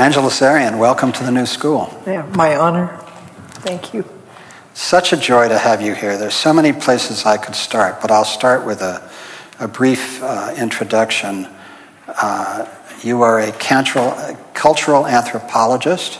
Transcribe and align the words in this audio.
Angeles 0.00 0.40
Arrien, 0.40 0.78
welcome 0.78 1.12
to 1.12 1.24
the 1.24 1.30
new 1.30 1.44
school. 1.44 1.94
Yeah, 2.06 2.22
my 2.34 2.56
honor. 2.56 2.86
Thank 3.60 3.92
you. 3.92 4.08
Such 4.72 5.12
a 5.12 5.16
joy 5.18 5.48
to 5.48 5.58
have 5.58 5.82
you 5.82 5.94
here. 5.94 6.16
There's 6.16 6.32
so 6.32 6.54
many 6.54 6.72
places 6.72 7.26
I 7.26 7.36
could 7.36 7.54
start, 7.54 8.00
but 8.00 8.10
I'll 8.10 8.24
start 8.24 8.64
with 8.64 8.80
a, 8.80 9.06
a 9.58 9.68
brief 9.68 10.22
uh, 10.22 10.54
introduction. 10.56 11.46
Uh, 12.08 12.66
you 13.02 13.20
are 13.20 13.40
a 13.40 13.52
cultural 14.54 15.06
anthropologist, 15.06 16.18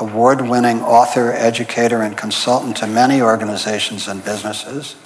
award 0.00 0.40
winning 0.40 0.80
author, 0.82 1.30
educator, 1.30 2.02
and 2.02 2.18
consultant 2.18 2.78
to 2.78 2.88
many 2.88 3.22
organizations 3.22 4.08
and 4.08 4.24
businesses. 4.24 4.96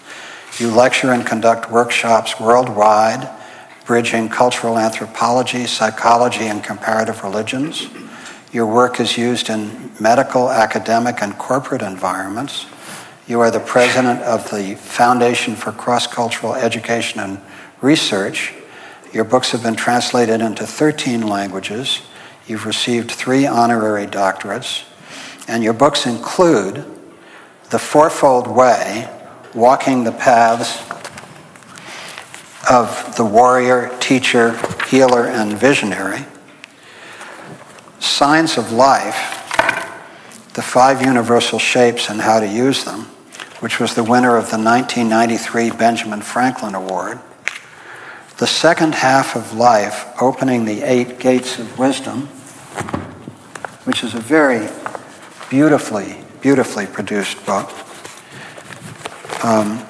You 0.59 0.71
lecture 0.71 1.13
and 1.13 1.27
conduct 1.27 1.71
workshops 1.71 2.41
worldwide, 2.41 3.29
bridging 3.89 4.29
cultural 4.29 4.79
anthropology, 4.79 5.65
psychology, 5.65 6.45
and 6.45 6.63
comparative 6.63 7.25
religions. 7.25 7.89
Your 8.53 8.67
work 8.67 9.01
is 9.01 9.17
used 9.17 9.49
in 9.49 9.91
medical, 9.99 10.51
academic, 10.51 11.23
and 11.23 11.37
corporate 11.39 11.81
environments. 11.81 12.67
You 13.27 13.41
are 13.41 13.51
the 13.51 13.61
president 13.61 14.21
of 14.21 14.51
the 14.51 14.75
Foundation 14.75 15.57
for 15.57 15.73
Cross 15.73 16.09
Cultural 16.09 16.55
Education 16.55 17.19
and 17.21 17.41
Research. 17.81 18.53
Your 19.15 19.25
books 19.25 19.53
have 19.53 19.63
been 19.63 19.75
translated 19.75 20.43
into 20.43 20.67
13 20.67 21.27
languages. 21.27 22.03
You've 22.47 22.67
received 22.67 23.11
three 23.11 23.47
honorary 23.47 24.07
doctorates. 24.07 24.85
And 25.49 25.65
your 25.65 25.73
books 25.73 26.05
include 26.05 26.85
The 27.71 27.79
Fourfold 27.79 28.49
Way 28.49 29.09
Walking 29.55 30.05
the 30.05 30.13
Paths 30.13 30.77
of 32.71 33.17
the 33.17 33.25
Warrior, 33.25 33.91
Teacher, 33.99 34.59
Healer, 34.89 35.27
and 35.27 35.59
Visionary. 35.59 36.25
Signs 37.99 38.59
of 38.59 38.73
Life 38.73 39.35
The 40.55 40.63
Five 40.63 41.03
Universal 41.03 41.61
Shapes 41.61 42.11
and 42.11 42.21
How 42.21 42.41
to 42.41 42.47
Use 42.47 42.85
Them, 42.85 43.03
which 43.61 43.81
was 43.81 43.95
the 43.95 44.05
winner 44.05 44.37
of 44.37 44.51
the 44.51 44.59
1993 44.59 45.71
Benjamin 45.71 46.21
Franklin 46.21 46.75
Award. 46.75 47.19
The 48.37 48.47
Second 48.47 48.95
Half 48.95 49.35
of 49.35 49.55
Life 49.55 50.07
Opening 50.21 50.65
the 50.65 50.83
Eight 50.83 51.19
Gates 51.19 51.59
of 51.59 51.79
Wisdom, 51.79 52.27
which 53.85 54.05
is 54.05 54.15
a 54.15 54.21
very 54.21 54.69
beautifully, 55.49 56.23
beautifully 56.41 56.87
produced 56.87 57.45
book. 57.47 57.73
Um, 59.43 59.85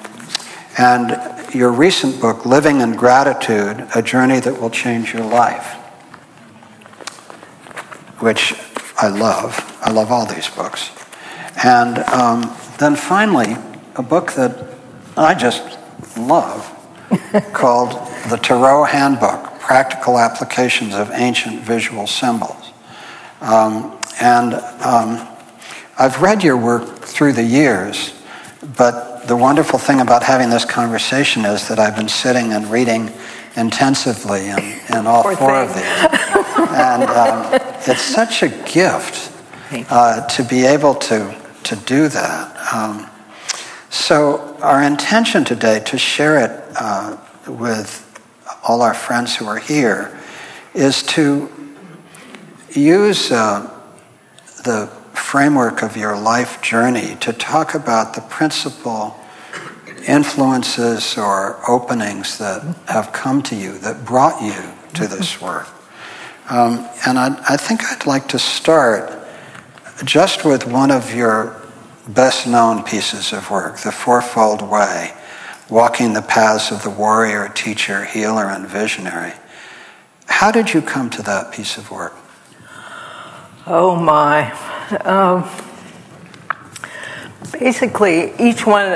and 0.77 1.38
your 1.53 1.71
recent 1.71 2.19
book, 2.21 2.45
Living 2.45 2.81
in 2.81 2.93
Gratitude 2.93 3.87
A 3.95 4.01
Journey 4.01 4.39
That 4.39 4.61
Will 4.61 4.69
Change 4.69 5.13
Your 5.13 5.25
Life 5.25 5.79
which 8.19 8.53
I 8.97 9.07
love. 9.07 9.77
I 9.81 9.91
love 9.91 10.11
all 10.11 10.25
these 10.25 10.49
books. 10.49 10.91
And 11.63 11.99
um, 11.99 12.55
then 12.77 12.95
finally, 12.95 13.55
a 13.95 14.03
book 14.03 14.33
that 14.33 14.75
I 15.17 15.33
just 15.33 15.77
love 16.17 16.65
called 17.53 17.91
The 18.29 18.37
Tarot 18.37 18.85
Handbook 18.85 19.59
Practical 19.59 20.17
Applications 20.17 20.93
of 20.95 21.11
Ancient 21.11 21.61
Visual 21.61 22.07
Symbols. 22.07 22.71
Um, 23.41 23.97
and 24.21 24.55
um, 24.83 25.27
I've 25.97 26.21
read 26.21 26.43
your 26.43 26.57
work 26.57 26.99
through 26.99 27.33
the 27.33 27.43
years, 27.43 28.13
but 28.77 29.08
the 29.29 29.37
wonderful 29.37 29.77
thing 29.77 30.01
about 30.01 30.23
having 30.23 30.49
this 30.49 30.65
conversation 30.65 31.45
is 31.45 31.67
that 31.67 31.77
I've 31.77 31.95
been 31.95 32.09
sitting 32.09 32.51
and 32.51 32.65
reading 32.71 33.11
intensively 33.55 34.49
in, 34.49 34.57
in 34.91 35.05
all 35.05 35.21
Poor 35.21 35.35
four 35.35 35.67
thing. 35.67 35.69
of 35.69 35.75
these. 35.75 36.67
and 36.71 37.03
um, 37.03 37.61
it's 37.85 38.01
such 38.01 38.41
a 38.41 38.49
gift 38.49 39.31
uh, 39.91 40.25
to 40.29 40.43
be 40.43 40.65
able 40.65 40.95
to, 40.95 41.39
to 41.61 41.75
do 41.75 42.07
that. 42.07 42.73
Um, 42.73 43.07
so, 43.91 44.57
our 44.63 44.81
intention 44.81 45.45
today 45.45 45.79
to 45.81 45.97
share 45.99 46.43
it 46.43 46.63
uh, 46.75 47.15
with 47.47 48.03
all 48.67 48.81
our 48.81 48.95
friends 48.95 49.35
who 49.35 49.45
are 49.45 49.59
here 49.59 50.19
is 50.73 51.03
to 51.03 51.51
use 52.71 53.31
uh, 53.31 53.79
the 54.65 54.87
framework 55.13 55.83
of 55.83 55.95
your 55.95 56.17
life 56.17 56.63
journey 56.63 57.15
to 57.19 57.31
talk 57.31 57.75
about 57.75 58.15
the 58.15 58.21
principal 58.21 59.18
influences 60.09 61.17
or 61.17 61.59
openings 61.69 62.37
that 62.39 62.63
have 62.87 63.13
come 63.13 63.41
to 63.43 63.55
you 63.55 63.77
that 63.79 64.03
brought 64.05 64.41
you 64.41 64.61
to 64.95 65.07
this 65.07 65.39
work. 65.39 65.67
Um, 66.49 66.87
and 67.05 67.19
I, 67.19 67.39
I 67.47 67.57
think 67.57 67.83
I'd 67.83 68.07
like 68.07 68.27
to 68.29 68.39
start 68.39 69.11
just 70.03 70.43
with 70.43 70.65
one 70.65 70.89
of 70.89 71.13
your 71.13 71.55
best 72.07 72.47
known 72.47 72.83
pieces 72.83 73.33
of 73.33 73.51
work, 73.51 73.77
The 73.77 73.91
Fourfold 73.91 74.61
Way 74.63 75.13
Walking 75.69 76.13
the 76.13 76.23
Paths 76.23 76.71
of 76.71 76.81
the 76.81 76.89
Warrior, 76.89 77.49
Teacher, 77.49 78.03
Healer, 78.03 78.45
and 78.45 78.65
Visionary. 78.65 79.33
How 80.25 80.49
did 80.49 80.73
you 80.73 80.81
come 80.81 81.11
to 81.11 81.21
that 81.21 81.53
piece 81.53 81.77
of 81.77 81.91
work? 81.91 82.15
Oh 83.67 83.95
my. 83.95 84.51
Um, 85.05 85.47
basically, 87.51 88.33
each 88.39 88.65
one, 88.65 88.87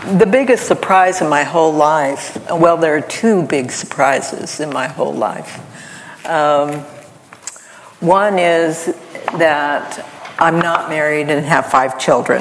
the 0.00 0.26
biggest 0.26 0.66
surprise 0.66 1.20
in 1.20 1.28
my 1.28 1.44
whole 1.44 1.72
life, 1.72 2.38
well, 2.50 2.76
there 2.76 2.96
are 2.96 3.02
two 3.02 3.46
big 3.46 3.70
surprises 3.70 4.58
in 4.58 4.70
my 4.70 4.86
whole 4.86 5.12
life. 5.12 5.58
Um, 6.26 6.80
one 8.00 8.38
is 8.38 8.86
that 9.36 10.06
I'm 10.38 10.58
not 10.58 10.88
married 10.88 11.28
and 11.28 11.44
have 11.44 11.66
five 11.70 11.98
children. 11.98 12.40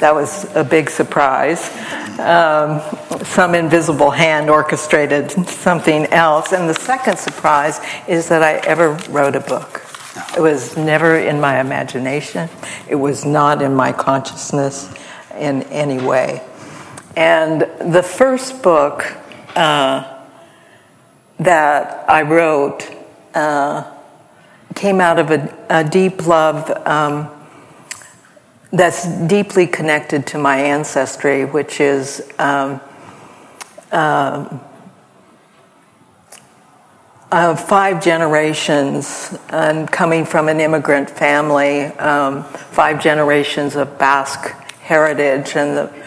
That 0.00 0.12
was 0.12 0.52
a 0.56 0.64
big 0.64 0.90
surprise. 0.90 1.70
Um, 2.18 2.80
some 3.24 3.54
invisible 3.54 4.10
hand 4.10 4.50
orchestrated 4.50 5.30
something 5.48 6.06
else. 6.06 6.52
And 6.52 6.68
the 6.68 6.74
second 6.74 7.16
surprise 7.16 7.80
is 8.08 8.28
that 8.28 8.42
I 8.42 8.54
ever 8.66 8.94
wrote 9.08 9.36
a 9.36 9.40
book. 9.40 9.84
It 10.36 10.40
was 10.40 10.76
never 10.76 11.16
in 11.16 11.40
my 11.40 11.60
imagination, 11.60 12.50
it 12.88 12.96
was 12.96 13.24
not 13.24 13.62
in 13.62 13.74
my 13.74 13.92
consciousness 13.92 14.92
in 15.38 15.62
any 15.64 16.04
way. 16.04 16.42
And 17.16 17.62
the 17.92 18.02
first 18.02 18.62
book 18.62 19.04
uh, 19.54 20.24
that 21.38 22.08
I 22.08 22.22
wrote 22.22 22.88
uh, 23.34 23.92
came 24.74 25.00
out 25.00 25.18
of 25.18 25.30
a, 25.30 25.54
a 25.68 25.84
deep 25.84 26.26
love 26.26 26.70
um, 26.86 27.28
that's 28.72 29.06
deeply 29.26 29.66
connected 29.66 30.26
to 30.28 30.38
my 30.38 30.56
ancestry, 30.56 31.44
which 31.44 31.80
is 31.80 32.32
um, 32.38 32.80
uh, 33.90 34.58
uh, 37.30 37.54
five 37.54 38.02
generations 38.02 39.38
and 39.50 39.90
coming 39.90 40.24
from 40.24 40.48
an 40.48 40.60
immigrant 40.60 41.10
family, 41.10 41.84
um, 41.98 42.42
five 42.44 43.02
generations 43.02 43.76
of 43.76 43.98
Basque 43.98 44.48
heritage. 44.80 45.56
And, 45.56 45.76
the, 45.76 46.02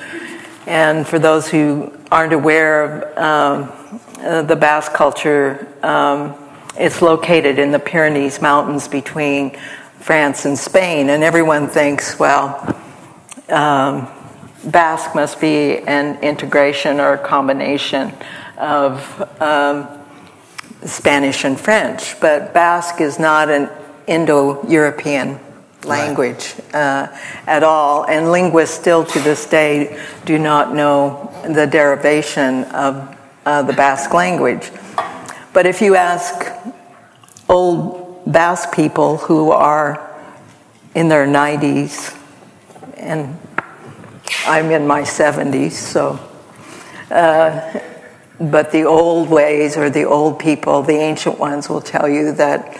and 0.67 1.07
for 1.07 1.19
those 1.19 1.47
who 1.47 1.91
aren't 2.11 2.33
aware 2.33 3.03
of 3.13 3.17
um, 3.17 3.99
uh, 4.19 4.41
the 4.41 4.55
Basque 4.55 4.93
culture, 4.93 5.67
um, 5.83 6.33
it's 6.77 7.01
located 7.01 7.59
in 7.59 7.71
the 7.71 7.79
Pyrenees 7.79 8.41
Mountains 8.41 8.87
between 8.87 9.57
France 9.99 10.45
and 10.45 10.57
Spain, 10.57 11.09
and 11.09 11.23
everyone 11.23 11.67
thinks, 11.67 12.19
well, 12.19 12.75
um, 13.49 14.07
Basque 14.65 15.13
must 15.13 15.39
be 15.39 15.79
an 15.79 16.21
integration 16.23 16.99
or 16.99 17.13
a 17.13 17.17
combination 17.17 18.11
of 18.57 19.41
um, 19.41 19.87
Spanish 20.83 21.43
and 21.43 21.59
French, 21.59 22.19
but 22.19 22.53
Basque 22.53 23.01
is 23.01 23.19
not 23.19 23.49
an 23.49 23.69
Indo 24.07 24.67
European 24.67 25.39
language 25.85 26.55
uh, 26.73 27.07
at 27.47 27.63
all, 27.63 28.05
and 28.05 28.31
linguists 28.31 28.77
still 28.77 29.05
to 29.05 29.19
this 29.19 29.45
day 29.45 30.01
do 30.25 30.37
not 30.37 30.73
know 30.73 31.31
the 31.47 31.65
derivation 31.65 32.63
of 32.65 33.17
uh, 33.45 33.61
the 33.61 33.73
Basque 33.73 34.13
language. 34.13 34.71
But 35.53 35.65
if 35.65 35.81
you 35.81 35.95
ask 35.95 36.51
old 37.47 38.23
Basque 38.31 38.73
people 38.73 39.17
who 39.17 39.51
are 39.51 40.11
in 40.95 41.07
their 41.09 41.27
90s, 41.27 42.17
and 42.97 43.37
I'm 44.45 44.71
in 44.71 44.87
my 44.87 45.01
70s, 45.01 45.71
so. 45.71 46.19
Uh, 47.11 47.79
but 48.39 48.71
the 48.71 48.83
old 48.83 49.29
ways 49.29 49.77
or 49.77 49.89
the 49.89 50.03
old 50.03 50.39
people, 50.39 50.81
the 50.81 50.93
ancient 50.93 51.39
ones, 51.39 51.69
will 51.69 51.81
tell 51.81 52.09
you 52.09 52.31
that 52.33 52.77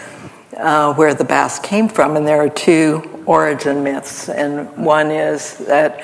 uh, 0.58 0.94
where 0.94 1.14
the 1.14 1.24
Basque 1.24 1.64
came 1.64 1.90
from, 1.90 2.16
and 2.16 2.28
there 2.28 2.42
are 2.42 2.50
two 2.50 3.24
origin 3.26 3.84
myths. 3.84 4.30
And 4.30 4.76
one 4.78 5.12
is 5.12 5.58
that 5.60 6.04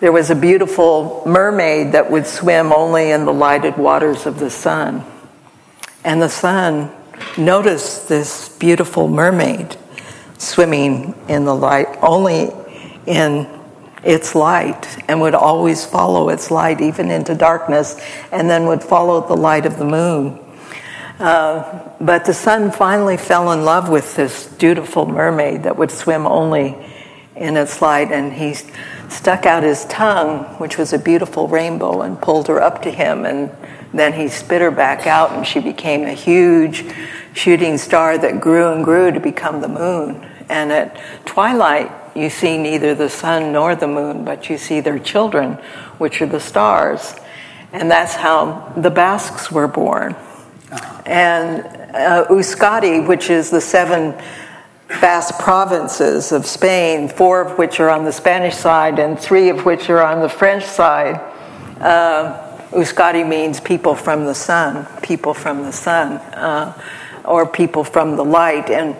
there 0.00 0.12
was 0.12 0.30
a 0.30 0.34
beautiful 0.34 1.22
mermaid 1.26 1.92
that 1.92 2.10
would 2.10 2.26
swim 2.26 2.72
only 2.72 3.10
in 3.10 3.24
the 3.24 3.32
lighted 3.32 3.76
waters 3.76 4.26
of 4.26 4.38
the 4.38 4.50
sun. 4.50 5.04
And 6.04 6.20
the 6.20 6.28
sun 6.28 6.92
noticed 7.38 8.08
this 8.08 8.48
beautiful 8.48 9.08
mermaid 9.08 9.76
swimming 10.38 11.14
in 11.28 11.44
the 11.44 11.54
light, 11.54 11.88
only 12.02 12.50
in 13.06 13.48
its 14.04 14.34
light, 14.34 15.02
and 15.08 15.20
would 15.20 15.34
always 15.34 15.84
follow 15.84 16.28
its 16.28 16.50
light 16.50 16.80
even 16.80 17.10
into 17.10 17.34
darkness, 17.34 18.00
and 18.30 18.48
then 18.48 18.66
would 18.66 18.82
follow 18.82 19.26
the 19.26 19.36
light 19.36 19.66
of 19.66 19.78
the 19.78 19.84
moon. 19.84 20.38
Uh, 21.18 21.88
but 22.00 22.26
the 22.26 22.34
sun 22.34 22.70
finally 22.70 23.16
fell 23.16 23.52
in 23.52 23.64
love 23.64 23.88
with 23.88 24.16
this 24.16 24.46
beautiful 24.54 25.06
mermaid 25.06 25.62
that 25.62 25.76
would 25.76 25.90
swim 25.90 26.26
only 26.26 26.76
in 27.34 27.56
its 27.56 27.80
light, 27.80 28.12
and 28.12 28.32
he 28.32 28.54
stuck 29.08 29.46
out 29.46 29.62
his 29.62 29.84
tongue, 29.86 30.44
which 30.58 30.76
was 30.78 30.92
a 30.92 30.98
beautiful 30.98 31.48
rainbow, 31.48 32.02
and 32.02 32.20
pulled 32.20 32.48
her 32.48 32.60
up 32.60 32.82
to 32.82 32.90
him, 32.90 33.24
and 33.24 33.50
then 33.94 34.12
he 34.12 34.28
spit 34.28 34.60
her 34.60 34.70
back 34.70 35.06
out, 35.06 35.32
and 35.32 35.46
she 35.46 35.60
became 35.60 36.04
a 36.04 36.12
huge 36.12 36.84
shooting 37.32 37.78
star 37.78 38.18
that 38.18 38.40
grew 38.40 38.72
and 38.72 38.84
grew 38.84 39.10
to 39.10 39.20
become 39.20 39.60
the 39.60 39.68
moon. 39.68 40.26
And 40.48 40.72
at 40.72 41.00
twilight, 41.24 41.90
you 42.14 42.30
see 42.30 42.56
neither 42.56 42.94
the 42.94 43.10
sun 43.10 43.52
nor 43.52 43.74
the 43.74 43.88
moon, 43.88 44.24
but 44.24 44.48
you 44.48 44.58
see 44.58 44.80
their 44.80 44.98
children, 44.98 45.54
which 45.98 46.20
are 46.22 46.26
the 46.26 46.40
stars. 46.40 47.14
And 47.72 47.90
that's 47.90 48.14
how 48.14 48.72
the 48.76 48.90
Basques 48.90 49.50
were 49.50 49.68
born. 49.68 50.14
And 51.06 51.64
uh, 51.94 52.26
Euskadi, 52.28 53.06
which 53.06 53.30
is 53.30 53.50
the 53.50 53.60
seven 53.60 54.14
vast 54.88 55.38
provinces 55.40 56.32
of 56.32 56.46
Spain, 56.46 57.08
four 57.08 57.40
of 57.40 57.58
which 57.58 57.80
are 57.80 57.90
on 57.90 58.04
the 58.04 58.12
Spanish 58.12 58.54
side 58.54 58.98
and 58.98 59.18
three 59.18 59.48
of 59.48 59.64
which 59.64 59.90
are 59.90 60.02
on 60.02 60.20
the 60.20 60.28
French 60.28 60.64
side. 60.64 61.16
Uh, 61.80 62.42
Euskadi 62.70 63.26
means 63.26 63.60
people 63.60 63.94
from 63.94 64.24
the 64.24 64.34
sun, 64.34 64.86
people 65.02 65.34
from 65.34 65.62
the 65.62 65.72
sun, 65.72 66.12
uh, 66.34 66.80
or 67.24 67.46
people 67.46 67.84
from 67.84 68.16
the 68.16 68.24
light, 68.24 68.70
and 68.70 68.96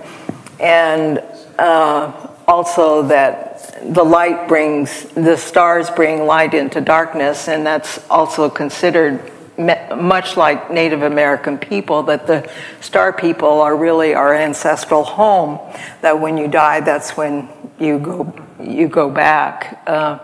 and 0.60 1.22
uh, 1.58 2.12
also 2.46 3.02
that 3.02 3.82
the 3.94 4.04
light 4.04 4.48
brings 4.48 5.04
the 5.14 5.36
stars 5.36 5.90
bring 5.90 6.26
light 6.26 6.54
into 6.54 6.80
darkness, 6.80 7.48
and 7.48 7.66
that's 7.66 7.98
also 8.08 8.48
considered 8.48 9.32
much 9.58 10.36
like 10.36 10.70
Native 10.70 11.02
American 11.02 11.58
people, 11.58 12.02
that 12.04 12.26
the 12.26 12.50
star 12.80 13.12
people 13.12 13.60
are 13.60 13.76
really 13.76 14.14
our 14.14 14.34
ancestral 14.34 15.02
home. 15.02 15.58
That 16.02 16.20
when 16.20 16.36
you 16.36 16.48
die, 16.48 16.80
that's 16.80 17.16
when 17.16 17.48
you 17.78 17.98
go 17.98 18.34
you 18.60 18.88
go 18.88 19.10
back. 19.10 19.82
Uh, 19.86 20.18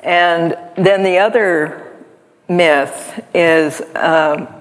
and 0.00 0.56
then 0.76 1.02
the 1.02 1.18
other 1.18 1.96
myth 2.48 3.24
is 3.34 3.80
uh, 3.80 4.60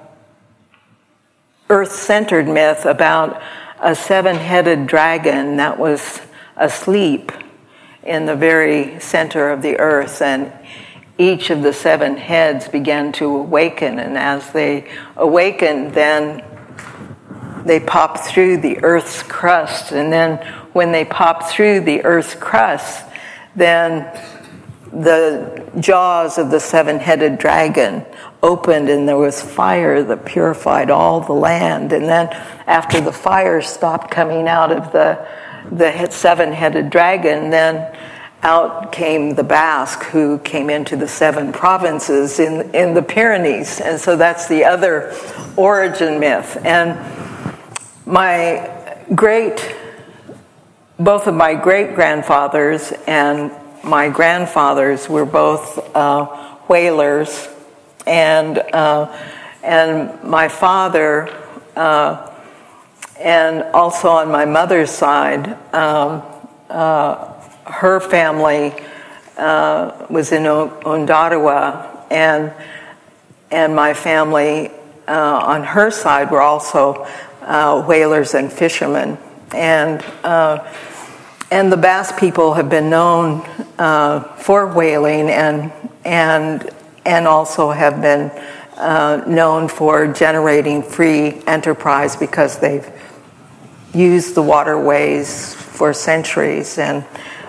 Earth-centered 1.70 2.48
myth 2.48 2.86
about 2.86 3.42
a 3.82 3.96
seven-headed 3.96 4.88
dragon 4.88 5.58
that 5.58 5.78
was 5.78 6.22
asleep 6.56 7.32
in 8.04 8.26
the 8.26 8.36
very 8.36 9.00
center 9.00 9.50
of 9.50 9.62
the 9.62 9.80
earth 9.80 10.22
and 10.22 10.52
each 11.18 11.50
of 11.50 11.62
the 11.62 11.74
seven 11.74 12.18
heads 12.18 12.68
began 12.68 13.12
to 13.14 13.26
awaken, 13.26 14.00
and 14.00 14.18
as 14.18 14.52
they 14.52 14.90
awakened, 15.16 15.94
then 15.94 16.44
they 17.66 17.80
popped 17.80 18.20
through 18.20 18.58
the 18.58 18.84
earth's 18.84 19.24
crust. 19.24 19.92
And 19.92 20.12
then 20.12 20.38
when 20.74 20.92
they 20.92 21.06
popped 21.06 21.50
through 21.50 21.82
the 21.82 22.04
earth's 22.04 22.36
crust, 22.36 23.06
then 23.56 24.12
the 24.92 25.72
jaws 25.80 26.38
of 26.38 26.52
the 26.52 26.60
seven 26.60 27.00
headed 27.00 27.38
dragon 27.38 28.06
opened, 28.42 28.90
and 28.90 29.08
there 29.08 29.18
was 29.18 29.42
fire 29.42 30.04
that 30.04 30.26
purified 30.26 30.92
all 30.92 31.22
the 31.22 31.34
land. 31.34 31.94
And 31.94 32.06
then, 32.06 32.28
after 32.68 33.00
the 33.00 33.12
fire 33.12 33.62
stopped 33.62 34.12
coming 34.12 34.48
out 34.48 34.72
of 34.72 34.92
the, 34.92 35.26
the 35.72 36.10
seven 36.10 36.52
headed 36.52 36.90
dragon, 36.90 37.50
then 37.50 37.96
out 38.44 38.92
came 38.92 39.36
the 39.36 39.44
Basque, 39.44 40.04
who 40.04 40.38
came 40.40 40.70
into 40.70 40.98
the 40.98 41.08
seven 41.08 41.54
provinces 41.54 42.40
in, 42.40 42.70
in 42.76 42.94
the 42.94 43.02
Pyrenees. 43.02 43.80
And 43.80 44.00
so 44.00 44.18
that's 44.18 44.48
the 44.48 44.66
other 44.66 45.16
origin 45.56 46.20
myth. 46.20 46.58
And 46.66 47.00
my 48.06 48.98
great, 49.16 49.74
both 51.00 51.28
of 51.28 51.36
my 51.36 51.56
great 51.56 51.96
grandfathers 51.96 52.92
and 53.08 53.50
my 53.82 54.10
grandfathers 54.10 55.08
were 55.08 55.26
both 55.26 55.96
uh, 55.96 56.26
whalers. 56.68 57.48
And, 58.06 58.58
uh, 58.58 59.18
and 59.64 60.22
my 60.22 60.50
father, 60.50 61.30
uh, 61.78 62.30
and 63.18 63.64
also 63.74 64.10
on 64.10 64.30
my 64.30 64.44
mother's 64.44 64.92
side, 64.92 65.48
um, 65.74 66.24
uh, 66.70 67.33
her 67.66 68.00
family 68.00 68.74
uh, 69.38 70.06
was 70.10 70.32
in 70.32 70.44
Ondarroa, 70.44 72.06
and 72.12 72.54
and 73.52 73.76
my 73.76 73.94
family 73.94 74.72
uh, 75.08 75.12
on 75.12 75.64
her 75.64 75.92
side 75.92 76.32
were 76.32 76.42
also 76.42 77.08
uh, 77.42 77.84
whalers 77.84 78.34
and 78.34 78.52
fishermen, 78.52 79.18
and 79.54 80.04
uh, 80.24 80.68
and 81.52 81.72
the 81.72 81.78
Basque 81.78 82.18
people 82.18 82.54
have 82.54 82.70
been 82.70 82.90
known 82.90 83.42
uh, 83.78 84.22
for 84.38 84.68
whaling 84.68 85.30
and 85.30 85.72
and 86.04 86.70
and 87.06 87.28
also 87.28 87.72
have 87.72 88.02
been 88.02 88.32
uh, 88.78 89.24
known 89.28 89.68
for 89.68 90.08
generating 90.08 90.82
free 90.82 91.42
enterprise 91.46 92.16
because 92.16 92.60
they've 92.60 92.90
used 93.94 94.36
the 94.36 94.42
waterways 94.42 95.54
for 95.54 95.94
centuries. 95.94 96.78
And 96.78 97.06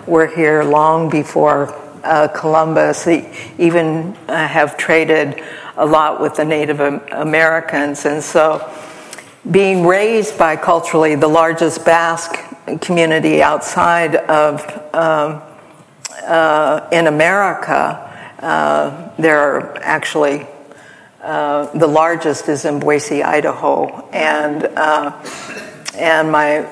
were 0.07 0.27
here 0.27 0.63
long 0.65 1.09
before 1.09 1.75
uh, 2.03 2.29
Columbus. 2.29 3.05
They 3.05 3.33
even 3.59 4.17
uh, 4.29 4.47
have 4.47 4.77
traded 4.77 5.43
a 5.77 5.87
lot 5.87 6.21
with 6.21 6.37
the 6.37 6.45
Native 6.45 6.81
Americans. 6.81 8.05
And 8.05 8.23
so, 8.23 8.71
being 9.51 9.87
raised 9.87 10.39
by 10.39 10.57
culturally 10.57 11.17
the 11.17 11.29
largest 11.29 11.85
Basque 11.85 12.37
community 12.81 13.43
outside 13.43 14.17
of 14.17 14.63
um, 14.95 15.43
uh, 16.23 16.89
in 16.93 17.07
America, 17.07 18.01
uh, 18.41 19.11
there 19.19 19.39
are 19.39 19.77
actually 19.83 20.47
uh, 21.23 21.67
the 21.79 21.87
largest 21.87 22.49
is 22.49 22.67
in 22.67 22.79
Boise, 22.79 23.23
Idaho, 23.23 24.09
and 24.11 24.65
uh, 24.77 25.13
and 25.95 26.31
my 26.31 26.67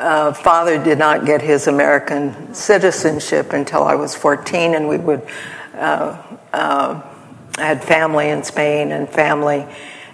uh, 0.00 0.32
father 0.32 0.82
did 0.82 0.98
not 0.98 1.26
get 1.26 1.42
his 1.42 1.66
American 1.66 2.54
citizenship 2.54 3.52
until 3.52 3.84
I 3.84 3.94
was 3.94 4.14
14, 4.14 4.74
and 4.74 4.88
we 4.88 4.96
would 4.96 5.22
uh, 5.74 6.20
uh, 6.52 7.02
had 7.56 7.84
family 7.84 8.30
in 8.30 8.42
Spain 8.42 8.92
and 8.92 9.08
family 9.08 9.66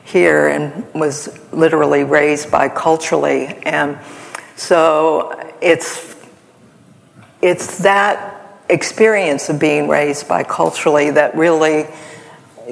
here, 0.04 0.48
and 0.48 0.84
was 0.94 1.38
literally 1.52 2.04
raised 2.04 2.48
biculturally, 2.48 3.62
and 3.64 3.98
so 4.56 5.52
it's 5.60 6.16
it's 7.42 7.78
that 7.78 8.32
experience 8.68 9.48
of 9.48 9.60
being 9.60 9.86
raised 9.86 10.26
biculturally 10.26 11.14
that 11.14 11.36
really 11.36 11.86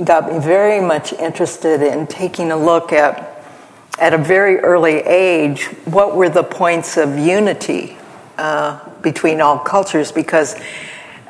got 0.03 0.33
me 0.33 0.39
very 0.41 0.81
much 0.81 1.13
interested 1.13 1.81
in 1.81 2.07
taking 2.07 2.51
a 2.51 2.57
look 2.57 2.93
at 2.93 3.34
at 3.99 4.13
a 4.13 4.19
very 4.19 4.59
early 4.59 4.97
age, 5.01 5.67
what 5.85 6.17
were 6.17 6.29
the 6.29 6.43
points 6.43 6.97
of 6.97 7.19
unity 7.19 7.97
uh, 8.39 8.81
between 9.01 9.41
all 9.41 9.59
cultures? 9.59 10.11
Because 10.11 10.57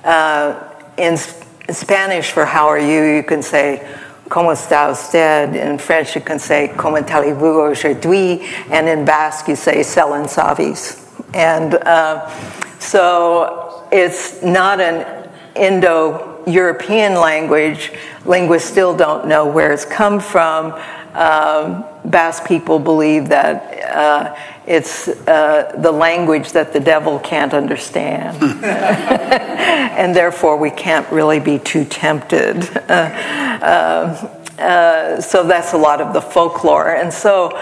uh, 0.05 0.73
in 0.97 1.17
Spanish, 1.17 2.31
for 2.31 2.45
how 2.45 2.67
are 2.67 2.79
you, 2.79 3.03
you 3.03 3.23
can 3.23 3.43
say, 3.43 3.87
¿Cómo 4.29 4.53
está 4.53 4.91
usted? 4.91 5.55
In 5.55 5.77
French, 5.79 6.15
you 6.15 6.21
can 6.21 6.39
say, 6.39 6.73
¿Cómo 6.77 6.99
allez-vous 7.07 7.71
aujourd'hui? 7.71 8.43
And 8.71 8.89
in 8.89 9.05
Basque, 9.05 9.49
you 9.49 9.57
say, 9.57 9.81
Selen 9.81 10.25
Savis. 10.25 11.01
And 11.35 11.75
uh, 11.75 12.31
so 12.79 13.87
it's 13.93 14.43
not 14.43 14.81
an 14.81 15.31
Indo 15.55 16.43
European 16.47 17.15
language. 17.15 17.93
Linguists 18.25 18.69
still 18.69 18.97
don't 18.97 19.27
know 19.27 19.47
where 19.47 19.73
it's 19.73 19.85
come 19.85 20.21
from. 20.21 20.73
Um, 21.15 21.85
Basque 22.05 22.47
people 22.47 22.79
believe 22.79 23.29
that 23.29 23.97
uh, 23.97 24.37
it's 24.67 25.09
uh, 25.09 25.73
the 25.79 25.93
language 25.93 26.53
that 26.53 26.73
the 26.73 26.81
devil 26.81 27.19
can't 27.21 27.55
understand. 27.55 28.43
and 28.65 30.15
therefore, 30.15 30.57
we 30.57 30.71
can't 30.71 31.11
really 31.11 31.41
be 31.41 31.59
too 31.59 31.85
tempted. 31.85 32.69
Uh, 33.65 34.29
uh, 34.59 35.21
so 35.23 35.43
that's 35.47 35.73
a 35.73 35.77
lot 35.77 36.03
of 36.03 36.13
the 36.13 36.21
folklore. 36.21 36.95
And 36.95 37.11
so 37.11 37.59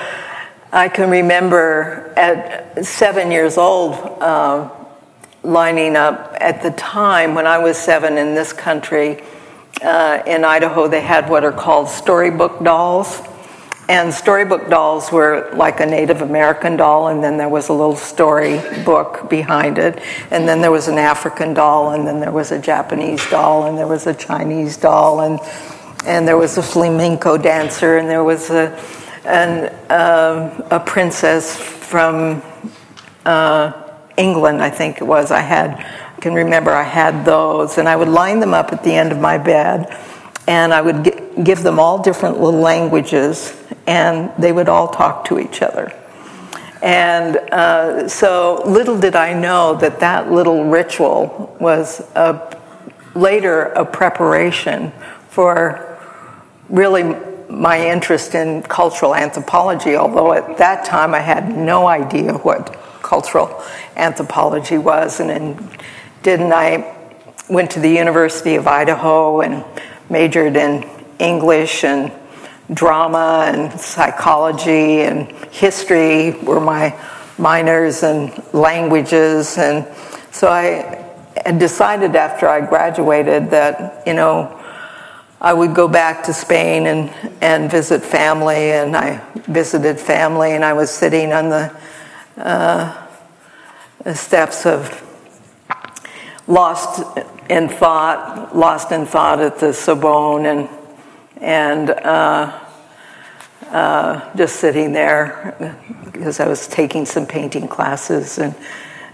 I 0.73 0.88
can 0.88 1.11
remember 1.11 2.12
at 2.16 2.85
seven 2.85 3.30
years 3.30 3.56
old 3.56 3.94
uh, 4.21 4.68
lining 5.44 5.94
up 5.94 6.37
at 6.40 6.61
the 6.61 6.73
time 6.73 7.37
when 7.37 7.47
I 7.47 7.59
was 7.59 7.76
seven 7.76 8.18
in 8.18 8.35
this 8.35 8.52
country. 8.52 9.23
Uh, 9.80 10.25
in 10.26 10.44
Idaho, 10.44 10.88
they 10.88 11.02
had 11.02 11.30
what 11.30 11.44
are 11.44 11.52
called 11.52 11.88
storybook 11.88 12.64
dolls 12.64 13.23
and 13.92 14.14
storybook 14.14 14.70
dolls 14.70 15.12
were 15.12 15.50
like 15.52 15.80
a 15.80 15.84
Native 15.84 16.22
American 16.22 16.78
doll, 16.78 17.08
and 17.08 17.22
then 17.22 17.37
there 17.37 17.50
was 17.50 17.68
a 17.68 17.75
little 17.75 17.94
story 17.94 18.58
book 18.87 19.28
behind 19.28 19.76
it, 19.76 20.00
and 20.30 20.49
then 20.49 20.62
there 20.62 20.70
was 20.70 20.88
an 20.88 20.96
African 20.96 21.52
doll, 21.52 21.90
and 21.90 22.06
then 22.06 22.18
there 22.18 22.32
was 22.32 22.52
a 22.52 22.58
Japanese 22.58 23.28
doll, 23.28 23.66
and 23.66 23.76
there 23.76 23.87
was 23.87 24.06
a 24.06 24.14
Chinese 24.14 24.78
doll, 24.78 25.20
and 25.20 25.38
and 26.06 26.26
there 26.26 26.38
was 26.38 26.56
a 26.56 26.62
flamenco 26.62 27.37
dancer, 27.37 27.99
and 27.99 28.08
there 28.08 28.25
was 28.25 28.49
a 28.49 28.72
an, 29.26 29.66
uh, 29.90 30.68
a 30.70 30.80
princess 30.80 31.54
from 31.54 32.40
uh, 33.26 33.72
England, 34.16 34.62
I 34.62 34.70
think 34.70 35.02
it 35.02 35.04
was. 35.04 35.30
I 35.30 35.40
had 35.40 35.68
I 36.16 36.20
can 36.22 36.32
remember 36.32 36.70
I 36.70 36.82
had 36.82 37.26
those, 37.26 37.76
and 37.76 37.87
I 37.87 37.96
would 37.96 38.08
line 38.08 38.40
them 38.40 38.54
up 38.54 38.72
at 38.72 38.82
the 38.84 38.94
end 38.94 39.12
of 39.12 39.18
my 39.18 39.37
bed 39.37 39.94
and 40.46 40.75
I 40.75 40.80
would 40.80 41.04
g- 41.04 41.42
give 41.42 41.62
them 41.62 41.78
all 41.78 42.02
different 42.02 42.40
little 42.40 42.61
languages, 42.61 43.56
and 43.86 44.32
they 44.38 44.52
would 44.52 44.68
all 44.68 44.88
talk 44.88 45.24
to 45.26 45.38
each 45.38 45.62
other. 45.62 45.92
And 46.82 47.36
uh, 47.36 48.08
so 48.08 48.62
little 48.66 48.98
did 48.98 49.14
I 49.14 49.32
know 49.34 49.76
that 49.76 50.00
that 50.00 50.32
little 50.32 50.64
ritual 50.64 51.56
was 51.60 52.00
a, 52.16 52.58
later 53.14 53.64
a 53.66 53.84
preparation 53.84 54.92
for 55.28 55.98
really 56.68 57.16
my 57.48 57.86
interest 57.86 58.34
in 58.34 58.62
cultural 58.62 59.14
anthropology, 59.14 59.94
although 59.94 60.32
at 60.32 60.56
that 60.58 60.84
time 60.84 61.14
I 61.14 61.20
had 61.20 61.56
no 61.56 61.86
idea 61.86 62.32
what 62.32 62.72
cultural 63.02 63.62
anthropology 63.96 64.78
was. 64.78 65.20
And 65.20 65.30
then 65.30 65.70
didn't 66.22 66.52
I 66.52 66.96
went 67.48 67.70
to 67.72 67.80
the 67.80 67.90
University 67.90 68.56
of 68.56 68.66
Idaho 68.66 69.42
and 69.42 69.64
majored 70.08 70.56
in 70.56 70.88
English 71.18 71.84
and 71.84 72.10
drama 72.73 73.50
and 73.52 73.78
psychology 73.81 75.02
and 75.02 75.31
history 75.52 76.33
were 76.42 76.61
my 76.61 76.99
minors 77.38 78.02
and 78.02 78.33
languages. 78.52 79.59
And 79.59 79.87
so 80.31 80.49
I 80.49 81.11
decided 81.59 82.14
after 82.16 82.49
I 82.49 82.61
graduated 82.61 83.50
that 83.50 84.07
you 84.07 84.14
know 84.14 84.59
I 85.42 85.52
would 85.52 85.75
go 85.75 85.88
back 85.88 86.23
to 86.25 86.33
Spain 86.33 86.87
and, 86.87 87.11
and 87.40 87.69
visit 87.69 88.00
family. 88.00 88.71
And 88.71 88.97
I 88.97 89.21
visited 89.35 89.99
family 89.99 90.52
and 90.52 90.64
I 90.64 90.73
was 90.73 90.88
sitting 90.88 91.33
on 91.33 91.49
the, 91.49 91.76
uh, 92.37 92.99
steps 94.14 94.64
of 94.66 95.00
lost 96.47 97.02
in 97.49 97.69
thought, 97.69 98.57
lost 98.57 98.92
in 98.92 99.04
thought 99.04 99.40
at 99.40 99.59
the 99.59 99.73
Sorbonne, 99.73 100.47
and 100.47 100.69
and 101.42 101.90
uh, 101.90 102.56
uh, 103.68 104.34
just 104.37 104.56
sitting 104.56 104.92
there 104.92 105.76
because 106.04 106.38
I 106.38 106.46
was 106.46 106.68
taking 106.68 107.04
some 107.04 107.26
painting 107.26 107.66
classes, 107.66 108.38
and 108.38 108.54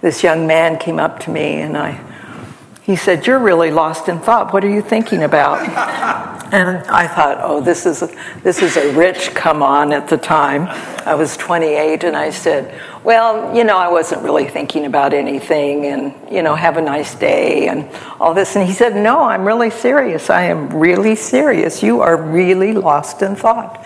this 0.03 0.23
young 0.23 0.47
man 0.47 0.79
came 0.79 1.01
up 1.01 1.21
to 1.21 1.31
me, 1.31 1.61
and 1.61 1.77
I. 1.77 2.05
He 2.83 2.97
said, 2.97 3.27
"You're 3.27 3.39
really 3.39 3.71
lost 3.71 4.09
in 4.09 4.19
thought. 4.19 4.53
What 4.53 4.65
are 4.65 4.71
you 4.71 4.83
thinking 4.83 5.23
about?" 5.23 5.61
and 6.53 6.79
I 6.89 7.07
thought, 7.07 7.39
"Oh, 7.41 7.61
this 7.61 7.87
is 7.87 8.03
a, 8.03 8.09
this 8.43 8.63
is 8.63 8.77
a 8.77 8.95
rich 8.95 9.35
come 9.35 9.63
on." 9.63 9.93
At 9.93 10.09
the 10.09 10.19
time, 10.19 10.69
I 11.07 11.15
was 11.15 11.37
28, 11.37 12.05
and 12.05 12.17
I 12.17 12.31
said, 12.31 12.79
well, 13.05 13.57
you 13.57 13.65
know, 13.65 13.79
I 13.79 13.89
wasn't 13.89 14.23
really 14.23 14.47
thinking 14.47 14.85
about 14.85 15.15
anything 15.15 15.87
and, 15.87 16.15
you 16.31 16.43
know, 16.43 16.55
have 16.55 16.77
a 16.77 16.83
nice 16.83 17.15
day 17.15 17.69
and 17.69 17.89
all 18.21 18.35
this. 18.35 18.57
And 18.57 18.67
he 18.67 18.75
said, 18.75 18.97
No, 18.97 19.21
I'm 19.21 19.47
really 19.47 19.71
serious. 19.71 20.31
I 20.31 20.45
am 20.45 20.69
really 20.71 21.15
serious. 21.15 21.83
You 21.83 22.01
are 22.01 22.17
really 22.21 22.73
lost 22.73 23.23
in 23.23 23.37
thought. 23.37 23.85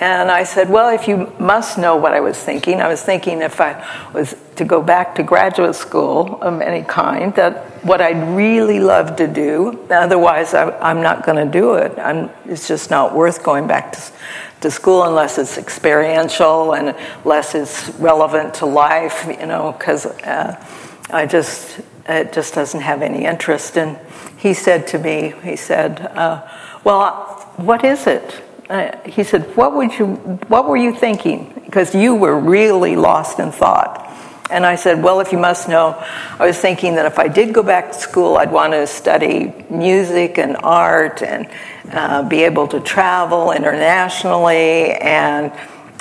And 0.00 0.30
I 0.30 0.44
said, 0.44 0.70
Well, 0.70 0.88
if 0.88 1.08
you 1.08 1.32
must 1.38 1.78
know 1.78 1.96
what 1.96 2.12
I 2.12 2.20
was 2.20 2.38
thinking, 2.38 2.80
I 2.80 2.88
was 2.88 3.02
thinking 3.02 3.42
if 3.42 3.60
I 3.60 3.84
was 4.12 4.34
to 4.56 4.64
go 4.64 4.82
back 4.82 5.14
to 5.16 5.22
graduate 5.22 5.74
school 5.74 6.40
of 6.40 6.60
any 6.60 6.84
kind, 6.84 7.34
that 7.34 7.84
what 7.84 8.00
I'd 8.00 8.36
really 8.36 8.80
love 8.80 9.16
to 9.16 9.26
do, 9.26 9.86
otherwise 9.90 10.54
I, 10.54 10.90
am 10.90 11.02
not 11.02 11.24
going 11.24 11.44
to 11.44 11.50
do 11.50 11.74
it. 11.74 11.98
I'm, 11.98 12.30
it's 12.44 12.66
just 12.66 12.90
not 12.90 13.14
worth 13.14 13.42
going 13.42 13.66
back 13.66 13.92
to 13.92 14.12
to 14.60 14.70
school 14.70 15.04
unless 15.04 15.38
it's 15.38 15.58
experiential 15.58 16.74
and 16.74 16.94
unless 17.24 17.54
it's 17.54 17.90
relevant 17.98 18.54
to 18.54 18.66
life, 18.66 19.26
you 19.28 19.46
know, 19.46 19.72
because 19.72 20.06
uh, 20.06 20.64
I 21.10 21.26
just, 21.26 21.80
it 22.08 22.32
just 22.32 22.54
doesn't 22.54 22.80
have 22.80 23.02
any 23.02 23.24
interest. 23.24 23.76
And 23.76 23.98
he 24.36 24.54
said 24.54 24.86
to 24.88 24.98
me, 24.98 25.34
he 25.42 25.56
said, 25.56 26.00
uh, 26.00 26.46
well, 26.84 27.52
what 27.56 27.84
is 27.84 28.06
it? 28.06 28.42
Uh, 28.68 28.96
he 29.08 29.24
said, 29.24 29.56
what 29.56 29.74
would 29.74 29.98
you, 29.98 30.14
what 30.48 30.68
were 30.68 30.76
you 30.76 30.94
thinking? 30.94 31.60
Because 31.64 31.94
you 31.94 32.14
were 32.14 32.38
really 32.38 32.96
lost 32.96 33.38
in 33.38 33.52
thought. 33.52 34.04
And 34.50 34.64
I 34.64 34.76
said, 34.76 35.02
Well, 35.02 35.20
if 35.20 35.30
you 35.30 35.38
must 35.38 35.68
know, 35.68 36.02
I 36.38 36.46
was 36.46 36.58
thinking 36.58 36.94
that 36.94 37.04
if 37.04 37.18
I 37.18 37.28
did 37.28 37.52
go 37.52 37.62
back 37.62 37.92
to 37.92 37.98
school, 37.98 38.38
I'd 38.38 38.50
want 38.50 38.72
to 38.72 38.86
study 38.86 39.52
music 39.68 40.38
and 40.38 40.56
art 40.62 41.22
and 41.22 41.50
uh, 41.92 42.22
be 42.22 42.44
able 42.44 42.68
to 42.68 42.80
travel 42.80 43.52
internationally, 43.52 44.92
and 44.92 45.52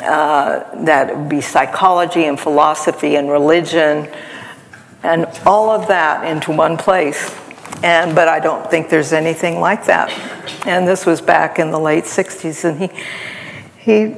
uh, 0.02 0.84
that 0.86 1.16
would 1.16 1.30
be 1.30 1.42
psychology 1.42 2.26
and 2.26 2.40
philosophy 2.40 3.16
and 3.16 3.30
religion, 3.30 4.10
and 5.04 5.26
all 5.46 5.70
of 5.70 5.88
that 5.88 6.26
into 6.26 6.52
one 6.52 6.78
place. 6.78 7.36
And 7.84 8.16
but 8.16 8.28
I 8.28 8.40
don't 8.40 8.70
think 8.70 8.90
there's 8.90 9.14
anything 9.14 9.60
like 9.60 9.86
that. 9.86 10.10
And 10.66 10.88
this 10.88 11.06
was 11.06 11.22
back 11.22 11.60
in 11.60 11.72
the 11.72 11.80
late 11.80 12.06
'60s, 12.06 12.66
and 12.66 12.80
he 12.80 12.90
he 13.78 14.16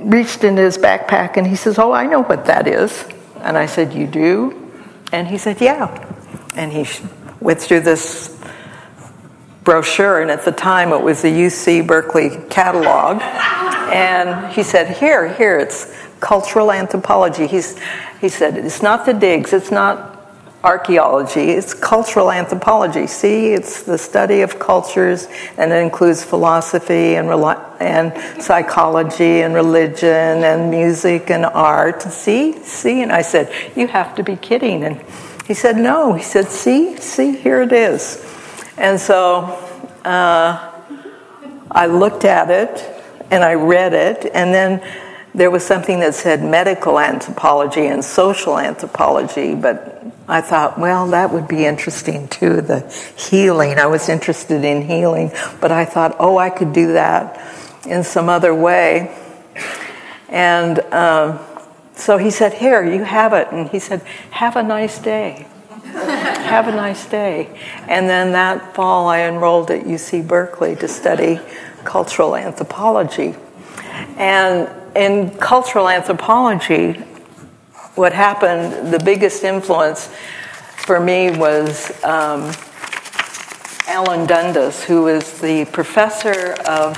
reached 0.00 0.42
into 0.42 0.62
his 0.62 0.78
backpack 0.78 1.36
and 1.36 1.46
he 1.46 1.56
says, 1.56 1.78
"Oh, 1.78 1.92
I 1.92 2.06
know 2.06 2.22
what 2.22 2.46
that 2.46 2.66
is." 2.66 3.06
And 3.42 3.58
I 3.58 3.66
said, 3.66 3.92
You 3.92 4.06
do? 4.06 4.70
And 5.12 5.26
he 5.26 5.36
said, 5.36 5.60
Yeah. 5.60 6.08
And 6.56 6.72
he 6.72 6.86
went 7.40 7.60
through 7.60 7.80
this 7.80 8.40
brochure, 9.64 10.20
and 10.20 10.30
at 10.30 10.44
the 10.44 10.52
time 10.52 10.92
it 10.92 11.02
was 11.02 11.22
the 11.22 11.28
UC 11.28 11.86
Berkeley 11.86 12.30
catalog. 12.50 13.20
And 13.92 14.52
he 14.52 14.62
said, 14.62 14.96
Here, 14.96 15.32
here, 15.32 15.58
it's 15.58 15.94
cultural 16.20 16.72
anthropology. 16.72 17.46
He's, 17.46 17.78
he 18.20 18.28
said, 18.28 18.56
It's 18.56 18.82
not 18.82 19.06
the 19.06 19.12
digs, 19.12 19.52
it's 19.52 19.70
not 19.70 20.12
archaeology, 20.64 21.50
it's 21.50 21.74
cultural 21.74 22.30
anthropology. 22.30 23.06
See, 23.06 23.48
it's 23.48 23.82
the 23.82 23.98
study 23.98 24.42
of 24.42 24.58
cultures, 24.58 25.26
and 25.58 25.72
it 25.72 25.82
includes 25.82 26.24
philosophy 26.24 27.16
and, 27.16 27.28
and 27.80 28.42
psychology 28.42 29.42
and 29.42 29.54
religion 29.54 30.08
and 30.44 30.70
music 30.70 31.30
and 31.30 31.44
art. 31.44 32.02
See, 32.02 32.52
see? 32.62 33.02
And 33.02 33.12
I 33.12 33.22
said, 33.22 33.52
You 33.76 33.88
have 33.88 34.14
to 34.16 34.22
be 34.22 34.36
kidding. 34.36 34.84
And 34.84 35.02
he 35.46 35.54
said, 35.54 35.76
No. 35.76 36.14
He 36.14 36.22
said, 36.22 36.46
See, 36.46 36.96
see, 36.96 37.36
here 37.36 37.62
it 37.62 37.72
is. 37.72 38.24
And 38.76 39.00
so 39.00 39.44
uh, 40.04 40.72
I 41.70 41.86
looked 41.86 42.24
at 42.24 42.50
it 42.50 42.88
and 43.30 43.42
I 43.42 43.54
read 43.54 43.94
it, 43.94 44.30
and 44.34 44.52
then 44.52 44.82
there 45.34 45.50
was 45.50 45.64
something 45.64 46.00
that 46.00 46.14
said 46.14 46.42
medical 46.42 46.98
anthropology 46.98 47.86
and 47.86 48.04
social 48.04 48.58
anthropology, 48.58 49.54
but 49.54 50.04
I 50.28 50.42
thought, 50.42 50.78
well, 50.78 51.08
that 51.08 51.32
would 51.32 51.48
be 51.48 51.64
interesting 51.64 52.28
too, 52.28 52.60
the 52.60 52.80
healing. 53.16 53.78
I 53.78 53.86
was 53.86 54.10
interested 54.10 54.64
in 54.64 54.82
healing, 54.82 55.32
but 55.60 55.72
I 55.72 55.86
thought, 55.86 56.16
oh, 56.18 56.36
I 56.36 56.50
could 56.50 56.74
do 56.74 56.92
that 56.92 57.40
in 57.86 58.04
some 58.04 58.28
other 58.28 58.54
way. 58.54 59.16
And 60.28 60.80
um, 60.92 61.38
so 61.94 62.18
he 62.18 62.30
said, 62.30 62.54
Here, 62.54 62.84
you 62.84 63.04
have 63.04 63.32
it. 63.32 63.48
And 63.52 63.68
he 63.68 63.78
said, 63.78 64.02
Have 64.30 64.56
a 64.56 64.62
nice 64.62 64.98
day. 64.98 65.46
have 66.48 66.68
a 66.68 66.72
nice 66.72 67.06
day. 67.06 67.48
And 67.88 68.08
then 68.08 68.32
that 68.32 68.74
fall, 68.74 69.08
I 69.08 69.20
enrolled 69.20 69.70
at 69.70 69.84
UC 69.84 70.26
Berkeley 70.26 70.74
to 70.76 70.88
study 70.88 71.40
cultural 71.84 72.34
anthropology. 72.34 73.34
And 74.16 74.70
in 74.96 75.30
cultural 75.38 75.88
anthropology, 75.88 76.92
what 77.94 78.12
happened, 78.12 78.92
the 78.92 78.98
biggest 78.98 79.44
influence 79.44 80.10
for 80.78 80.98
me 80.98 81.30
was 81.30 81.90
um, 82.04 82.50
Alan 83.86 84.26
Dundes, 84.26 84.82
who 84.82 85.02
was 85.02 85.40
the 85.40 85.66
professor 85.66 86.52
of, 86.66 86.96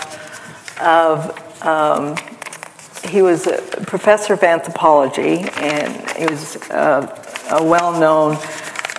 of 0.81 1.65
um, 1.65 2.17
he 3.09 3.23
was 3.23 3.47
a 3.47 3.59
professor 3.87 4.35
of 4.35 4.43
anthropology, 4.43 5.41
and 5.57 6.11
he 6.13 6.27
was 6.27 6.57
uh, 6.71 7.23
a 7.51 7.63
well-known. 7.63 8.37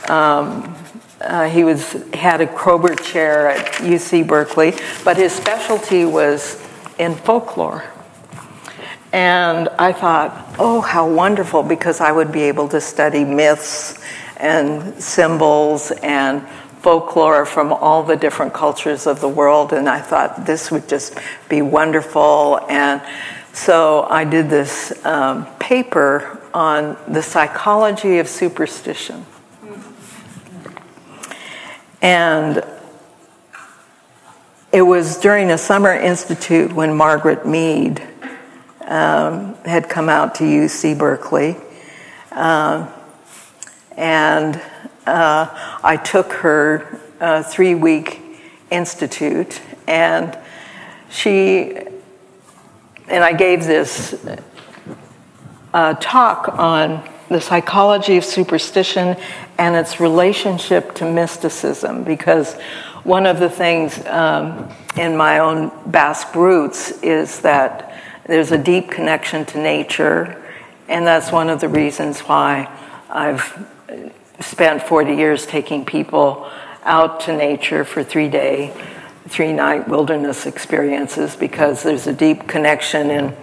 Um, 0.09 0.75
uh, 1.21 1.49
he 1.49 1.63
was 1.63 1.93
had 2.13 2.41
a 2.41 2.45
Kroeber 2.45 3.01
chair 3.01 3.49
at 3.49 3.65
UC 3.75 4.27
Berkeley, 4.27 4.73
but 5.03 5.17
his 5.17 5.31
specialty 5.33 6.05
was 6.05 6.61
in 6.99 7.15
folklore. 7.15 7.83
And 9.11 9.69
I 9.79 9.93
thought, 9.93 10.55
oh, 10.59 10.81
how 10.81 11.09
wonderful, 11.09 11.63
because 11.63 12.01
I 12.01 12.11
would 12.11 12.31
be 12.31 12.41
able 12.43 12.67
to 12.69 12.81
study 12.81 13.23
myths 13.23 13.97
and 14.37 15.01
symbols 15.01 15.91
and 16.03 16.45
folklore 16.81 17.45
from 17.45 17.73
all 17.73 18.03
the 18.03 18.15
different 18.15 18.53
cultures 18.53 19.07
of 19.07 19.21
the 19.21 19.29
world, 19.29 19.73
and 19.73 19.89
I 19.89 19.99
thought 20.01 20.45
this 20.45 20.69
would 20.69 20.87
just 20.87 21.17
be 21.49 21.61
wonderful. 21.61 22.59
And 22.69 23.01
so 23.53 24.03
I 24.03 24.23
did 24.25 24.49
this 24.49 24.93
um, 25.05 25.47
paper 25.55 26.39
on 26.53 26.97
the 27.07 27.23
psychology 27.23 28.19
of 28.19 28.27
superstition. 28.27 29.25
And 32.05 32.63
it 34.71 34.83
was 34.83 35.17
during 35.17 35.49
a 35.49 35.57
summer 35.57 35.91
institute 35.91 36.71
when 36.71 36.95
Margaret 36.95 37.47
Mead 37.47 37.99
um, 38.81 39.55
had 39.65 39.89
come 39.89 40.07
out 40.07 40.35
to 40.35 40.43
UC 40.43 40.99
Berkeley. 40.99 41.57
Uh, 42.31 42.87
and 43.97 44.61
uh, 45.07 45.77
I 45.83 45.97
took 45.97 46.31
her 46.33 47.01
uh, 47.19 47.41
three 47.41 47.73
week 47.73 48.21
institute, 48.69 49.59
and 49.87 50.37
she 51.09 51.75
and 53.07 53.23
I 53.23 53.33
gave 53.33 53.63
this 53.63 54.23
uh, 55.73 55.95
talk 55.95 56.49
on 56.49 57.14
the 57.29 57.41
psychology 57.41 58.17
of 58.17 58.25
superstition 58.25 59.17
and 59.57 59.75
its 59.75 59.99
relationship 59.99 60.93
to 60.95 61.11
mysticism 61.11 62.03
because 62.03 62.53
one 63.03 63.25
of 63.25 63.39
the 63.39 63.49
things 63.49 64.03
um, 64.07 64.69
in 64.97 65.15
my 65.15 65.39
own 65.39 65.71
Basque 65.85 66.33
roots 66.35 66.91
is 67.03 67.41
that 67.41 68.01
there's 68.25 68.51
a 68.51 68.57
deep 68.57 68.89
connection 68.89 69.45
to 69.45 69.59
nature, 69.59 70.41
and 70.87 71.05
that's 71.05 71.31
one 71.31 71.49
of 71.49 71.61
the 71.61 71.69
reasons 71.69 72.21
why 72.21 72.67
I've 73.09 73.67
spent 74.39 74.81
40 74.81 75.13
years 75.15 75.45
taking 75.45 75.85
people 75.85 76.49
out 76.83 77.21
to 77.21 77.35
nature 77.35 77.83
for 77.83 78.03
three 78.03 78.29
day, 78.29 78.73
three 79.27 79.53
night 79.53 79.87
wilderness 79.87 80.45
experiences 80.45 81.35
because 81.35 81.83
there's 81.83 82.07
a 82.07 82.13
deep 82.13 82.47
connection 82.47 83.11
in, 83.11 83.35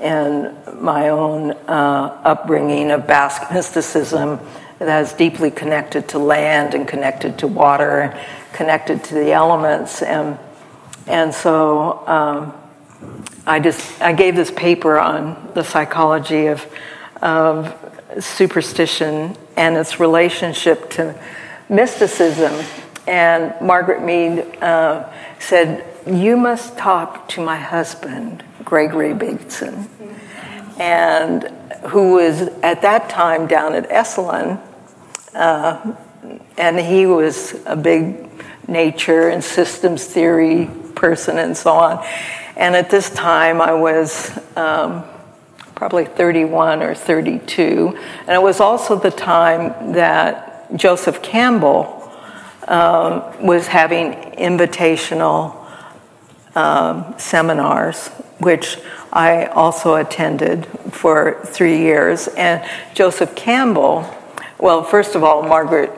in 0.00 0.56
my 0.80 1.08
own 1.08 1.52
uh, 1.52 2.20
upbringing 2.24 2.90
of 2.90 3.06
Basque 3.06 3.52
mysticism 3.52 4.40
that 4.78 5.02
is 5.02 5.12
deeply 5.12 5.50
connected 5.50 6.08
to 6.08 6.18
land 6.18 6.74
and 6.74 6.86
connected 6.86 7.38
to 7.38 7.46
water 7.46 8.00
and 8.00 8.28
connected 8.52 9.02
to 9.04 9.14
the 9.14 9.32
elements. 9.32 10.02
And, 10.02 10.38
and 11.06 11.34
so 11.34 12.06
um, 12.06 12.54
I 13.46 13.60
just 13.60 14.00
I 14.00 14.12
gave 14.12 14.36
this 14.36 14.50
paper 14.50 14.98
on 14.98 15.50
the 15.54 15.64
psychology 15.64 16.46
of, 16.46 16.66
of 17.22 17.74
superstition 18.20 19.36
and 19.56 19.76
its 19.76 19.98
relationship 19.98 20.90
to 20.90 21.18
mysticism. 21.68 22.52
And 23.06 23.54
Margaret 23.60 24.02
Mead 24.04 24.62
uh, 24.62 25.10
said, 25.38 25.84
You 26.06 26.36
must 26.36 26.78
talk 26.78 27.28
to 27.30 27.44
my 27.44 27.56
husband, 27.56 28.44
Gregory 28.64 29.14
Bateson, 29.14 29.88
and 30.78 31.44
who 31.88 32.14
was 32.14 32.42
at 32.62 32.82
that 32.82 33.10
time 33.10 33.46
down 33.46 33.74
at 33.74 33.88
Esalen. 33.88 34.60
Uh, 35.34 35.94
and 36.56 36.78
he 36.78 37.06
was 37.06 37.54
a 37.66 37.76
big 37.76 38.28
nature 38.68 39.28
and 39.28 39.42
systems 39.42 40.04
theory 40.04 40.70
person 40.94 41.38
and 41.38 41.56
so 41.56 41.72
on. 41.72 42.04
And 42.56 42.74
at 42.74 42.90
this 42.90 43.10
time, 43.10 43.60
I 43.60 43.72
was 43.72 44.36
um, 44.56 45.04
probably 45.74 46.04
31 46.04 46.82
or 46.82 46.94
32. 46.94 47.96
And 48.20 48.30
it 48.30 48.42
was 48.42 48.60
also 48.60 48.96
the 48.96 49.10
time 49.10 49.92
that 49.92 50.74
Joseph 50.76 51.22
Campbell 51.22 51.94
um, 52.66 53.46
was 53.46 53.66
having 53.68 54.12
invitational 54.32 55.57
um, 56.54 57.14
seminars, 57.18 58.08
which 58.38 58.78
I 59.12 59.46
also 59.46 59.94
attended 59.94 60.66
for 60.90 61.40
three 61.44 61.78
years. 61.78 62.28
And 62.28 62.64
Joseph 62.94 63.34
Campbell, 63.34 64.08
well, 64.58 64.82
first 64.82 65.14
of 65.14 65.24
all, 65.24 65.42
Margaret, 65.42 65.90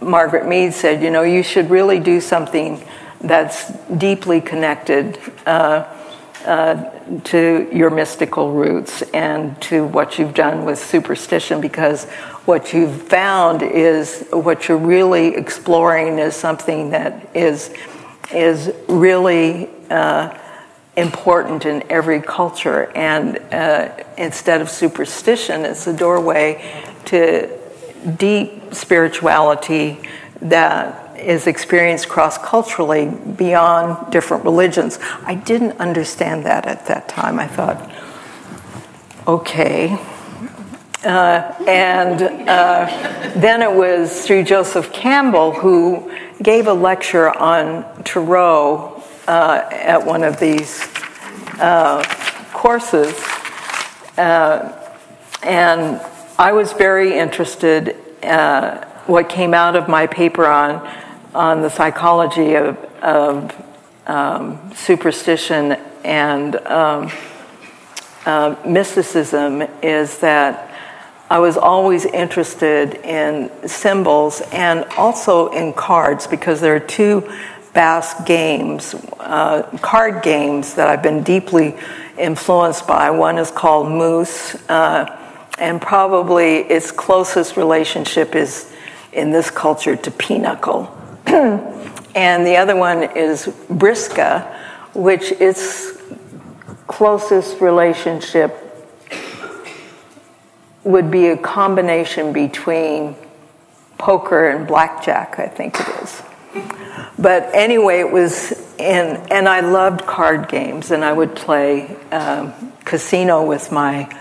Margaret 0.00 0.46
Mead 0.46 0.74
said, 0.74 1.02
you 1.02 1.10
know, 1.10 1.22
you 1.22 1.42
should 1.42 1.70
really 1.70 1.98
do 1.98 2.20
something 2.20 2.84
that's 3.20 3.72
deeply 3.96 4.40
connected. 4.40 5.18
Uh, 5.46 5.98
uh, 6.44 6.90
to 7.22 7.68
your 7.72 7.88
mystical 7.88 8.52
roots 8.52 9.02
and 9.14 9.60
to 9.62 9.86
what 9.86 10.18
you've 10.18 10.34
done 10.34 10.64
with 10.64 10.76
superstition 10.76 11.60
because 11.60 12.06
what 12.46 12.72
you've 12.72 13.02
found 13.02 13.62
is 13.62 14.26
what 14.32 14.66
you're 14.66 14.76
really 14.76 15.36
exploring 15.36 16.18
is 16.18 16.34
something 16.34 16.90
that 16.90 17.28
is 17.32 17.72
is 18.34 18.72
really 18.88 19.68
uh, 19.92 20.38
important 20.96 21.64
in 21.64 21.82
every 21.90 22.20
culture 22.20 22.90
and 22.94 23.38
uh, 23.52 23.88
instead 24.18 24.60
of 24.60 24.68
superstition 24.68 25.64
it's 25.64 25.86
a 25.86 25.96
doorway 25.96 26.84
to 27.04 27.48
deep 28.18 28.74
spirituality 28.74 29.98
that 30.40 31.02
is 31.18 31.46
experienced 31.46 32.08
cross 32.08 32.36
culturally 32.36 33.06
beyond 33.06 34.10
different 34.12 34.44
religions. 34.44 34.98
I 35.24 35.36
didn't 35.36 35.78
understand 35.78 36.44
that 36.46 36.66
at 36.66 36.86
that 36.86 37.08
time. 37.08 37.38
I 37.38 37.46
thought, 37.46 37.90
okay. 39.26 39.98
Uh, 41.04 41.54
and 41.66 42.22
uh, 42.22 42.86
then 43.36 43.62
it 43.62 43.72
was 43.72 44.24
through 44.26 44.44
Joseph 44.44 44.92
Campbell 44.92 45.52
who 45.52 46.12
gave 46.42 46.66
a 46.66 46.72
lecture 46.72 47.30
on 47.30 48.02
Tarot 48.04 48.91
uh, 49.26 49.68
at 49.70 50.04
one 50.04 50.22
of 50.22 50.38
these 50.38 50.86
uh, 51.60 52.02
courses. 52.52 53.14
Uh, 54.16 54.78
and 55.42 56.00
I 56.38 56.52
was 56.52 56.72
very 56.72 57.18
interested. 57.18 57.96
Uh, 58.22 58.84
what 59.06 59.28
came 59.28 59.54
out 59.54 59.76
of 59.76 59.88
my 59.88 60.06
paper 60.06 60.46
on 60.46 60.86
on 61.34 61.62
the 61.62 61.70
psychology 61.70 62.54
of, 62.54 62.76
of 63.02 63.50
um, 64.06 64.72
superstition 64.74 65.72
and 66.04 66.56
um, 66.66 67.10
uh, 68.26 68.54
mysticism 68.66 69.62
is 69.82 70.18
that 70.18 70.68
I 71.30 71.38
was 71.38 71.56
always 71.56 72.04
interested 72.04 72.94
in 72.96 73.50
symbols 73.66 74.42
and 74.52 74.84
also 74.98 75.48
in 75.48 75.72
cards 75.72 76.26
because 76.26 76.60
there 76.60 76.76
are 76.76 76.80
two 76.80 77.32
Basque 77.72 78.26
games, 78.26 78.94
uh, 79.18 79.62
card 79.80 80.22
games 80.22 80.74
that 80.74 80.88
I've 80.88 81.02
been 81.02 81.22
deeply 81.22 81.74
influenced 82.18 82.86
by. 82.86 83.10
One 83.10 83.38
is 83.38 83.50
called 83.50 83.90
Mus, 83.90 84.54
uh, 84.68 85.18
and 85.58 85.80
probably 85.80 86.58
its 86.58 86.90
closest 86.90 87.56
relationship 87.56 88.34
is 88.34 88.72
in 89.12 89.30
this 89.30 89.50
culture 89.50 89.96
to 89.96 90.10
pinochle. 90.10 90.90
and 91.26 92.46
the 92.46 92.56
other 92.56 92.76
one 92.76 93.04
is 93.16 93.46
Brisca, 93.68 94.54
which 94.94 95.32
its 95.32 95.98
closest 96.86 97.60
relationship 97.60 98.58
would 100.84 101.10
be 101.10 101.28
a 101.28 101.36
combination 101.36 102.32
between 102.32 103.14
poker 103.98 104.50
and 104.50 104.66
blackjack, 104.66 105.38
I 105.38 105.46
think 105.46 105.78
it 105.78 105.88
is. 106.02 106.22
But 107.18 107.54
anyway, 107.54 108.00
it 108.00 108.10
was 108.10 108.52
in, 108.78 109.16
and 109.30 109.48
I 109.48 109.60
loved 109.60 110.06
card 110.06 110.48
games, 110.48 110.90
and 110.90 111.04
I 111.04 111.12
would 111.12 111.34
play 111.36 111.96
um, 112.10 112.72
casino 112.84 113.44
with 113.46 113.70
my 113.70 114.14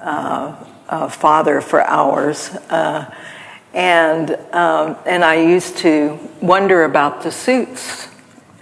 uh, 0.00 0.64
uh, 0.88 1.08
father 1.08 1.60
for 1.60 1.82
hours. 1.82 2.50
Uh, 2.50 3.12
and, 3.74 4.30
um, 4.52 4.96
and 5.04 5.24
I 5.24 5.36
used 5.36 5.78
to 5.78 6.18
wonder 6.40 6.84
about 6.84 7.22
the 7.22 7.30
suits. 7.30 8.08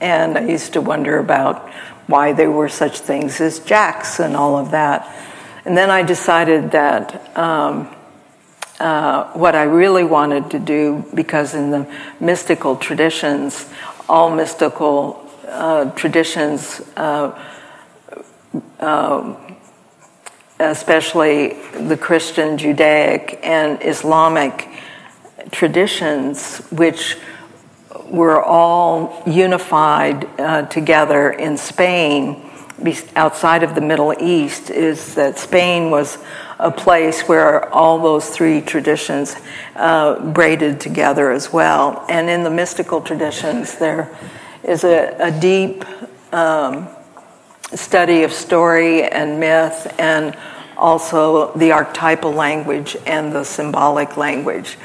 And 0.00 0.36
I 0.36 0.46
used 0.46 0.72
to 0.74 0.80
wonder 0.80 1.18
about 1.18 1.70
why 2.06 2.32
there 2.32 2.50
were 2.50 2.68
such 2.68 2.98
things 2.98 3.40
as 3.40 3.60
jacks 3.60 4.20
and 4.20 4.36
all 4.36 4.56
of 4.56 4.72
that. 4.72 5.08
And 5.64 5.76
then 5.76 5.90
I 5.90 6.02
decided 6.02 6.72
that 6.72 7.38
um, 7.38 7.93
uh, 8.80 9.32
what 9.32 9.54
I 9.54 9.64
really 9.64 10.04
wanted 10.04 10.50
to 10.50 10.58
do, 10.58 11.04
because 11.14 11.54
in 11.54 11.70
the 11.70 11.86
mystical 12.20 12.76
traditions, 12.76 13.66
all 14.08 14.30
mystical 14.30 15.30
uh, 15.48 15.90
traditions, 15.92 16.80
uh, 16.96 17.38
uh 18.80 19.36
especially 20.60 21.54
the 21.88 21.96
Christian, 21.96 22.56
Judaic, 22.56 23.40
and 23.42 23.78
Islamic, 23.82 24.68
traditions 25.50 26.58
which 26.70 27.16
were 28.06 28.42
all 28.42 29.22
unified 29.26 30.28
uh, 30.38 30.62
together 30.66 31.32
in 31.32 31.56
Spain 31.56 32.44
outside 33.16 33.62
of 33.62 33.74
the 33.74 33.80
Middle 33.80 34.14
East 34.20 34.70
is 34.70 35.14
that 35.14 35.38
Spain 35.38 35.90
was 35.90 36.18
a 36.64 36.70
place 36.70 37.28
where 37.28 37.72
all 37.74 37.98
those 37.98 38.30
three 38.30 38.62
traditions 38.62 39.36
uh, 39.76 40.18
braided 40.32 40.80
together 40.80 41.30
as 41.30 41.52
well. 41.52 42.06
And 42.08 42.30
in 42.30 42.42
the 42.42 42.50
mystical 42.50 43.02
traditions, 43.02 43.76
there 43.76 44.08
is 44.62 44.82
a, 44.82 45.14
a 45.18 45.30
deep 45.30 45.84
um, 46.32 46.88
study 47.74 48.22
of 48.22 48.32
story 48.32 49.04
and 49.04 49.38
myth, 49.38 49.94
and 49.98 50.34
also 50.78 51.52
the 51.54 51.70
archetypal 51.70 52.32
language 52.32 52.96
and 53.06 53.30
the 53.30 53.44
symbolic 53.44 54.16
language. 54.16 54.78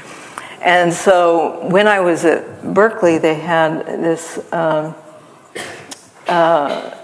And 0.60 0.92
so 0.92 1.66
when 1.68 1.88
I 1.88 2.00
was 2.00 2.26
at 2.26 2.74
Berkeley, 2.74 3.16
they 3.16 3.36
had 3.36 3.86
this 3.86 4.38
um, 4.52 4.94
uh, 6.28 6.94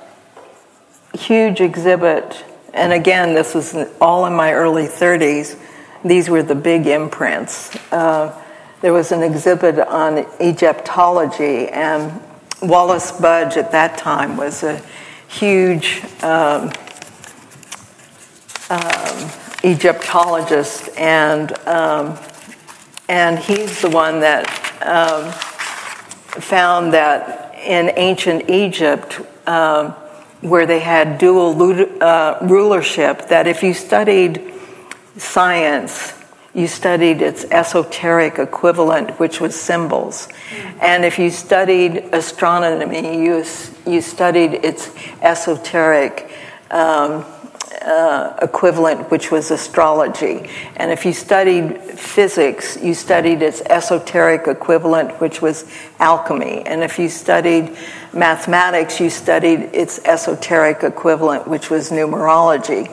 huge 1.15 1.63
exhibit. 1.63 2.45
And 2.77 2.93
again, 2.93 3.35
this 3.35 3.55
was 3.55 3.75
all 4.01 4.27
in 4.27 4.35
my 4.35 4.53
early 4.53 4.87
30s. 4.87 5.59
These 6.05 6.29
were 6.29 6.43
the 6.43 6.55
big 6.55 6.87
imprints. 6.87 7.75
Uh, 7.91 8.39
there 8.83 8.93
was 8.93 9.13
an 9.13 9.23
exhibit 9.23 9.79
on 9.79 10.27
Egyptology, 10.41 11.69
and 11.69 12.23
Wallis 12.61 13.13
Budge 13.13 13.57
at 13.57 13.73
that 13.73 13.97
time 13.97 14.37
was 14.37 14.63
a 14.63 14.81
huge 15.29 16.03
um, 16.23 16.71
um, 18.69 19.31
Egyptologist, 19.65 20.91
and 20.99 21.59
um, 21.67 22.19
and 23.09 23.39
he's 23.39 23.81
the 23.81 23.91
one 23.91 24.21
that 24.21 24.47
um, 24.83 25.33
found 26.43 26.93
that 26.93 27.55
in 27.55 27.91
ancient 27.97 28.51
Egypt, 28.51 29.21
um, 29.49 29.95
where 30.41 30.67
they 30.67 30.81
had 30.81 31.19
dual 31.19 32.03
uh, 32.03 32.39
rulership, 32.43 33.29
that 33.29 33.47
if 33.47 33.63
you 33.63 33.75
studied 33.75 34.53
science, 35.17 36.13
you 36.55 36.67
studied 36.67 37.21
its 37.21 37.45
esoteric 37.45 38.39
equivalent, 38.39 39.11
which 39.21 39.41
was 39.41 39.59
symbols. 39.59 40.29
And 40.81 41.05
if 41.05 41.19
you 41.19 41.31
studied 41.31 41.97
astronomy, 42.13 43.23
you, 43.25 43.45
you 43.87 44.01
studied 44.01 44.55
its 44.55 44.91
esoteric 45.21 46.31
um, 46.71 47.25
uh, 47.83 48.37
equivalent, 48.43 49.11
which 49.11 49.31
was 49.31 49.51
astrology. 49.51 50.49
And 50.77 50.91
if 50.91 51.05
you 51.05 51.13
studied 51.13 51.81
physics, 51.81 52.77
you 52.83 52.95
studied 52.95 53.43
its 53.43 53.61
esoteric 53.63 54.49
equivalent, 54.49 55.21
which 55.21 55.43
was 55.43 55.71
alchemy. 55.99 56.63
And 56.67 56.83
if 56.83 56.99
you 56.99 57.09
studied 57.09 57.77
mathematics, 58.17 58.99
you 59.01 59.11
studied 59.11 59.71
its 59.73 59.99
esoteric 60.05 60.83
equivalent, 60.83 61.47
which 61.47 61.71
was 61.71 61.91
numerology. 61.91 62.91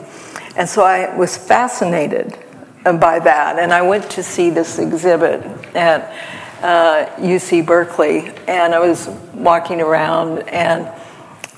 And 0.56 0.68
so 0.68 0.84
I 0.84 1.16
was 1.16 1.36
fascinated 1.36 2.38
by 2.84 3.18
that. 3.18 3.58
And 3.58 3.72
I 3.72 3.82
went 3.82 4.10
to 4.10 4.22
see 4.22 4.50
this 4.50 4.78
exhibit 4.78 5.42
at 5.74 6.12
uh, 6.62 7.06
UC 7.16 7.66
Berkeley, 7.66 8.32
and 8.46 8.74
I 8.74 8.78
was 8.78 9.08
walking 9.34 9.80
around 9.80 10.48
and 10.48 10.90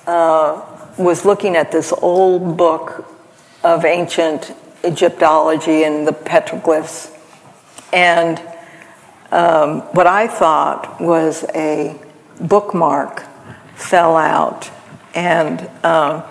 uh, 0.07 0.63
was 0.99 1.25
looking 1.25 1.57
at 1.57 1.71
this 1.71 1.93
old 1.93 2.57
book 2.57 3.13
of 3.63 3.85
ancient 3.85 4.55
Egyptology 4.85 5.85
and 5.85 6.07
the 6.07 6.13
petroglyphs. 6.13 7.13
And 7.93 8.41
um, 9.33 9.81
what 9.93 10.07
I 10.07 10.27
thought 10.27 11.01
was 11.01 11.45
a 11.55 11.99
bookmark 12.41 13.25
fell 13.77 14.17
out. 14.17 14.69
And, 15.15 15.61
um, 15.85 16.25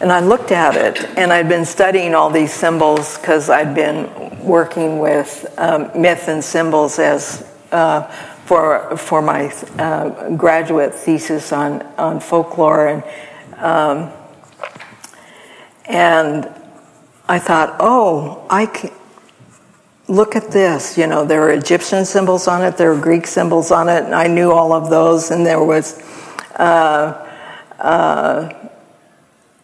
and 0.00 0.12
I 0.12 0.20
looked 0.20 0.52
at 0.52 0.76
it, 0.76 1.04
and 1.18 1.32
I'd 1.32 1.48
been 1.48 1.64
studying 1.64 2.14
all 2.14 2.30
these 2.30 2.52
symbols 2.52 3.18
because 3.18 3.50
I'd 3.50 3.74
been 3.74 4.08
working 4.44 5.00
with 5.00 5.52
um, 5.58 5.90
myth 6.00 6.28
and 6.28 6.42
symbols 6.42 7.00
as 7.00 7.44
uh, 7.72 8.02
for, 8.46 8.96
for 8.96 9.20
my 9.20 9.52
uh, 9.78 10.30
graduate 10.36 10.94
thesis 10.94 11.52
on, 11.52 11.82
on 11.98 12.20
folklore 12.20 12.88
and 12.88 13.04
um, 13.58 14.12
and 15.88 16.48
I 17.28 17.38
thought, 17.38 17.76
oh, 17.80 18.46
I 18.48 18.66
can 18.66 18.90
look 20.06 20.36
at 20.36 20.50
this. 20.50 20.96
You 20.96 21.06
know, 21.06 21.24
there 21.24 21.42
are 21.42 21.52
Egyptian 21.52 22.04
symbols 22.04 22.46
on 22.46 22.62
it, 22.62 22.76
there 22.76 22.92
are 22.92 23.00
Greek 23.00 23.26
symbols 23.26 23.70
on 23.70 23.88
it, 23.88 24.04
and 24.04 24.14
I 24.14 24.26
knew 24.26 24.52
all 24.52 24.72
of 24.72 24.90
those. 24.90 25.30
And 25.30 25.44
there 25.44 25.62
was 25.62 26.00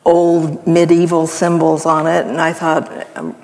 old 0.04 0.66
medieval 0.66 1.26
symbols 1.26 1.86
on 1.86 2.06
it, 2.06 2.26
and 2.26 2.40
I 2.40 2.52
thought, 2.52 3.06
um, 3.16 3.36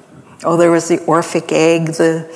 oh, 0.44 0.56
there 0.56 0.70
was 0.70 0.88
the 0.88 0.98
Orphic 1.06 1.52
egg, 1.52 1.94
the 1.94 2.30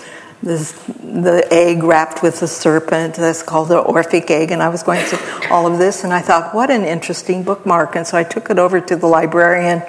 the 0.44 1.46
egg 1.50 1.82
wrapped 1.82 2.22
with 2.22 2.40
the 2.40 2.46
serpent 2.46 3.14
that's 3.14 3.42
called 3.42 3.68
the 3.68 3.78
Orphic 3.78 4.30
egg, 4.30 4.50
and 4.50 4.62
I 4.62 4.68
was 4.68 4.82
going 4.82 5.00
through 5.00 5.48
all 5.48 5.66
of 5.66 5.78
this, 5.78 6.04
and 6.04 6.12
I 6.12 6.20
thought, 6.20 6.54
what 6.54 6.70
an 6.70 6.84
interesting 6.84 7.42
bookmark. 7.42 7.96
And 7.96 8.06
so 8.06 8.18
I 8.18 8.24
took 8.24 8.50
it 8.50 8.58
over 8.58 8.80
to 8.80 8.96
the 8.96 9.06
librarian 9.06 9.82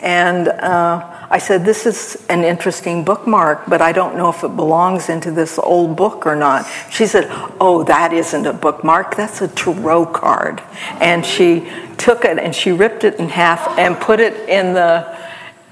and 0.00 0.48
uh, 0.48 1.13
I 1.34 1.38
said, 1.38 1.64
This 1.64 1.84
is 1.84 2.16
an 2.28 2.44
interesting 2.44 3.02
bookmark, 3.02 3.66
but 3.66 3.82
I 3.82 3.90
don't 3.90 4.16
know 4.16 4.30
if 4.30 4.44
it 4.44 4.54
belongs 4.54 5.08
into 5.08 5.32
this 5.32 5.58
old 5.58 5.96
book 5.96 6.26
or 6.26 6.36
not. 6.36 6.64
She 6.92 7.06
said, 7.06 7.26
Oh, 7.60 7.82
that 7.82 8.12
isn't 8.12 8.46
a 8.46 8.52
bookmark, 8.52 9.16
that's 9.16 9.42
a 9.42 9.48
tarot 9.48 10.06
card. 10.06 10.62
And 11.00 11.26
she 11.26 11.68
took 11.98 12.24
it 12.24 12.38
and 12.38 12.54
she 12.54 12.70
ripped 12.70 13.02
it 13.02 13.18
in 13.18 13.28
half 13.28 13.76
and 13.76 13.96
put 13.98 14.20
it 14.20 14.48
in 14.48 14.74
the, 14.74 15.18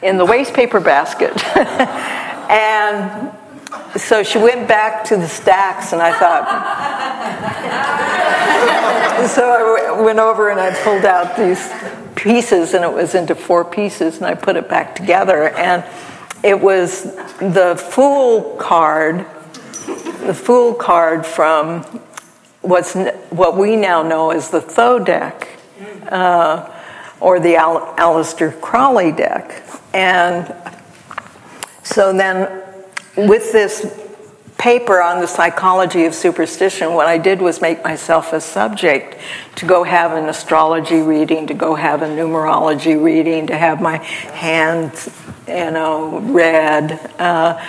in 0.02 0.18
the 0.18 0.24
waste 0.24 0.52
paper 0.52 0.80
basket. 0.80 1.30
and 1.56 3.30
so 3.96 4.24
she 4.24 4.38
went 4.38 4.66
back 4.66 5.04
to 5.04 5.16
the 5.16 5.28
stacks, 5.28 5.92
and 5.92 6.02
I 6.02 6.18
thought. 6.18 6.44
so 9.28 9.94
I 9.96 10.02
went 10.02 10.18
over 10.18 10.48
and 10.50 10.58
I 10.58 10.74
pulled 10.82 11.04
out 11.04 11.36
these 11.36 11.70
pieces, 12.22 12.72
and 12.72 12.84
it 12.84 12.92
was 12.92 13.16
into 13.16 13.34
four 13.34 13.64
pieces, 13.64 14.16
and 14.18 14.26
I 14.26 14.34
put 14.34 14.56
it 14.56 14.68
back 14.68 14.94
together. 14.94 15.48
And 15.48 15.84
it 16.44 16.58
was 16.58 17.02
the 17.38 17.74
Fool 17.90 18.56
card, 18.56 19.26
the 20.24 20.34
Fool 20.34 20.72
card 20.74 21.26
from 21.26 21.82
what's 22.60 22.94
what 23.30 23.56
we 23.56 23.74
now 23.74 24.02
know 24.02 24.30
as 24.30 24.50
the 24.50 24.60
Thoth 24.60 25.04
deck, 25.04 25.48
uh, 26.10 26.70
or 27.20 27.40
the 27.40 27.56
Al- 27.56 27.92
Crowley 28.60 29.10
deck. 29.10 29.62
And 29.92 30.54
so 31.82 32.12
then, 32.12 32.62
with 33.16 33.50
this 33.52 34.01
paper 34.62 35.02
on 35.02 35.20
the 35.20 35.26
psychology 35.26 36.04
of 36.04 36.14
superstition, 36.14 36.94
what 36.94 37.08
I 37.08 37.18
did 37.18 37.42
was 37.42 37.60
make 37.60 37.82
myself 37.82 38.32
a 38.32 38.40
subject 38.40 39.18
to 39.56 39.66
go 39.66 39.82
have 39.82 40.12
an 40.12 40.28
astrology 40.28 41.00
reading, 41.00 41.48
to 41.48 41.54
go 41.54 41.74
have 41.74 42.02
a 42.02 42.06
numerology 42.06 43.02
reading, 43.02 43.48
to 43.48 43.58
have 43.58 43.80
my 43.80 43.96
hands, 43.96 45.10
you 45.48 45.72
know, 45.72 46.20
read, 46.20 46.92
uh, 47.18 47.60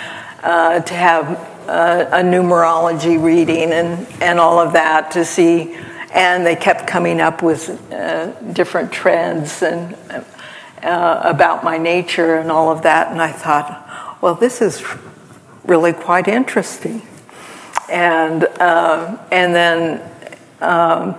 uh, 0.44 0.80
to 0.82 0.94
have 0.94 1.24
uh, 1.68 2.10
a 2.12 2.22
numerology 2.22 3.20
reading 3.20 3.72
and, 3.72 4.06
and 4.22 4.38
all 4.38 4.60
of 4.60 4.74
that 4.74 5.10
to 5.10 5.24
see. 5.24 5.76
And 6.12 6.46
they 6.46 6.54
kept 6.54 6.86
coming 6.86 7.20
up 7.20 7.42
with 7.42 7.70
uh, 7.92 8.26
different 8.52 8.92
trends 8.92 9.64
and 9.64 9.96
uh, 10.80 11.22
about 11.24 11.64
my 11.64 11.76
nature 11.76 12.36
and 12.36 12.52
all 12.52 12.70
of 12.70 12.82
that. 12.82 13.10
And 13.10 13.20
I 13.20 13.32
thought, 13.32 14.20
well, 14.22 14.36
this 14.36 14.62
is 14.62 14.80
really 15.64 15.92
quite 15.92 16.28
interesting. 16.28 17.02
And, 17.90 18.44
uh, 18.44 19.18
and 19.30 19.54
then, 19.54 20.10
um, 20.60 21.16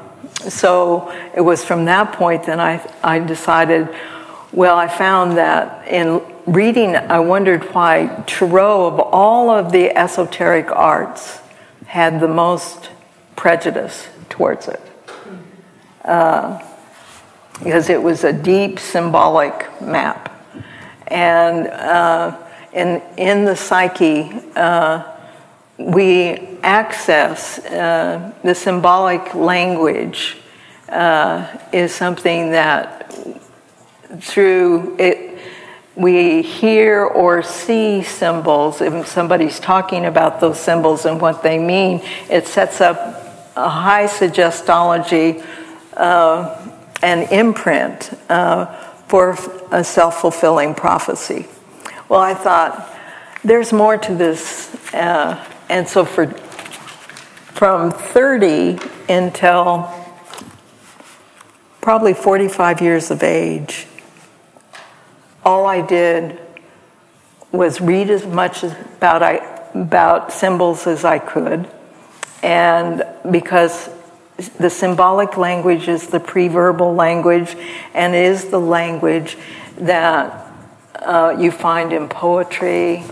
so 0.49 1.11
it 1.35 1.41
was 1.41 1.63
from 1.63 1.85
that 1.85 2.13
point 2.13 2.45
that 2.45 2.59
I, 2.59 2.81
I 3.03 3.19
decided, 3.19 3.89
well, 4.51 4.77
I 4.77 4.87
found 4.87 5.37
that 5.37 5.87
in 5.87 6.21
reading, 6.45 6.95
I 6.95 7.19
wondered 7.19 7.63
why 7.73 8.23
Tarot, 8.27 8.87
of 8.87 8.99
all 8.99 9.49
of 9.49 9.71
the 9.71 9.95
esoteric 9.97 10.71
arts, 10.71 11.39
had 11.87 12.19
the 12.19 12.27
most 12.27 12.89
prejudice 13.35 14.07
towards 14.29 14.67
it. 14.67 14.81
Uh, 16.03 16.61
because 17.59 17.89
it 17.89 18.01
was 18.01 18.23
a 18.23 18.33
deep 18.33 18.79
symbolic 18.79 19.81
map. 19.81 20.31
And 21.07 21.67
uh, 21.67 22.37
in, 22.75 23.01
in 23.17 23.45
the 23.45 23.55
psyche, 23.55 24.29
uh, 24.55 25.03
we 25.77 26.57
access 26.61 27.59
uh, 27.59 28.33
the 28.43 28.53
symbolic 28.53 29.33
language 29.33 30.37
uh, 30.89 31.57
is 31.71 31.93
something 31.93 32.51
that 32.51 33.13
through 34.19 34.95
it 34.99 35.39
we 35.95 36.41
hear 36.41 37.05
or 37.05 37.41
see 37.41 38.03
symbols. 38.03 38.81
If 38.81 39.07
somebody's 39.07 39.61
talking 39.61 40.05
about 40.05 40.41
those 40.41 40.59
symbols 40.59 41.05
and 41.05 41.19
what 41.21 41.41
they 41.41 41.57
mean 41.57 42.01
it 42.29 42.45
sets 42.45 42.81
up 42.81 42.97
a 43.55 43.69
high 43.69 44.05
suggestology 44.05 45.43
uh, 45.95 46.71
and 47.01 47.31
imprint 47.31 48.11
uh, 48.29 48.65
for 49.07 49.37
a 49.71 49.83
self-fulfilling 49.83 50.75
prophecy 50.75 51.47
Well, 52.07 52.19
I 52.19 52.35
thought 52.35 52.95
there's 53.43 53.73
more 53.73 53.97
to 53.97 54.13
this, 54.13 54.71
uh, 54.93 55.43
and 55.69 55.87
so 55.87 56.05
for 56.05 56.27
from 56.27 57.89
30 57.89 58.77
until 59.09 59.91
probably 61.81 62.13
45 62.13 62.81
years 62.81 63.09
of 63.09 63.23
age, 63.23 63.87
all 65.43 65.65
I 65.65 65.81
did 65.81 66.39
was 67.51 67.81
read 67.81 68.11
as 68.11 68.23
much 68.27 68.63
about 68.63 69.23
I, 69.23 69.37
about 69.73 70.31
symbols 70.31 70.85
as 70.85 71.03
I 71.03 71.17
could, 71.17 71.67
and 72.43 73.03
because 73.31 73.89
the 74.59 74.69
symbolic 74.69 75.37
language 75.37 75.87
is 75.87 76.07
the 76.07 76.19
pre-verbal 76.19 76.93
language 76.93 77.55
and 77.95 78.13
is 78.13 78.49
the 78.49 78.59
language 78.59 79.37
that 79.77 80.44
uh, 81.05 81.37
you 81.39 81.51
find 81.51 81.93
in 81.93 82.09
poetry, 82.09 83.03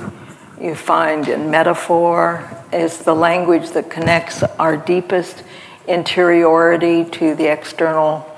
you 0.59 0.75
find 0.75 1.27
in 1.27 1.51
metaphor, 1.51 2.49
is 2.71 2.99
the 2.99 3.13
language 3.13 3.69
that 3.71 3.89
connects 3.89 4.43
our 4.43 4.75
deepest 4.75 5.43
interiority 5.87 7.05
to 7.05 7.35
the 7.35 7.51
external 7.51 8.29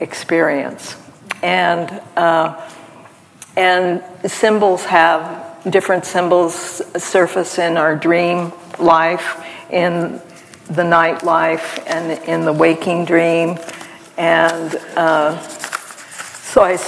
experience. 0.00 0.96
And, 1.42 1.90
uh, 2.16 2.70
and 3.56 4.02
symbols 4.30 4.84
have 4.84 5.70
different 5.70 6.04
symbols 6.04 6.82
surface 7.02 7.58
in 7.58 7.76
our 7.76 7.96
dream 7.96 8.52
life, 8.78 9.42
in 9.70 10.20
the 10.70 10.84
night 10.84 11.22
life, 11.24 11.82
and 11.86 12.22
in 12.28 12.44
the 12.44 12.52
waking 12.52 13.04
dream. 13.04 13.58
And 14.18 14.76
uh, 14.96 15.38
so 15.38 16.62
I, 16.62 16.78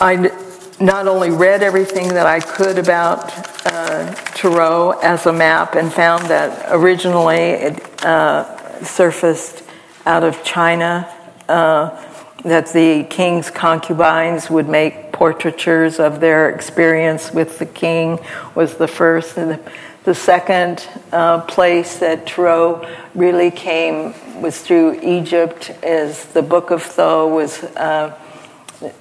I 0.00 0.45
not 0.80 1.08
only 1.08 1.30
read 1.30 1.62
everything 1.62 2.08
that 2.08 2.26
I 2.26 2.40
could 2.40 2.78
about 2.78 3.32
uh, 3.66 4.14
Tarot 4.34 5.00
as 5.00 5.26
a 5.26 5.32
map 5.32 5.74
and 5.74 5.92
found 5.92 6.26
that 6.26 6.66
originally 6.70 7.36
it 7.36 8.04
uh, 8.04 8.84
surfaced 8.84 9.62
out 10.04 10.22
of 10.22 10.42
China, 10.44 11.12
uh, 11.48 12.02
that 12.44 12.72
the 12.72 13.04
king's 13.04 13.50
concubines 13.50 14.50
would 14.50 14.68
make 14.68 15.12
portraitures 15.12 15.98
of 15.98 16.20
their 16.20 16.50
experience 16.50 17.32
with 17.32 17.58
the 17.58 17.66
king 17.66 18.18
was 18.54 18.76
the 18.76 18.86
first. 18.86 19.38
And 19.38 19.52
the, 19.52 19.72
the 20.04 20.14
second 20.14 20.86
uh, 21.10 21.40
place 21.40 21.98
that 21.98 22.26
Tarot 22.26 22.86
really 23.14 23.50
came 23.50 24.14
was 24.42 24.60
through 24.60 25.00
Egypt, 25.00 25.70
is 25.82 26.26
the 26.26 26.42
Book 26.42 26.70
of 26.70 26.82
Thoth 26.82 27.32
was 27.32 27.64
uh, 27.76 28.14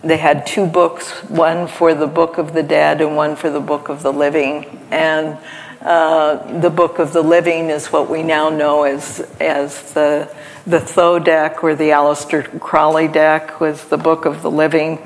they 0.03 0.17
had 0.17 0.45
two 0.45 0.65
books, 0.65 1.11
one 1.29 1.67
for 1.67 1.93
the 1.93 2.07
Book 2.07 2.37
of 2.37 2.53
the 2.53 2.63
Dead 2.63 3.01
and 3.01 3.15
one 3.15 3.35
for 3.35 3.49
the 3.49 3.59
Book 3.59 3.89
of 3.89 4.03
the 4.03 4.13
Living. 4.13 4.65
And 4.89 5.37
uh, 5.81 6.59
the 6.59 6.69
Book 6.69 6.99
of 6.99 7.11
the 7.11 7.21
Living 7.21 7.69
is 7.69 7.87
what 7.87 8.09
we 8.09 8.23
now 8.23 8.49
know 8.49 8.83
as, 8.83 9.19
as 9.39 9.91
the, 9.93 10.33
the 10.65 10.79
Thoth 10.79 11.25
deck 11.25 11.63
or 11.63 11.75
the 11.75 11.89
Aleister 11.89 12.59
Crowley 12.59 13.07
deck 13.07 13.59
was 13.59 13.85
the 13.85 13.97
Book 13.97 14.25
of 14.25 14.41
the 14.41 14.51
Living. 14.51 14.99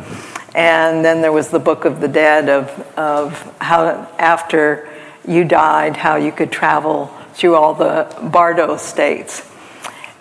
And 0.53 1.03
then 1.03 1.21
there 1.21 1.31
was 1.31 1.49
the 1.49 1.59
Book 1.59 1.85
of 1.85 1.99
the 1.99 2.07
Dead 2.07 2.47
of, 2.49 2.69
of 2.97 3.55
how 3.59 4.07
after 4.19 4.87
you 5.27 5.45
died, 5.45 5.97
how 5.97 6.15
you 6.15 6.31
could 6.31 6.51
travel 6.51 7.07
through 7.33 7.55
all 7.55 7.73
the 7.73 8.07
Bardo 8.31 8.77
states. 8.77 9.48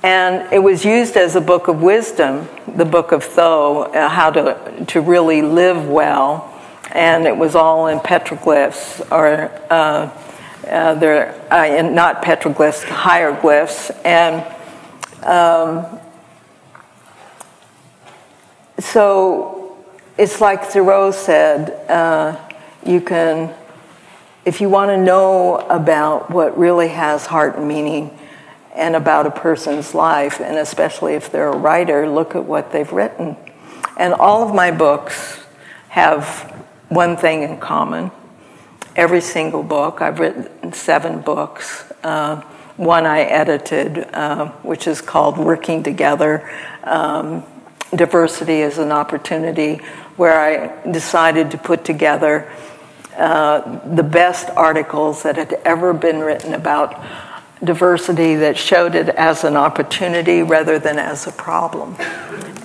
And 0.03 0.53
it 0.53 0.61
was 0.61 0.85
used 0.85 1.17
as 1.17 1.35
a 1.35 1.41
book 1.41 1.67
of 1.67 1.83
wisdom, 1.83 2.49
the 2.77 2.85
book 2.85 3.11
of 3.11 3.25
Thoth, 3.25 3.95
uh, 3.97 4.09
how 4.09 4.31
to, 4.31 4.85
to 4.87 5.01
really 5.01 5.43
live 5.43 5.89
well. 5.89 6.55
And 6.93 7.27
it 7.27 7.37
was 7.37 7.55
all 7.55 7.89
in 7.89 7.99
petroglyphs, 7.99 9.11
or 9.11 9.51
uh, 9.71 10.11
uh, 10.69 10.95
they're 10.95 11.35
uh, 11.53 11.83
not 11.83 12.23
petroglyphs, 12.23 12.85
hieroglyphs. 12.85 13.91
And 14.05 14.45
um, 15.25 15.85
so 18.79 19.77
it's 20.17 20.41
like 20.41 20.65
Thoreau 20.65 21.11
said 21.11 21.71
uh, 21.91 22.39
you 22.87 23.01
can, 23.01 23.53
if 24.45 24.61
you 24.61 24.69
want 24.69 24.91
to 24.91 24.97
know 24.97 25.57
about 25.57 26.31
what 26.31 26.57
really 26.57 26.89
has 26.89 27.27
heart 27.27 27.57
and 27.57 27.67
meaning, 27.67 28.17
and 28.79 28.95
about 28.95 29.27
a 29.27 29.31
person's 29.31 29.93
life, 29.93 30.41
and 30.41 30.57
especially 30.57 31.14
if 31.14 31.33
they're 31.33 31.49
a 31.49 31.57
writer, 31.57 32.09
look 32.09 32.37
at 32.37 32.45
what 32.45 32.71
they've 32.71 32.91
written. 32.93 33.37
And 33.99 34.14
all 34.14 34.49
of 34.49 34.55
my 34.55 34.71
books 34.71 35.45
have 35.88 36.25
one 36.88 37.17
thing 37.17 37.43
in 37.43 37.59
common. 37.59 38.12
Every 38.95 39.21
single 39.21 39.64
book, 39.64 40.01
I've 40.01 40.21
written 40.21 40.73
seven 40.73 41.21
books. 41.21 41.93
Uh, 42.05 42.41
one 42.77 43.05
I 43.05 43.23
edited, 43.23 43.99
uh, 44.14 44.53
which 44.62 44.87
is 44.87 45.01
called 45.01 45.37
Working 45.37 45.83
Together 45.83 46.49
um, 46.85 47.45
Diversity 47.95 48.61
is 48.61 48.79
an 48.79 48.93
Opportunity, 48.93 49.77
where 50.17 50.38
I 50.38 50.91
decided 50.91 51.51
to 51.51 51.59
put 51.59 51.85
together 51.85 52.49
uh, 53.17 53.81
the 53.95 54.05
best 54.05 54.51
articles 54.51 55.25
that 55.25 55.37
had 55.37 55.55
ever 55.64 55.93
been 55.93 56.21
written 56.21 56.55
about 56.55 56.95
diversity 57.62 58.37
that 58.37 58.57
showed 58.57 58.94
it 58.94 59.09
as 59.11 59.44
an 59.44 59.57
opportunity 59.57 60.42
rather 60.42 60.79
than 60.79 60.99
as 60.99 61.27
a 61.27 61.33
problem. 61.33 61.97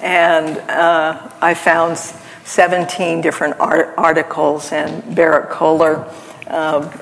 And 0.01 0.57
uh, 0.69 1.31
I 1.41 1.53
found 1.53 1.97
17 1.97 3.21
different 3.21 3.59
art- 3.59 3.93
articles, 3.97 4.71
and 4.71 5.15
Berrett-Koehler 5.15 6.13
uh, 6.47 6.51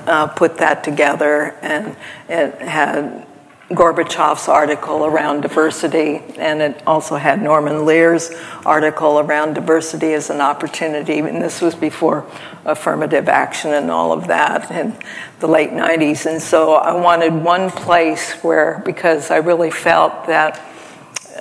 uh, 0.06 0.26
put 0.28 0.58
that 0.58 0.84
together, 0.84 1.56
and 1.62 1.96
it 2.28 2.54
had 2.60 3.26
Gorbachev's 3.70 4.48
article 4.48 5.04
around 5.04 5.40
diversity, 5.40 6.22
and 6.36 6.60
it 6.60 6.82
also 6.86 7.16
had 7.16 7.42
Norman 7.42 7.84
Lear's 7.84 8.30
article 8.66 9.18
around 9.18 9.54
diversity 9.54 10.12
as 10.12 10.30
an 10.30 10.40
opportunity. 10.40 11.18
And 11.18 11.42
this 11.42 11.60
was 11.60 11.74
before 11.74 12.26
affirmative 12.64 13.28
action 13.28 13.72
and 13.72 13.90
all 13.90 14.12
of 14.12 14.28
that 14.28 14.70
in 14.70 14.96
the 15.40 15.48
late 15.48 15.70
90s. 15.70 16.26
And 16.26 16.40
so 16.40 16.74
I 16.74 16.94
wanted 16.94 17.34
one 17.34 17.70
place 17.70 18.32
where, 18.42 18.82
because 18.84 19.30
I 19.30 19.38
really 19.38 19.70
felt 19.70 20.26
that 20.26 20.60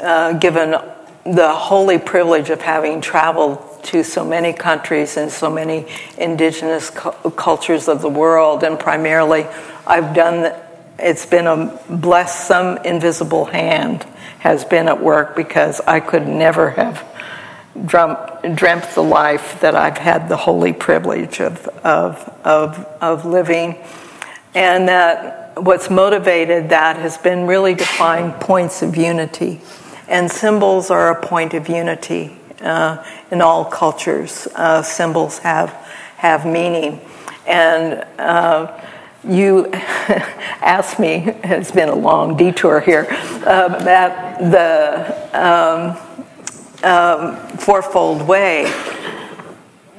uh, 0.01 0.33
given 0.33 0.71
the 1.23 1.53
holy 1.53 1.99
privilege 1.99 2.49
of 2.49 2.61
having 2.61 3.01
traveled 3.01 3.83
to 3.83 4.03
so 4.03 4.25
many 4.25 4.53
countries 4.53 5.17
and 5.17 5.31
so 5.31 5.49
many 5.49 5.87
indigenous 6.17 6.89
cu- 6.89 7.31
cultures 7.31 7.87
of 7.87 8.01
the 8.01 8.09
world, 8.09 8.63
and 8.63 8.79
primarily 8.79 9.45
I've 9.85 10.15
done 10.15 10.55
it's 11.01 11.25
been 11.25 11.47
a 11.47 11.81
blessed, 11.89 12.47
some 12.47 12.77
invisible 12.79 13.45
hand 13.45 14.03
has 14.39 14.63
been 14.63 14.87
at 14.87 15.01
work 15.01 15.35
because 15.35 15.81
I 15.81 15.99
could 15.99 16.27
never 16.27 16.69
have 16.71 17.10
dreamt, 17.85 18.95
the 18.95 19.03
life 19.03 19.59
that 19.61 19.75
I've 19.75 19.97
had 19.97 20.29
the 20.29 20.37
holy 20.37 20.73
privilege 20.73 21.39
of, 21.39 21.67
of, 21.83 22.17
of, 22.43 22.85
of 23.01 23.25
living. 23.25 23.77
And 24.53 24.87
that 24.87 25.57
what's 25.57 25.89
motivated 25.89 26.69
that 26.69 26.97
has 26.97 27.17
been 27.17 27.45
really 27.47 27.75
to 27.75 27.85
find 27.85 28.33
points 28.33 28.81
of 28.81 28.95
unity. 28.95 29.61
And 30.07 30.29
symbols 30.29 30.89
are 30.91 31.11
a 31.11 31.21
point 31.25 31.53
of 31.53 31.69
unity 31.69 32.37
uh, 32.61 33.03
in 33.31 33.41
all 33.41 33.65
cultures. 33.65 34.47
Uh, 34.55 34.81
symbols 34.81 35.39
have, 35.39 35.69
have 36.17 36.45
meaning. 36.45 36.99
And 37.47 38.05
uh, 38.19 38.81
you 39.23 39.67
asked 39.73 40.99
me, 40.99 41.23
it's 41.43 41.71
been 41.71 41.89
a 41.89 41.95
long 41.95 42.35
detour 42.35 42.79
here, 42.79 43.07
uh, 43.09 43.75
about 43.79 44.39
the 44.51 45.17
um, 45.33 46.20
um, 46.83 47.37
Fourfold 47.57 48.27
Way. 48.27 48.63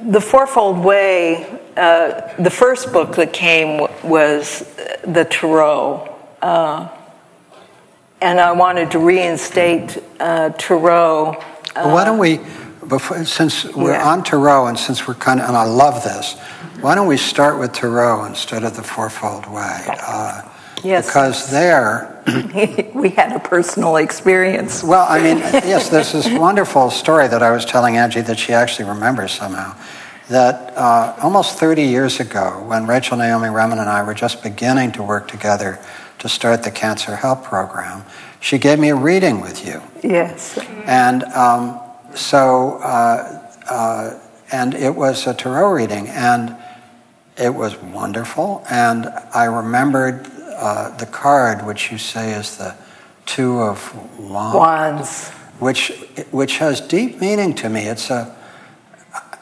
The 0.01 0.19
Fourfold 0.19 0.83
Way, 0.83 1.59
uh, 1.77 2.33
the 2.41 2.49
first 2.49 2.91
book 2.91 3.15
that 3.15 3.33
came 3.33 3.87
was 4.03 4.69
the 5.05 5.25
Tarot. 5.29 6.09
Uh, 6.41 6.89
and 8.21 8.39
I 8.39 8.51
wanted 8.51 8.91
to 8.91 8.99
reinstate 8.99 10.01
uh, 10.19 10.49
Tarot. 10.51 11.37
Well, 11.75 11.93
why 11.93 12.05
don't 12.05 12.19
we, 12.19 12.39
before, 12.87 13.23
since 13.25 13.65
we're 13.65 13.91
yeah. 13.91 14.07
on 14.07 14.23
Tarot 14.23 14.67
and 14.67 14.79
since 14.79 15.07
we're 15.07 15.13
kind 15.15 15.39
of, 15.39 15.47
and 15.47 15.57
I 15.57 15.65
love 15.65 16.03
this, 16.03 16.37
why 16.81 16.95
don't 16.95 17.07
we 17.07 17.17
start 17.17 17.59
with 17.59 17.73
Tarot 17.73 18.25
instead 18.25 18.63
of 18.63 18.75
the 18.75 18.83
Fourfold 18.83 19.45
Way? 19.47 19.85
Yes. 20.83 21.07
Because 21.07 21.49
there. 21.49 22.21
we 22.93 23.09
had 23.09 23.33
a 23.33 23.39
personal 23.39 23.97
experience. 23.97 24.83
Well, 24.83 25.05
I 25.09 25.21
mean, 25.21 25.37
yes, 25.37 25.89
there's 25.89 26.11
this 26.11 26.29
wonderful 26.29 26.89
story 26.89 27.27
that 27.27 27.41
I 27.41 27.51
was 27.51 27.65
telling 27.65 27.97
Angie 27.97 28.21
that 28.21 28.39
she 28.39 28.53
actually 28.53 28.89
remembers 28.89 29.31
somehow. 29.31 29.75
That 30.29 30.75
uh, 30.77 31.15
almost 31.21 31.59
30 31.59 31.83
years 31.83 32.19
ago, 32.19 32.63
when 32.65 32.87
Rachel 32.87 33.17
Naomi 33.17 33.49
Remen 33.49 33.79
and 33.79 33.89
I 33.89 34.03
were 34.03 34.13
just 34.13 34.41
beginning 34.41 34.93
to 34.93 35.03
work 35.03 35.27
together 35.27 35.79
to 36.19 36.29
start 36.29 36.63
the 36.63 36.71
Cancer 36.71 37.15
Help 37.15 37.43
Program, 37.43 38.03
she 38.39 38.57
gave 38.57 38.79
me 38.79 38.89
a 38.89 38.95
reading 38.95 39.41
with 39.41 39.65
you. 39.65 39.81
Yes. 40.01 40.57
And 40.85 41.23
um, 41.25 41.79
so, 42.15 42.77
uh, 42.79 43.49
uh 43.69 44.19
and 44.51 44.75
it 44.75 44.95
was 44.95 45.25
a 45.27 45.33
tarot 45.33 45.71
reading. 45.71 46.07
And 46.07 46.55
it 47.37 47.53
was 47.53 47.75
wonderful. 47.77 48.63
And 48.69 49.07
I 49.33 49.45
remembered 49.45 50.29
uh, 50.55 50.95
the 50.97 51.05
card, 51.05 51.65
which 51.65 51.91
you 51.91 51.97
say 51.97 52.31
is 52.33 52.57
the 52.57 52.75
two 53.25 53.59
of 53.59 53.93
wands, 54.19 54.55
Wands. 54.55 55.29
which 55.59 55.89
which 56.31 56.57
has 56.57 56.81
deep 56.81 57.19
meaning 57.21 57.53
to 57.55 57.69
me. 57.69 57.85
It's 57.87 58.09
a 58.09 58.35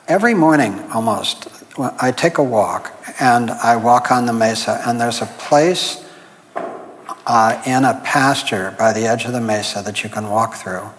every 0.07 0.33
morning 0.33 0.79
almost. 0.93 1.47
I 1.77 2.11
take 2.11 2.37
a 2.37 2.43
walk 2.43 2.93
and 3.19 3.49
I 3.49 3.75
walk 3.77 4.11
on 4.11 4.25
the 4.25 4.33
mesa, 4.33 4.81
and 4.85 4.99
there's 4.99 5.21
a 5.21 5.25
place 5.25 6.03
uh, 7.25 7.61
in 7.65 7.85
a 7.85 7.99
pasture 8.03 8.75
by 8.77 8.93
the 8.93 9.07
edge 9.07 9.25
of 9.25 9.31
the 9.33 9.41
mesa 9.41 9.81
that 9.83 10.03
you 10.03 10.09
can 10.09 10.29
walk 10.29 10.55
through, 10.55 10.89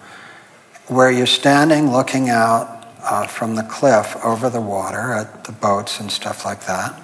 where 0.87 1.11
you're 1.11 1.27
standing 1.27 1.91
looking 1.91 2.29
out 2.29 2.87
uh, 3.03 3.27
from 3.27 3.55
the 3.55 3.63
cliff 3.63 4.15
over 4.23 4.49
the 4.49 4.61
water 4.61 5.13
at 5.13 5.43
the 5.43 5.51
boats 5.51 5.99
and 5.99 6.11
stuff 6.11 6.43
like 6.45 6.65
that. 6.65 6.99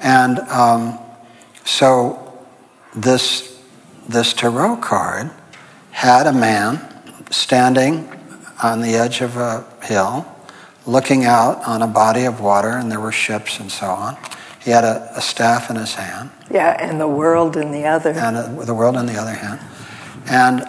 And 0.00 0.38
um, 0.40 0.98
so 1.68 2.34
this, 2.96 3.60
this 4.08 4.32
tarot 4.32 4.76
card 4.78 5.30
had 5.90 6.26
a 6.26 6.32
man 6.32 6.80
standing 7.30 8.10
on 8.62 8.80
the 8.80 8.94
edge 8.94 9.20
of 9.20 9.36
a 9.36 9.66
hill 9.82 10.26
looking 10.86 11.26
out 11.26 11.62
on 11.68 11.82
a 11.82 11.86
body 11.86 12.24
of 12.24 12.40
water, 12.40 12.70
and 12.70 12.90
there 12.90 13.00
were 13.00 13.12
ships 13.12 13.60
and 13.60 13.70
so 13.70 13.86
on. 13.86 14.16
He 14.64 14.70
had 14.70 14.84
a, 14.84 15.12
a 15.14 15.20
staff 15.20 15.68
in 15.68 15.76
his 15.76 15.92
hand. 15.92 16.30
Yeah, 16.50 16.74
and 16.80 16.98
the 16.98 17.06
world 17.06 17.58
in 17.58 17.70
the 17.70 17.84
other. 17.84 18.12
And 18.12 18.36
uh, 18.38 18.64
the 18.64 18.74
world 18.74 18.96
in 18.96 19.04
the 19.04 19.18
other 19.18 19.34
hand. 19.34 19.60
And 20.26 20.64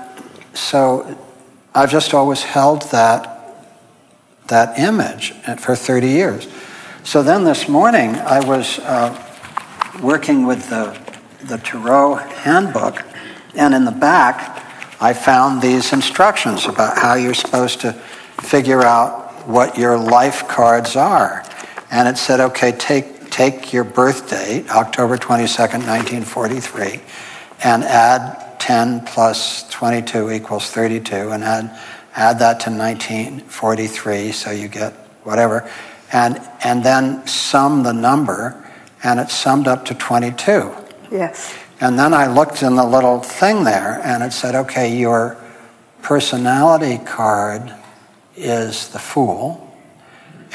so 0.54 1.18
I've 1.74 1.92
just 1.92 2.14
always 2.14 2.44
held 2.44 2.82
that 2.92 3.38
that 4.48 4.78
image 4.78 5.32
for 5.60 5.76
30 5.76 6.08
years. 6.10 6.48
So 7.04 7.24
then 7.24 7.46
this 7.46 7.70
morning 7.70 8.16
I 8.16 8.46
was 8.46 8.80
uh, 8.80 9.29
working 10.02 10.46
with 10.46 10.70
the, 10.70 10.98
the 11.46 11.58
Tarot 11.58 12.16
handbook, 12.16 13.04
and 13.56 13.74
in 13.74 13.86
the 13.86 13.92
back 13.92 14.66
I 15.02 15.14
found 15.14 15.62
these 15.62 15.94
instructions 15.94 16.66
about 16.66 16.98
how 16.98 17.16
you're 17.16 17.34
supposed 17.34 17.82
to 17.82 17.94
figure 18.42 18.84
out 18.84 19.48
what 19.48 19.78
your 19.78 19.98
life 19.98 20.48
cards 20.48 20.96
are. 20.96 21.46
And 21.92 22.08
it 22.08 22.18
said, 22.18 22.40
okay, 22.40 22.74
take, 22.74 23.30
take 23.30 23.72
your 23.72 23.84
birth 23.84 24.30
date, 24.30 24.70
October 24.70 25.18
22nd, 25.18 25.88
1943, 25.88 27.02
and 27.64 27.84
add 27.84 28.60
10 28.60 29.06
plus 29.06 29.70
22 29.70 30.32
equals 30.32 30.70
32, 30.70 31.32
and 31.32 31.44
add 31.44 31.80
add 32.16 32.40
that 32.40 32.60
to 32.62 32.70
1943, 32.70 34.32
so 34.32 34.52
you 34.52 34.68
get 34.68 34.94
whatever, 35.24 35.70
and, 36.12 36.42
and 36.64 36.84
then 36.84 37.26
sum 37.28 37.84
the 37.84 37.94
number, 37.94 38.69
and 39.04 39.20
it 39.20 39.30
summed 39.30 39.68
up 39.68 39.86
to 39.86 39.96
22. 39.96 40.74
Yes. 41.12 41.56
And 41.82 41.98
then 41.98 42.14
I 42.14 42.28
looked 42.28 42.62
in 42.62 42.76
the 42.76 42.86
little 42.86 43.20
thing 43.20 43.64
there, 43.64 44.02
and 44.04 44.24
it 44.24 44.34
said, 44.34 44.56
okay, 44.56 44.96
your 44.96 45.38
personality 46.02 46.98
card 47.06 47.74
is 48.36 48.90
the 48.90 49.00
Fool, 49.00 49.66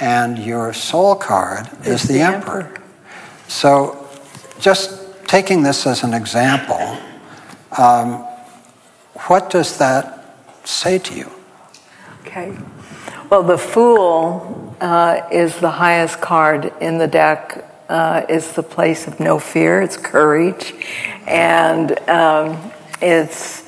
and 0.00 0.38
your 0.38 0.72
soul 0.72 1.14
card 1.14 1.68
is 1.85 2.02
the, 2.02 2.14
the 2.14 2.20
emperor. 2.20 2.62
emperor. 2.62 2.83
So, 3.48 4.09
just 4.61 5.26
taking 5.26 5.62
this 5.62 5.87
as 5.87 6.02
an 6.02 6.14
example, 6.14 6.98
um, 7.78 8.24
what 9.26 9.50
does 9.50 9.78
that 9.78 10.37
say 10.64 10.98
to 10.98 11.14
you? 11.14 11.30
Okay. 12.26 12.57
Well, 13.30 13.42
the 13.42 13.59
Fool 13.59 14.76
uh, 14.80 15.22
is 15.30 15.59
the 15.59 15.70
highest 15.70 16.20
card 16.20 16.72
in 16.80 16.98
the 16.98 17.07
deck. 17.07 17.64
Uh, 17.88 18.25
it's 18.29 18.53
the 18.53 18.62
place 18.62 19.07
of 19.07 19.20
no 19.20 19.38
fear. 19.38 19.83
It's 19.83 19.97
courage, 19.97 20.75
and 21.27 21.99
um, 22.09 22.73
it's 23.03 23.64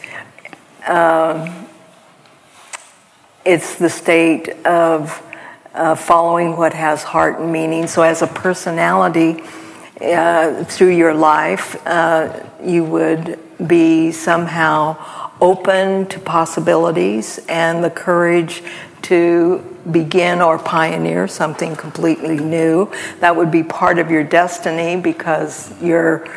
um, 0.87 1.67
it's 3.45 3.77
the 3.77 3.91
state 3.91 4.49
of 4.65 5.23
uh, 5.75 5.95
following 5.95 6.57
what 6.57 6.73
has 6.73 7.03
heart 7.03 7.41
and 7.41 7.53
meaning. 7.53 7.87
So, 7.87 8.03
as 8.03 8.23
a 8.23 8.27
personality, 8.27 9.43
uh, 10.01 10.65
through 10.65 10.97
your 10.97 11.13
life, 11.13 11.77
uh, 11.87 12.43
you 12.63 12.85
would 12.85 13.39
be 13.67 14.13
somehow 14.13 15.31
open 15.41 16.07
to 16.07 16.19
possibilities 16.21 17.39
and 17.49 17.85
the 17.85 17.91
courage 17.91 18.63
to 19.03 19.76
begin 19.91 20.41
or 20.41 20.59
pioneer 20.59 21.29
something 21.29 21.77
completely 21.77 22.39
new. 22.39 22.91
That 23.21 23.37
would 23.37 23.51
be 23.51 23.63
part 23.63 23.99
of 23.99 24.11
your 24.11 24.25
destiny 24.25 25.01
because 25.01 25.81
your 25.83 26.29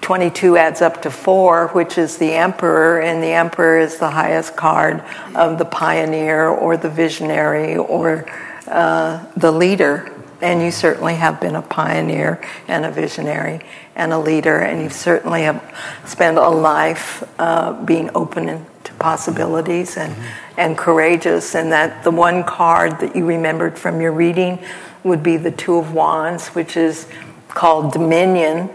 22 0.00 0.58
adds 0.58 0.82
up 0.82 1.00
to 1.02 1.10
4, 1.10 1.68
which 1.68 1.96
is 1.96 2.18
the 2.18 2.32
emperor, 2.32 3.00
and 3.00 3.22
the 3.22 3.28
emperor 3.28 3.78
is 3.78 3.96
the 3.96 4.10
highest 4.10 4.54
card 4.54 5.02
of 5.34 5.56
the 5.56 5.64
pioneer 5.64 6.48
or 6.48 6.76
the 6.76 6.90
visionary 6.90 7.76
or 7.76 8.28
uh, 8.66 9.24
the 9.36 9.50
leader. 9.50 10.12
And 10.42 10.60
you 10.60 10.70
certainly 10.70 11.14
have 11.14 11.40
been 11.40 11.56
a 11.56 11.62
pioneer 11.62 12.46
and 12.68 12.84
a 12.84 12.90
visionary 12.90 13.60
and 13.96 14.12
a 14.12 14.18
leader, 14.18 14.58
and 14.58 14.82
you 14.82 14.90
certainly 14.90 15.44
have 15.44 15.62
spent 16.04 16.36
a 16.36 16.50
life 16.50 17.24
uh, 17.38 17.72
being 17.84 18.10
open 18.14 18.46
to 18.46 18.60
possibilities 18.98 19.96
and, 19.96 20.12
mm-hmm. 20.12 20.60
and 20.60 20.78
courageous. 20.78 21.54
And 21.54 21.72
that 21.72 22.04
the 22.04 22.10
one 22.10 22.44
card 22.44 23.00
that 23.00 23.14
you 23.14 23.26
remembered 23.26 23.78
from 23.78 24.00
your 24.00 24.12
reading 24.12 24.58
would 25.02 25.22
be 25.22 25.36
the 25.36 25.50
Two 25.50 25.76
of 25.76 25.92
Wands, 25.92 26.48
which 26.48 26.76
is 26.76 27.06
called 27.48 27.92
Dominion, 27.92 28.70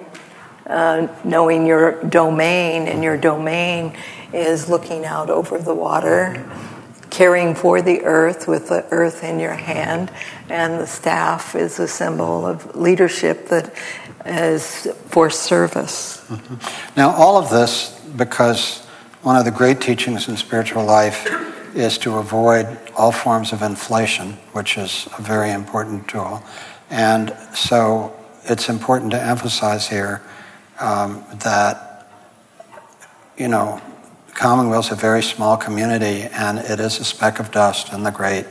uh, 0.68 1.08
knowing 1.24 1.66
your 1.66 2.04
domain, 2.04 2.88
and 2.88 3.04
your 3.04 3.18
domain 3.18 3.96
is 4.32 4.70
looking 4.70 5.06
out 5.06 5.30
over 5.30 5.58
the 5.58 5.74
water 5.74 6.46
caring 7.10 7.56
for 7.56 7.82
the 7.82 8.02
earth 8.04 8.48
with 8.48 8.70
the 8.70 8.86
earth 8.92 9.24
in 9.24 9.40
your 9.40 9.54
hand, 9.54 10.12
and 10.50 10.80
the 10.80 10.88
staff 10.88 11.56
is 11.56 11.80
a 11.80 11.88
symbol 11.88 12.46
of 12.46 12.76
leadership 12.76 13.48
that 13.48 13.74
is 14.26 14.88
for 15.08 15.30
service. 15.30 16.24
Mm-hmm. 16.30 16.96
Now, 16.98 17.12
all 17.12 17.38
of 17.38 17.50
this 17.50 18.00
because 18.16 18.88
one 19.22 19.36
of 19.36 19.46
the 19.46 19.52
great 19.52 19.82
teachings 19.82 20.28
in 20.28 20.38
spiritual 20.38 20.86
life 20.86 21.28
is 21.76 21.98
to 22.00 22.18
avoid 22.18 22.66
all 22.96 23.12
forms 23.12 23.52
of 23.52 23.62
inflation, 23.62 24.34
which 24.54 24.78
is 24.78 25.08
a 25.18 25.22
very 25.22 25.52
important 25.52 26.08
tool. 26.08 26.42
And 26.90 27.36
so 27.54 28.16
it's 28.46 28.70
important 28.70 29.12
to 29.12 29.22
emphasize 29.22 29.88
here 29.88 30.22
um, 30.80 31.24
that, 31.44 32.08
you 33.38 33.48
know, 33.48 33.82
Commonwealth 34.34 34.86
is 34.86 34.92
a 34.94 34.96
very 34.96 35.22
small 35.22 35.58
community 35.58 36.22
and 36.32 36.60
it 36.60 36.80
is 36.80 36.98
a 37.02 37.04
speck 37.04 37.42
of 37.42 37.52
dust 37.52 37.92
in 37.92 38.04
the 38.04 38.12
great 38.12 38.46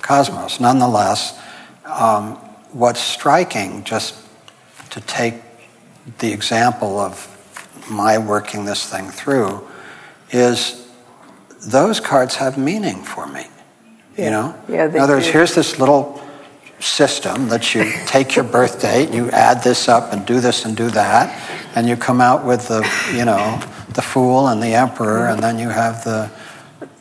cosmos. 0.00 0.60
Nonetheless, 0.60 1.38
um, 1.84 2.36
what's 2.72 3.00
striking, 3.00 3.84
just 3.84 4.14
to 4.88 5.00
take 5.02 5.34
the 6.20 6.32
example 6.32 6.98
of 6.98 7.28
my 7.90 8.16
working 8.16 8.64
this 8.64 8.88
thing 8.88 9.10
through, 9.10 9.65
is 10.36 10.86
those 11.66 12.00
cards 12.00 12.36
have 12.36 12.58
meaning 12.58 13.02
for 13.02 13.26
me. 13.26 13.46
Yeah. 14.16 14.24
You 14.24 14.30
know? 14.30 14.62
Yeah, 14.68 14.86
In 14.86 14.98
other 14.98 15.14
words, 15.14 15.26
here's 15.26 15.54
this 15.54 15.78
little 15.78 16.22
system 16.78 17.48
that 17.48 17.74
you 17.74 17.84
take 18.06 18.36
your 18.36 18.44
birth 18.44 18.80
date, 18.80 19.10
you 19.10 19.30
add 19.30 19.62
this 19.62 19.88
up 19.88 20.12
and 20.12 20.24
do 20.26 20.40
this 20.40 20.64
and 20.64 20.76
do 20.76 20.90
that, 20.90 21.30
and 21.74 21.88
you 21.88 21.96
come 21.96 22.20
out 22.20 22.44
with 22.44 22.68
the, 22.68 22.88
you 23.14 23.24
know, 23.24 23.60
the 23.90 24.02
Fool 24.02 24.48
and 24.48 24.62
the 24.62 24.74
Emperor, 24.74 25.26
and 25.26 25.42
then 25.42 25.58
you 25.58 25.68
have 25.68 26.04
the 26.04 26.30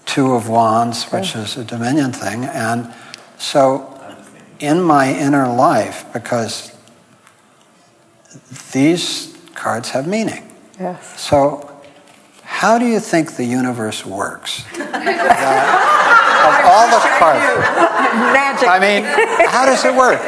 Two 0.05 0.33
of 0.33 0.47
Wands, 0.47 1.05
which 1.05 1.35
is 1.35 1.57
a 1.57 1.63
Dominion 1.63 2.13
thing. 2.13 2.45
And 2.45 2.93
so, 3.37 3.91
in 4.59 4.81
my 4.81 5.11
inner 5.13 5.51
life, 5.51 6.05
because 6.13 6.75
these 8.71 9.35
cards 9.55 9.89
have 9.89 10.07
meaning. 10.07 10.49
Yes. 10.79 11.19
So, 11.19 11.74
how 12.55 12.77
do 12.79 12.85
you 12.85 13.01
think 13.01 13.35
the 13.35 13.43
universe 13.43 14.05
works? 14.05 14.63
of 16.45 16.55
all 16.63 16.87
the 16.87 17.01
cards. 17.19 17.43
Magic. 18.31 18.69
I 18.69 18.79
mean, 18.79 19.03
how 19.49 19.65
does 19.65 19.83
it 19.83 19.93
work? 19.93 20.21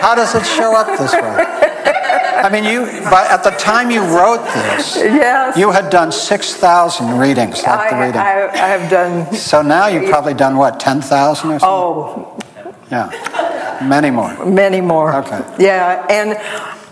How 0.00 0.14
does 0.14 0.32
it 0.36 0.46
show 0.46 0.76
up 0.76 0.86
this 0.96 1.12
way? 1.12 1.44
I 2.46 2.48
mean, 2.50 2.62
you. 2.62 2.86
But 3.10 3.30
at 3.32 3.42
the 3.42 3.50
time 3.50 3.90
you 3.90 4.00
wrote 4.00 4.44
this, 4.54 4.96
yes. 4.96 5.56
you 5.56 5.72
had 5.72 5.90
done 5.90 6.12
six 6.12 6.54
thousand 6.54 7.18
readings, 7.18 7.64
like 7.64 7.90
the 7.90 7.96
reading. 7.96 8.16
I, 8.16 8.46
I, 8.46 8.68
have 8.68 8.88
done. 8.88 9.34
So 9.34 9.60
now 9.60 9.88
you've 9.88 10.08
probably 10.08 10.34
done 10.34 10.56
what, 10.56 10.78
ten 10.78 11.00
thousand 11.02 11.50
or 11.50 11.58
something? 11.58 11.68
Oh. 11.68 12.36
Yeah, 12.92 13.78
many 13.82 14.10
more. 14.10 14.46
Many 14.46 14.80
more. 14.80 15.16
Okay. 15.16 15.42
Yeah, 15.58 16.06
and 16.08 16.38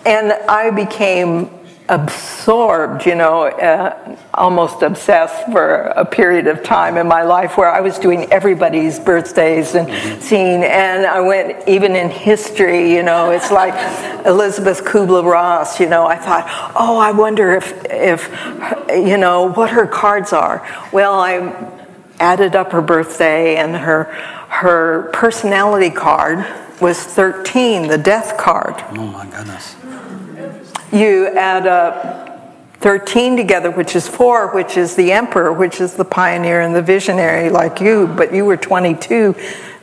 and 0.05 0.33
I 0.49 0.71
became 0.71 1.51
absorbed, 1.89 3.07
you 3.07 3.15
know, 3.15 3.45
uh, 3.45 4.17
almost 4.35 4.83
obsessed 4.83 5.51
for 5.51 5.85
a 5.97 6.05
period 6.05 6.47
of 6.47 6.63
time 6.63 6.99
in 6.99 7.09
my 7.09 7.23
life 7.23 7.57
where 7.57 7.71
I 7.71 7.81
was 7.81 7.99
doing 7.99 8.31
everybody's 8.31 9.01
birthdays 9.01 9.75
and 9.75 10.23
seeing, 10.23 10.65
and 10.65 11.07
I 11.07 11.21
went 11.21 11.67
even 11.67 11.97
in 11.97 12.11
history, 12.11 12.93
you 12.93 13.03
know, 13.03 13.31
it's 13.31 13.51
like 13.51 13.75
Elizabeth 14.27 14.85
Kubler 14.85 15.25
Ross, 15.25 15.81
you 15.81 15.89
know, 15.89 16.07
I 16.07 16.17
thought, 16.17 16.73
oh, 16.77 16.99
I 16.99 17.11
wonder 17.11 17.53
if, 17.53 17.73
if, 17.87 18.29
you 18.91 19.17
know, 19.17 19.53
what 19.53 19.71
her 19.71 19.87
cards 19.87 20.33
are. 20.33 20.67
Well, 20.93 21.19
I 21.19 21.75
added 22.21 22.55
up 22.55 22.73
her 22.73 22.83
birthday 22.83 23.57
and 23.57 23.75
her, 23.75 24.05
her 24.51 25.11
personality 25.13 25.91
card 25.91 26.47
was 26.83 27.03
13, 27.03 27.89
the 27.89 27.99
death 27.99 28.37
card. 28.37 28.75
Oh 28.91 29.07
my 29.07 29.25
goodness 29.27 29.75
you 30.93 31.29
add 31.29 31.67
up 31.67 32.29
13 32.81 33.37
together, 33.37 33.71
which 33.71 33.97
is 33.97 34.07
four, 34.07 34.55
which 34.55 34.77
is 34.77 34.95
the 34.95 35.11
emperor, 35.11 35.53
which 35.53 35.81
is 35.81 35.95
the 35.95 36.05
pioneer 36.05 36.61
and 36.61 36.75
the 36.75 36.83
visionary 36.83 37.51
like 37.51 37.81
you, 37.81 38.07
but 38.07 38.33
you 38.33 38.45
were 38.45 38.57
22, 38.57 39.35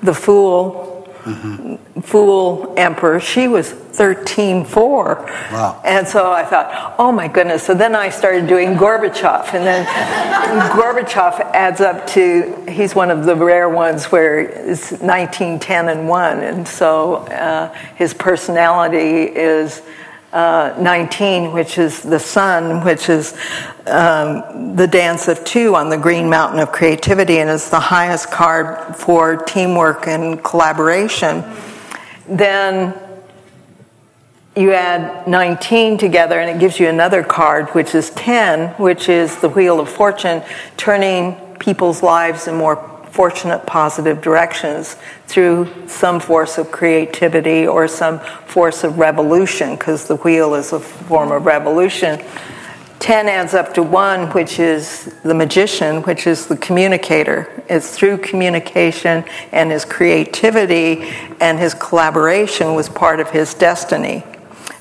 the 0.01 0.13
fool, 0.13 1.13
mm-hmm. 1.23 1.99
fool 1.99 2.73
emperor. 2.77 3.19
She 3.19 3.49
was 3.49 3.69
13 3.69 4.63
4. 4.63 5.15
Wow. 5.51 5.81
And 5.83 6.07
so 6.07 6.31
I 6.31 6.45
thought, 6.45 6.95
oh 6.97 7.11
my 7.11 7.27
goodness. 7.27 7.63
So 7.63 7.73
then 7.73 7.95
I 7.95 8.09
started 8.09 8.47
doing 8.47 8.75
Gorbachev, 8.75 9.53
and 9.53 9.65
then 9.65 9.85
Gorbachev 10.71 11.41
adds 11.53 11.81
up 11.81 12.07
to, 12.07 12.65
he's 12.69 12.95
one 12.95 13.11
of 13.11 13.25
the 13.25 13.35
rare 13.35 13.67
ones 13.67 14.05
where 14.05 14.39
it's 14.39 15.01
19, 15.01 15.59
10, 15.59 15.89
and 15.89 16.07
1. 16.07 16.39
And 16.39 16.65
so 16.65 17.15
uh, 17.15 17.73
his 17.95 18.13
personality 18.13 19.23
is 19.23 19.81
uh, 20.35 20.75
19, 20.77 21.53
which 21.53 21.77
is 21.77 22.01
the 22.01 22.19
sun, 22.19 22.83
which 22.83 23.07
is 23.07 23.31
um, 23.87 24.75
the 24.75 24.85
dance 24.85 25.29
of 25.29 25.41
two 25.45 25.75
on 25.75 25.89
the 25.89 25.97
Green 25.97 26.29
Mountain 26.29 26.59
of 26.59 26.73
Creativity, 26.73 27.39
and 27.39 27.49
is 27.49 27.69
the 27.69 27.79
highest 27.79 28.29
card 28.31 28.97
for 28.97 29.37
teamwork 29.37 30.07
and 30.07 30.43
collaboration. 30.43 31.41
Then 32.27 32.93
you 34.57 34.73
add 34.73 35.25
19 35.25 35.97
together, 35.97 36.37
and 36.37 36.49
it 36.49 36.59
gives 36.59 36.81
you 36.81 36.89
another 36.89 37.23
card, 37.23 37.69
which 37.69 37.95
is 37.95 38.09
10, 38.09 38.71
which 38.71 39.07
is 39.07 39.39
the 39.39 39.47
Wheel 39.47 39.79
of 39.79 39.89
Fortune, 39.89 40.43
turning 40.75 41.35
people's 41.59 42.03
lives 42.03 42.49
in 42.49 42.55
more 42.55 42.75
fortunate 43.15 43.65
positive 43.65 44.21
directions 44.21 44.97
through 45.27 45.65
some 45.87 46.19
force 46.19 46.57
of 46.57 46.69
creativity 46.69 47.65
or 47.65 47.87
some 47.87 48.19
force 48.45 48.83
of 48.83 48.99
revolution, 48.99 49.75
because 49.75 50.05
the 50.09 50.17
wheel 50.17 50.53
is 50.53 50.73
a 50.73 50.79
form 50.81 51.31
of 51.31 51.45
revolution. 51.45 52.21
10 52.99 53.29
adds 53.29 53.53
up 53.53 53.73
to 53.73 53.81
1, 53.81 54.31
which 54.31 54.59
is 54.59 55.15
the 55.23 55.33
magician, 55.33 56.01
which 56.03 56.27
is 56.27 56.47
the 56.47 56.57
communicator. 56.57 57.63
It's 57.69 57.95
through 57.97 58.17
communication 58.17 59.23
and 59.53 59.71
his 59.71 59.85
creativity 59.85 61.13
and 61.39 61.57
his 61.57 61.73
collaboration 61.73 62.75
was 62.75 62.89
part 62.89 63.21
of 63.21 63.29
his 63.29 63.53
destiny. 63.53 64.23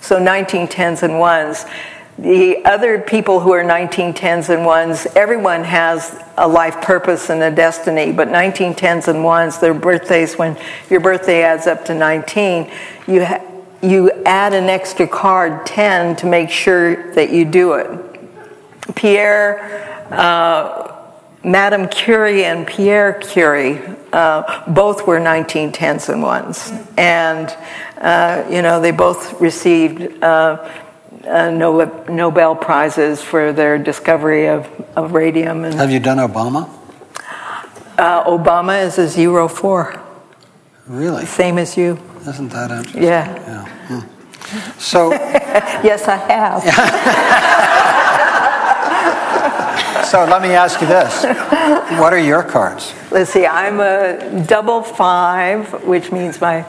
So 0.00 0.18
19 0.18 0.66
10s 0.66 1.04
and 1.04 1.14
1s 1.14 1.70
the 2.18 2.64
other 2.64 3.00
people 3.00 3.40
who 3.40 3.52
are 3.52 3.64
1910s 3.64 4.48
and 4.48 4.64
1s, 4.64 5.16
everyone 5.16 5.64
has 5.64 6.22
a 6.36 6.46
life 6.46 6.80
purpose 6.80 7.28
and 7.28 7.42
a 7.42 7.50
destiny, 7.50 8.12
but 8.12 8.28
1910s 8.28 9.08
and 9.08 9.18
1s, 9.18 9.60
their 9.60 9.74
birthdays, 9.74 10.34
when 10.34 10.56
your 10.88 11.00
birthday 11.00 11.42
adds 11.42 11.66
up 11.66 11.84
to 11.86 11.94
19, 11.94 12.70
you, 13.08 13.24
ha- 13.24 13.42
you 13.82 14.12
add 14.24 14.54
an 14.54 14.64
extra 14.64 15.08
card, 15.08 15.66
10, 15.66 16.14
to 16.16 16.26
make 16.26 16.50
sure 16.50 17.12
that 17.14 17.30
you 17.30 17.44
do 17.44 17.72
it. 17.74 18.94
Pierre, 18.94 20.06
uh, 20.12 20.92
Madame 21.42 21.88
Curie 21.88 22.44
and 22.44 22.64
Pierre 22.64 23.14
Curie, 23.14 23.80
uh, 24.12 24.64
both 24.70 25.04
were 25.06 25.18
1910s 25.18 26.08
and 26.08 26.22
1s. 26.22 26.96
And, 26.96 27.48
uh, 27.98 28.48
you 28.48 28.62
know, 28.62 28.80
they 28.80 28.92
both 28.92 29.40
received 29.40 30.22
uh, 31.26 31.50
Nobel 31.50 32.56
Prizes 32.56 33.22
for 33.22 33.52
their 33.52 33.78
discovery 33.78 34.46
of, 34.48 34.66
of 34.96 35.12
radium. 35.12 35.64
And, 35.64 35.74
Have 35.74 35.90
you 35.90 36.00
done 36.00 36.18
Obama? 36.18 36.68
Uh, 37.96 38.24
Obama 38.24 38.84
is 38.84 38.98
a 38.98 39.08
zero 39.08 39.48
four. 39.48 40.00
Really? 40.86 41.24
Same 41.26 41.58
as 41.58 41.76
you. 41.76 41.98
Isn't 42.26 42.48
that 42.48 42.70
interesting? 42.70 43.02
Yeah. 43.02 43.34
yeah. 43.46 43.64
Hmm. 43.88 44.78
So. 44.78 45.12
yes, 45.82 46.08
I 46.08 46.16
have. 46.16 46.62
so 50.08 50.24
let 50.24 50.42
me 50.42 50.50
ask 50.50 50.80
you 50.80 50.86
this: 50.86 51.24
What 52.00 52.12
are 52.12 52.18
your 52.18 52.42
cards? 52.42 52.92
Let's 53.10 53.30
see. 53.30 53.46
I'm 53.46 53.80
a 53.80 54.44
double 54.46 54.82
five, 54.82 55.84
which 55.84 56.10
means 56.12 56.40
my 56.40 56.64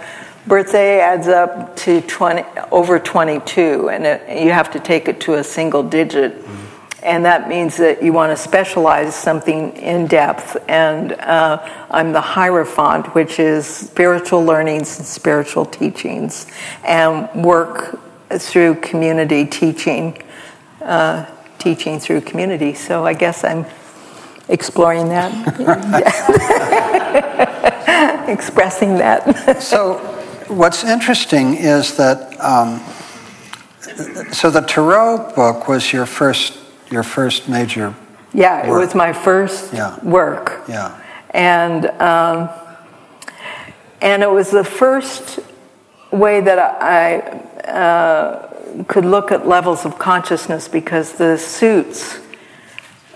birthday 0.47 0.99
adds 0.99 1.27
up 1.27 1.75
to 1.77 2.01
20, 2.01 2.43
over 2.71 2.99
22, 2.99 3.89
and 3.89 4.05
it, 4.05 4.43
you 4.43 4.51
have 4.51 4.71
to 4.71 4.79
take 4.79 5.07
it 5.07 5.21
to 5.21 5.35
a 5.35 5.43
single 5.43 5.83
digit. 5.83 6.33
Mm-hmm. 6.33 6.61
And 7.03 7.25
that 7.25 7.47
means 7.47 7.77
that 7.77 8.01
you 8.01 8.13
want 8.13 8.31
to 8.31 8.37
specialize 8.37 9.13
something 9.13 9.77
in 9.77 10.07
depth. 10.07 10.57
And 10.67 11.11
uh, 11.13 11.59
I'm 11.91 12.13
the 12.13 12.21
Hierophant, 12.21 13.13
which 13.13 13.39
is 13.39 13.67
spiritual 13.67 14.43
learnings 14.43 14.97
and 14.97 15.07
spiritual 15.07 15.65
teachings, 15.65 16.47
and 16.83 17.45
work 17.45 17.99
through 18.31 18.75
community 18.75 19.45
teaching, 19.45 20.23
uh, 20.81 21.27
teaching 21.59 21.99
through 21.99 22.21
community. 22.21 22.73
So 22.73 23.05
I 23.05 23.13
guess 23.13 23.43
I'm 23.43 23.67
exploring 24.49 25.09
that, 25.09 25.31
expressing 28.27 28.97
that. 28.97 29.61
so 29.61 30.24
what's 30.47 30.83
interesting 30.83 31.55
is 31.55 31.97
that 31.97 32.39
um, 32.39 32.79
so 34.31 34.49
the 34.49 34.61
Tarot 34.61 35.33
book 35.35 35.67
was 35.67 35.91
your 35.91 36.05
first 36.05 36.57
your 36.91 37.03
first 37.03 37.49
major. 37.49 37.93
Yeah, 38.33 38.67
work. 38.67 38.81
it 38.81 38.85
was 38.85 38.95
my 38.95 39.13
first 39.13 39.73
yeah. 39.73 39.99
work. 40.03 40.63
Yeah, 40.67 40.99
and 41.31 41.85
um, 42.01 42.49
and 44.01 44.23
it 44.23 44.29
was 44.29 44.51
the 44.51 44.63
first 44.63 45.39
way 46.11 46.41
that 46.41 46.59
I 46.59 47.17
uh, 47.67 48.83
could 48.87 49.05
look 49.05 49.31
at 49.31 49.47
levels 49.47 49.85
of 49.85 49.97
consciousness 49.97 50.67
because 50.67 51.13
the 51.13 51.37
suits 51.37 52.19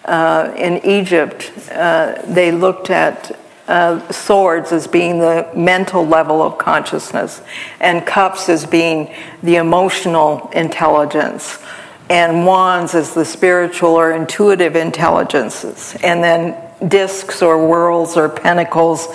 uh, 0.05 0.53
in 0.57 0.83
Egypt 0.85 1.51
uh, 1.71 2.21
they 2.25 2.51
looked 2.51 2.89
at 2.89 3.37
uh, 3.69 4.11
swords 4.11 4.71
as 4.71 4.87
being 4.87 5.19
the 5.19 5.47
mental 5.55 6.05
level 6.05 6.41
of 6.41 6.57
consciousness, 6.57 7.39
and 7.79 8.05
cups 8.05 8.49
as 8.49 8.65
being 8.65 9.13
the 9.43 9.57
emotional 9.57 10.49
intelligence, 10.53 11.59
and 12.09 12.47
wands 12.47 12.95
as 12.95 13.13
the 13.13 13.23
spiritual 13.23 13.91
or 13.91 14.11
intuitive 14.11 14.75
intelligences, 14.75 15.95
and 16.03 16.23
then 16.23 16.57
discs 16.89 17.43
or 17.43 17.59
whorls 17.59 18.17
or 18.17 18.27
pentacles, 18.27 19.07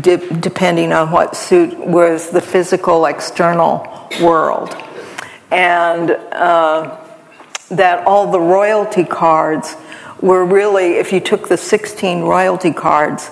de- 0.00 0.28
depending 0.38 0.92
on 0.92 1.10
what 1.10 1.34
suit, 1.34 1.76
was 1.76 2.30
the 2.30 2.40
physical 2.40 3.06
external 3.06 4.08
world. 4.22 4.72
And 5.50 6.12
uh, 6.12 6.98
that 7.70 8.06
all 8.06 8.30
the 8.30 8.40
royalty 8.40 9.02
cards 9.04 9.74
were 10.20 10.44
really, 10.44 10.98
if 10.98 11.12
you 11.12 11.18
took 11.18 11.48
the 11.48 11.56
16 11.56 12.22
royalty 12.22 12.72
cards 12.72 13.28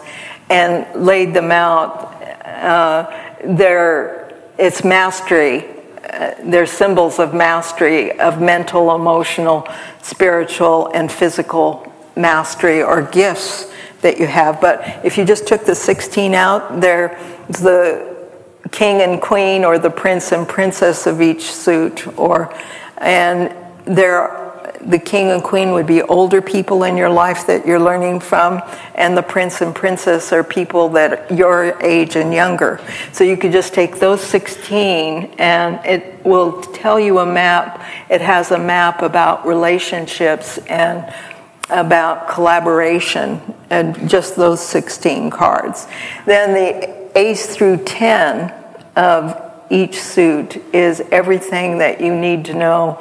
and 0.51 1.07
laid 1.07 1.33
them 1.33 1.51
out. 1.51 2.23
Uh, 2.45 3.35
they're, 3.45 4.35
it's 4.59 4.85
mastery. 4.85 5.65
Uh, 6.13 6.35
they're 6.45 6.67
symbols 6.67 7.19
of 7.19 7.33
mastery, 7.33 8.19
of 8.19 8.41
mental, 8.41 8.95
emotional, 8.95 9.67
spiritual, 10.03 10.91
and 10.93 11.11
physical 11.11 11.91
mastery 12.17 12.83
or 12.83 13.03
gifts 13.03 13.73
that 14.03 14.19
you 14.19 14.27
have. 14.27 14.61
But 14.61 15.05
if 15.05 15.17
you 15.17 15.25
just 15.25 15.47
took 15.47 15.65
the 15.65 15.75
16 15.75 16.35
out, 16.35 16.81
they're 16.81 17.19
the 17.49 18.29
king 18.73 19.03
and 19.03 19.21
queen 19.21 19.65
or 19.65 19.79
the 19.79 19.91
prince 19.91 20.33
and 20.33 20.47
princess 20.47 21.07
of 21.07 21.21
each 21.21 21.51
suit 21.51 22.07
or 22.19 22.55
and 22.99 23.55
there 23.85 24.50
the 24.83 24.99
king 24.99 25.31
and 25.31 25.43
queen 25.43 25.73
would 25.73 25.87
be 25.87 26.03
older 26.03 26.41
people 26.41 26.85
in 26.85 26.97
your 26.97 27.11
life 27.11 27.47
that 27.47 27.67
you're 27.67 27.81
learning 27.81 28.21
from, 28.21 28.63
and 28.95 29.17
the 29.17 29.23
prince 29.23 29.61
and 29.61 29.75
princess 29.75 30.33
are 30.33 30.43
people 30.43 30.89
that 30.91 31.31
your 31.31 31.81
age 31.83 32.17
and 32.17 32.33
younger. 32.33 32.81
So 33.13 33.25
you 33.25 33.37
could 33.37 33.53
just 33.53 33.75
take 33.75 33.99
those 33.99 34.23
16 34.23 35.35
and 35.39 35.85
it 35.85 36.25
will 36.25 36.63
tell 36.63 36.99
you 36.99 37.19
a 37.19 37.27
map. 37.27 37.85
It 38.09 38.21
has 38.21 38.51
a 38.51 38.59
map 38.59 39.03
about 39.03 39.47
relationships 39.47 40.59
and 40.59 41.13
about 41.69 42.29
collaboration 42.29 43.41
and 43.71 44.09
just 44.09 44.35
those 44.35 44.61
16 44.61 45.31
cards. 45.31 45.87
Then 46.27 46.53
the 46.53 47.19
ace 47.19 47.55
through 47.55 47.85
10 47.85 48.53
of 48.97 49.51
each 49.71 50.01
suit 50.01 50.57
is 50.75 51.01
everything 51.13 51.79
that 51.79 52.01
you 52.01 52.15
need 52.15 52.45
to 52.47 52.55
know 52.55 52.99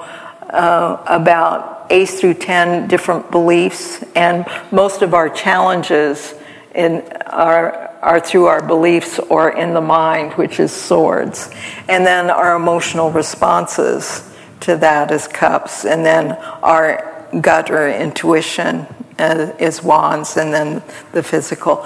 uh, 0.49 1.03
about 1.07 1.87
eight 1.89 2.09
through 2.09 2.35
10 2.35 2.87
different 2.87 3.31
beliefs, 3.31 4.03
and 4.15 4.45
most 4.71 5.01
of 5.01 5.13
our 5.13 5.29
challenges 5.29 6.33
in 6.75 7.01
our, 7.25 7.89
are 8.01 8.19
through 8.19 8.45
our 8.45 8.65
beliefs 8.65 9.19
or 9.19 9.49
in 9.49 9.73
the 9.73 9.81
mind, 9.81 10.33
which 10.33 10.59
is 10.59 10.71
swords. 10.71 11.49
And 11.87 12.05
then 12.05 12.29
our 12.29 12.55
emotional 12.55 13.11
responses 13.11 14.23
to 14.61 14.77
that 14.77 15.11
is 15.11 15.27
cups. 15.27 15.85
And 15.85 16.05
then 16.05 16.33
our 16.63 17.27
gut 17.41 17.71
or 17.71 17.89
intuition 17.89 18.87
uh, 19.17 19.53
is 19.59 19.83
wands, 19.83 20.37
and 20.37 20.53
then 20.53 20.81
the 21.11 21.21
physical. 21.21 21.85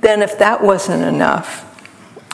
Then, 0.00 0.22
if 0.22 0.38
that 0.38 0.62
wasn't 0.62 1.02
enough, 1.02 1.62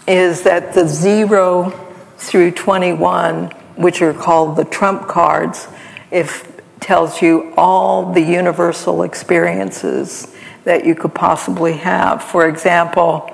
is 0.09 0.43
that 0.43 0.75
the 0.75 0.87
zero 0.89 1.71
through 2.17 2.53
21, 2.53 3.53
which 3.77 4.03
are 4.03 4.15
called 4.15 4.57
the 4.57 4.65
trump 4.65 5.09
cards, 5.09 5.69
if 6.11 6.53
tells 6.83 7.23
you 7.23 7.55
all 7.57 8.13
the 8.13 8.21
universal 8.21 9.05
experiences 9.05 10.35
that 10.65 10.85
you 10.85 10.95
could 10.95 11.15
possibly 11.15 11.75
have. 11.75 12.23
For 12.23 12.49
example, 12.49 13.31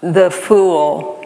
the 0.00 0.30
fool, 0.30 1.24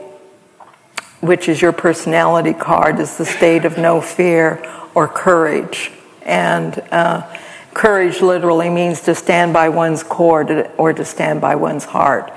which 1.21 1.49
is 1.49 1.61
your 1.61 1.73
personality 1.73 2.53
card, 2.53 3.01
is 3.01 3.17
the 3.17 3.25
state 3.25 3.65
of 3.65 3.79
no 3.79 4.01
fear 4.01 4.63
or 4.95 5.09
courage. 5.09 5.91
And 6.23 6.79
uh, 6.93 7.27
courage 7.75 8.21
literally 8.21 8.69
means 8.69 9.01
to 9.03 9.15
stand 9.15 9.53
by 9.53 9.71
one's 9.71 10.03
core 10.03 10.71
or 10.77 10.93
to 10.93 11.05
stand 11.05 11.41
by 11.41 11.55
one's 11.57 11.85
heart. 11.85 12.33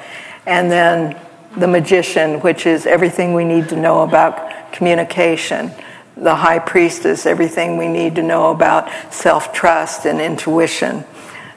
And 0.45 0.71
then 0.71 1.19
the 1.57 1.67
magician, 1.67 2.39
which 2.39 2.65
is 2.65 2.85
everything 2.85 3.33
we 3.33 3.43
need 3.43 3.69
to 3.69 3.75
know 3.75 4.01
about 4.01 4.60
communication. 4.71 5.71
The 6.17 6.35
high 6.35 6.59
priestess, 6.59 7.25
everything 7.25 7.77
we 7.77 7.87
need 7.87 8.15
to 8.15 8.23
know 8.23 8.51
about 8.51 8.89
self 9.13 9.53
trust 9.53 10.05
and 10.05 10.19
intuition. 10.19 11.05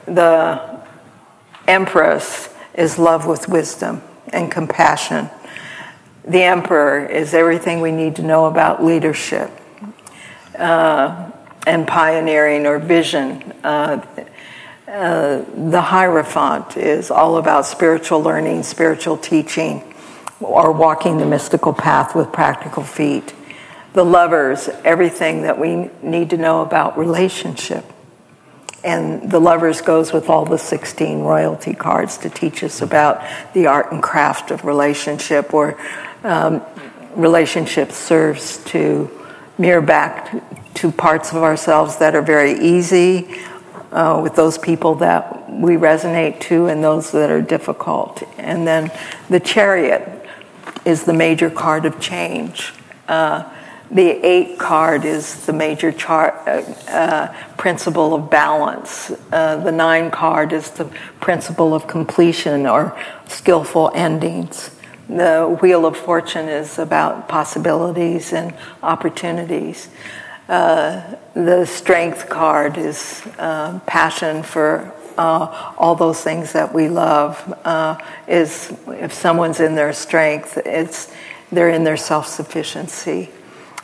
The 0.05 0.81
empress 1.67 2.49
is 2.73 2.97
love 2.97 3.25
with 3.25 3.47
wisdom 3.47 4.01
and 4.31 4.51
compassion. 4.51 5.29
The 6.23 6.43
emperor 6.43 7.05
is 7.05 7.33
everything 7.33 7.81
we 7.81 7.91
need 7.91 8.15
to 8.15 8.23
know 8.23 8.45
about 8.45 8.83
leadership 8.83 9.51
uh, 10.57 11.31
and 11.67 11.87
pioneering 11.87 12.65
or 12.65 12.79
vision. 12.79 13.53
Uh, 13.63 14.05
uh, 14.87 15.43
the 15.69 15.81
Hierophant 15.81 16.77
is 16.77 17.11
all 17.11 17.37
about 17.37 17.65
spiritual 17.65 18.21
learning, 18.21 18.63
spiritual 18.63 19.17
teaching, 19.17 19.83
or 20.39 20.71
walking 20.71 21.17
the 21.17 21.25
mystical 21.25 21.73
path 21.73 22.15
with 22.15 22.31
practical 22.31 22.83
feet. 22.83 23.33
The 23.93 24.03
Lovers, 24.03 24.67
everything 24.83 25.43
that 25.43 25.57
we 25.57 25.89
need 26.01 26.31
to 26.31 26.37
know 26.37 26.61
about 26.61 26.97
relationship. 26.97 27.85
And 28.83 29.31
the 29.31 29.39
Lovers 29.39 29.81
goes 29.81 30.13
with 30.13 30.29
all 30.29 30.45
the 30.45 30.57
16 30.57 31.21
royalty 31.21 31.73
cards 31.73 32.17
to 32.19 32.29
teach 32.29 32.63
us 32.63 32.81
about 32.81 33.23
the 33.53 33.67
art 33.67 33.91
and 33.91 34.03
craft 34.03 34.51
of 34.51 34.65
relationship, 34.65 35.53
or 35.53 35.79
um, 36.23 36.61
relationship 37.15 37.91
serves 37.91 38.63
to 38.65 39.09
mirror 39.57 39.81
back 39.81 40.73
to 40.75 40.91
parts 40.91 41.31
of 41.31 41.37
ourselves 41.37 41.97
that 41.97 42.15
are 42.15 42.21
very 42.21 42.59
easy 42.59 43.39
uh, 43.91 44.19
with 44.21 44.35
those 44.35 44.57
people 44.57 44.95
that 44.95 45.49
we 45.49 45.75
resonate 45.75 46.39
to 46.41 46.67
and 46.67 46.83
those 46.83 47.11
that 47.11 47.31
are 47.31 47.41
difficult. 47.41 48.21
And 48.37 48.67
then 48.67 48.91
the 49.29 49.39
chariot 49.39 50.24
is 50.85 51.03
the 51.03 51.13
major 51.13 51.49
card 51.49 51.85
of 51.85 51.99
change. 51.99 52.73
Uh, 53.07 53.43
the 53.91 54.25
eight 54.25 54.57
card 54.57 55.05
is 55.05 55.45
the 55.45 55.53
major 55.53 55.91
chart, 55.91 56.35
uh, 56.47 56.61
uh, 56.89 57.33
principle 57.57 58.15
of 58.15 58.29
balance. 58.29 59.11
Uh, 59.31 59.57
the 59.57 59.71
nine 59.71 60.09
card 60.09 60.53
is 60.53 60.71
the 60.71 60.85
principle 61.19 61.73
of 61.73 61.85
completion 61.85 62.65
or 62.65 62.97
skillful 63.27 63.91
endings. 63.93 64.71
The 65.07 65.57
wheel 65.61 65.85
of 65.85 65.95
fortune 65.95 66.47
is 66.47 66.79
about 66.79 67.27
possibilities 67.29 68.33
and 68.33 68.55
opportunities. 68.81 69.89
Uh, 70.49 71.15
the 71.35 71.65
strength 71.65 72.27
card 72.27 72.77
is 72.77 73.21
uh, 73.37 73.79
passion 73.85 74.41
for 74.41 74.91
uh, 75.17 75.73
all 75.77 75.95
those 75.95 76.21
things 76.21 76.53
that 76.53 76.73
we 76.73 76.89
love. 76.89 77.59
Uh, 77.65 77.97
is 78.27 78.75
if 78.87 79.13
someone's 79.13 79.59
in 79.59 79.75
their 79.75 79.93
strength, 79.93 80.57
it's 80.65 81.13
they're 81.51 81.69
in 81.69 81.83
their 81.83 81.97
self 81.97 82.27
sufficiency. 82.27 83.29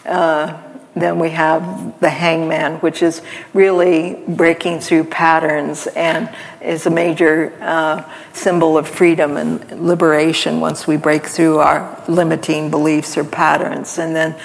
Uh, 0.06 0.62
then 0.94 1.20
we 1.20 1.30
have 1.30 2.00
the 2.02 2.10
hangman, 2.10 2.76
which 2.80 3.02
is 3.02 3.22
really 3.54 4.22
breaking 4.28 4.82
through 4.82 5.06
patterns 5.06 5.88
and 5.88 6.30
is 6.62 6.86
a 6.86 6.90
major 6.90 7.54
uh, 7.62 8.04
symbol 8.34 8.78
of 8.78 8.90
freedom 8.90 9.38
and 9.38 9.88
liberation 9.88 10.60
once 10.60 10.88
we 10.88 10.98
break 10.98 11.26
through 11.26 11.60
our 11.60 12.04
limiting 12.10 12.70
beliefs 12.70 13.18
or 13.18 13.24
patterns. 13.24 13.98
And 14.00 14.14
then 14.14 14.36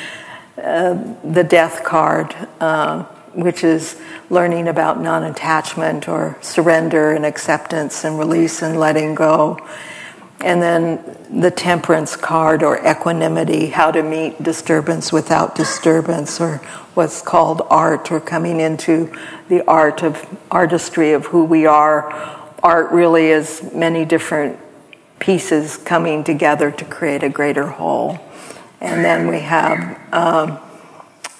uh, 0.57 1.17
the 1.25 1.43
death 1.43 1.83
card, 1.83 2.35
uh, 2.61 3.05
which 3.37 3.63
is 3.63 4.01
learning 4.31 4.67
about 4.67 5.01
non 5.01 5.23
attachment 5.23 6.09
or 6.09 6.37
surrender 6.41 7.13
and 7.13 7.25
acceptance 7.25 8.05
and 8.05 8.19
release 8.19 8.63
and 8.63 8.81
letting 8.81 9.15
go. 9.15 9.59
And 10.41 10.61
then 10.63 11.17
the 11.31 11.51
temperance 11.51 12.17
card 12.17 12.63
or 12.63 12.79
equanimity, 12.87 13.69
how 13.69 13.91
to 13.91 14.03
meet 14.03 14.43
disturbance 14.43 15.13
without 15.13 15.55
disturbance, 15.55 16.41
or 16.41 16.57
what's 16.95 17.23
called 17.23 17.63
art, 17.71 18.11
or 18.11 18.21
coming 18.21 18.61
into 18.61 19.13
the 19.49 19.67
art 19.67 20.03
of 20.03 20.27
artistry 20.51 21.13
of 21.13 21.27
who 21.27 21.45
we 21.45 21.67
are. 21.67 22.11
Art 22.63 22.91
really 22.91 23.27
is 23.27 23.71
many 23.73 24.05
different 24.05 24.59
pieces 25.19 25.77
coming 25.79 26.25
together 26.25 26.71
to 26.71 26.85
create 26.85 27.23
a 27.23 27.29
greater 27.29 27.67
whole. 27.67 28.19
And 28.81 29.05
then 29.05 29.29
we 29.29 29.41
have 29.41 29.99
um, 30.13 30.59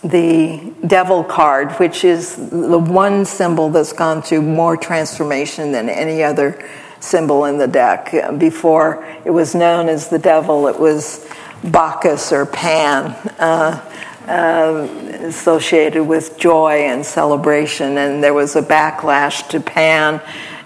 the 0.09 0.73
devil 0.87 1.25
card, 1.25 1.73
which 1.73 2.05
is 2.05 2.37
the 2.37 2.79
one 2.79 3.25
symbol 3.25 3.71
that's 3.71 3.93
gone 3.93 4.23
through 4.23 4.43
more 4.43 4.77
transformation 4.77 5.73
than 5.73 5.89
any 5.89 6.23
other 6.23 6.65
symbol 7.01 7.45
in 7.45 7.59
the 7.59 7.69
deck. 7.69 8.13
Before 8.39 9.05
it 9.25 9.31
was 9.31 9.55
known 9.55 9.89
as 9.89 10.09
the 10.09 10.19
devil, 10.19 10.69
it 10.69 10.79
was 10.79 11.27
Bacchus 11.65 12.33
or 12.33 12.47
Pan. 12.47 13.13
Uh, 13.39 13.93
uh, 14.29 14.89
associated 15.23 16.03
with 16.03 16.37
joy 16.37 16.79
and 16.79 17.07
celebration, 17.07 17.97
and 17.97 18.25
there 18.25 18.35
was 18.35 18.57
a 18.57 18.63
backlash 18.63 19.49
to 19.49 19.61
Pan, 19.61 20.21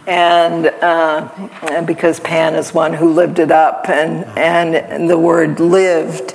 and 0.07 0.66
uh, 0.66 1.82
because 1.82 2.20
Pan 2.20 2.55
is 2.55 2.72
one 2.72 2.95
who 2.95 3.12
lived 3.12 3.38
it 3.38 3.51
up, 3.51 3.88
and, 3.91 4.24
and 4.38 5.11
the 5.11 5.18
word 5.18 5.61
lived 5.61 6.34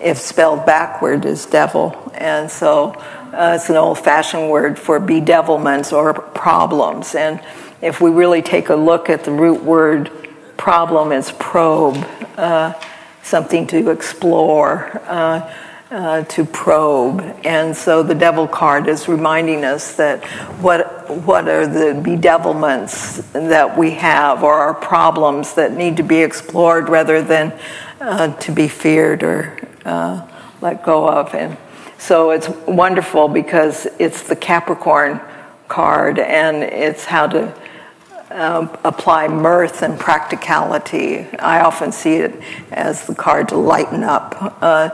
if 0.00 0.18
spelled 0.18 0.66
backward, 0.66 1.24
is 1.24 1.46
devil. 1.46 2.12
And 2.14 2.50
so 2.50 2.92
uh, 3.32 3.52
it's 3.56 3.68
an 3.68 3.76
old 3.76 3.98
fashioned 3.98 4.50
word 4.50 4.78
for 4.78 4.98
bedevilments 4.98 5.92
or 5.92 6.14
problems. 6.14 7.14
And 7.14 7.40
if 7.80 8.00
we 8.00 8.10
really 8.10 8.42
take 8.42 8.68
a 8.68 8.74
look 8.74 9.10
at 9.10 9.24
the 9.24 9.30
root 9.30 9.62
word 9.62 10.10
problem, 10.56 11.12
it's 11.12 11.32
probe, 11.38 11.96
uh, 12.36 12.74
something 13.22 13.66
to 13.68 13.90
explore. 13.90 15.00
Uh, 15.06 15.54
uh, 15.90 16.22
to 16.22 16.44
probe. 16.44 17.20
And 17.44 17.76
so 17.76 18.04
the 18.04 18.14
devil 18.14 18.46
card 18.46 18.86
is 18.86 19.08
reminding 19.08 19.64
us 19.64 19.96
that 19.96 20.24
what, 20.62 21.10
what 21.10 21.48
are 21.48 21.66
the 21.66 22.00
bedevilments 22.00 23.32
that 23.32 23.76
we 23.76 23.90
have 23.92 24.44
or 24.44 24.54
our 24.54 24.74
problems 24.74 25.54
that 25.54 25.72
need 25.72 25.96
to 25.96 26.04
be 26.04 26.22
explored 26.22 26.88
rather 26.88 27.22
than 27.22 27.58
uh, 28.00 28.32
to 28.36 28.52
be 28.52 28.68
feared 28.68 29.24
or 29.24 29.58
uh, 29.84 30.26
let 30.60 30.82
go 30.82 31.08
of. 31.08 31.34
And 31.34 31.56
so 31.98 32.30
it's 32.30 32.48
wonderful 32.66 33.28
because 33.28 33.86
it's 33.98 34.22
the 34.22 34.36
Capricorn 34.36 35.20
card 35.68 36.18
and 36.18 36.62
it's 36.62 37.04
how 37.04 37.26
to 37.28 37.54
um, 38.30 38.76
apply 38.84 39.28
mirth 39.28 39.82
and 39.82 39.98
practicality. 39.98 41.26
I 41.38 41.60
often 41.60 41.92
see 41.92 42.14
it 42.14 42.40
as 42.70 43.06
the 43.06 43.14
card 43.14 43.48
to 43.48 43.56
lighten 43.56 44.02
up 44.02 44.36
uh, 44.62 44.90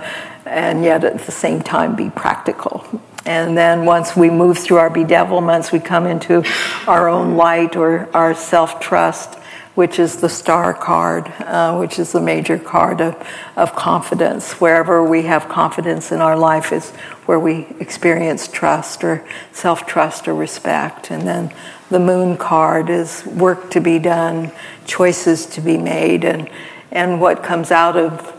and 0.47 0.82
yet 0.82 1.05
at 1.05 1.24
the 1.26 1.32
same 1.32 1.62
time 1.62 1.97
be 1.97 2.11
practical. 2.11 2.84
And 3.24 3.59
then 3.59 3.84
once 3.84 4.16
we 4.16 4.30
move 4.30 4.57
through 4.57 4.76
our 4.76 4.91
bedevilments, 4.91 5.72
we 5.72 5.80
come 5.80 6.07
into 6.07 6.45
our 6.87 7.09
own 7.09 7.37
light 7.37 7.74
or 7.74 8.09
our 8.14 8.34
self 8.34 8.78
trust 8.78 9.37
which 9.77 9.99
is 9.99 10.16
the 10.16 10.29
star 10.29 10.72
card, 10.72 11.29
uh, 11.41 11.77
which 11.77 11.99
is 11.99 12.12
the 12.12 12.20
major 12.20 12.59
card 12.59 13.01
of, 13.01 13.14
of 13.57 13.77
confidence. 13.77 14.55
Wherever 14.55 15.05
we 15.05 15.22
have 15.22 15.51
confidence 15.51 16.11
in 16.11 16.20
our 16.22 16.37
life 16.37 16.72
is 16.72 16.91
where 17.27 17.39
we 17.39 17.66
experience 17.79 18.49
trust 18.49 19.05
or 19.05 19.22
self 19.53 19.87
trust 19.87 20.27
or 20.27 20.35
respect. 20.35 21.11
And 21.11 21.29
then 21.29 21.55
the 21.91 22.01
moon 22.01 22.39
card 22.39 22.89
is 22.89 23.24
work 23.27 23.70
to 23.72 23.81
be 23.81 23.99
done, 23.99 24.51
choices 24.87 25.45
to 25.47 25.61
be 25.61 25.77
made, 25.77 26.24
and, 26.24 26.51
and 26.91 27.20
what 27.20 27.43
comes 27.43 27.70
out 27.70 27.99
of 27.99 28.35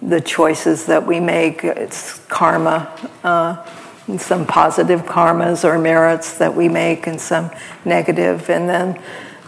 the 0.00 0.20
choices 0.20 0.86
that 0.86 1.06
we 1.06 1.20
make. 1.20 1.62
It's 1.62 2.20
karma. 2.28 2.90
Uh, 3.22 3.66
some 4.18 4.44
positive 4.44 5.02
karmas 5.02 5.62
or 5.62 5.78
merits 5.78 6.38
that 6.38 6.56
we 6.56 6.68
make, 6.68 7.06
and 7.06 7.20
some 7.20 7.50
negative. 7.84 8.50
And 8.50 8.68
then 8.68 9.00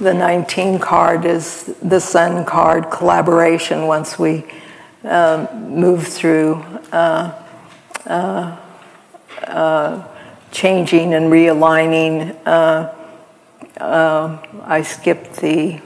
the 0.03 0.13
19 0.13 0.81
card 0.81 1.25
is 1.25 1.77
the 1.81 2.01
Sun 2.01 2.45
card, 2.45 2.91
collaboration, 2.91 3.87
once 3.87 4.19
we 4.19 4.45
um, 5.05 5.49
move 5.71 6.09
through 6.09 6.55
uh, 6.91 7.41
uh, 8.07 8.57
uh, 9.45 10.09
changing 10.51 11.15
and 11.15 11.31
realigning. 11.31 12.37
Uh, 12.45 12.93
uh, 13.81 14.39
I 14.65 14.83
skipped 14.83 15.37
the. 15.37 15.81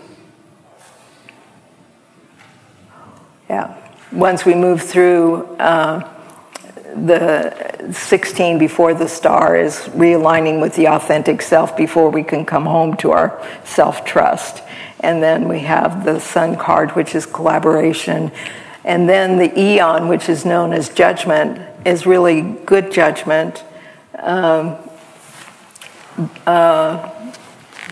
Yeah, 3.51 3.77
once 4.13 4.47
we 4.47 4.55
move 4.55 4.81
through 4.81 5.45
uh, 5.57 6.16
the 7.05 7.93
16 7.93 8.59
before 8.59 8.95
the 8.95 9.09
star 9.09 9.57
is 9.57 9.77
realigning 9.95 10.61
with 10.61 10.75
the 10.77 10.89
authentic 10.89 11.43
self 11.43 11.77
before 11.77 12.11
we 12.11 12.23
can 12.23 12.45
come 12.45 12.65
home 12.65 12.97
to 12.99 13.11
our 13.11 13.43
self 13.65 14.05
trust. 14.05 14.63
And 15.01 15.23
then 15.23 15.49
we 15.49 15.61
have 15.61 16.05
the 16.05 16.19
sun 16.21 16.57
card, 16.57 16.93
which 16.93 17.15
is 17.15 17.27
collaboration. 17.27 18.33
And 18.85 19.09
then 19.09 19.37
the 19.37 19.59
Aeon, 19.59 20.09
which 20.09 20.29
is 20.29 20.45
known 20.45 20.73
as 20.73 20.89
judgment, 20.89 21.61
is 21.85 22.07
really 22.07 22.43
good 22.43 22.91
judgment. 22.91 23.63
Um, 24.19 24.77
uh, 26.47 27.11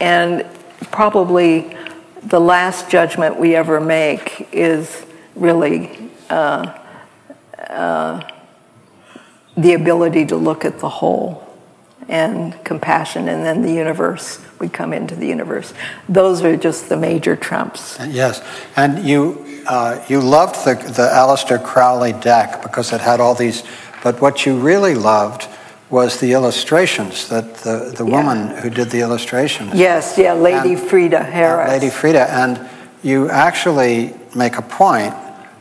and 0.00 0.46
probably 0.90 1.76
the 2.22 2.40
last 2.40 2.88
judgment 2.88 3.38
we 3.38 3.54
ever 3.54 3.80
make 3.80 4.48
is 4.52 5.04
really 5.34 6.10
uh, 6.30 6.78
uh, 7.68 8.20
the 9.56 9.74
ability 9.74 10.26
to 10.26 10.36
look 10.36 10.64
at 10.64 10.78
the 10.78 10.88
whole 10.88 11.44
and 12.08 12.62
compassion, 12.64 13.28
and 13.28 13.44
then 13.44 13.62
the 13.62 13.72
universe. 13.72 14.40
We 14.60 14.68
come 14.68 14.92
into 14.92 15.14
the 15.14 15.26
universe. 15.26 15.72
Those 16.08 16.42
are 16.42 16.56
just 16.56 16.88
the 16.88 16.96
major 16.96 17.36
trumps. 17.36 17.98
Yes, 18.08 18.42
and 18.76 19.04
you 19.04 19.62
uh, 19.66 20.04
you 20.08 20.20
loved 20.20 20.64
the 20.64 20.74
the 20.74 21.08
Aleister 21.12 21.62
Crowley 21.62 22.12
deck 22.12 22.62
because 22.62 22.92
it 22.92 23.00
had 23.00 23.20
all 23.20 23.34
these. 23.34 23.62
But 24.02 24.20
what 24.20 24.44
you 24.44 24.58
really 24.58 24.94
loved 24.94 25.48
was 25.90 26.20
the 26.20 26.32
illustrations 26.32 27.28
that 27.28 27.54
the, 27.58 27.94
the 27.96 28.04
yeah. 28.04 28.16
woman 28.16 28.56
who 28.56 28.68
did 28.68 28.90
the 28.90 29.00
illustrations. 29.00 29.74
Yes, 29.74 30.18
yeah, 30.18 30.32
Lady 30.32 30.74
and, 30.74 30.82
Frieda 30.82 31.22
Harris. 31.22 31.70
Lady 31.70 31.90
Frieda, 31.90 32.30
and 32.30 32.68
you 33.02 33.30
actually 33.30 34.14
make 34.34 34.56
a 34.56 34.62
point 34.62 35.14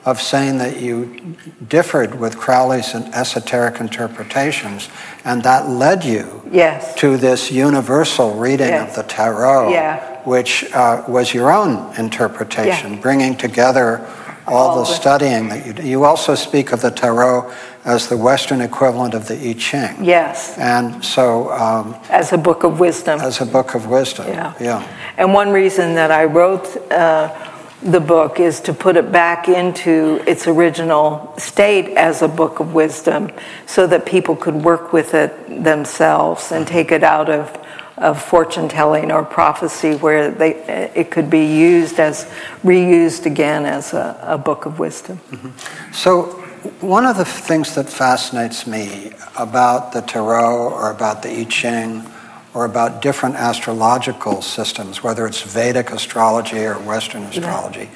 of 0.05 0.21
saying 0.21 0.57
that 0.57 0.81
you 0.81 1.35
differed 1.69 2.19
with 2.19 2.37
Crowley's 2.37 2.93
esoteric 2.93 3.79
interpretations, 3.79 4.89
and 5.23 5.43
that 5.43 5.69
led 5.69 6.03
you 6.03 6.41
yes. 6.51 6.93
to 6.95 7.15
this 7.15 7.51
universal 7.51 8.35
reading 8.35 8.67
yes. 8.67 8.89
of 8.89 8.95
the 8.95 9.09
tarot, 9.09 9.71
yeah. 9.71 10.21
which 10.23 10.69
uh, 10.73 11.03
was 11.07 11.33
your 11.33 11.51
own 11.51 11.95
interpretation, 11.97 12.93
yeah. 12.93 12.99
bringing 12.99 13.37
together 13.37 14.05
all, 14.45 14.71
all 14.71 14.79
the 14.79 14.85
studying 14.85 15.47
that 15.47 15.65
you 15.65 15.71
do. 15.71 15.87
You 15.87 16.03
also 16.03 16.35
speak 16.35 16.73
of 16.73 16.81
the 16.81 16.91
tarot 16.91 17.53
as 17.85 18.09
the 18.09 18.17
Western 18.17 18.59
equivalent 18.59 19.13
of 19.13 19.29
the 19.29 19.35
I 19.35 19.53
Ching. 19.53 20.03
Yes. 20.03 20.57
And 20.57 21.03
so. 21.03 21.49
Um, 21.53 21.95
as 22.09 22.33
a 22.33 22.37
book 22.37 22.63
of 22.63 22.77
wisdom. 22.77 23.21
As 23.21 23.39
a 23.39 23.45
book 23.45 23.73
of 23.73 23.87
wisdom. 23.87 24.27
Yeah. 24.27 24.53
Yeah. 24.59 24.97
And 25.17 25.33
one 25.33 25.53
reason 25.53 25.95
that 25.95 26.11
I 26.11 26.25
wrote. 26.25 26.75
Uh, 26.91 27.51
the 27.83 27.99
book 27.99 28.39
is 28.39 28.61
to 28.61 28.73
put 28.73 28.95
it 28.95 29.11
back 29.11 29.49
into 29.49 30.23
its 30.25 30.47
original 30.47 31.33
state 31.37 31.89
as 31.97 32.21
a 32.21 32.27
book 32.27 32.59
of 32.59 32.73
wisdom 32.73 33.29
so 33.65 33.85
that 33.87 34.05
people 34.05 34.35
could 34.35 34.55
work 34.55 34.93
with 34.93 35.13
it 35.13 35.63
themselves 35.63 36.51
and 36.51 36.65
take 36.65 36.91
it 36.91 37.03
out 37.03 37.29
of, 37.29 37.57
of 37.97 38.21
fortune 38.21 38.69
telling 38.69 39.11
or 39.11 39.23
prophecy 39.23 39.95
where 39.95 40.31
they, 40.31 40.53
it 40.95 41.11
could 41.11 41.29
be 41.29 41.45
used 41.45 41.99
as 41.99 42.25
reused 42.63 43.25
again 43.25 43.65
as 43.65 43.93
a, 43.93 44.17
a 44.23 44.37
book 44.37 44.65
of 44.65 44.79
wisdom. 44.79 45.17
Mm-hmm. 45.31 45.91
So, 45.93 46.39
one 46.79 47.05
of 47.05 47.17
the 47.17 47.25
things 47.25 47.75
that 47.75 47.89
fascinates 47.89 48.65
me 48.65 49.11
about 49.37 49.91
the 49.91 50.01
Tarot 50.01 50.69
or 50.71 50.91
about 50.91 51.21
the 51.21 51.29
I 51.29 51.43
Ching 51.43 52.05
or 52.53 52.65
about 52.65 53.01
different 53.01 53.35
astrological 53.35 54.41
systems, 54.41 55.01
whether 55.01 55.25
it's 55.25 55.41
Vedic 55.41 55.91
astrology 55.91 56.63
or 56.63 56.75
Western 56.75 57.23
astrology. 57.23 57.89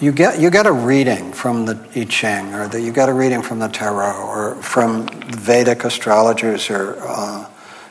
You 0.00 0.12
get, 0.12 0.40
you 0.40 0.50
get 0.50 0.66
a 0.66 0.72
reading 0.72 1.32
from 1.32 1.66
the 1.66 1.78
I 1.94 2.04
Ching, 2.04 2.54
or 2.54 2.68
the, 2.68 2.80
you 2.80 2.90
get 2.92 3.08
a 3.08 3.12
reading 3.12 3.42
from 3.42 3.58
the 3.58 3.68
Tarot, 3.68 4.26
or 4.26 4.54
from 4.56 5.06
Vedic 5.28 5.84
astrologers 5.84 6.70
or 6.70 6.96
uh, 7.00 7.44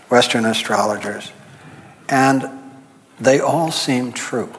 Western 0.10 0.46
astrologers, 0.46 1.32
and 2.10 2.50
they 3.20 3.40
all 3.40 3.72
seem 3.72 4.12
true. 4.12 4.52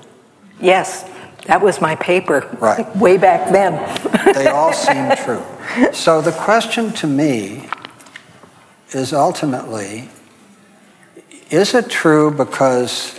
Yes, 0.61 1.05
that 1.47 1.61
was 1.61 1.81
my 1.81 1.97
paper. 1.97 2.49
Right. 2.59 2.97
Way 2.97 3.19
back 3.19 3.53
then. 3.53 3.75
they 4.33 4.47
all 4.47 4.73
seem 4.73 5.11
true. 5.17 5.43
So 5.93 6.23
the 6.23 6.33
question 6.33 6.93
to 6.93 7.07
me 7.07 7.69
is 8.93 9.13
ultimately 9.13 10.09
is 11.53 11.75
it 11.75 11.91
true 11.91 12.31
because 12.31 13.15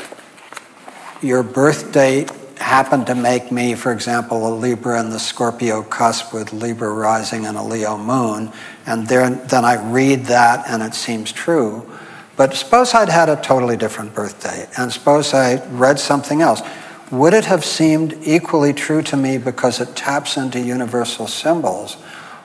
your 1.22 1.44
birth 1.44 1.92
date 1.92 2.32
happened 2.58 3.06
to 3.06 3.14
make 3.14 3.52
me, 3.52 3.76
for 3.76 3.92
example, 3.92 4.48
a 4.48 4.54
Libra 4.56 5.00
in 5.00 5.12
the 5.12 5.20
Scorpio 5.20 5.84
cusp 5.84 6.34
with 6.34 6.52
Libra 6.52 6.92
rising 6.92 7.46
and 7.46 7.58
a 7.58 7.62
Leo 7.62 7.96
moon, 7.96 8.52
and 8.88 9.08
then, 9.08 9.46
then 9.48 9.64
I 9.64 9.76
read 9.92 10.26
that 10.26 10.68
and 10.68 10.82
it 10.82 10.96
seems 10.96 11.32
true. 11.32 11.88
But 12.36 12.56
suppose 12.56 12.96
I'd 12.96 13.10
had 13.10 13.30
a 13.30 13.36
totally 13.36 13.78
different 13.78 14.16
birth 14.16 14.42
date, 14.42 14.68
and 14.78 14.92
suppose 14.92 15.36
I 15.36 15.64
read 15.68 16.00
something 16.00 16.42
else. 16.42 16.62
Would 17.12 17.36
it 17.36 17.46
have 17.46 17.64
seemed 17.64 18.18
equally 18.24 18.74
true 18.74 19.04
to 19.04 19.16
me 19.16 19.38
because 19.38 19.80
it 19.80 19.96
taps 19.96 20.38
into 20.38 20.60
universal 20.60 21.28
symbols? 21.28 21.98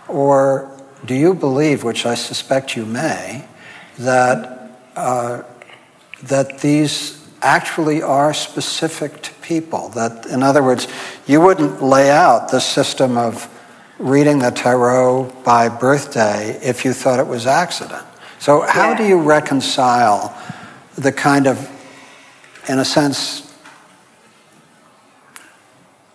Or 0.07 0.71
do 1.07 1.15
you 1.15 1.33
believe, 1.33 1.85
which 1.85 2.05
I 2.05 2.15
suspect 2.15 2.77
you 2.77 2.85
may, 2.85 3.47
that 3.99 4.71
uh, 4.95 5.43
that 6.25 6.59
these 6.61 7.27
actually 7.43 8.03
are 8.03 8.35
specific 8.35 9.23
to 9.23 9.33
people. 9.35 9.91
That, 9.91 10.27
in 10.27 10.43
other 10.43 10.63
words, 10.63 10.89
you 11.27 11.41
wouldn't 11.41 11.83
lay 11.83 12.11
out 12.11 12.51
the 12.51 12.61
system 12.61 13.17
of 13.17 13.49
reading 13.99 14.39
the 14.39 14.51
tarot 14.51 15.25
by 15.45 15.69
birthday 15.69 16.59
if 16.63 16.85
you 16.85 16.93
thought 16.93 17.19
it 17.19 17.27
was 17.27 17.47
accident. 17.47 18.05
So, 18.39 18.61
how 18.61 18.95
do 18.95 19.05
you 19.05 19.21
reconcile 19.21 20.37
the 20.97 21.13
kind 21.13 21.47
of, 21.47 21.71
in 22.69 22.79
a 22.79 22.85
sense, 22.85 23.49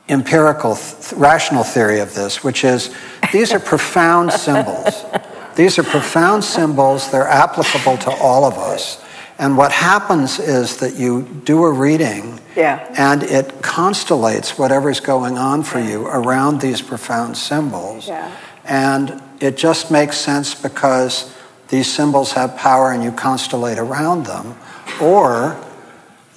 empirical, 0.10 0.76
th- 0.76 1.14
rational 1.14 1.64
theory 1.64 2.00
of 2.00 2.14
this, 2.14 2.44
which 2.44 2.64
is 2.64 2.94
these 3.32 3.54
are 3.54 3.60
profound 3.60 4.32
symbols. 4.32 5.06
These 5.56 5.78
are 5.78 5.84
profound 5.84 6.44
symbols, 6.44 7.12
they're 7.12 7.28
applicable 7.28 7.98
to 7.98 8.10
all 8.10 8.44
of 8.44 8.56
us. 8.58 9.03
And 9.44 9.58
what 9.58 9.74
happens 9.74 10.40
is 10.40 10.78
that 10.78 10.96
you 10.96 11.24
do 11.44 11.66
a 11.66 11.70
reading 11.70 12.40
yeah. 12.56 12.88
and 12.98 13.24
it 13.24 13.50
constellates 13.62 14.58
whatever's 14.58 15.02
going 15.02 15.38
on 15.38 15.64
for 15.64 15.82
you 15.82 16.08
around 16.08 16.62
these 16.62 16.82
profound 16.82 17.36
symbols. 17.36 18.08
Yeah. 18.08 18.34
And 18.64 19.22
it 19.42 19.58
just 19.58 19.92
makes 19.92 20.16
sense 20.16 20.56
because 20.56 21.36
these 21.68 21.92
symbols 21.92 22.32
have 22.32 22.56
power 22.56 22.94
and 22.94 23.04
you 23.04 23.12
constellate 23.12 23.80
around 23.80 24.28
them. 24.28 24.56
Or 25.02 25.62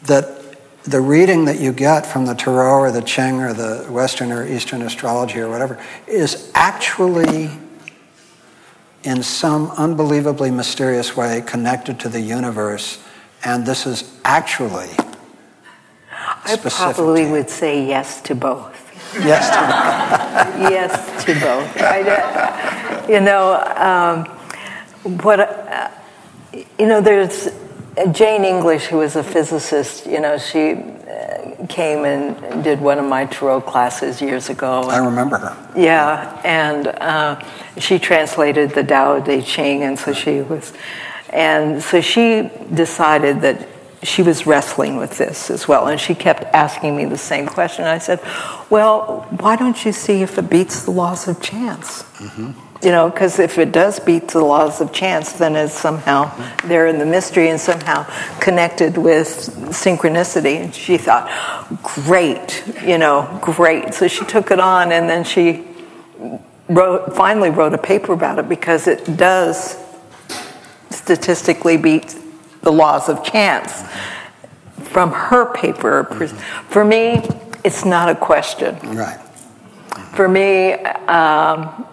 that 0.07 0.57
the 0.83 1.01
reading 1.01 1.45
that 1.45 1.61
you 1.61 1.73
get 1.73 2.07
from 2.07 2.27
the 2.27 2.35
Tarot 2.35 2.81
or 2.81 2.91
the 2.91 3.03
Ching 3.03 3.41
or 3.41 3.53
the 3.53 3.87
Western 3.89 4.33
or 4.33 4.45
Eastern 4.45 4.83
astrology 4.83 5.39
or 5.39 5.49
whatever 5.49 5.81
is 6.09 6.51
actually 6.57 7.51
in 9.07 9.23
some 9.23 9.71
unbelievably 9.73 10.51
mysterious 10.51 11.17
way 11.17 11.41
connected 11.47 11.99
to 12.01 12.09
the 12.09 12.21
universe, 12.21 12.99
and 13.45 13.65
this 13.65 13.87
is 13.87 14.19
actually. 14.25 14.91
I 16.13 16.57
probably 16.57 17.31
would 17.31 17.49
say 17.49 17.87
yes 17.87 18.21
to 18.23 18.35
both. 18.35 18.75
Yes 19.15 19.49
to 19.51 20.59
both. 20.61 20.71
yes 20.71 21.25
to 21.25 21.35
both. 21.35 21.77
I, 21.79 23.07
you 23.09 23.21
know, 23.21 23.55
um, 23.77 24.25
what 25.23 25.41
uh, 25.41 25.91
you 26.79 26.87
know, 26.87 27.01
there's 27.01 27.49
Jane 28.11 28.45
English, 28.45 28.87
who 28.87 28.99
was 28.99 29.15
a 29.15 29.23
physicist. 29.23 30.07
You 30.07 30.21
know, 30.21 30.37
she 30.37 30.83
came 31.69 32.05
and 32.05 32.63
did 32.63 32.81
one 32.81 32.99
of 32.99 33.05
my 33.05 33.27
Tarot 33.27 33.63
classes 33.63 34.21
years 34.21 34.51
ago. 34.51 34.83
I 34.83 34.99
remember 34.99 35.39
her. 35.39 35.73
Yeah, 35.77 36.41
and 36.45 36.89
uh, 36.89 37.43
she 37.79 37.99
translated 37.99 38.71
the 38.71 38.85
Tao 38.85 39.21
Te 39.21 39.43
Ching, 39.43 39.83
and 39.83 39.99
so 39.99 40.13
she 40.13 40.43
was, 40.43 40.73
and 41.31 41.83
so 41.83 42.01
she 42.01 42.51
decided 42.75 43.41
that 43.41 43.69
she 44.03 44.23
was 44.23 44.47
wrestling 44.47 44.97
with 44.97 45.19
this 45.19 45.51
as 45.51 45.67
well, 45.67 45.89
and 45.89 46.01
she 46.01 46.15
kept 46.15 46.45
asking 46.55 46.97
me 46.97 47.05
the 47.07 47.19
same 47.19 47.47
question. 47.47 47.85
I 47.85 47.99
said, 47.99 48.21
"Well, 48.71 49.27
why 49.41 49.57
don't 49.57 49.85
you 49.85 49.93
see 49.93 50.23
if 50.23 50.39
it 50.39 50.49
beats 50.51 50.85
the 50.85 50.91
laws 50.91 51.27
of 51.29 51.41
chance?" 51.41 52.03
Mm-hmm. 52.19 52.66
You 52.87 52.93
know, 52.93 53.11
because 53.11 53.41
if 53.41 53.59
it 53.59 53.73
does 53.73 53.99
beat 53.99 54.29
the 54.29 54.45
laws 54.45 54.81
of 54.81 54.93
chance, 54.93 55.33
then 55.33 55.57
it's 55.57 55.75
somehow 55.75 56.31
there 56.67 56.87
in 56.87 57.01
the 57.01 57.05
mystery 57.05 57.49
and 57.49 57.61
somehow 57.61 58.05
connected 58.39 58.97
with 58.97 59.27
synchronicity. 59.71 60.63
And 60.63 60.73
she 60.73 60.97
thought, 60.97 61.27
great, 61.83 62.63
you 62.85 62.97
know, 62.97 63.41
great. 63.43 63.93
So 63.93 64.07
she 64.07 64.25
took 64.25 64.53
it 64.53 64.61
on 64.61 64.93
and 64.93 65.11
then 65.11 65.25
she 65.25 65.67
wrote, 66.69 67.17
finally 67.17 67.51
wrote 67.51 67.75
a 67.75 67.79
paper 67.79 68.13
about 68.13 68.39
it 68.39 68.49
because 68.49 68.87
it 68.87 69.17
does 69.17 69.77
statistically 70.91 71.77
beat 71.77 72.15
the 72.61 72.71
laws 72.71 73.09
of 73.09 73.25
chance. 73.25 73.83
From 74.85 75.11
her 75.11 75.53
paper, 75.55 76.05
for 76.69 76.85
me, 76.85 77.29
it's 77.65 77.85
not 77.85 78.09
a 78.09 78.15
question. 78.15 78.79
Right. 78.95 79.19
For 80.15 80.29
me, 80.29 80.75
um, 80.75 81.85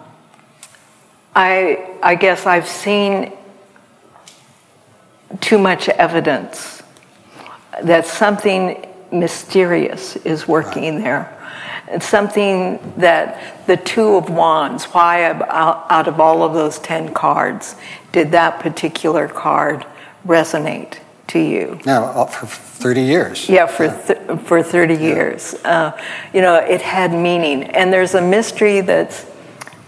I, 1.34 1.98
I 2.02 2.14
guess 2.14 2.46
I've 2.46 2.68
seen 2.68 3.32
too 5.40 5.58
much 5.58 5.88
evidence 5.88 6.82
that 7.82 8.06
something 8.06 8.86
mysterious 9.10 10.16
is 10.16 10.46
working 10.46 11.02
there. 11.02 11.30
It's 11.88 12.06
something 12.06 12.78
that 12.96 13.66
the 13.66 13.76
Two 13.76 14.16
of 14.16 14.30
Wands, 14.30 14.84
why 14.84 15.24
out 15.24 16.08
of 16.08 16.20
all 16.20 16.42
of 16.42 16.54
those 16.54 16.78
10 16.78 17.12
cards 17.12 17.76
did 18.12 18.32
that 18.32 18.60
particular 18.60 19.28
card 19.28 19.84
resonate 20.26 20.98
to 21.28 21.38
you? 21.38 21.78
Yeah, 21.84 22.24
for 22.26 22.46
30 22.46 23.02
years. 23.02 23.48
Yeah, 23.48 23.66
for, 23.66 23.88
th- 23.88 24.40
for 24.40 24.62
30 24.62 24.94
years. 24.94 25.54
Uh, 25.64 26.00
you 26.32 26.40
know, 26.40 26.56
it 26.56 26.80
had 26.80 27.12
meaning. 27.12 27.64
And 27.64 27.92
there's 27.92 28.14
a 28.14 28.20
mystery 28.20 28.80
that's 28.80 29.26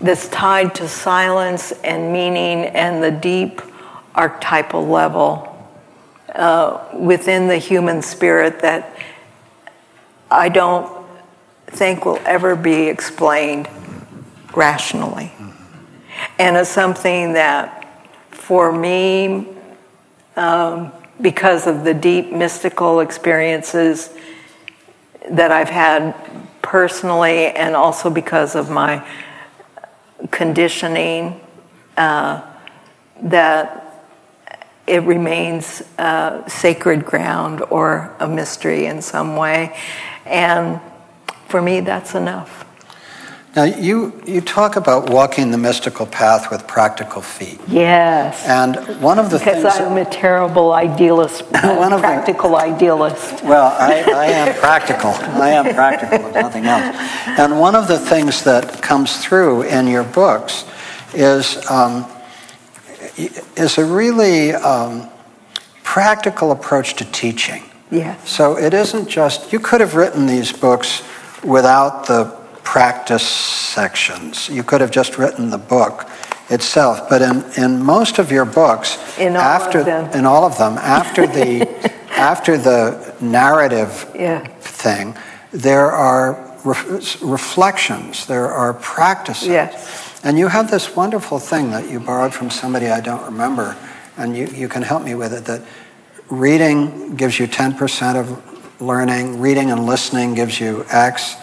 that's 0.01 0.29
tied 0.29 0.75
to 0.77 0.89
silence 0.89 1.73
and 1.85 2.13
meaning 2.13 2.67
and 2.67 3.03
the 3.03 3.11
deep 3.11 3.63
archetypal 4.15 4.87
level 4.87 5.53
uh, 6.35 6.85
within 6.95 7.49
the 7.49 7.57
human 7.59 8.03
spirit 8.03 8.61
that 8.61 8.99
I 10.31 10.49
don't 10.49 11.07
think 11.67 12.05
will 12.05 12.21
ever 12.25 12.57
be 12.57 12.89
explained 12.89 13.69
rationally. 14.55 15.33
And 16.39 16.57
it's 16.57 16.71
something 16.71 17.35
that, 17.35 17.89
for 18.31 18.73
me, 18.73 19.47
um, 20.37 20.93
because 21.21 21.67
of 21.67 21.85
the 21.85 21.95
deep 21.95 22.33
mystical 22.33 23.01
experiences 23.01 24.11
that 25.31 25.51
I've 25.51 25.71
had 25.71 26.15
personally, 26.63 27.47
and 27.47 27.75
also 27.75 28.11
because 28.11 28.55
of 28.55 28.71
my 28.71 29.07
conditioning 30.31 31.41
uh, 31.97 32.43
that 33.23 33.83
it 34.87 35.03
remains 35.03 35.83
uh, 35.99 36.47
sacred 36.49 37.05
ground 37.05 37.63
or 37.71 38.15
a 38.21 38.29
mystery 38.29 38.87
in 38.87 39.03
some 39.03 39.37
way. 39.37 39.77
And 40.25 40.81
for 41.49 41.61
me, 41.61 41.81
that's 41.81 42.15
enough. 42.15 42.66
Now, 43.57 43.65
you, 43.65 44.13
you 44.27 44.43
talk 44.43 44.77
about 44.77 45.09
walking 45.09 45.51
the 45.51 45.57
mystical 45.57 46.05
path 46.05 46.51
with 46.51 46.67
practical 46.67 47.23
feet. 47.23 47.59
Yes. 47.67 48.47
And 48.47 48.77
one 49.01 49.19
of 49.19 49.31
the 49.31 49.39
because 49.39 49.63
things. 49.63 49.65
Because 49.65 49.81
I'm 49.81 49.97
a 49.97 50.05
terrible 50.05 50.75
idealist, 50.75 51.43
one 51.65 51.95
of 51.95 52.01
practical 52.01 52.51
the, 52.51 52.57
idealist. 52.57 53.43
Well, 53.43 53.75
I, 53.81 54.03
I 54.15 54.27
am 54.27 54.55
practical. 54.57 55.09
I 55.11 55.53
am 55.53 55.75
practical, 55.75 56.27
if 56.27 56.35
nothing 56.35 56.67
else. 56.67 56.95
And 57.39 57.59
one 57.59 57.75
of 57.75 57.89
the 57.89 57.99
things 57.99 58.45
that 58.45 58.83
comes 58.83 59.25
through 59.25 59.63
in 59.63 59.87
your 59.87 60.05
books 60.05 60.67
is, 61.15 61.59
um, 61.71 62.05
is 63.17 63.79
a 63.79 63.85
really 63.87 64.53
um, 64.53 65.09
practical 65.83 66.53
approach 66.53 66.93
to 66.97 67.07
teaching. 67.07 67.63
Yes. 67.91 68.29
So 68.29 68.59
it 68.59 68.75
isn't 68.75 69.09
just, 69.09 69.51
you 69.51 69.61
could 69.61 69.81
have 69.81 69.95
written 69.95 70.27
these 70.27 70.53
books 70.53 71.03
without 71.43 72.05
the 72.05 72.37
practice 72.67 73.27
sections. 73.27 74.49
You 74.49 74.65
could 74.65 74.81
have 74.81 74.91
just 74.91 75.19
written 75.19 75.51
the 75.51 75.59
book 75.59 76.05
itself, 76.51 77.09
but 77.09 77.23
in, 77.23 77.45
in 77.57 77.81
most 77.83 78.19
of 78.19 78.33
your 78.33 78.45
books, 78.45 78.99
in 79.19 79.37
after 79.37 79.81
in 80.19 80.27
all 80.27 80.45
of 80.45 80.59
them, 80.59 80.77
after 80.77 81.29
the 81.29 81.67
after 82.11 82.59
the 82.59 83.15
narrative 83.21 84.11
yeah. 84.15 84.45
thing, 84.59 85.17
there 85.53 85.93
are 85.93 86.59
re- 86.65 87.01
reflections, 87.23 88.27
there 88.27 88.51
are 88.51 88.75
practices. 88.75 89.47
Yes. 89.47 90.21
And 90.25 90.37
you 90.37 90.49
have 90.49 90.69
this 90.69 90.97
wonderful 90.97 91.39
thing 91.39 91.71
that 91.71 91.89
you 91.89 92.01
borrowed 92.01 92.35
from 92.35 92.51
somebody 92.51 92.89
I 92.89 93.01
don't 93.01 93.25
remember, 93.25 93.77
and 94.17 94.37
you, 94.37 94.49
you 94.49 94.69
can 94.69 94.83
help 94.83 95.05
me 95.05 95.15
with 95.15 95.33
it 95.33 95.45
that 95.45 95.63
reading 96.29 97.15
gives 97.15 97.39
you 97.39 97.47
10% 97.47 98.17
of 98.17 98.81
learning, 98.81 99.41
reading 99.41 99.71
and 99.71 99.87
listening 99.87 100.35
gives 100.35 100.59
you 100.59 100.85
X, 100.91 101.37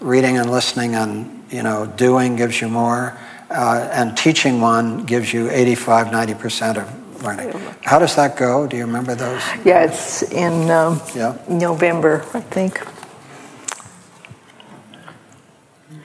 reading 0.00 0.38
and 0.38 0.50
listening 0.50 0.94
and 0.94 1.44
you 1.50 1.62
know 1.62 1.86
doing 1.86 2.36
gives 2.36 2.60
you 2.60 2.68
more 2.68 3.18
uh, 3.50 3.88
and 3.92 4.16
teaching 4.16 4.60
one 4.60 5.04
gives 5.04 5.32
you 5.32 5.50
85 5.50 6.08
90% 6.08 6.76
of 6.76 7.22
learning. 7.22 7.50
How 7.82 7.98
does 7.98 8.14
that 8.14 8.36
go? 8.36 8.66
Do 8.66 8.76
you 8.76 8.84
remember 8.84 9.14
those? 9.14 9.42
Yeah 9.64 9.84
it's 9.84 10.22
in 10.22 10.70
um, 10.70 11.00
yeah. 11.14 11.36
november 11.48 12.24
i 12.34 12.40
think. 12.40 12.80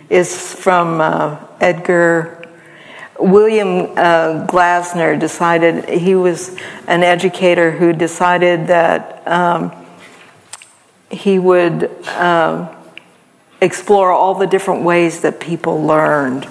Is 0.09 0.53
from 0.55 1.01
uh, 1.01 1.37
edgar 1.59 2.47
william 3.19 3.91
uh, 3.95 4.47
glasner 4.47 5.19
decided 5.19 5.87
he 5.87 6.15
was 6.15 6.57
an 6.87 7.03
educator 7.03 7.69
who 7.69 7.93
decided 7.93 8.67
that 8.67 9.25
um, 9.27 9.71
he 11.11 11.37
would 11.37 11.91
um, 12.07 12.67
explore 13.63 14.11
all 14.11 14.35
the 14.35 14.47
different 14.47 14.83
ways 14.83 15.21
that 15.21 15.39
people 15.39 15.81
learned. 15.81 16.47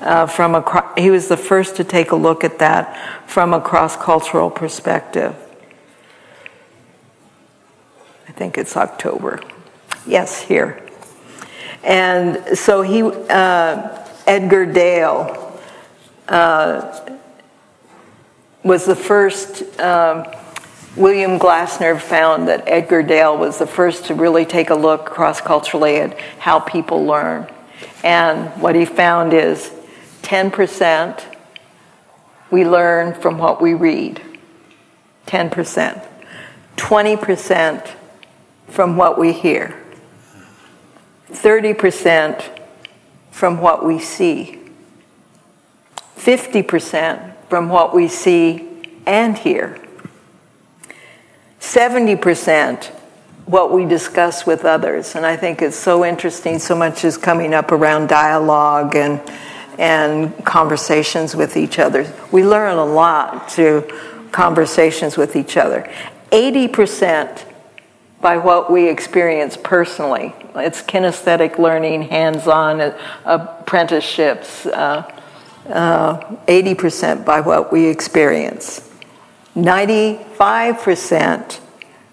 Uh, 0.00 0.26
from 0.26 0.54
a, 0.54 0.92
he 0.98 1.10
was 1.10 1.28
the 1.28 1.36
first 1.36 1.76
to 1.76 1.84
take 1.84 2.10
a 2.10 2.16
look 2.16 2.42
at 2.42 2.58
that 2.58 3.28
from 3.28 3.52
a 3.52 3.60
cross 3.60 3.96
cultural 3.96 4.50
perspective. 4.50 5.36
I 8.26 8.32
think 8.32 8.56
it's 8.56 8.76
October. 8.76 9.40
Yes, 10.06 10.40
here. 10.40 10.88
And 11.84 12.56
so 12.56 12.80
he, 12.80 13.02
uh, 13.02 14.06
Edgar 14.26 14.64
Dale, 14.64 15.60
uh, 16.28 17.16
was 18.62 18.86
the 18.86 18.96
first. 18.96 19.78
Um, 19.78 20.24
William 20.96 21.38
Glasner 21.38 22.00
found 22.00 22.48
that 22.48 22.64
Edgar 22.66 23.04
Dale 23.04 23.36
was 23.36 23.58
the 23.58 23.66
first 23.66 24.06
to 24.06 24.14
really 24.14 24.44
take 24.44 24.70
a 24.70 24.74
look 24.74 25.06
cross 25.06 25.40
culturally 25.40 25.98
at 25.98 26.18
how 26.40 26.58
people 26.58 27.04
learn. 27.04 27.48
And 28.02 28.48
what 28.60 28.74
he 28.74 28.84
found 28.84 29.32
is 29.32 29.70
10% 30.22 31.22
we 32.50 32.66
learn 32.66 33.14
from 33.14 33.38
what 33.38 33.62
we 33.62 33.74
read, 33.74 34.20
10%, 35.28 36.04
20% 36.76 37.90
from 38.66 38.96
what 38.96 39.16
we 39.16 39.32
hear, 39.32 39.80
30% 41.30 42.60
from 43.30 43.60
what 43.60 43.84
we 43.84 44.00
see, 44.00 44.58
50% 46.16 47.34
from 47.48 47.68
what 47.68 47.94
we 47.94 48.08
see 48.08 48.68
and 49.06 49.38
hear 49.38 49.78
70% 51.60 52.90
what 53.46 53.72
we 53.72 53.84
discuss 53.84 54.46
with 54.46 54.64
others. 54.64 55.14
And 55.14 55.26
I 55.26 55.36
think 55.36 55.60
it's 55.60 55.76
so 55.76 56.04
interesting, 56.04 56.58
so 56.58 56.74
much 56.74 57.04
is 57.04 57.16
coming 57.16 57.52
up 57.52 57.72
around 57.72 58.08
dialogue 58.08 58.94
and, 58.94 59.20
and 59.78 60.44
conversations 60.44 61.34
with 61.34 61.56
each 61.56 61.78
other. 61.78 62.10
We 62.32 62.44
learn 62.44 62.76
a 62.78 62.84
lot 62.84 63.50
through 63.50 63.88
conversations 64.30 65.16
with 65.16 65.36
each 65.36 65.56
other. 65.56 65.90
80% 66.30 67.44
by 68.20 68.36
what 68.36 68.70
we 68.70 68.88
experience 68.88 69.56
personally. 69.56 70.34
It's 70.54 70.82
kinesthetic 70.82 71.58
learning, 71.58 72.02
hands 72.02 72.46
on 72.46 72.94
apprenticeships, 73.24 74.66
uh, 74.66 75.10
uh, 75.68 76.36
80% 76.46 77.24
by 77.24 77.40
what 77.40 77.72
we 77.72 77.86
experience. 77.86 78.89
95% 79.56 81.60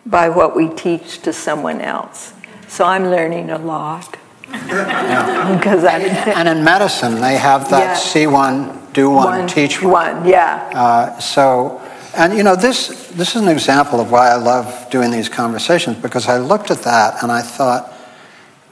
by 0.06 0.30
what 0.30 0.56
we 0.56 0.70
teach 0.70 1.20
to 1.24 1.34
someone 1.34 1.82
else. 1.82 2.34
So 2.68 2.86
I'm 2.86 3.06
learning 3.10 3.50
a 3.50 3.58
lot. 3.58 4.18
because 4.52 5.84
I, 5.84 6.00
and 6.36 6.48
in 6.48 6.64
medicine, 6.64 7.16
they 7.16 7.38
have 7.38 7.70
that 7.70 7.84
yeah. 7.84 7.94
see 7.96 8.28
one, 8.28 8.80
do 8.94 9.10
one, 9.10 9.40
one 9.40 9.48
teach 9.48 9.82
one. 9.82 10.18
one 10.18 10.26
yeah. 10.28 10.70
Uh, 10.74 11.20
so, 11.20 11.82
and 12.16 12.36
you 12.36 12.44
know, 12.44 12.56
this 12.56 13.08
this 13.10 13.36
is 13.36 13.42
an 13.42 13.50
example 13.50 14.00
of 14.00 14.12
why 14.12 14.30
I 14.30 14.36
love 14.36 14.90
doing 14.90 15.12
these 15.12 15.28
conversations 15.30 15.98
because 15.98 16.28
I 16.28 16.38
looked 16.38 16.72
at 16.72 16.80
that 16.84 17.22
and 17.24 17.32
I 17.32 17.42
thought, 17.42 17.94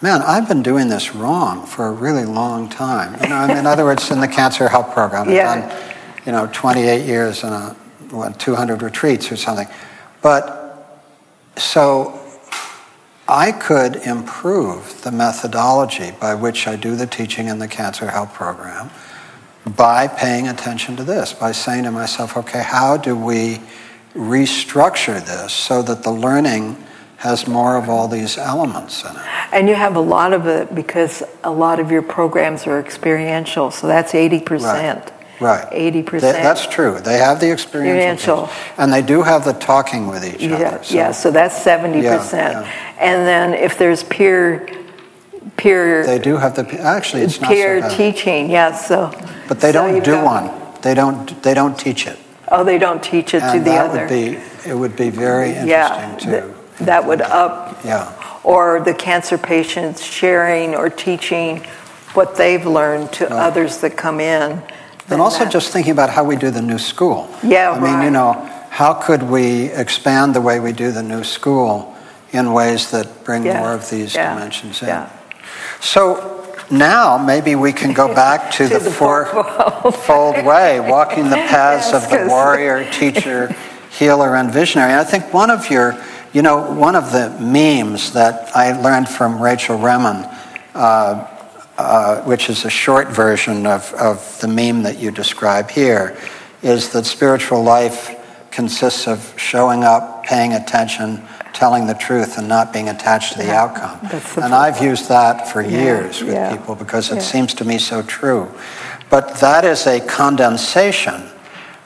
man, 0.01 0.21
I've 0.21 0.47
been 0.47 0.63
doing 0.63 0.87
this 0.87 1.13
wrong 1.13 1.65
for 1.65 1.87
a 1.87 1.91
really 1.91 2.25
long 2.25 2.69
time. 2.69 3.21
You 3.21 3.29
know, 3.29 3.45
in 3.59 3.65
other 3.65 3.83
words, 3.83 4.09
in 4.11 4.19
the 4.21 4.27
Cancer 4.27 4.69
Help 4.69 4.93
Program, 4.93 5.27
I've 5.27 5.33
Yeah. 5.33 5.67
done, 5.67 5.91
you 6.25 6.31
know, 6.31 6.47
28 6.53 7.05
years 7.05 7.43
and 7.43 7.53
a, 7.53 7.75
what, 8.15 8.39
200 8.39 8.81
retreats 8.81 9.31
or 9.31 9.35
something. 9.35 9.67
But 10.21 10.61
so 11.57 12.19
I 13.27 13.51
could 13.51 13.95
improve 13.97 15.01
the 15.01 15.11
methodology 15.11 16.11
by 16.19 16.35
which 16.35 16.67
I 16.67 16.75
do 16.75 16.95
the 16.95 17.07
teaching 17.07 17.47
in 17.47 17.59
the 17.59 17.67
Cancer 17.67 18.09
Help 18.09 18.33
Program 18.33 18.89
by 19.65 20.07
paying 20.07 20.47
attention 20.47 20.95
to 20.97 21.03
this, 21.03 21.33
by 21.33 21.51
saying 21.51 21.85
to 21.85 21.91
myself, 21.91 22.37
okay, 22.37 22.61
how 22.61 22.97
do 22.97 23.15
we 23.15 23.59
restructure 24.13 25.23
this 25.25 25.53
so 25.53 25.81
that 25.81 26.03
the 26.03 26.11
learning 26.11 26.77
has 27.17 27.47
more 27.47 27.75
of 27.75 27.89
all 27.89 28.07
these 28.07 28.37
elements 28.37 29.03
in 29.03 29.11
it? 29.15 29.23
And 29.51 29.67
you 29.67 29.73
have 29.73 29.95
a 29.95 30.01
lot 30.01 30.33
of 30.33 30.45
it 30.45 30.75
because 30.75 31.23
a 31.43 31.51
lot 31.51 31.79
of 31.79 31.89
your 31.89 32.03
programs 32.03 32.67
are 32.67 32.79
experiential, 32.79 33.71
so 33.71 33.87
that's 33.87 34.11
80%. 34.11 34.61
Right. 34.61 35.11
80%. 35.39 36.21
They- 36.21 36.31
that's 36.43 36.65
true. 36.67 36.99
They 36.99 37.17
have 37.17 37.39
the 37.39 37.51
experiential, 37.51 38.47
piece, 38.47 38.55
and 38.77 38.91
they 38.93 39.01
do 39.01 39.21
have 39.23 39.43
the 39.45 39.53
talking 39.53 40.07
with 40.07 40.23
each 40.25 40.41
Yeah, 40.41 40.55
other. 40.55 40.79
yeah, 40.89 41.11
so 41.11 41.31
that's 41.31 41.55
70%. 41.63 42.03
Yeah, 42.53 42.61
yeah. 42.61 42.67
And 42.99 43.27
then 43.27 43.53
if 43.53 43.77
there's 43.77 44.03
peer, 44.03 44.67
peer, 45.57 46.05
they 46.05 46.19
do 46.19 46.37
have 46.37 46.55
the 46.55 46.79
actually 46.81 47.23
it's 47.23 47.39
not 47.41 47.49
peer 47.51 47.81
so 47.89 47.95
teaching, 47.97 48.49
yes, 48.49 48.87
so. 48.87 49.11
but 49.47 49.59
they 49.59 49.71
so 49.71 49.87
don't 49.87 50.03
do 50.03 50.11
got- 50.11 50.25
one. 50.25 50.49
They 50.81 50.93
don't. 50.93 51.41
They 51.41 51.53
don't 51.55 51.77
teach 51.77 52.05
it. 52.05 52.17
Oh, 52.49 52.63
they 52.63 52.77
don't 52.77 53.01
teach 53.01 53.33
it 53.33 53.39
to 53.39 53.45
and 53.45 53.65
the 53.65 53.71
that 53.71 53.89
other. 53.89 53.99
would 54.01 54.09
be. 54.09 54.37
It 54.69 54.75
would 54.75 54.95
be 54.95 55.09
very 55.09 55.49
interesting 55.55 55.69
Yeah, 55.69 56.15
to. 56.19 56.25
th- 56.41 56.43
that 56.81 57.05
would 57.05 57.21
up, 57.21 57.79
yeah. 57.83 58.11
or 58.43 58.79
the 58.81 58.93
cancer 58.93 59.37
patients 59.37 60.03
sharing 60.03 60.75
or 60.75 60.89
teaching 60.89 61.63
what 62.13 62.35
they've 62.35 62.65
learned 62.65 63.11
to 63.13 63.31
others 63.33 63.79
that 63.79 63.97
come 63.97 64.19
in. 64.19 64.61
And 65.09 65.21
also 65.21 65.39
that- 65.39 65.51
just 65.51 65.71
thinking 65.71 65.91
about 65.91 66.09
how 66.09 66.23
we 66.23 66.35
do 66.35 66.49
the 66.51 66.61
new 66.61 66.79
school. 66.79 67.27
Yeah, 67.43 67.71
I 67.71 67.79
mean, 67.79 68.01
you 68.03 68.09
know, 68.11 68.33
how 68.69 68.93
could 68.93 69.23
we 69.23 69.65
expand 69.71 70.33
the 70.33 70.41
way 70.41 70.59
we 70.59 70.71
do 70.73 70.91
the 70.91 71.03
new 71.03 71.23
school 71.23 71.93
in 72.31 72.51
ways 72.53 72.89
that 72.91 73.23
bring 73.23 73.45
Yeah, 73.45 73.59
more 73.59 73.73
of 73.73 73.89
these 73.89 74.15
yeah, 74.15 74.33
dimensions 74.33 74.81
in? 74.81 74.87
yeah. 74.89 75.05
So 75.79 76.41
now 76.69 77.17
maybe 77.17 77.55
we 77.55 77.71
can 77.71 77.93
go 77.93 78.13
back 78.13 78.51
to, 78.51 78.67
To 78.67 78.73
the, 78.73 78.79
the 78.79 78.91
fourfold. 78.91 80.43
way, 80.43 80.79
walking 80.79 81.29
the 81.29 81.35
paths 81.53 81.91
Yes, 81.91 82.03
of 82.03 82.09
the 82.09 82.25
warrior, 82.27 82.85
teacher, 82.99 83.55
healer, 83.91 84.35
and 84.35 84.51
visionary. 84.51 84.93
I 84.93 85.03
think 85.03 85.33
one 85.33 85.49
of 85.51 85.69
your, 85.69 85.95
you 86.33 86.41
know, 86.41 86.57
one 86.73 86.95
of 86.95 87.11
the 87.11 87.29
memes 87.39 88.11
that 88.13 88.49
I 88.55 88.73
learned 88.81 89.07
from 89.07 89.39
Rachel 89.41 89.77
Remen, 89.77 90.27
uh, 90.73 91.25
uh, 91.77 92.21
which 92.21 92.49
is 92.49 92.65
a 92.65 92.69
short 92.69 93.09
version 93.09 93.65
of, 93.65 93.93
of 93.93 94.39
the 94.41 94.47
meme 94.47 94.83
that 94.83 94.99
you 94.99 95.11
describe 95.11 95.69
here, 95.69 96.17
is 96.63 96.89
that 96.89 97.05
spiritual 97.05 97.61
life 97.63 98.15
consists 98.51 99.07
of 99.07 99.33
showing 99.37 99.83
up, 99.83 100.23
paying 100.23 100.53
attention, 100.53 101.21
telling 101.53 101.87
the 101.87 101.93
truth, 101.93 102.37
and 102.37 102.47
not 102.47 102.71
being 102.71 102.89
attached 102.89 103.33
to 103.33 103.39
the 103.39 103.53
outcome. 103.53 103.99
The 104.09 104.41
And 104.43 104.55
I've 104.55 104.81
used 104.81 105.09
that 105.09 105.47
for 105.47 105.61
years 105.61 106.21
with 106.21 106.33
yeah, 106.33 106.55
people 106.55 106.75
because 106.75 107.11
it 107.11 107.15
yeah. 107.15 107.21
seems 107.21 107.53
to 107.55 107.65
me 107.65 107.77
so 107.77 108.01
true. 108.01 108.49
But 109.09 109.35
that 109.35 109.65
is 109.65 109.85
a 109.85 109.99
condensation 109.99 111.29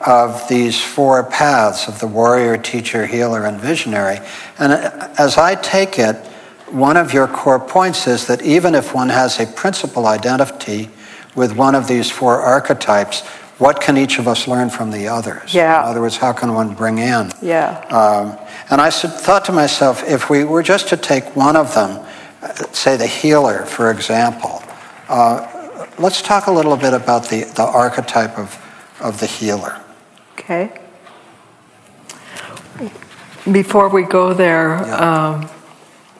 of 0.06 0.48
these 0.48 0.82
four 0.82 1.24
paths 1.24 1.88
of 1.88 2.00
the 2.00 2.08
warrior, 2.08 2.58
teacher, 2.58 3.06
healer, 3.06 3.46
and 3.46 3.60
visionary. 3.60 4.20
And 4.58 4.74
as 5.20 5.38
I 5.38 5.56
take 5.56 6.00
it, 6.00 6.16
one 6.72 6.98
of 6.98 7.14
your 7.14 7.28
core 7.28 7.60
points 7.60 8.08
is 8.08 8.28
that 8.28 8.42
even 8.42 8.76
if 8.76 8.94
one 8.94 9.10
has 9.10 9.40
a 9.40 9.46
principal 9.46 10.08
identity 10.08 10.90
with 11.36 11.56
one 11.56 11.76
of 11.76 11.88
these 11.88 12.10
four 12.12 12.40
archetypes, 12.42 13.22
what 13.60 13.82
can 13.82 13.98
each 13.98 14.20
of 14.20 14.28
us 14.28 14.48
learn 14.48 14.70
from 14.70 14.92
the 14.92 15.08
others? 15.08 15.54
Yeah. 15.54 15.82
In 15.84 15.90
other 15.90 16.02
words, 16.02 16.18
how 16.18 16.32
can 16.34 16.54
one 16.54 16.74
bring 16.74 16.98
in? 17.00 17.32
Yeah. 17.42 17.80
Um, 17.90 18.38
and 18.70 18.80
I 18.80 18.90
thought 18.90 19.46
to 19.46 19.52
myself, 19.52 20.04
if 20.08 20.30
we 20.30 20.44
were 20.44 20.64
just 20.64 20.88
to 20.90 20.98
take 20.98 21.36
one 21.36 21.56
of 21.56 21.74
them, 21.76 22.06
uh, 22.42 22.48
say 22.72 22.96
the 22.96 23.08
healer, 23.08 23.66
for 23.66 23.92
example, 23.92 24.64
uh, 25.10 25.86
let's 25.98 26.22
talk 26.22 26.48
a 26.48 26.52
little 26.52 26.78
bit 26.78 26.94
about 26.94 27.28
the, 27.30 27.44
the 27.56 27.64
archetype 27.64 28.38
of, 28.38 28.58
of 29.02 29.20
the 29.20 29.26
healer. 29.28 29.82
Okay. 30.38 30.72
Before 33.52 33.90
we 33.90 34.04
go 34.04 34.34
there, 34.34 34.84
Yeah. 34.86 34.96
um, 34.96 35.50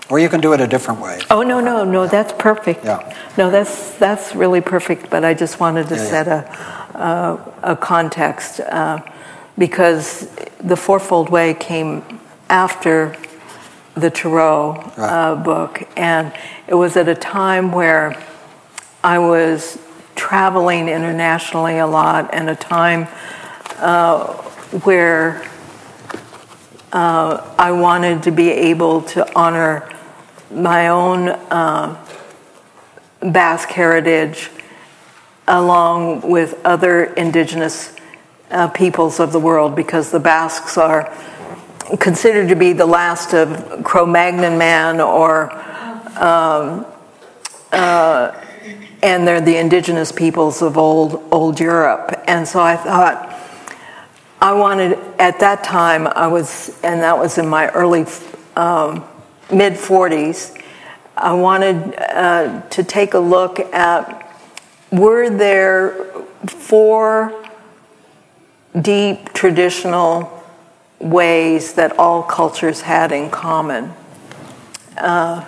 Or 0.10 0.18
you 0.20 0.28
can 0.30 0.42
do 0.42 0.54
it 0.54 0.62
a 0.62 0.68
different 0.68 1.00
way. 1.02 1.20
oh 1.30 1.44
no, 1.44 1.60
no, 1.60 1.84
no, 1.84 2.08
that's 2.08 2.34
perfect. 2.34 2.84
Yeah. 2.84 3.16
No, 3.38 3.52
that's 3.52 3.94
that's 3.98 4.34
really 4.36 4.62
perfect. 4.62 5.10
But 5.10 5.24
I 5.24 5.34
just 5.34 5.60
wanted 5.60 5.88
to 5.90 5.96
Yeah, 5.96 6.04
yeah. 6.04 6.10
set 6.10 6.28
a 6.28 7.00
uh, 7.00 7.38
a 7.64 7.76
context 7.76 8.60
uh, 8.62 9.00
because 9.58 10.28
the 10.60 10.76
fourfold 10.76 11.30
way 11.30 11.54
came 11.54 12.04
after 12.50 13.16
the 13.96 14.10
Tarot 14.10 14.72
uh, 14.98 15.36
book, 15.36 15.84
and 15.96 16.34
it 16.68 16.74
was 16.76 16.98
at 16.98 17.08
a 17.08 17.16
time 17.16 17.72
where 17.72 18.16
I 19.04 19.20
was 19.20 19.78
traveling 20.16 20.90
internationally 20.90 21.78
a 21.78 21.88
lot, 21.88 22.34
and 22.34 22.50
a 22.50 22.56
time 22.56 23.08
uh, 23.78 24.34
where 24.84 25.42
uh, 26.92 27.54
I 27.58 27.72
wanted 27.72 28.24
to 28.24 28.32
be 28.32 28.50
able 28.50 29.02
to 29.14 29.20
honor 29.38 29.88
my 30.52 30.88
own 30.90 31.30
uh, 31.30 32.06
Basque 33.22 33.70
heritage 33.70 34.50
along 35.48 36.30
with 36.30 36.60
other 36.64 37.06
indigenous 37.16 37.96
uh, 38.52 38.68
peoples 38.70 39.20
of 39.20 39.32
the 39.32 39.40
world 39.40 39.76
because 39.76 40.12
the 40.12 40.20
Basques 40.20 40.78
are 40.78 41.14
considered 42.00 42.48
to 42.50 42.56
be 42.56 42.72
the 42.72 42.86
last 42.86 43.34
of 43.34 43.84
Cro 43.84 44.06
Magnon 44.06 44.58
man 44.58 45.02
or 45.02 45.52
um, 46.22 46.86
uh, 47.72 48.32
and 49.02 49.28
they're 49.28 49.42
the 49.42 49.58
indigenous 49.58 50.12
peoples 50.12 50.62
of 50.62 50.78
old 50.78 51.24
old 51.32 51.60
Europe. 51.60 52.22
And 52.28 52.48
so 52.48 52.60
I 52.60 52.76
thought 52.76 53.36
I 54.42 54.54
wanted 54.54 54.98
at 55.20 55.40
that 55.40 55.64
time 55.64 56.08
I 56.08 56.28
was 56.28 56.70
and 56.84 57.02
that 57.02 57.18
was 57.18 57.38
in 57.38 57.48
my 57.48 57.70
early 57.70 58.06
um, 58.56 59.04
mid 59.52 59.74
40s 59.74 60.60
I 61.22 61.34
wanted 61.34 61.96
uh, 61.98 62.62
to 62.70 62.84
take 62.84 63.14
a 63.14 63.20
look 63.20 63.60
at 63.60 64.34
were 64.90 65.30
there 65.30 66.06
four 66.48 67.46
deep 68.80 69.34
traditional 69.34 70.44
ways 71.00 71.74
that 71.74 72.00
all 72.00 72.24
cultures 72.24 72.82
had 72.82 73.12
in 73.12 73.30
common. 73.30 73.92
Uh, 74.98 75.46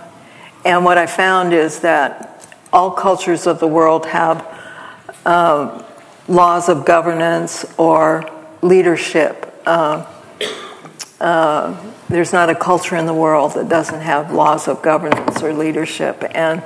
and 0.66 0.84
what 0.84 0.98
I 0.98 1.06
found 1.06 1.54
is 1.54 1.80
that 1.80 2.46
all 2.74 2.92
cultures 2.92 3.48
of 3.48 3.60
the 3.60 3.68
world 3.68 4.06
have 4.08 4.46
uh, 5.26 5.84
laws 6.28 6.68
of 6.68 6.86
governance 6.86 7.66
or 7.78 8.30
leadership. 8.62 9.54
Uh, 9.66 10.06
uh, 11.22 11.94
there's 12.12 12.34
not 12.34 12.50
a 12.50 12.56
culture 12.56 12.96
in 12.96 13.06
the 13.06 13.14
world 13.14 13.54
that 13.54 13.70
doesn't 13.70 14.02
have 14.02 14.32
laws 14.32 14.68
of 14.68 14.82
governance 14.82 15.42
or 15.42 15.54
leadership. 15.54 16.24
And 16.32 16.64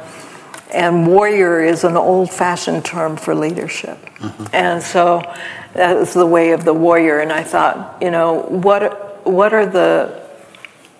and 0.76 1.08
warrior 1.08 1.64
is 1.64 1.86
an 1.86 1.96
old 1.96 2.32
fashioned 2.32 2.84
term 2.84 3.16
for 3.16 3.34
leadership. 3.34 3.98
Mm-hmm. 4.18 4.46
And 4.52 4.84
so 4.84 5.22
that 5.74 5.96
was 5.96 6.14
the 6.14 6.26
way 6.26 6.52
of 6.52 6.66
the 6.66 6.74
warrior. 6.74 7.20
And 7.20 7.32
I 7.32 7.44
thought, 7.44 7.98
you 8.02 8.12
know, 8.12 8.42
what, 8.42 9.26
what, 9.26 9.54
are, 9.54 9.66
the, 9.66 10.22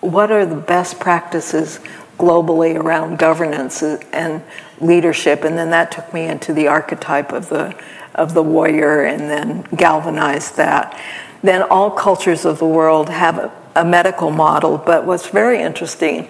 what 0.00 0.30
are 0.30 0.46
the 0.46 0.56
best 0.56 0.98
practices 0.98 1.80
globally 2.16 2.76
around 2.76 3.18
governance 3.18 3.82
and 3.82 4.42
leadership? 4.80 5.44
And 5.44 5.58
then 5.58 5.70
that 5.70 5.92
took 5.92 6.14
me 6.14 6.26
into 6.26 6.54
the 6.54 6.68
archetype 6.68 7.32
of 7.32 7.50
the, 7.50 7.78
of 8.14 8.32
the 8.32 8.42
warrior 8.42 9.02
and 9.02 9.20
then 9.22 9.62
galvanized 9.74 10.56
that. 10.56 10.98
Then 11.42 11.62
all 11.62 11.90
cultures 11.90 12.46
of 12.46 12.58
the 12.58 12.66
world 12.66 13.10
have 13.10 13.52
a, 13.80 13.84
medical 13.84 14.30
model, 14.30 14.78
but 14.78 15.04
what's 15.04 15.28
very 15.28 15.60
interesting, 15.60 16.28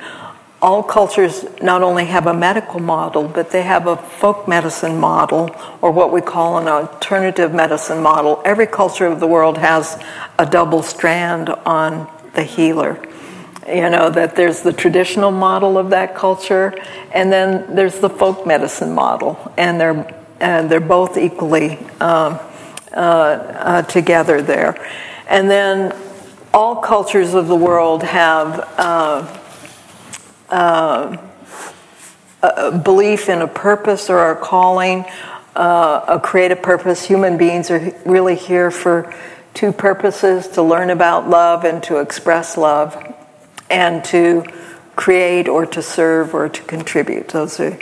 all 0.63 0.83
cultures 0.83 1.45
not 1.63 1.83
only 1.83 2.07
have 2.07 2.27
a 2.27 2.35
medical 2.35 2.81
model, 2.81 3.29
but 3.29 3.51
they 3.51 3.63
have 3.63 3.87
a 3.87 3.97
folk 3.97 4.49
medicine 4.49 4.99
model, 4.99 5.55
or 5.83 5.91
what 5.91 6.13
we 6.13 6.21
call 6.21 6.59
an 6.59 6.67
alternative 6.67 7.53
medicine 7.53 8.03
model. 8.03 8.43
Every 8.45 8.67
culture 8.67 9.07
of 9.07 9.21
the 9.21 9.27
world 9.27 9.59
has 9.59 10.03
a 10.39 10.47
double 10.47 10.83
strand 10.83 11.51
on 11.51 12.11
the 12.35 12.43
healer. 12.43 13.03
You 13.67 13.91
know, 13.91 14.11
that 14.11 14.37
there's 14.37 14.63
the 14.63 14.73
traditional 14.73 15.31
model 15.31 15.77
of 15.77 15.91
that 15.91 16.15
culture, 16.15 16.73
and 17.13 17.33
then 17.33 17.75
there's 17.75 17.99
the 17.99 18.11
folk 18.11 18.47
medicine 18.47 18.93
model, 18.93 19.53
and 19.57 19.81
they're, 19.81 20.17
and 20.41 20.71
they're 20.71 20.81
both 20.81 21.19
equally 21.19 21.79
um, 22.01 22.39
uh, 22.93 22.99
uh, 22.99 23.83
together 23.83 24.41
there. 24.41 24.75
And 25.29 25.51
then 25.51 25.95
all 26.53 26.77
cultures 26.77 27.35
of 27.35 27.49
the 27.49 27.57
world 27.57 28.03
have. 28.03 28.61
Uh, 28.79 29.43
uh, 30.49 31.17
a 32.43 32.71
belief 32.71 33.29
in 33.29 33.43
a 33.43 33.49
purpose 33.49 34.09
or 34.11 34.31
a 34.31 34.37
calling, 34.37 35.05
uh, 35.55 36.05
a 36.09 36.21
creative 36.21 36.63
purpose. 36.63 37.05
Human 37.05 37.37
beings 37.37 37.71
are 37.71 37.93
really 38.05 38.37
here 38.37 38.71
for 38.71 39.13
two 39.55 39.73
purposes 39.73 40.49
to 40.49 40.63
learn 40.63 40.91
about 40.91 41.29
love 41.29 41.65
and 41.65 41.83
to 41.85 41.99
express 41.99 42.57
love, 42.57 42.97
and 43.71 44.05
to 44.05 44.45
create 44.97 45.49
or 45.49 45.67
to 45.67 45.83
serve 45.83 46.35
or 46.35 46.49
to 46.49 46.63
contribute. 46.63 47.29
Those 47.29 47.59
are, 47.59 47.79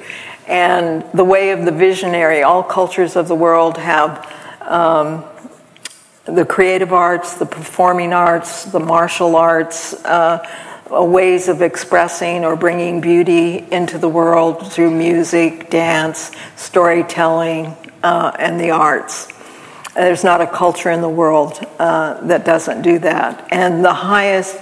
and 0.46 1.04
the 1.12 1.24
way 1.24 1.50
of 1.50 1.64
the 1.64 1.72
visionary, 1.72 2.42
all 2.42 2.62
cultures 2.62 3.16
of 3.16 3.28
the 3.28 3.34
world 3.34 3.76
have. 3.78 4.30
Um, 4.62 5.24
the 6.26 6.44
creative 6.44 6.92
arts, 6.92 7.34
the 7.34 7.46
performing 7.46 8.12
arts, 8.12 8.64
the 8.64 8.80
martial 8.80 9.36
arts, 9.36 9.92
uh, 10.04 10.46
ways 10.90 11.48
of 11.48 11.62
expressing 11.62 12.44
or 12.44 12.56
bringing 12.56 13.00
beauty 13.00 13.58
into 13.70 13.98
the 13.98 14.08
world 14.08 14.72
through 14.72 14.90
music, 14.90 15.70
dance, 15.70 16.32
storytelling, 16.56 17.66
uh, 18.02 18.32
and 18.38 18.60
the 18.60 18.70
arts. 18.70 19.28
There's 19.94 20.24
not 20.24 20.40
a 20.40 20.46
culture 20.46 20.90
in 20.90 21.00
the 21.00 21.08
world 21.08 21.64
uh, 21.78 22.20
that 22.26 22.44
doesn't 22.44 22.82
do 22.82 22.98
that. 23.00 23.46
And 23.52 23.84
the 23.84 23.94
highest 23.94 24.60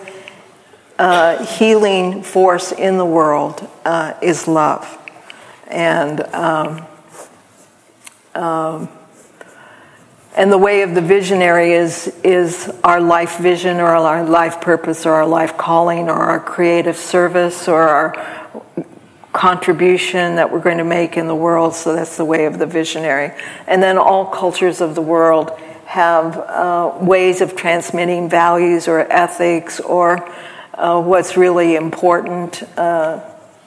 uh, 0.99 1.45
healing 1.45 2.23
force 2.23 2.73
in 2.73 2.99
the 2.99 3.05
world 3.05 3.69
uh, 3.85 4.15
is 4.21 4.47
love. 4.47 4.99
And 5.69 6.21
um, 6.35 6.87
um, 8.35 8.89
and 10.35 10.51
the 10.51 10.59
way 10.59 10.83
of 10.83 10.95
the 10.95 11.03
visionary 11.03 11.73
is, 11.73 12.09
is 12.25 12.73
our 12.83 13.01
life 13.01 13.39
vision 13.39 13.79
or 13.79 13.87
our 13.87 14.25
life 14.25 14.61
purpose 14.63 15.05
or 15.05 15.13
our 15.13 15.27
life 15.27 15.59
calling 15.59 16.09
or 16.09 16.15
our 16.15 16.41
creative 16.41 16.97
service 16.97 17.69
or 17.69 17.83
our 17.83 18.53
contribution 19.35 20.37
that 20.37 20.51
we're 20.51 20.61
going 20.61 20.79
to 20.79 20.85
make 20.85 21.19
in 21.19 21.27
the 21.27 21.35
world. 21.35 21.75
So 21.75 21.95
that's 21.95 22.17
the 22.17 22.25
way 22.25 22.47
of 22.47 22.59
the 22.59 22.67
visionary. 22.67 23.33
And 23.67 23.83
then 23.83 23.99
all 23.99 24.27
cultures 24.27 24.81
of 24.81 24.95
the 24.95 25.03
world 25.03 25.51
have 25.85 26.39
uh, 26.39 26.99
ways 27.03 27.43
of 27.43 27.55
transmitting 27.55 28.31
values 28.31 28.89
or 28.89 29.01
ethics 29.01 29.81
or 29.81 30.27
uh, 30.75 31.03
what's 31.03 31.37
really 31.37 31.75
important 31.77 32.63
uh, 32.79 33.21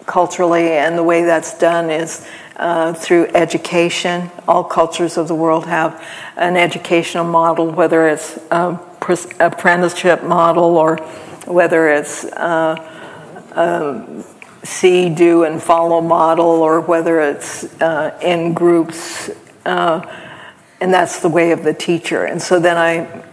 culturally. 0.08 0.72
And 0.72 0.98
the 0.98 1.04
way 1.04 1.24
that's 1.26 1.58
done 1.60 1.92
is 1.92 2.28
uh, 2.58 2.94
through 2.94 3.28
education. 3.28 4.32
All 4.48 4.64
cultures 4.64 5.18
of 5.18 5.28
the 5.28 5.36
world 5.36 5.66
have 5.66 6.04
an 6.38 6.58
educational 6.58 7.26
model, 7.26 7.72
whether 7.72 8.08
it's 8.08 8.38
a 8.52 8.80
apprenticeship 9.40 10.24
model 10.24 10.78
or 10.78 10.98
whether 11.46 11.90
it's 11.90 12.24
a, 12.24 12.76
a 13.56 14.24
see, 14.64 15.10
do, 15.10 15.44
and 15.44 15.62
follow 15.62 16.02
model, 16.02 16.46
or 16.46 16.82
whether 16.82 17.22
it's 17.22 17.66
uh, 17.82 18.18
in 18.22 18.54
groups. 18.54 19.30
Uh, 19.66 20.02
and 20.82 20.94
that's 20.94 21.20
the 21.20 21.30
way 21.30 21.52
of 21.52 21.64
the 21.64 21.74
teacher. 21.74 22.26
And 22.26 22.42
so 22.42 22.60
then 22.60 22.78
I, 22.78 23.24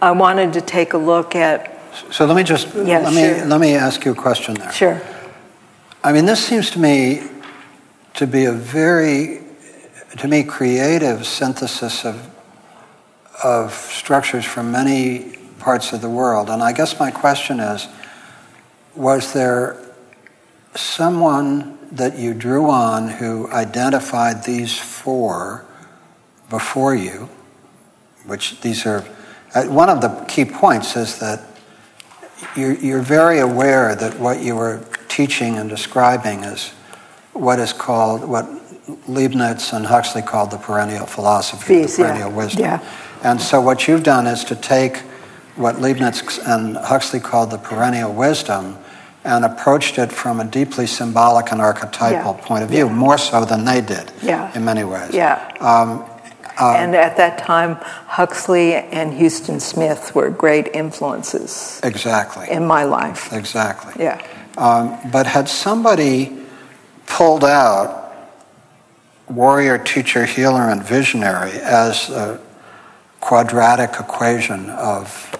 I 0.00 0.12
wanted 0.12 0.52
to 0.54 0.60
take 0.60 0.92
a 0.92 0.98
look 0.98 1.34
at. 1.34 1.72
So 2.10 2.26
let 2.26 2.36
me 2.36 2.42
just 2.42 2.74
yeah, 2.74 2.98
let 2.98 3.12
sure. 3.14 3.44
me 3.44 3.44
let 3.44 3.60
me 3.60 3.74
ask 3.74 4.04
you 4.04 4.12
a 4.12 4.14
question 4.14 4.54
there. 4.54 4.70
Sure. 4.72 5.00
I 6.04 6.12
mean, 6.12 6.26
this 6.26 6.44
seems 6.44 6.70
to 6.72 6.78
me 6.78 7.22
to 8.16 8.26
be 8.26 8.46
a 8.46 8.52
very, 8.52 9.40
to 10.18 10.26
me, 10.26 10.42
creative 10.42 11.26
synthesis 11.26 12.04
of, 12.04 12.30
of 13.44 13.72
structures 13.72 14.44
from 14.44 14.72
many 14.72 15.36
parts 15.58 15.92
of 15.92 16.00
the 16.00 16.08
world. 16.08 16.48
And 16.50 16.62
I 16.62 16.72
guess 16.72 16.98
my 16.98 17.10
question 17.10 17.60
is 17.60 17.86
was 18.94 19.34
there 19.34 19.76
someone 20.74 21.78
that 21.92 22.18
you 22.18 22.32
drew 22.32 22.70
on 22.70 23.08
who 23.08 23.50
identified 23.52 24.42
these 24.44 24.78
four 24.78 25.66
before 26.48 26.94
you, 26.94 27.28
which 28.24 28.60
these 28.62 28.86
are, 28.86 29.04
uh, 29.54 29.64
one 29.64 29.90
of 29.90 30.00
the 30.00 30.08
key 30.26 30.46
points 30.46 30.96
is 30.96 31.18
that 31.18 31.44
you're, 32.56 32.74
you're 32.74 33.02
very 33.02 33.40
aware 33.40 33.94
that 33.94 34.18
what 34.18 34.40
you 34.40 34.56
were 34.56 34.82
teaching 35.08 35.56
and 35.56 35.68
describing 35.68 36.44
is 36.44 36.72
what 37.38 37.58
is 37.58 37.72
called, 37.72 38.24
what 38.24 38.48
Leibniz 39.08 39.72
and 39.72 39.86
Huxley 39.86 40.22
called 40.22 40.50
the 40.50 40.58
perennial 40.58 41.06
philosophy, 41.06 41.82
Peace, 41.82 41.96
the 41.96 42.04
perennial 42.04 42.30
yeah. 42.30 42.36
wisdom. 42.36 42.62
Yeah. 42.62 42.88
And 43.22 43.40
so 43.40 43.60
what 43.60 43.88
you've 43.88 44.02
done 44.04 44.26
is 44.26 44.44
to 44.44 44.54
take 44.56 44.98
what 45.56 45.80
Leibniz 45.80 46.38
and 46.46 46.76
Huxley 46.76 47.20
called 47.20 47.50
the 47.50 47.58
perennial 47.58 48.12
wisdom 48.12 48.78
and 49.24 49.44
approached 49.44 49.98
it 49.98 50.12
from 50.12 50.38
a 50.38 50.44
deeply 50.44 50.86
symbolic 50.86 51.50
and 51.50 51.60
archetypal 51.60 52.36
Yeah. 52.38 52.46
point 52.46 52.62
of 52.62 52.70
view, 52.70 52.88
more 52.88 53.18
so 53.18 53.44
than 53.44 53.64
they 53.64 53.80
did 53.80 54.12
in 54.54 54.64
many 54.64 54.84
ways. 54.84 55.12
Yeah. 55.12 55.40
Um, 55.60 56.04
and 56.58 56.94
at 56.94 57.16
that 57.16 57.38
time, 57.38 57.76
Huxley 58.06 58.74
and 58.74 59.18
Huston 59.18 59.60
Smith 59.60 60.14
were 60.14 60.30
great 60.30 60.68
influences 60.74 61.80
exactly. 61.82 62.48
in 62.50 62.66
my 62.66 62.84
life. 62.84 63.32
Exactly. 63.32 64.04
Yeah. 64.04 64.22
Um, 64.56 64.96
but 65.12 65.26
had 65.26 65.48
somebody 65.48 66.45
pulled 67.06 67.44
out 67.44 68.02
warrior, 69.28 69.78
teacher, 69.78 70.24
healer, 70.24 70.68
and 70.70 70.82
visionary 70.82 71.52
as 71.52 72.10
a 72.10 72.40
quadratic 73.20 73.98
equation 73.98 74.70
of 74.70 75.36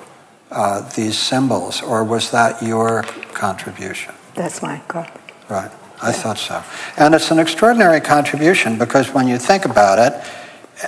uh, 0.50 0.88
these 0.94 1.18
symbols, 1.18 1.82
or 1.82 2.02
was 2.04 2.30
that 2.30 2.62
your 2.62 3.02
contribution? 3.32 4.14
That's 4.34 4.62
my 4.62 4.80
God. 4.88 5.10
Right, 5.48 5.70
I 6.02 6.12
thought 6.12 6.38
so. 6.38 6.62
And 6.96 7.14
it's 7.14 7.30
an 7.30 7.38
extraordinary 7.38 8.00
contribution 8.00 8.78
because 8.78 9.12
when 9.12 9.28
you 9.28 9.38
think 9.38 9.64
about 9.64 9.98
it, 9.98 10.28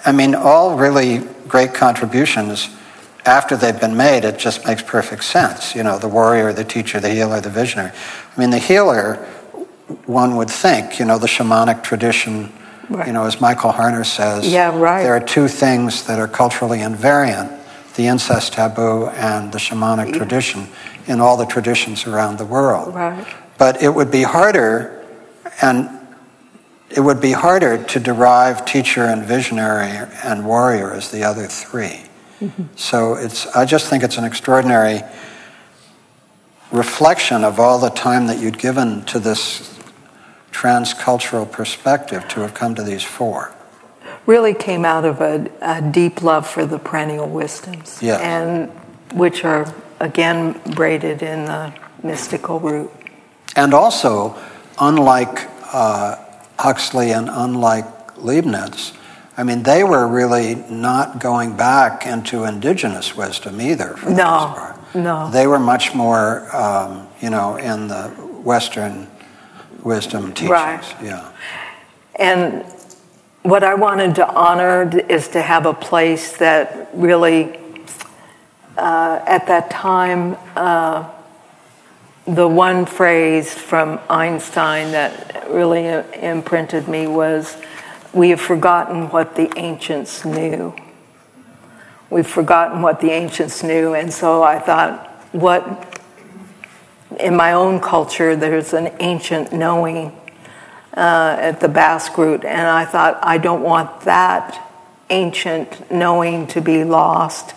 I 0.05 0.13
mean, 0.13 0.35
all 0.35 0.77
really 0.77 1.19
great 1.47 1.73
contributions, 1.75 2.69
after 3.25 3.57
they've 3.57 3.79
been 3.79 3.97
made, 3.97 4.25
it 4.25 4.39
just 4.39 4.67
makes 4.67 4.83
perfect 4.83 5.25
sense. 5.25 5.75
You 5.75 5.83
know, 5.83 5.99
the 5.99 6.09
warrior, 6.09 6.53
the 6.53 6.65
teacher, 6.65 6.99
the 6.99 7.11
healer, 7.11 7.41
the 7.41 7.51
visionary. 7.51 7.91
I 7.91 8.41
mean, 8.41 8.51
the 8.51 8.59
healer, 8.59 9.25
one 10.07 10.37
would 10.37 10.51
think, 10.51 10.99
you 10.99 11.05
know, 11.05 11.19
the 11.19 11.27
shamanic 11.27 11.83
tradition, 11.83 12.53
Right. 12.89 13.07
you 13.07 13.13
know, 13.13 13.25
as 13.25 13.41
Michael 13.41 13.73
Harner 13.73 14.05
says, 14.05 14.49
Yeah, 14.49 14.77
right. 14.79 15.03
there 15.03 15.15
are 15.15 15.21
two 15.21 15.49
things 15.49 16.05
that 16.05 16.19
are 16.19 16.29
culturally 16.29 16.79
invariant 16.79 17.59
the 17.99 18.07
incest 18.07 18.53
taboo 18.53 19.09
and 19.09 19.51
the 19.51 19.59
shamanic 19.59 20.15
tradition 20.15 20.69
in 21.09 21.21
all 21.21 21.37
the 21.37 21.45
traditions 21.45 22.07
around 22.07 22.39
the 22.39 22.45
world. 22.45 22.95
Right. 22.95 23.27
But 23.59 23.83
it 23.83 23.89
would 23.89 24.13
be 24.13 24.23
harder, 24.23 25.05
and 25.61 25.91
it 26.91 27.01
would 27.01 27.21
be 27.21 27.33
harder 27.33 27.83
to 27.83 27.99
derive 28.01 28.65
teacher 28.65 29.03
and 29.03 29.25
visionary 29.25 29.91
and 30.23 30.47
warrior 30.47 30.93
as 30.93 31.11
the 31.11 31.25
other 31.25 31.47
3 31.47 32.03
mm-hmm. 32.41 32.63
So 32.77 33.15
it's, 33.15 33.49
I 33.49 33.65
just 33.65 33.91
think 33.91 34.05
it's 34.05 34.17
an 34.17 34.25
extraordinary 34.25 35.03
reflection 36.71 37.43
of 37.43 37.59
all 37.59 37.81
the 37.81 37.91
time 37.91 38.29
that 38.29 38.39
you'd 38.39 38.59
given 38.59 39.05
to 39.07 39.19
this 39.19 39.77
transcultural 40.59 41.51
perspective 41.51 42.27
to 42.29 42.41
have 42.41 42.53
come 42.53 42.75
to 42.75 42.83
these 42.83 43.05
four. 43.05 43.55
Really 44.27 44.55
came 44.55 44.85
out 44.85 45.05
of 45.05 45.21
a, 45.21 45.49
a 45.63 45.81
deep 45.81 46.23
love 46.23 46.47
for 46.47 46.67
the 46.67 46.79
perennial 46.79 47.29
wisdoms. 47.29 48.03
Yes. 48.03 48.21
And 48.21 48.69
which 49.17 49.45
are, 49.45 49.73
again, 50.01 50.61
braided 50.75 51.23
in 51.23 51.45
the 51.45 51.73
mystical 52.03 52.59
root. 52.59 52.91
And 53.55 53.73
also, 53.73 54.37
unlike 54.81 55.49
uh, 55.73 56.17
Huxley 56.59 57.13
and 57.13 57.29
unlike 57.31 58.19
Leibniz, 58.19 58.93
I 59.37 59.45
mean, 59.45 59.63
they 59.63 59.85
were 59.85 60.09
really 60.09 60.57
not 60.69 61.21
going 61.21 61.57
back 61.57 62.05
into 62.05 62.45
indigenous 62.45 63.17
wisdom 63.17 63.61
either. 63.61 63.97
For 63.97 64.07
the 64.11 64.17
No, 64.17 64.25
most 64.25 64.59
part. 64.59 64.95
no. 64.97 65.31
They 65.31 65.47
were 65.47 65.61
much 65.61 65.95
more, 65.95 66.55
um, 66.55 67.07
you 67.21 67.31
know, 67.31 67.57
in 67.57 67.87
the 67.87 68.09
Western 68.43 69.07
wisdom 69.83 70.33
teachings. 70.33 70.51
Right. 70.51 70.97
Yeah. 71.03 71.33
And 72.17 72.65
what 73.43 73.63
I 73.63 73.75
wanted 73.75 74.17
to 74.17 74.29
honor 74.29 74.91
is 75.09 75.29
to 75.29 75.43
have 75.43 75.67
a 75.67 75.75
place 75.75 76.37
that 76.39 76.91
really, 76.93 77.59
uh, 78.77 79.21
at 79.27 79.47
that 79.47 79.71
time, 79.71 80.37
uh, 80.57 81.09
the 82.27 82.47
one 82.47 82.85
phrase 82.85 83.55
from 83.55 83.99
Einstein 84.11 84.93
that 84.93 85.49
really 85.49 85.87
imprinted 85.87 86.89
me 86.89 87.07
was, 87.07 87.57
We 88.13 88.31
have 88.31 88.41
forgotten 88.41 89.11
what 89.11 89.37
the 89.37 89.51
ancients 89.57 90.25
knew. 90.25 90.75
We've 92.11 92.27
forgotten 92.27 92.83
what 92.83 93.01
the 93.01 93.11
ancients 93.11 93.63
knew. 93.63 93.95
And 93.95 94.13
so 94.13 94.43
I 94.43 94.59
thought, 94.59 95.07
what, 95.33 95.98
in 97.19 97.37
my 97.37 97.53
own 97.53 97.81
culture, 97.81 98.37
there's 98.37 98.73
an 98.73 98.93
ancient 99.01 99.53
knowing 99.53 100.19
uh, 100.97 101.37
at 101.41 101.61
the 101.61 101.69
Basque 101.69 102.17
root, 102.19 102.45
and 102.45 102.67
I 102.67 102.85
thought, 102.85 103.19
I 103.23 103.39
don't 103.39 103.63
want 103.63 104.03
that 104.03 104.65
ancient 105.11 105.91
knowing 105.91 106.47
to 106.49 106.61
be 106.61 106.85
lost. 106.85 107.55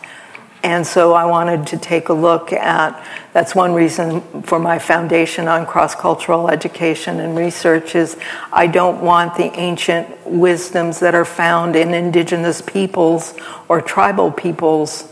And 0.64 0.86
so 0.86 1.14
I 1.14 1.26
wanted 1.26 1.66
to 1.68 1.78
take 1.78 2.10
a 2.10 2.14
look 2.14 2.54
at 2.54 3.04
that's 3.34 3.56
one 3.56 3.74
reason 3.74 4.22
for 4.44 4.60
my 4.60 4.78
foundation 4.78 5.48
on 5.48 5.66
cross-cultural 5.66 6.50
education 6.50 7.20
and 7.20 7.36
research 7.36 7.96
is 7.96 8.16
I 8.54 8.68
don't 8.68 9.02
want 9.02 9.36
the 9.36 9.52
ancient 9.58 10.08
wisdoms 10.26 11.00
that 11.00 11.16
are 11.16 11.26
found 11.26 11.76
in 11.76 11.96
indigenous 11.96 12.62
peoples 12.62 13.34
or 13.70 13.82
tribal 13.82 14.32
peoples 14.32 15.12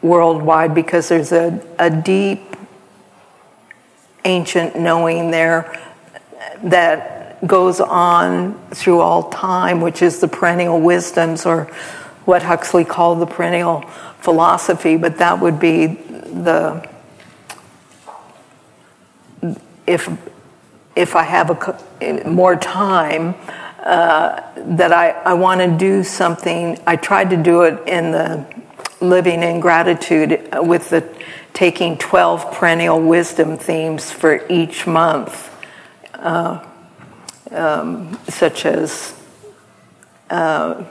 worldwide 0.00 0.74
because 0.74 1.08
there's 1.08 1.32
a, 1.32 1.62
a 1.78 1.90
deep 1.90 2.45
ancient 4.26 4.76
knowing 4.76 5.30
there 5.30 5.80
that 6.62 7.46
goes 7.46 7.80
on 7.80 8.58
through 8.70 9.00
all 9.00 9.30
time, 9.30 9.80
which 9.80 10.02
is 10.02 10.20
the 10.20 10.28
perennial 10.28 10.80
wisdoms 10.80 11.46
or 11.46 11.64
what 12.24 12.42
Huxley 12.42 12.84
called 12.84 13.20
the 13.20 13.26
perennial 13.26 13.82
philosophy, 14.20 14.96
but 14.96 15.18
that 15.18 15.40
would 15.40 15.60
be 15.60 15.86
the 15.86 16.86
if 19.86 20.10
if 20.96 21.14
I 21.14 21.22
have 21.22 21.50
a, 21.50 22.24
more 22.24 22.56
time 22.56 23.34
uh, 23.84 24.40
that 24.56 24.92
I, 24.92 25.10
I 25.10 25.34
want 25.34 25.60
to 25.60 25.68
do 25.68 26.02
something. 26.02 26.78
I 26.86 26.96
tried 26.96 27.30
to 27.30 27.36
do 27.36 27.62
it 27.62 27.86
in 27.86 28.10
the 28.10 28.46
living 29.00 29.42
in 29.42 29.60
gratitude 29.60 30.48
with 30.54 30.90
the 30.90 31.02
taking 31.56 31.96
12 31.96 32.52
perennial 32.52 33.00
wisdom 33.00 33.56
themes 33.56 34.12
for 34.12 34.46
each 34.50 34.86
month, 34.86 35.50
uh, 36.12 36.62
um, 37.50 38.20
such 38.28 38.66
as 38.66 39.18
uh, 40.28 40.84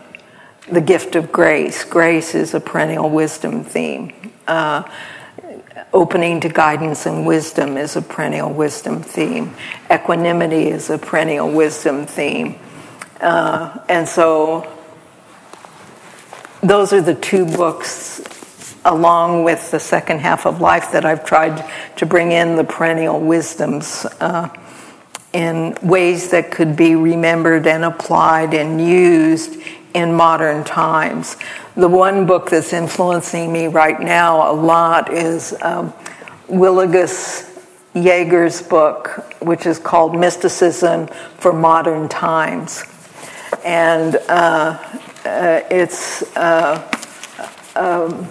the 0.71 0.81
gift 0.81 1.15
of 1.15 1.31
grace. 1.31 1.83
Grace 1.83 2.33
is 2.33 2.55
a 2.55 2.59
perennial 2.59 3.11
wisdom 3.11 3.63
theme. 3.63 4.11
Uh, 4.47 4.81
opening 5.93 6.39
to 6.39 6.49
guidance 6.49 7.05
and 7.05 7.27
wisdom 7.27 7.77
is 7.77 7.95
a 7.95 8.01
perennial 8.01 8.51
wisdom 8.51 9.03
theme. 9.03 9.53
Equanimity 9.91 10.69
is 10.69 10.89
a 10.89 10.97
perennial 10.97 11.51
wisdom 11.51 12.07
theme. 12.07 12.57
Uh, 13.21 13.77
and 13.87 14.07
so 14.07 14.67
those 16.63 16.91
are 16.91 17.03
the 17.03 17.13
two 17.13 17.45
books, 17.45 18.19
along 18.85 19.43
with 19.43 19.71
the 19.71 19.79
second 19.79 20.19
half 20.19 20.45
of 20.45 20.61
life, 20.61 20.91
that 20.91 21.05
I've 21.05 21.25
tried 21.25 21.65
to 21.97 22.05
bring 22.05 22.31
in 22.31 22.55
the 22.55 22.63
perennial 22.63 23.19
wisdoms 23.19 24.05
uh, 24.19 24.49
in 25.33 25.77
ways 25.81 26.29
that 26.31 26.51
could 26.51 26.75
be 26.77 26.95
remembered 26.95 27.67
and 27.67 27.83
applied 27.83 28.53
and 28.53 28.79
used 28.79 29.59
in 29.93 30.13
modern 30.13 30.63
times. 30.63 31.35
The 31.75 31.87
one 31.87 32.25
book 32.25 32.49
that's 32.49 32.71
influencing 32.71 33.51
me 33.51 33.67
right 33.67 33.99
now 33.99 34.51
a 34.51 34.53
lot 34.53 35.11
is 35.11 35.53
um, 35.61 35.93
Willigis 36.47 37.51
Jäger's 37.95 38.61
book, 38.61 39.25
which 39.41 39.65
is 39.65 39.79
called 39.79 40.15
Mysticism 40.15 41.07
for 41.37 41.53
Modern 41.53 42.07
Times. 42.09 42.83
And 43.63 44.17
uh, 44.27 44.77
uh, 45.25 45.61
it's 45.71 46.23
uh, 46.35 46.91
um, 47.75 48.27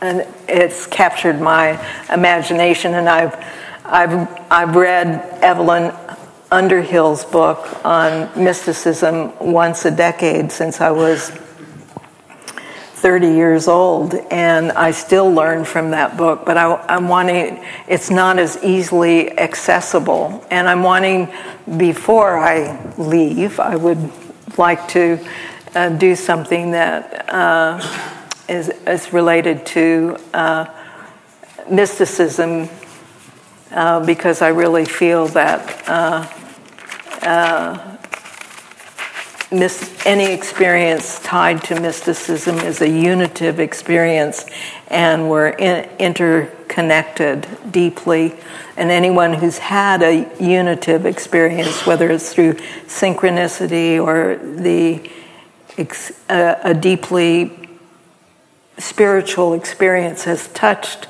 and 0.00 0.26
it's 0.48 0.86
captured 0.86 1.40
my 1.40 1.78
imagination, 2.12 2.94
and 2.94 3.08
I've 3.08 3.34
I've 3.84 4.28
I've 4.50 4.76
read 4.76 5.38
Evelyn 5.42 5.92
Underhill's 6.50 7.24
book 7.24 7.84
on 7.84 8.30
mysticism 8.42 9.32
once 9.38 9.84
a 9.84 9.90
decade 9.90 10.50
since 10.50 10.80
I 10.80 10.90
was 10.90 11.30
30 13.00 13.28
years 13.28 13.66
old, 13.66 14.14
and 14.30 14.72
I 14.72 14.90
still 14.90 15.32
learn 15.32 15.64
from 15.64 15.92
that 15.92 16.18
book. 16.18 16.44
But 16.44 16.58
I, 16.58 16.84
am 16.94 17.08
wanting, 17.08 17.64
it's 17.88 18.10
not 18.10 18.38
as 18.38 18.62
easily 18.62 19.38
accessible. 19.38 20.44
And 20.50 20.68
I'm 20.68 20.82
wanting, 20.82 21.32
before 21.78 22.38
I 22.38 22.94
leave, 22.98 23.58
I 23.58 23.76
would 23.76 24.10
like 24.58 24.86
to 24.88 25.18
uh, 25.74 25.88
do 25.90 26.14
something 26.14 26.72
that 26.72 27.32
uh, 27.32 27.80
is 28.50 28.68
is, 28.86 29.12
related 29.12 29.64
to 29.64 30.16
uh, 30.34 30.66
mysticism 31.70 32.68
uh, 33.70 34.04
because 34.04 34.42
I 34.42 34.48
really 34.48 34.84
feel 34.84 35.28
that 35.28 35.88
uh, 35.88 36.26
uh, 37.22 37.96
any 39.52 40.32
experience 40.32 41.20
tied 41.20 41.62
to 41.64 41.80
mysticism 41.80 42.58
is 42.58 42.80
a 42.80 42.88
unitive 42.88 43.60
experience, 43.60 44.46
and 44.88 45.28
we're 45.28 45.50
in, 45.50 45.88
interconnected 45.98 47.46
deeply. 47.70 48.34
And 48.76 48.90
anyone 48.90 49.34
who's 49.34 49.58
had 49.58 50.02
a 50.02 50.28
unitive 50.40 51.06
experience, 51.06 51.86
whether 51.86 52.10
it's 52.10 52.32
through 52.32 52.54
synchronicity 52.86 54.02
or 54.02 54.36
the 54.36 55.10
a, 56.28 56.56
a 56.64 56.74
deeply 56.74 57.59
spiritual 58.80 59.54
experience, 59.54 60.24
has 60.24 60.48
touched 60.48 61.08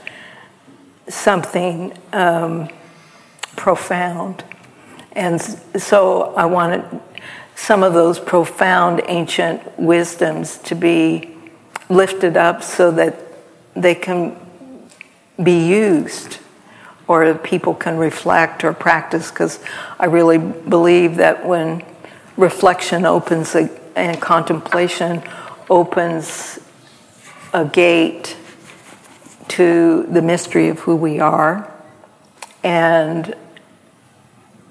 something 1.09 1.97
um, 2.13 2.69
profound. 3.57 4.45
And 5.13 5.41
so 5.41 6.35
I 6.35 6.47
wanted 6.47 6.85
some 7.55 7.83
of 7.83 7.93
those 7.93 8.19
profound 8.19 9.03
ancient 9.07 9.79
wisdoms 9.79 10.59
to 10.59 10.75
be 10.75 11.37
lifted 11.89 12.37
up 12.37 12.63
so 12.63 12.91
that 12.93 13.19
they 13.75 13.95
can 13.95 14.37
be 15.43 15.67
used 15.67 16.39
or 17.09 17.35
people 17.35 17.75
can 17.75 17.99
reflect 17.99 18.63
or 18.63 18.73
practice 18.73 19.31
because 19.31 19.59
I 19.99 20.07
really 20.07 20.39
believe 20.39 21.17
that 21.17 21.45
when 21.45 21.83
reflection 22.37 23.05
opens 23.05 23.57
and 23.57 24.21
contemplation 24.21 25.21
opens 25.69 26.60
a 27.53 27.65
gate 27.65 28.37
to 29.49 30.05
the 30.05 30.23
mystery 30.23 30.69
of 30.69 30.81
who 30.81 30.95
we 30.95 31.21
are 31.21 31.73
and 32.63 33.35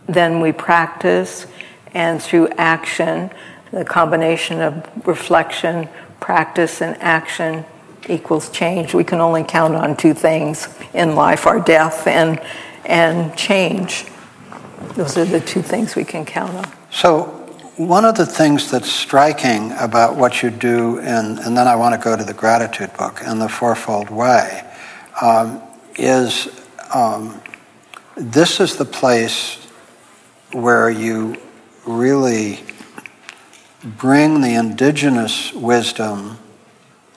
then 0.08 0.42
we 0.42 0.52
practice, 0.52 1.46
and 1.94 2.22
through 2.22 2.48
action, 2.58 3.30
the 3.72 3.86
combination 3.86 4.60
of 4.62 5.08
reflection, 5.08 5.88
practice, 6.20 6.82
and 6.82 6.98
action 7.00 7.64
equals 8.08 8.50
change. 8.50 8.94
We 8.94 9.04
can 9.04 9.22
only 9.22 9.44
count 9.44 9.76
on 9.76 9.96
two 9.96 10.16
things 10.16 10.68
in 10.94 11.16
life 11.16 11.46
our 11.46 11.60
death 11.60 12.08
and, 12.08 12.42
and 12.86 13.38
change. 13.38 14.06
Those 14.96 15.18
are 15.18 15.26
the 15.26 15.40
two 15.40 15.62
things 15.62 15.96
we 15.96 16.06
can 16.06 16.26
count 16.26 16.56
on. 16.56 16.74
So, 16.92 17.39
one 17.80 18.04
of 18.04 18.16
the 18.16 18.26
things 18.26 18.70
that's 18.70 18.92
striking 18.92 19.72
about 19.80 20.18
what 20.18 20.44
you 20.44 20.50
do, 20.50 20.98
in, 20.98 21.40
and 21.40 21.56
then 21.56 21.66
I 21.66 21.78
want 21.78 21.96
to 21.96 22.04
go 22.04 22.18
to 22.18 22.26
the 22.26 22.34
gratitude 22.34 22.92
book 22.98 23.22
and 23.24 23.40
the 23.40 23.48
Fourfold 23.48 24.10
Way, 24.10 24.70
um, 25.22 25.62
is 25.96 26.50
um, 26.94 27.42
this 28.18 28.60
is 28.60 28.76
the 28.76 28.84
place 28.84 29.66
where 30.52 30.90
you 30.90 31.38
really 31.88 32.60
bring 33.82 34.42
the 34.42 34.56
indigenous 34.56 35.54
wisdom, 35.54 36.38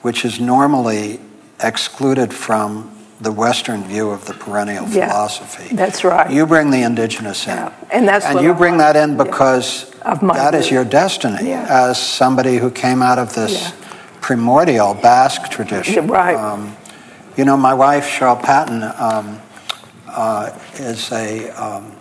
which 0.02 0.24
is 0.24 0.38
normally 0.38 1.18
excluded 1.58 2.32
from 2.32 2.96
the 3.20 3.32
Western 3.32 3.82
view 3.82 4.10
of 4.10 4.26
the 4.26 4.34
perennial 4.34 4.88
yeah, 4.90 5.08
philosophy. 5.08 5.74
That's 5.74 6.04
right. 6.04 6.30
You 6.30 6.46
bring 6.46 6.70
the 6.70 6.82
indigenous 6.82 7.48
in, 7.48 7.56
yeah. 7.56 7.74
and 7.90 8.06
that's 8.06 8.26
and 8.26 8.40
you 8.40 8.54
bring 8.54 8.76
that 8.76 8.94
in 8.94 9.16
because 9.16 9.91
yeah. 10.04 10.50
that 10.50 10.54
is 10.54 10.70
your 10.70 10.84
destiny 10.84 11.52
as 11.52 12.00
somebody 12.00 12.56
who 12.56 12.70
came 12.70 13.02
out 13.02 13.18
of 13.18 13.34
this 13.34 13.72
primordial 14.20 14.94
Basque 14.94 15.50
tradition. 15.50 16.06
Right. 16.06 16.36
Um, 16.36 16.76
you 17.36 17.44
know, 17.44 17.56
my 17.56 17.74
wife 17.74 18.04
Cheryl 18.04 18.40
Patton 18.40 18.82
um, 18.82 19.40
uh, 20.06 20.58
is 20.74 21.10
a 21.12 21.50
um, 21.50 21.92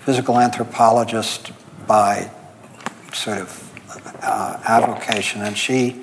physical 0.00 0.38
anthropologist 0.38 1.52
by 1.86 2.30
sort 3.12 3.38
of 3.38 4.18
uh, 4.22 4.60
avocation, 4.64 5.42
and 5.42 5.56
she 5.56 6.00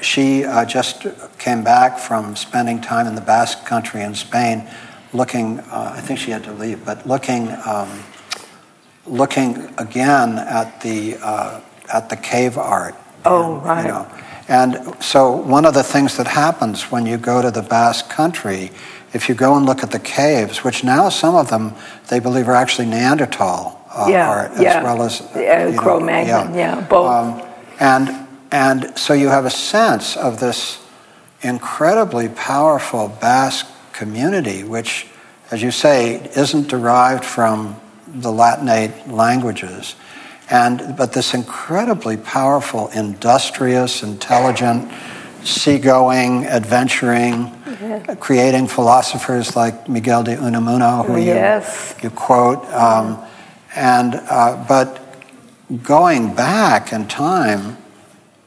she 0.00 0.44
uh, 0.44 0.64
just 0.64 1.06
came 1.38 1.62
back 1.62 1.98
from 1.98 2.36
spending 2.36 2.80
time 2.80 3.06
in 3.06 3.14
the 3.14 3.20
Basque 3.20 3.64
Country 3.64 4.02
in 4.02 4.14
Spain, 4.14 4.68
looking. 5.12 5.60
Uh, 5.60 5.94
I 5.96 6.00
think 6.00 6.18
she 6.18 6.30
had 6.30 6.44
to 6.44 6.52
leave, 6.52 6.84
but 6.84 7.06
looking 7.06 7.48
um, 7.64 7.88
looking 9.06 9.72
again 9.78 10.38
at 10.38 10.80
the 10.80 11.16
uh, 11.20 11.60
at 11.92 12.08
the 12.08 12.16
cave 12.16 12.56
art. 12.58 12.94
Oh, 13.24 13.56
right. 13.60 13.82
You 13.82 13.88
know, 13.88 14.10
and 14.48 15.02
so 15.02 15.32
one 15.32 15.64
of 15.64 15.74
the 15.74 15.82
things 15.82 16.16
that 16.18 16.26
happens 16.26 16.90
when 16.90 17.06
you 17.06 17.16
go 17.16 17.40
to 17.40 17.50
the 17.50 17.62
Basque 17.62 18.08
Country 18.10 18.70
if 19.14 19.28
you 19.28 19.34
go 19.34 19.56
and 19.56 19.64
look 19.64 19.82
at 19.82 19.92
the 19.92 19.98
caves, 20.00 20.64
which 20.64 20.84
now 20.84 21.08
some 21.08 21.36
of 21.36 21.48
them 21.48 21.74
they 22.08 22.18
believe 22.18 22.48
are 22.48 22.54
actually 22.54 22.86
Neanderthal 22.86 23.80
uh, 23.94 24.08
yeah, 24.10 24.28
art 24.28 24.50
as 24.52 24.60
yeah. 24.60 24.82
well 24.82 25.02
as 25.02 25.22
yeah, 25.34 25.74
Cro-Magnon, 25.76 26.52
yeah, 26.52 26.76
yeah, 26.76 26.80
both. 26.80 27.10
Um, 27.10 27.42
and 27.78 28.28
and 28.50 28.98
so 28.98 29.14
you 29.14 29.28
have 29.28 29.46
a 29.46 29.50
sense 29.50 30.16
of 30.16 30.40
this 30.40 30.84
incredibly 31.42 32.28
powerful 32.28 33.08
Basque 33.20 33.66
community, 33.92 34.64
which, 34.64 35.06
as 35.50 35.62
you 35.62 35.70
say, 35.70 36.16
isn't 36.36 36.68
derived 36.68 37.24
from 37.24 37.80
the 38.14 38.30
Latinate 38.30 39.10
languages. 39.10 39.96
And, 40.50 40.96
but 40.96 41.12
this 41.12 41.34
incredibly 41.34 42.16
powerful, 42.16 42.88
industrious, 42.88 44.02
intelligent, 44.02 44.92
seagoing, 45.42 46.46
adventuring, 46.46 47.52
yeah. 47.80 48.14
creating 48.20 48.68
philosophers 48.68 49.56
like 49.56 49.88
Miguel 49.88 50.22
de 50.22 50.36
Unamuno, 50.36 51.06
who 51.06 51.18
yes. 51.18 51.94
you, 52.02 52.08
you 52.08 52.14
quote. 52.14 52.64
Um, 52.66 53.18
and, 53.74 54.14
uh, 54.14 54.64
but 54.68 55.00
going 55.82 56.34
back 56.34 56.92
in 56.92 57.08
time 57.08 57.78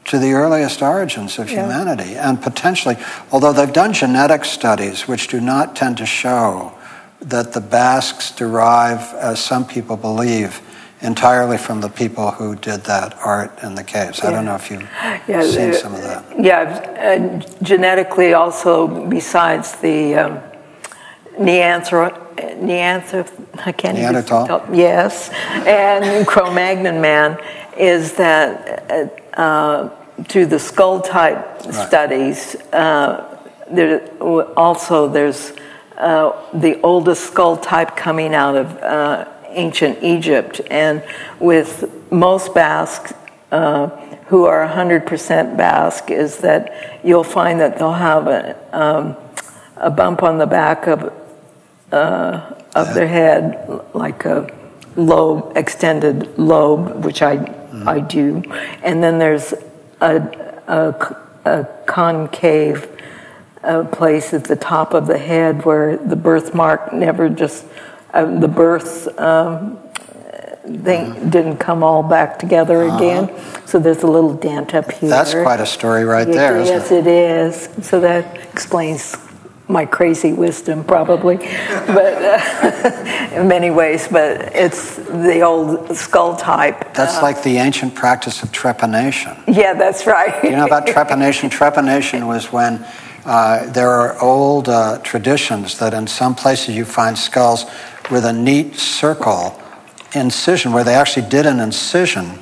to 0.05 0.19
the 0.19 0.33
earliest 0.33 0.81
origins 0.81 1.37
of 1.37 1.49
yeah. 1.49 1.63
humanity, 1.63 2.15
and 2.15 2.41
potentially, 2.41 2.95
although 3.31 3.51
they've 3.51 3.73
done 3.73 3.91
genetic 3.91 4.45
studies 4.45 5.07
which 5.07 5.27
do 5.27 5.41
not 5.41 5.75
tend 5.75 5.97
to 5.97 6.05
show 6.05 6.76
that 7.21 7.53
the 7.53 7.61
Basques 7.61 8.31
derive, 8.31 9.13
as 9.15 9.39
some 9.43 9.65
people 9.65 9.97
believe, 9.97 10.61
entirely 11.01 11.57
from 11.57 11.81
the 11.81 11.89
people 11.89 12.31
who 12.31 12.55
did 12.55 12.81
that 12.85 13.15
art 13.19 13.51
in 13.63 13.75
the 13.75 13.83
caves. 13.83 14.19
Yeah. 14.19 14.29
I 14.29 14.31
don't 14.31 14.45
know 14.45 14.55
if 14.55 14.71
you've 14.71 14.89
yeah, 15.27 15.43
seen 15.43 15.73
some 15.73 15.93
of 15.93 16.01
that. 16.01 16.23
Yeah, 16.39 17.41
genetically 17.61 18.33
also, 18.33 18.87
besides 19.07 19.75
the 19.75 20.15
um, 20.15 20.39
Neanderthal, 21.39 22.17
Neanderthal, 22.57 23.47
I 23.65 23.71
can't 23.71 23.97
Neanderthal. 23.97 24.45
Even, 24.63 24.75
yes, 24.75 25.29
and 25.67 26.25
Cro-Magnon 26.25 26.99
man 26.99 27.39
is 27.77 28.13
that 28.13 28.91
uh, 29.37 29.39
uh, 29.39 29.89
through 30.23 30.47
the 30.47 30.59
skull 30.59 30.99
type 31.01 31.37
right. 31.65 31.73
studies, 31.73 32.55
uh, 32.73 33.37
there 33.69 34.07
also 34.55 35.07
there's 35.07 35.53
uh, 35.97 36.31
the 36.53 36.79
oldest 36.81 37.25
skull 37.25 37.57
type 37.57 37.95
coming 37.95 38.33
out 38.33 38.55
of 38.55 38.77
uh, 38.77 39.27
ancient 39.49 40.03
Egypt, 40.03 40.61
and 40.69 41.03
with 41.39 41.89
most 42.11 42.53
Basques 42.53 43.13
uh, 43.51 43.87
who 44.27 44.45
are 44.45 44.67
100% 44.67 45.57
Basque, 45.57 46.11
is 46.11 46.37
that 46.39 46.99
you'll 47.03 47.23
find 47.23 47.59
that 47.59 47.77
they'll 47.77 47.93
have 47.93 48.27
a, 48.27 48.77
um, 48.77 49.15
a 49.77 49.89
bump 49.89 50.21
on 50.21 50.37
the 50.37 50.45
back 50.45 50.87
of 50.87 51.13
uh, 51.91 52.53
of 52.75 52.93
their 52.93 53.07
head, 53.07 53.81
like 53.93 54.25
a 54.25 54.47
lobe, 54.97 55.55
extended 55.55 56.37
lobe, 56.37 57.03
which 57.03 57.21
I 57.21 57.37
mm-hmm. 57.37 57.87
I 57.87 57.99
do, 58.01 58.43
and 58.83 59.01
then 59.01 59.17
there's 59.17 59.53
a, 60.01 60.61
a, 60.67 61.15
a 61.45 61.63
concave 61.85 62.96
uh, 63.63 63.83
place 63.85 64.33
at 64.33 64.45
the 64.45 64.55
top 64.55 64.93
of 64.93 65.07
the 65.07 65.17
head 65.17 65.65
where 65.65 65.97
the 65.97 66.15
birthmark 66.15 66.93
never 66.93 67.29
just 67.29 67.65
uh, 68.13 68.25
the 68.39 68.47
birth 68.47 69.07
um, 69.19 69.77
thing 70.63 71.13
mm-hmm. 71.13 71.29
didn't 71.29 71.57
come 71.57 71.83
all 71.83 72.03
back 72.03 72.39
together 72.39 72.83
uh-huh. 72.83 72.97
again. 72.97 73.67
So 73.67 73.79
there's 73.79 74.03
a 74.03 74.07
little 74.07 74.33
dent 74.33 74.73
up 74.73 74.91
here. 74.91 75.09
That's 75.09 75.33
quite 75.33 75.59
a 75.59 75.65
story 75.65 76.03
right 76.03 76.27
there. 76.27 76.63
Yes, 76.63 76.91
it? 76.91 77.05
it 77.05 77.07
is. 77.07 77.69
So 77.87 77.99
that 78.01 78.37
explains 78.37 79.15
my 79.69 79.85
crazy 79.85 80.31
wisdom, 80.31 80.83
probably, 80.83 81.37
but 81.87 82.23
uh, 82.23 83.29
in 83.33 83.47
many 83.47 83.69
ways. 83.69 84.07
But 84.07 84.55
it's 84.55 84.95
the 84.95 85.41
old 85.41 85.95
skull 85.95 86.35
type. 86.35 86.93
That's 86.93 87.17
uh, 87.17 87.21
like 87.21 87.43
the 87.43 87.57
ancient 87.57 87.95
practice 87.95 88.43
of 88.43 88.51
trepanation. 88.51 89.43
Yeah, 89.47 89.73
that's 89.73 90.07
right. 90.07 90.41
you 90.43 90.51
know 90.51 90.65
about 90.65 90.87
trepanation? 90.87 91.49
trepanation 91.49 92.27
was 92.27 92.51
when 92.51 92.85
uh, 93.27 93.69
there 93.73 93.89
are 93.89 94.17
old 94.21 94.69
uh, 94.69 94.99
traditions 94.99 95.77
that 95.79 95.93
in 95.93 96.07
some 96.07 96.33
places 96.33 96.77
you 96.77 96.85
find 96.85 97.17
skulls 97.17 97.65
with 98.09 98.23
a 98.23 98.31
neat 98.31 98.75
circle 98.75 99.61
incision 100.13 100.71
where 100.71 100.85
they 100.85 100.93
actually 100.95 101.27
did 101.27 101.45
an 101.45 101.59
incision 101.59 102.39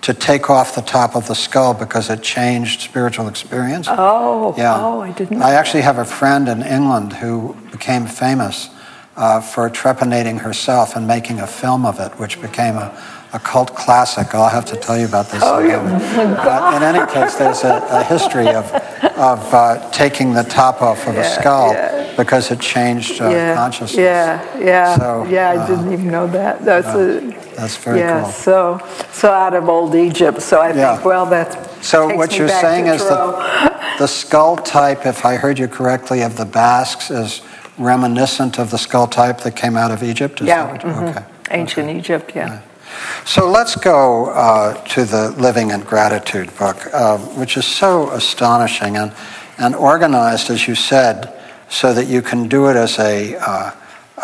to 0.00 0.14
take 0.14 0.48
off 0.48 0.74
the 0.74 0.80
top 0.80 1.14
of 1.14 1.28
the 1.28 1.34
skull 1.34 1.74
because 1.74 2.08
it 2.08 2.22
changed 2.22 2.80
spiritual 2.80 3.28
experience. 3.28 3.86
Oh, 3.90 4.54
yeah. 4.56 4.82
Oh, 4.82 5.02
I 5.02 5.12
didn't. 5.12 5.42
I 5.42 5.52
actually 5.52 5.82
have 5.82 5.98
a 5.98 6.04
friend 6.04 6.48
in 6.48 6.62
England 6.62 7.12
who 7.12 7.54
became 7.70 8.06
famous 8.06 8.70
uh, 9.16 9.42
for 9.42 9.68
trepanating 9.68 10.38
herself 10.38 10.96
and 10.96 11.06
making 11.06 11.40
a 11.40 11.46
film 11.46 11.84
of 11.84 12.00
it, 12.00 12.18
which 12.18 12.40
became 12.40 12.76
a, 12.76 12.90
a 13.32 13.38
cult 13.38 13.74
classic. 13.74 14.34
I'll 14.34 14.48
have 14.48 14.66
to 14.66 14.76
tell 14.76 14.98
you 14.98 15.06
about 15.06 15.30
this. 15.30 15.42
Oh, 15.44 15.58
yeah. 15.60 16.76
in 16.76 16.82
any 16.82 17.10
case, 17.12 17.36
there's 17.36 17.64
a, 17.64 17.86
a 17.90 18.04
history 18.04 18.48
of, 18.48 18.70
of 19.16 19.54
uh, 19.54 19.90
taking 19.90 20.34
the 20.34 20.42
top 20.42 20.82
off 20.82 21.06
of 21.06 21.14
yeah, 21.14 21.20
a 21.20 21.40
skull 21.40 21.72
yeah. 21.72 22.14
because 22.16 22.50
it 22.50 22.60
changed 22.60 23.20
uh, 23.20 23.30
yeah, 23.30 23.54
consciousness. 23.54 23.96
Yeah, 23.96 24.58
yeah, 24.58 24.96
so, 24.96 25.24
yeah. 25.24 25.50
I 25.50 25.56
uh, 25.56 25.66
didn't 25.66 25.92
even 25.92 26.10
know 26.10 26.26
that. 26.26 26.64
That's 26.64 26.88
a, 26.88 27.20
that's 27.56 27.76
very 27.76 28.00
yeah, 28.00 28.22
cool. 28.22 28.30
So, 28.32 28.88
so 29.12 29.30
out 29.30 29.54
of 29.54 29.68
old 29.68 29.94
Egypt. 29.94 30.42
So 30.42 30.60
I 30.60 30.72
think, 30.72 31.04
well, 31.04 31.26
that's 31.26 31.86
so. 31.86 32.14
What 32.14 32.36
you're 32.36 32.48
saying 32.48 32.86
is 32.86 33.02
that 33.08 33.94
the 33.98 34.06
skull 34.06 34.56
type, 34.56 35.06
if 35.06 35.24
I 35.24 35.36
heard 35.36 35.58
you 35.58 35.68
correctly, 35.68 36.22
of 36.22 36.36
the 36.36 36.44
Basques 36.44 37.10
is 37.10 37.42
reminiscent 37.78 38.58
of 38.58 38.70
the 38.70 38.78
skull 38.78 39.06
type 39.06 39.38
that 39.40 39.56
came 39.56 39.76
out 39.76 39.90
of 39.90 40.02
Egypt. 40.02 40.40
Is 40.40 40.48
yeah. 40.48 40.76
Mm-hmm. 40.76 41.18
Okay. 41.18 41.24
Ancient 41.50 41.88
okay. 41.88 41.98
Egypt. 41.98 42.32
Yeah. 42.34 42.62
So 43.24 43.48
let's 43.48 43.76
go 43.76 44.26
uh, 44.26 44.74
to 44.88 45.04
the 45.04 45.30
Living 45.32 45.70
in 45.70 45.80
Gratitude 45.80 46.56
book, 46.56 46.92
uh, 46.92 47.18
which 47.18 47.56
is 47.56 47.66
so 47.66 48.10
astonishing 48.10 48.96
and, 48.96 49.12
and 49.58 49.74
organized, 49.74 50.50
as 50.50 50.66
you 50.66 50.74
said, 50.74 51.32
so 51.68 51.94
that 51.94 52.06
you 52.06 52.22
can 52.22 52.48
do 52.48 52.68
it 52.68 52.76
as 52.76 52.98
a, 52.98 53.36
uh, 53.36 53.70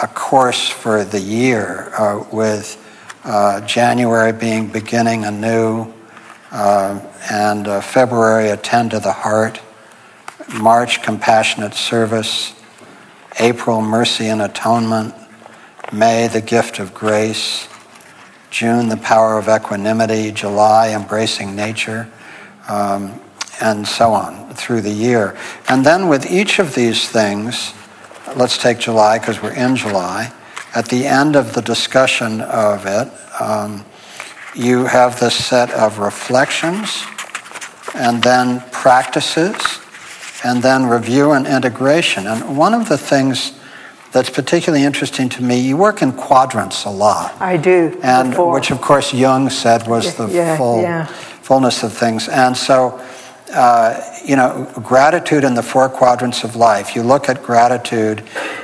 a 0.03 0.07
course 0.09 0.69
for 0.69 1.05
the 1.05 1.21
year, 1.21 1.93
uh, 1.97 2.25
with 2.33 2.85
uh, 3.25 3.61
January 3.63 4.33
being 4.33 4.67
beginning 4.67 5.25
anew, 5.25 5.93
uh, 6.51 6.99
and 7.31 7.85
February 7.85 8.51
attend 8.51 8.91
to 8.91 9.01
the 9.01 9.13
heart, 9.13 9.61
March 10.61 11.03
compassionate 11.03 11.75
service, 11.75 12.55
April 13.39 13.81
mercy 13.81 14.27
and 14.27 14.43
atonement, 14.43 15.15
May 15.91 16.29
the 16.29 16.43
gift 16.43 16.81
of 16.81 16.93
grace. 16.93 17.67
June, 18.51 18.89
the 18.89 18.97
power 18.97 19.39
of 19.39 19.49
equanimity, 19.49 20.33
July, 20.33 20.91
embracing 20.91 21.55
nature, 21.55 22.09
um, 22.69 23.21
and 23.61 23.87
so 23.87 24.13
on 24.13 24.55
through 24.55 24.81
the 24.81 24.91
year. 24.91 25.37
And 25.69 25.85
then 25.85 26.09
with 26.09 26.31
each 26.31 26.59
of 26.59 26.75
these 26.75 27.09
things, 27.09 27.73
let's 28.37 28.59
take 28.59 28.79
July 28.79 29.19
because 29.19 29.43
we're 29.43 29.55
in 29.55 29.77
July, 29.77 30.33
at 30.75 30.87
the 30.87 31.07
end 31.07 31.35
of 31.35 31.55
the 31.55 31.63
discussion 31.63 32.41
of 32.41 32.87
it, 32.87 33.11
um, 33.41 33.85
you 34.55 34.85
have 34.85 35.19
this 35.19 35.35
set 35.35 35.71
of 35.71 35.99
reflections 35.99 37.05
and 37.95 38.23
then 38.23 38.61
practices 38.71 39.57
and 40.45 40.63
then 40.63 40.87
review 40.87 41.33
and 41.33 41.47
integration. 41.47 42.27
And 42.27 42.57
one 42.57 42.75
of 42.75 42.89
the 42.89 42.99
things 42.99 43.58
that's 44.13 44.31
particularly 44.31 44.85
interesting 44.85 45.29
to 45.31 45.43
me. 45.43 45.61
You 45.61 45.77
work 45.77 46.03
in 46.03 46.13
quadrants 46.13 46.85
a 46.85 46.91
lot. 46.91 47.39
I 47.41 47.57
do. 47.57 47.99
And 48.03 48.37
which, 48.53 48.71
of 48.71 48.81
course, 48.81 49.13
Jung 49.13 49.51
said 49.51 49.87
was 49.87 50.15
the 50.17 50.29
yeah, 50.29 50.57
full 50.57 50.81
yeah. 50.81 51.07
fullness 51.07 51.83
of 51.83 51.93
things. 51.93 52.29
And 52.29 52.57
so, 52.57 53.01
uh, 53.53 54.01
you 54.25 54.37
know, 54.37 54.71
gratitude 54.83 55.45
in 55.45 55.55
the 55.55 55.63
four 55.63 55.89
quadrants 55.89 56.43
of 56.45 56.57
life. 56.57 56.97
You 56.97 57.03
look 57.03 57.29
at 57.29 57.43
gratitude 57.43 58.23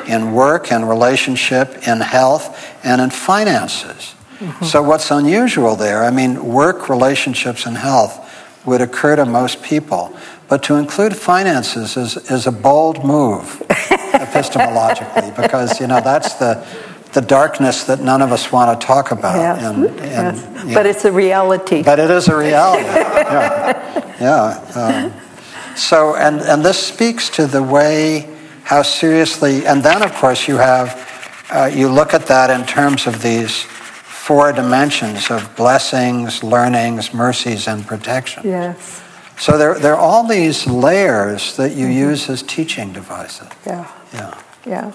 in 0.09 0.33
work 0.33 0.73
and 0.73 0.89
relationship, 0.89 1.87
in 1.87 2.01
health, 2.01 2.75
and 2.83 3.01
in 3.01 3.11
finances. 3.11 4.15
Mm-hmm. 4.39 4.65
So, 4.65 4.83
what's 4.83 5.11
unusual 5.11 5.77
there? 5.77 6.05
I 6.05 6.11
mean, 6.11 6.45
work, 6.45 6.89
relationships, 6.89 7.66
and 7.66 7.77
health 7.77 8.21
would 8.65 8.81
occur 8.81 9.16
to 9.16 9.27
most 9.27 9.62
people. 9.62 10.16
But 10.49 10.62
to 10.65 10.75
include 10.75 11.16
finances 11.16 11.97
is, 11.97 12.16
is 12.31 12.47
a 12.47 12.53
bold 12.53 13.05
move 13.05 13.62
epistemologically 13.69 15.35
because, 15.37 15.81
you 15.81 15.87
know, 15.87 16.01
that's 16.01 16.35
the, 16.35 16.66
the 17.12 17.23
darkness 17.23 17.85
that 17.85 18.01
none 18.01 18.21
of 18.21 18.31
us 18.31 18.53
want 18.53 18.79
to 18.79 18.87
talk 18.87 19.11
about. 19.11 19.37
Yes. 19.37 19.62
And, 19.62 19.87
and, 19.87 20.37
yes. 20.37 20.75
But 20.75 20.83
know, 20.83 20.91
it's 20.91 21.05
a 21.05 21.12
reality. 21.12 21.83
But 21.83 21.99
it 21.99 22.11
is 22.11 22.29
a 22.29 22.37
reality. 22.37 22.85
yeah. 22.85 24.16
yeah. 24.21 25.12
Um, 25.15 25.77
so, 25.77 26.15
and, 26.16 26.41
and 26.43 26.65
this 26.65 26.79
speaks 26.79 27.31
to 27.31 27.47
the 27.47 27.62
way 27.62 28.31
how 28.65 28.83
seriously, 28.83 29.66
and 29.66 29.83
then 29.83 30.03
of 30.03 30.12
course 30.15 30.49
you 30.49 30.57
have, 30.57 31.47
uh, 31.51 31.71
you 31.73 31.89
look 31.89 32.15
at 32.15 32.27
that 32.27 32.51
in 32.51 32.66
terms 32.66 33.07
of 33.07 33.23
these 33.23 33.62
four 33.62 34.53
dimensions 34.53 35.31
of 35.31 35.55
blessings, 35.55 36.43
learnings, 36.43 37.12
mercies, 37.12 37.69
and 37.69 37.87
protection. 37.87 38.43
Yes. 38.45 39.03
So 39.39 39.59
there, 39.59 39.78
there 39.78 39.94
are 39.94 40.01
all 40.01 40.27
these 40.27 40.66
layers 40.66 41.56
that 41.56 41.73
you 41.73 41.86
mm-hmm. 41.86 42.11
use 42.11 42.31
as 42.31 42.43
teaching 42.43 42.93
devices. 42.93 43.48
Yeah. 43.66 43.90
Yeah. 44.12 44.40
Yeah. 44.66 44.94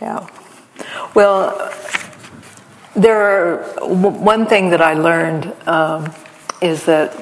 Yeah. 0.00 0.28
Well, 1.14 1.72
there 2.94 3.20
are, 3.20 3.56
one 3.84 4.46
thing 4.46 4.70
that 4.70 4.80
I 4.80 4.94
learned 4.94 5.52
um, 5.66 6.12
is 6.60 6.84
that 6.86 7.14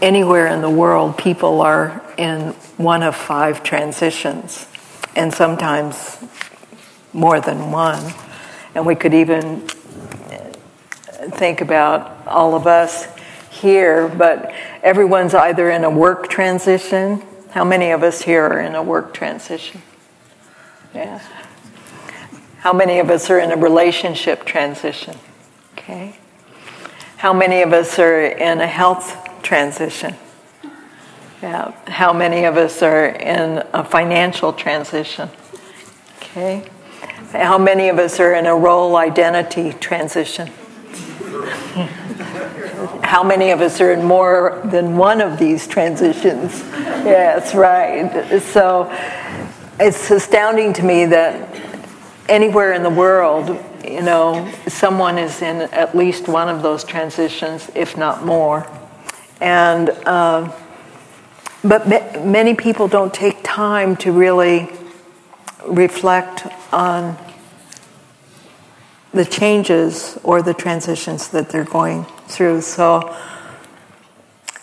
anywhere 0.00 0.46
in 0.46 0.60
the 0.60 0.70
world, 0.70 1.18
people 1.18 1.60
are 1.60 2.02
in 2.16 2.52
one 2.76 3.02
of 3.02 3.16
five 3.16 3.62
transitions. 3.62 4.66
and 5.16 5.32
sometimes 5.32 6.18
more 7.12 7.40
than 7.40 7.72
one. 7.72 8.12
And 8.74 8.86
we 8.86 8.94
could 8.94 9.14
even 9.14 9.66
think 11.32 11.60
about 11.60 12.26
all 12.26 12.54
of 12.54 12.66
us 12.66 13.06
here, 13.60 14.08
but 14.08 14.52
everyone's 14.82 15.34
either 15.34 15.70
in 15.70 15.84
a 15.84 15.90
work 15.90 16.28
transition. 16.28 17.22
How 17.50 17.64
many 17.64 17.90
of 17.90 18.02
us 18.02 18.22
here 18.22 18.44
are 18.44 18.60
in 18.60 18.74
a 18.74 18.82
work 18.82 19.14
transition? 19.14 19.82
Yeah. 20.94 21.20
How 22.58 22.72
many 22.72 22.98
of 22.98 23.10
us 23.10 23.30
are 23.30 23.38
in 23.38 23.52
a 23.52 23.56
relationship 23.56 24.44
transition? 24.44 25.16
Okay. 25.78 26.16
How 27.16 27.32
many 27.32 27.62
of 27.62 27.72
us 27.72 27.98
are 27.98 28.22
in 28.22 28.60
a 28.60 28.66
health 28.66 29.42
transition? 29.42 30.14
Yeah. 31.42 31.72
How 31.86 32.12
many 32.12 32.44
of 32.44 32.56
us 32.56 32.82
are 32.82 33.06
in 33.06 33.62
a 33.72 33.84
financial 33.84 34.52
transition? 34.52 35.30
Okay. 36.16 36.68
How 37.32 37.58
many 37.58 37.88
of 37.88 37.98
us 37.98 38.20
are 38.20 38.34
in 38.34 38.46
a 38.46 38.54
role 38.54 38.96
identity 38.96 39.72
transition? 39.72 40.50
How 43.10 43.24
many 43.24 43.50
of 43.50 43.60
us 43.60 43.80
are 43.80 43.90
in 43.90 44.04
more 44.04 44.60
than 44.66 44.96
one 44.96 45.20
of 45.20 45.36
these 45.36 45.66
transitions? 45.66 46.60
Yes, 47.02 47.56
right. 47.56 48.40
So 48.40 48.88
it's 49.80 50.12
astounding 50.12 50.72
to 50.74 50.84
me 50.84 51.06
that 51.06 51.60
anywhere 52.28 52.72
in 52.72 52.84
the 52.84 52.90
world, 53.04 53.48
you 53.84 54.02
know, 54.02 54.48
someone 54.68 55.18
is 55.18 55.42
in 55.42 55.62
at 55.72 55.96
least 55.96 56.28
one 56.28 56.48
of 56.48 56.62
those 56.62 56.84
transitions, 56.84 57.68
if 57.74 57.96
not 57.96 58.24
more. 58.24 58.64
And 59.40 59.90
uh, 60.06 60.52
but 61.64 61.88
many 62.24 62.54
people 62.54 62.86
don't 62.86 63.12
take 63.12 63.38
time 63.42 63.96
to 63.96 64.12
really 64.12 64.70
reflect 65.66 66.46
on 66.72 67.18
the 69.12 69.24
changes 69.24 70.18
or 70.22 70.42
the 70.42 70.54
transitions 70.54 71.28
that 71.28 71.48
they're 71.48 71.64
going 71.64 72.04
through. 72.28 72.60
So, 72.62 72.98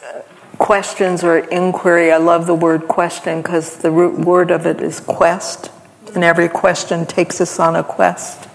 uh, 0.03 0.21
questions 0.57 1.23
or 1.23 1.39
inquiry, 1.39 2.11
I 2.11 2.17
love 2.17 2.47
the 2.47 2.55
word 2.55 2.87
question 2.87 3.41
because 3.41 3.77
the 3.77 3.91
root 3.91 4.19
word 4.19 4.51
of 4.51 4.65
it 4.65 4.81
is 4.81 4.99
quest, 4.99 5.69
and 6.15 6.23
every 6.23 6.47
question 6.47 7.05
takes 7.05 7.41
us 7.41 7.59
on 7.59 7.75
a 7.75 7.83
quest. 7.83 8.47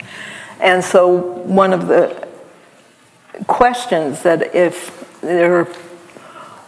And 0.61 0.83
so, 0.83 1.09
one 1.09 1.73
of 1.73 1.89
the 1.89 2.29
questions 3.47 4.23
that 4.23 4.55
if 4.55 5.21
there 5.21 5.61
are 5.61 5.65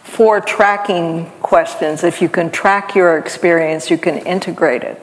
four 0.03 0.39
tracking 0.39 1.29
questions, 1.41 2.03
if 2.03 2.21
you 2.21 2.29
can 2.29 2.51
track 2.51 2.95
your 2.95 3.17
experience, 3.17 3.89
you 3.89 3.97
can 3.97 4.17
integrate 4.19 4.83
it. 4.83 5.01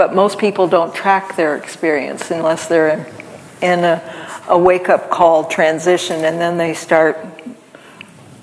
But 0.00 0.14
most 0.14 0.38
people 0.38 0.66
don't 0.66 0.94
track 0.94 1.36
their 1.36 1.56
experience 1.56 2.30
unless 2.30 2.68
they're 2.68 3.06
in 3.60 3.80
a, 3.80 4.02
a 4.48 4.56
wake 4.56 4.88
up 4.88 5.10
call 5.10 5.44
transition 5.44 6.24
and 6.24 6.40
then 6.40 6.56
they 6.56 6.72
start 6.72 7.18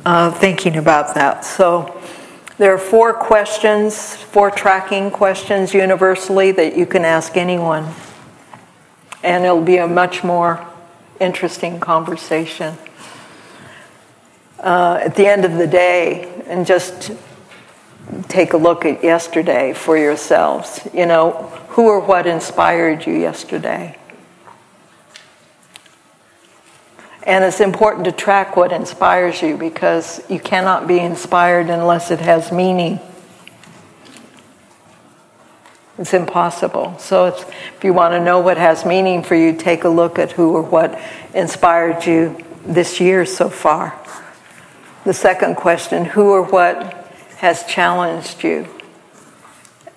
uh, 0.06 0.30
thinking 0.34 0.76
about 0.76 1.16
that. 1.16 1.44
So 1.44 2.00
there 2.60 2.72
are 2.76 2.78
four 2.78 3.12
questions, 3.12 4.16
four 4.16 4.52
tracking 4.52 5.10
questions 5.10 5.74
universally 5.74 6.52
that 6.52 6.78
you 6.78 6.86
can 6.86 7.04
ask 7.04 7.36
anyone. 7.36 7.92
And 9.24 9.44
it'll 9.44 9.60
be 9.60 9.78
a 9.78 9.88
much 9.88 10.24
more 10.24 10.64
interesting 11.20 11.80
conversation. 11.80 12.78
Uh, 14.60 15.00
at 15.02 15.16
the 15.16 15.26
end 15.26 15.44
of 15.44 15.54
the 15.54 15.66
day, 15.66 16.44
and 16.46 16.68
just 16.68 17.14
take 18.28 18.54
a 18.54 18.58
look 18.58 18.86
at 18.86 19.04
yesterday 19.04 19.74
for 19.74 19.98
yourselves. 19.98 20.88
You 20.94 21.06
know, 21.06 21.34
who 21.70 21.88
or 21.88 22.00
what 22.00 22.28
inspired 22.28 23.06
you 23.06 23.14
yesterday? 23.14 23.98
And 27.24 27.44
it's 27.44 27.60
important 27.60 28.06
to 28.06 28.14
track 28.14 28.56
what 28.56 28.72
inspires 28.72 29.42
you 29.42 29.58
because 29.58 30.22
you 30.30 30.40
cannot 30.40 30.88
be 30.88 30.98
inspired 30.98 31.70
unless 31.70 32.10
it 32.10 32.22
has 32.22 32.54
meaning. 32.54 33.02
It's 35.98 36.14
impossible. 36.14 36.98
So 37.00 37.26
if 37.26 37.84
you 37.84 37.92
want 37.92 38.14
to 38.14 38.24
know 38.24 38.40
what 38.40 38.58
has 38.58 38.86
meaning 38.86 39.24
for 39.24 39.36
you, 39.36 39.54
take 39.54 39.84
a 39.84 39.90
look 39.90 40.18
at 40.18 40.32
who 40.32 40.56
or 40.56 40.62
what 40.62 41.02
inspired 41.34 42.06
you 42.06 42.38
this 42.66 43.02
year 43.02 43.26
so 43.26 43.50
far. 43.50 44.00
The 45.04 45.14
second 45.14 45.56
question 45.56 46.06
who 46.06 46.32
or 46.32 46.44
what 46.44 46.97
has 47.38 47.64
challenged 47.66 48.44
you. 48.44 48.68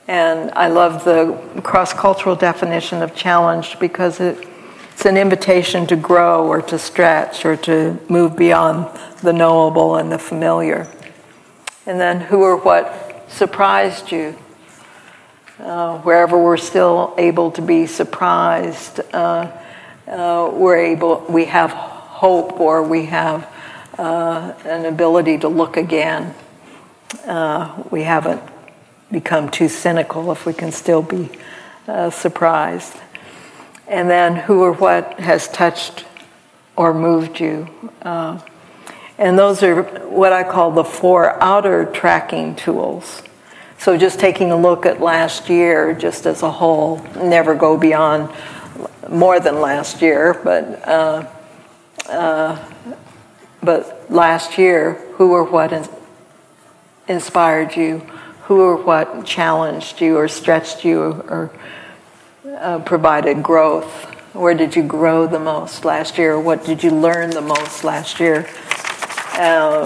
And 0.07 0.51
I 0.53 0.69
love 0.69 1.05
the 1.05 1.61
cross 1.63 1.95
cultural 1.95 2.37
definition 2.37 3.03
of 3.03 3.15
challenged 3.15 3.79
because 3.79 4.21
it, 4.21 4.47
it's 4.93 5.07
an 5.07 5.17
invitation 5.17 5.87
to 5.87 5.97
grow 5.97 6.47
or 6.47 6.61
to 6.63 6.79
stretch 6.79 7.47
or 7.47 7.57
to 7.57 7.99
move 8.11 8.37
beyond 8.37 8.89
the 9.23 9.33
knowable 9.33 9.97
and 9.97 10.13
the 10.13 10.19
familiar. 10.19 10.87
And 11.87 11.99
then 11.99 12.21
who 12.21 12.43
or 12.43 12.57
what 12.57 13.31
surprised 13.31 14.13
you? 14.13 14.37
Uh, 15.59 15.99
wherever 16.01 16.37
we're 16.37 16.57
still 16.59 17.15
able 17.17 17.51
to 17.53 17.63
be 17.63 17.87
surprised, 17.87 19.01
uh, 19.15 19.51
uh, 20.07 20.51
we're 20.53 20.77
able, 20.77 21.25
we 21.29 21.47
have 21.47 21.71
hope 21.71 22.61
or 22.61 22.83
we 22.83 23.07
have 23.07 23.51
uh, 23.97 24.53
an 24.65 24.85
ability 24.85 25.39
to 25.39 25.49
look 25.49 25.79
again 25.79 26.35
uh, 27.27 27.83
we 27.91 28.03
haven't 28.03 28.43
become 29.11 29.51
too 29.51 29.69
cynical 29.69 30.31
if 30.33 30.47
we 30.47 30.53
can 30.53 30.73
still 30.73 31.03
be 31.03 31.31
uh, 31.89 32.11
surprised. 32.11 32.97
And 33.89 34.09
then 34.09 34.37
who 34.37 34.63
or 34.63 34.73
what 34.73 35.19
has 35.21 35.49
touched 35.49 36.05
or 36.77 36.95
moved 36.95 37.41
you. 37.41 37.69
Uh, 38.03 38.41
and 39.19 39.39
those 39.39 39.63
are 39.63 39.83
what 40.09 40.33
I 40.33 40.45
call 40.45 40.71
the 40.71 40.85
four 40.85 41.43
outer 41.43 41.85
tracking 41.87 42.55
tools. 42.57 43.23
So 43.79 43.97
just 43.97 44.21
taking 44.21 44.51
a 44.51 44.57
look 44.57 44.87
at 44.87 45.01
last 45.01 45.49
year, 45.49 45.93
just 45.95 46.27
as 46.27 46.43
a 46.43 46.51
whole, 46.51 46.99
never 47.17 47.55
go 47.55 47.77
beyond 47.77 48.31
more 49.09 49.41
than 49.41 49.61
last 49.61 50.03
year, 50.03 50.41
but 50.45 50.87
uh, 50.87 51.27
uh, 52.09 52.71
but 53.63 54.11
last 54.11 54.59
year, 54.59 54.95
who 55.15 55.33
or 55.33 55.45
what 55.45 55.73
inspired 57.11 57.77
you, 57.77 57.99
who 58.45 58.63
or 58.63 58.77
what 58.77 59.27
challenged 59.27 60.01
you 60.01 60.17
or 60.17 60.29
stretched 60.29 60.85
you 60.85 61.03
or 61.03 61.51
uh, 62.59 62.79
provided 62.81 63.43
growth? 63.43 64.07
Where 64.33 64.55
did 64.55 64.77
you 64.77 64.85
grow 64.85 65.27
the 65.27 65.41
most 65.41 65.85
last 65.85 66.17
year? 66.17 66.39
What 66.39 66.65
did 66.65 66.83
you 66.85 66.91
learn 66.91 67.31
the 67.31 67.43
most 67.43 67.83
last 67.85 68.21
year? 68.21 68.49
Uh, 69.35 69.85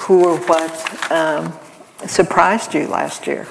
who 0.00 0.28
or 0.28 0.38
what 0.40 1.10
um, 1.10 1.52
surprised 2.06 2.74
you 2.74 2.86
last 2.86 3.26
year? 3.26 3.46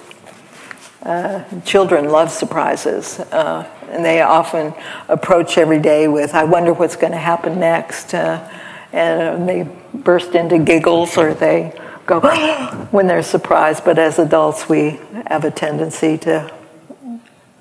Uh, 1.01 1.43
children 1.61 2.09
love 2.09 2.29
surprises, 2.29 3.19
uh, 3.19 3.67
and 3.89 4.05
they 4.05 4.21
often 4.21 4.73
approach 5.07 5.57
every 5.57 5.79
day 5.79 6.07
with, 6.07 6.35
I 6.35 6.43
wonder 6.43 6.73
what's 6.73 6.95
going 6.95 7.13
to 7.13 7.17
happen 7.17 7.59
next. 7.59 8.13
Uh, 8.13 8.47
and 8.93 9.47
they 9.47 9.67
burst 9.93 10.35
into 10.35 10.59
giggles 10.59 11.17
or 11.17 11.33
they 11.33 11.73
go 12.07 12.19
when 12.91 13.05
they're 13.05 13.21
surprised, 13.21 13.85
but 13.85 13.99
as 13.99 14.17
adults, 14.17 14.67
we 14.67 14.99
have 15.27 15.43
a 15.43 15.51
tendency 15.51 16.17
to 16.19 16.51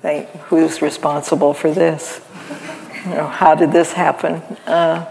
think, 0.01 0.29
who's 0.47 0.81
responsible 0.81 1.53
for 1.53 1.71
this? 1.71 2.21
You 3.05 3.11
know, 3.11 3.27
how 3.27 3.55
did 3.55 3.71
this 3.71 3.93
happen? 3.93 4.35
Uh, 4.65 5.09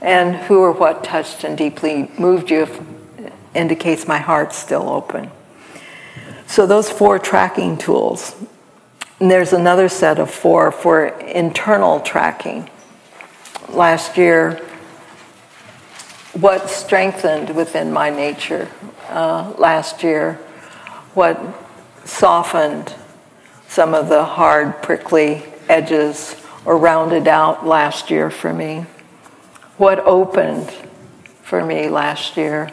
and 0.00 0.34
who 0.34 0.60
or 0.60 0.72
what 0.72 1.04
touched 1.04 1.44
and 1.44 1.56
deeply 1.56 2.10
moved 2.18 2.50
you 2.50 2.68
indicates 3.54 4.08
my 4.08 4.18
heart's 4.18 4.56
still 4.56 4.88
open. 4.88 5.30
So, 6.46 6.66
those 6.66 6.90
four 6.90 7.18
tracking 7.18 7.78
tools. 7.78 8.34
And 9.20 9.30
there's 9.30 9.52
another 9.52 9.88
set 9.88 10.18
of 10.18 10.30
four 10.30 10.72
for 10.72 11.06
internal 11.06 12.00
tracking. 12.00 12.68
Last 13.68 14.16
year, 14.16 14.60
what 16.34 16.70
strengthened 16.70 17.54
within 17.54 17.92
my 17.92 18.08
nature 18.08 18.68
uh, 19.08 19.52
last 19.58 20.02
year, 20.02 20.34
what 21.14 21.38
softened 22.04 22.94
some 23.68 23.94
of 23.94 24.08
the 24.08 24.24
hard, 24.24 24.82
prickly 24.82 25.42
edges 25.68 26.36
or 26.64 26.78
rounded 26.78 27.28
out 27.28 27.66
last 27.66 28.10
year 28.10 28.30
for 28.30 28.52
me, 28.52 28.86
what 29.76 29.98
opened 30.00 30.70
for 31.42 31.64
me 31.64 31.88
last 31.88 32.36
year, 32.36 32.70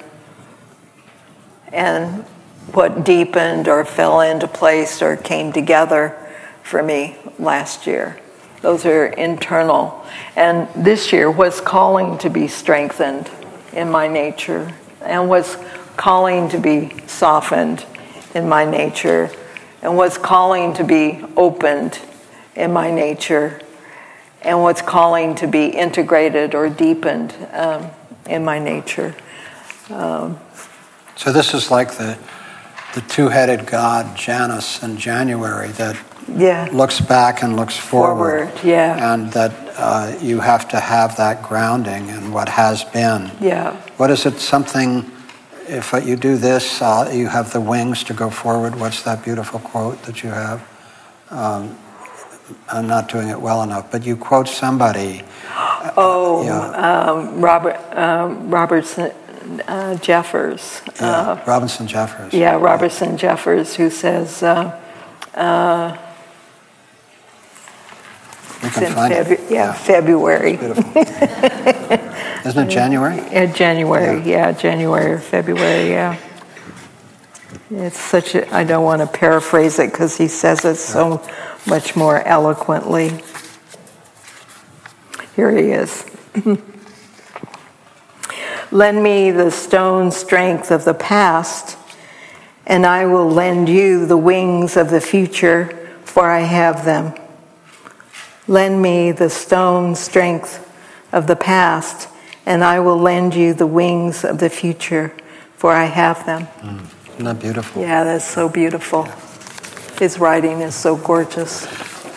and 1.73 2.23
what 2.71 3.03
deepened 3.03 3.67
or 3.67 3.83
fell 3.83 4.21
into 4.21 4.47
place 4.47 5.01
or 5.01 5.17
came 5.17 5.51
together 5.51 6.15
for 6.63 6.81
me 6.81 7.17
last 7.37 7.87
year. 7.87 8.19
Those 8.61 8.85
are 8.85 9.07
internal. 9.07 10.05
And 10.35 10.67
this 10.75 11.11
year, 11.11 11.31
what's 11.31 11.61
calling 11.61 12.17
to 12.19 12.29
be 12.29 12.47
strengthened 12.47 13.29
in 13.73 13.89
my 13.89 14.07
nature 14.07 14.73
and 15.01 15.29
was 15.29 15.57
calling 15.97 16.49
to 16.49 16.59
be 16.59 16.93
softened 17.07 17.85
in 18.33 18.47
my 18.47 18.65
nature 18.65 19.29
and 19.81 19.95
was 19.95 20.17
calling 20.17 20.73
to 20.73 20.83
be 20.83 21.23
opened 21.37 21.99
in 22.55 22.73
my 22.73 22.91
nature, 22.91 23.61
and 24.41 24.61
was 24.61 24.81
calling 24.81 25.35
to 25.35 25.47
be 25.47 25.67
integrated 25.67 26.53
or 26.53 26.69
deepened 26.69 27.33
um, 27.53 27.89
in 28.25 28.43
my 28.43 28.59
nature. 28.59 29.15
Um, 29.89 30.37
so 31.15 31.31
this 31.31 31.53
is 31.53 31.71
like 31.71 31.93
the 31.93 32.17
the 32.95 33.01
two-headed 33.01 33.67
god 33.67 34.17
Janus 34.17 34.81
in 34.81 34.97
January 34.97 35.69
that 35.69 35.95
yeah. 36.37 36.69
looks 36.71 36.99
back 36.99 37.43
and 37.43 37.55
looks 37.55 37.77
forward. 37.77 38.49
forward 38.49 38.65
yeah. 38.65 39.13
And 39.13 39.31
that 39.33 39.53
uh, 39.77 40.17
you 40.21 40.39
have 40.39 40.67
to 40.69 40.79
have 40.79 41.15
that 41.17 41.41
grounding 41.41 42.09
in 42.09 42.31
what 42.31 42.49
has 42.49 42.83
been. 42.83 43.31
Yeah. 43.39 43.75
What 43.97 44.11
is 44.11 44.25
it? 44.25 44.39
Something. 44.39 45.09
If 45.67 45.93
you 45.93 46.15
do 46.15 46.35
this, 46.35 46.81
uh, 46.81 47.11
you 47.13 47.27
have 47.27 47.53
the 47.53 47.61
wings 47.61 48.03
to 48.05 48.13
go 48.13 48.29
forward. 48.29 48.79
What's 48.79 49.03
that 49.03 49.23
beautiful 49.23 49.59
quote 49.59 50.01
that 50.03 50.23
you 50.23 50.29
have? 50.31 50.67
Um, 51.29 51.77
I'm 52.67 52.87
not 52.87 53.07
doing 53.07 53.29
it 53.29 53.39
well 53.39 53.61
enough, 53.61 53.91
but 53.91 54.03
you 54.03 54.17
quote 54.17 54.47
somebody. 54.47 55.21
Oh, 55.95 56.43
yeah. 56.43 57.11
um, 57.11 57.39
Robert 57.39 57.77
um, 57.95 58.49
Robertson 58.49 59.11
uh, 59.67 59.95
Jeffers. 59.97 60.81
Yeah, 60.99 61.05
uh, 61.05 61.43
Robinson 61.45 61.87
Jeffers. 61.87 62.33
Yeah, 62.33 62.55
Robertson 62.55 63.17
Jeffers, 63.17 63.75
who 63.75 63.89
says. 63.89 64.43
Uh, 64.43 64.79
uh 65.35 65.97
we 68.63 68.69
can 68.69 68.93
find 68.93 69.13
Febu- 69.13 69.31
it. 69.31 69.39
Yeah, 69.51 69.65
yeah, 69.67 69.73
February. 69.73 70.53
Isn't 72.45 72.67
it 72.67 72.69
January? 72.69 73.17
Yeah, 73.31 73.45
January. 73.53 74.17
Yeah. 74.19 74.25
yeah, 74.25 74.51
January 74.51 75.11
or 75.13 75.19
February. 75.19 75.89
Yeah. 75.89 76.17
It's 77.71 77.99
such 77.99 78.35
a. 78.35 78.53
I 78.53 78.63
don't 78.63 78.83
want 78.83 79.01
to 79.01 79.07
paraphrase 79.07 79.79
it 79.79 79.91
because 79.91 80.17
he 80.17 80.27
says 80.27 80.65
it 80.65 80.75
so 80.75 81.21
much 81.67 81.95
more 81.95 82.21
eloquently. 82.23 83.21
Here 85.35 85.51
he 85.55 85.71
is. 85.71 86.05
Lend 88.71 89.01
me 89.01 89.31
the 89.31 89.49
stone 89.51 90.11
strength 90.11 90.69
of 90.69 90.83
the 90.85 90.93
past, 90.93 91.77
and 92.65 92.85
I 92.85 93.05
will 93.05 93.29
lend 93.29 93.67
you 93.69 94.05
the 94.05 94.17
wings 94.17 94.77
of 94.77 94.89
the 94.91 95.01
future, 95.01 95.65
for 96.03 96.29
I 96.29 96.41
have 96.41 96.85
them. 96.85 97.13
Lend 98.49 98.81
me 98.81 99.11
the 99.11 99.29
stone 99.29 99.93
strength 99.93 100.65
of 101.11 101.27
the 101.27 101.35
past, 101.35 102.09
and 102.47 102.63
I 102.63 102.79
will 102.79 102.97
lend 102.97 103.35
you 103.35 103.53
the 103.53 103.67
wings 103.67 104.25
of 104.25 104.39
the 104.39 104.49
future, 104.49 105.13
for 105.55 105.71
I 105.71 105.85
have 105.85 106.25
them. 106.25 106.47
Mm. 106.61 107.13
Isn't 107.13 107.25
that 107.25 107.39
beautiful? 107.39 107.83
Yeah, 107.83 108.03
that's 108.03 108.25
so 108.25 108.49
beautiful. 108.49 109.07
His 109.99 110.17
writing 110.17 110.61
is 110.61 110.73
so 110.73 110.97
gorgeous. 110.97 111.69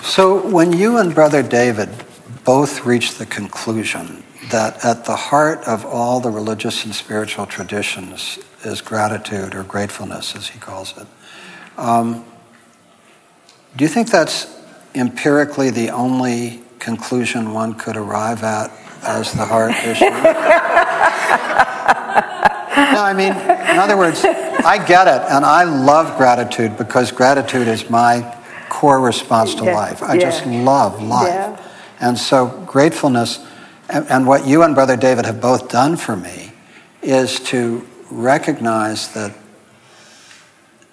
So, 0.03 0.49
when 0.49 0.73
you 0.73 0.97
and 0.97 1.15
Brother 1.15 1.43
David 1.43 1.91
both 2.45 2.87
reached 2.87 3.19
the 3.19 3.27
conclusion 3.27 4.25
that 4.51 4.83
at 4.85 5.05
the 5.05 5.17
heart 5.17 5.61
of 5.67 5.85
all 5.85 6.19
the 6.21 6.31
religious 6.31 6.87
and 6.87 6.95
spiritual 6.95 7.45
traditions 7.45 8.39
is 8.65 8.81
gratitude 8.81 9.55
or 9.55 9.65
gratefulness, 9.65 10.35
as 10.35 10.49
he 10.49 10.59
calls 10.59 10.97
it. 10.97 11.07
Um, 11.77 12.25
do 13.77 13.85
you 13.85 13.89
think 13.89 14.11
that's 14.11 14.62
empirically 14.95 15.71
the 15.71 15.91
only 15.91 16.63
conclusion 16.79 17.53
one 17.53 17.75
could 17.75 17.97
arrive 17.97 18.43
at 18.43 18.71
as 19.03 19.33
the 19.33 19.45
heart 19.45 19.73
issue? 19.85 20.05
no, 20.11 20.11
I 23.03 23.13
mean, 23.17 23.33
in 23.33 23.79
other 23.79 23.97
words, 23.97 24.25
I 24.25 24.85
get 24.87 25.09
it, 25.09 25.23
and 25.31 25.45
I 25.45 25.65
love 25.65 26.17
gratitude 26.17 26.77
because 26.77 27.11
gratitude 27.11 27.69
is 27.69 27.91
my 27.91 28.37
core 28.69 29.01
response 29.01 29.55
to 29.57 29.65
yeah. 29.65 29.75
life. 29.75 30.03
I 30.03 30.15
yeah. 30.15 30.21
just 30.21 30.47
love 30.47 31.03
life. 31.03 31.29
Yeah. 31.29 31.69
And 32.01 32.19
so, 32.19 32.49
gratefulness 32.67 33.45
and, 33.93 34.09
and 34.09 34.27
what 34.27 34.47
you 34.47 34.63
and 34.63 34.75
Brother 34.75 34.97
David 34.97 35.27
have 35.27 35.41
both 35.41 35.69
done 35.69 35.97
for 35.97 36.17
me 36.17 36.53
is 37.03 37.39
to 37.41 37.87
recognize 38.11 39.13
that 39.13 39.37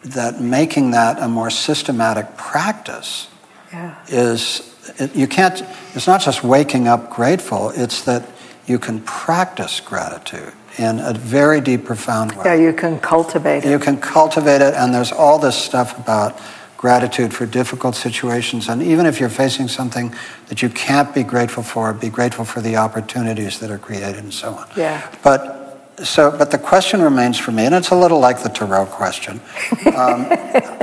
that 0.03 0.41
making 0.41 0.91
that 0.91 1.19
a 1.19 1.27
more 1.27 1.49
systematic 1.49 2.37
practice 2.37 3.28
yeah. 3.71 3.95
is 4.07 4.75
it, 4.97 5.15
you 5.15 5.27
can't 5.27 5.63
it's 5.93 6.07
not 6.07 6.21
just 6.21 6.43
waking 6.43 6.87
up 6.87 7.09
grateful 7.09 7.71
it's 7.71 8.03
that 8.03 8.27
you 8.65 8.79
can 8.79 9.01
practice 9.01 9.79
gratitude 9.79 10.53
in 10.77 10.99
a 10.99 11.13
very 11.13 11.61
deep 11.61 11.85
profound 11.85 12.31
way 12.33 12.43
yeah 12.45 12.53
you 12.53 12.73
can 12.73 12.99
cultivate 12.99 13.65
it 13.65 13.69
you 13.69 13.79
can 13.79 13.97
cultivate 13.99 14.61
it 14.61 14.73
and 14.75 14.93
there's 14.93 15.11
all 15.11 15.39
this 15.39 15.55
stuff 15.55 15.97
about 15.99 16.39
gratitude 16.79 17.33
for 17.33 17.45
difficult 17.45 17.93
situations. 17.93 18.69
And 18.69 18.81
even 18.81 19.05
if 19.05 19.19
you're 19.19 19.27
facing 19.27 19.67
something 19.67 20.15
that 20.47 20.61
you 20.61 20.69
can't 20.69 21.13
be 21.13 21.23
grateful 21.23 21.61
for, 21.61 21.93
be 21.93 22.07
grateful 22.07 22.45
for 22.45 22.61
the 22.61 22.77
opportunities 22.77 23.59
that 23.59 23.69
are 23.69 23.77
created 23.77 24.15
and 24.23 24.33
so 24.33 24.53
on. 24.53 24.65
Yeah. 24.77 25.05
But 25.21 25.57
so, 26.03 26.31
but 26.31 26.51
the 26.51 26.57
question 26.57 27.01
remains 27.01 27.37
for 27.37 27.51
me, 27.51 27.65
and 27.65 27.75
it's 27.75 27.89
a 27.89 27.95
little 27.95 28.21
like 28.21 28.41
the 28.41 28.49
Tarot 28.49 28.85
question. 28.85 29.41
Um, 29.89 30.31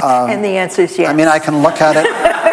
um, 0.02 0.30
and 0.30 0.44
the 0.44 0.58
answer 0.58 0.82
is 0.82 0.98
yes. 0.98 1.08
I 1.08 1.14
mean, 1.14 1.28
I 1.28 1.38
can 1.38 1.62
look 1.62 1.80
at 1.80 1.96
it. 1.96 2.04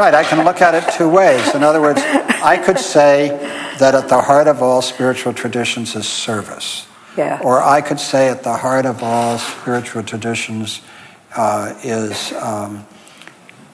right, 0.00 0.14
I 0.14 0.24
can 0.24 0.44
look 0.44 0.62
at 0.62 0.74
it 0.74 0.92
two 0.94 1.08
ways. 1.08 1.54
In 1.54 1.62
other 1.62 1.80
words, 1.80 2.00
I 2.42 2.56
could 2.56 2.78
say 2.78 3.28
that 3.78 3.94
at 3.94 4.08
the 4.08 4.20
heart 4.20 4.48
of 4.48 4.62
all 4.62 4.82
spiritual 4.82 5.34
traditions 5.34 5.94
is 5.94 6.08
service. 6.08 6.86
Yeah. 7.16 7.40
Or 7.42 7.62
I 7.62 7.82
could 7.82 8.00
say 8.00 8.28
at 8.28 8.42
the 8.42 8.56
heart 8.56 8.86
of 8.86 9.02
all 9.02 9.38
spiritual 9.38 10.02
traditions 10.02 10.80
uh, 11.36 11.74
is, 11.84 12.32
um, 12.32 12.86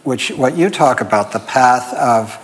which 0.02 0.30
what 0.30 0.56
you 0.56 0.68
talk 0.68 1.00
about, 1.00 1.32
the 1.32 1.38
path 1.38 1.94
of 1.94 2.36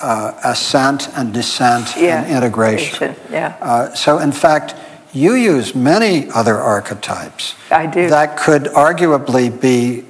uh, 0.00 0.38
ascent 0.44 1.08
and 1.16 1.32
descent 1.32 1.94
yeah. 1.96 2.22
and 2.22 2.36
integration. 2.36 3.16
Yeah. 3.30 3.56
Uh, 3.60 3.94
so, 3.94 4.18
in 4.18 4.32
fact, 4.32 4.74
you 5.14 5.34
use 5.34 5.74
many 5.74 6.30
other 6.30 6.58
archetypes. 6.58 7.54
I 7.70 7.86
do. 7.86 8.08
That 8.08 8.36
could 8.36 8.64
arguably 8.64 9.48
be 9.48 10.04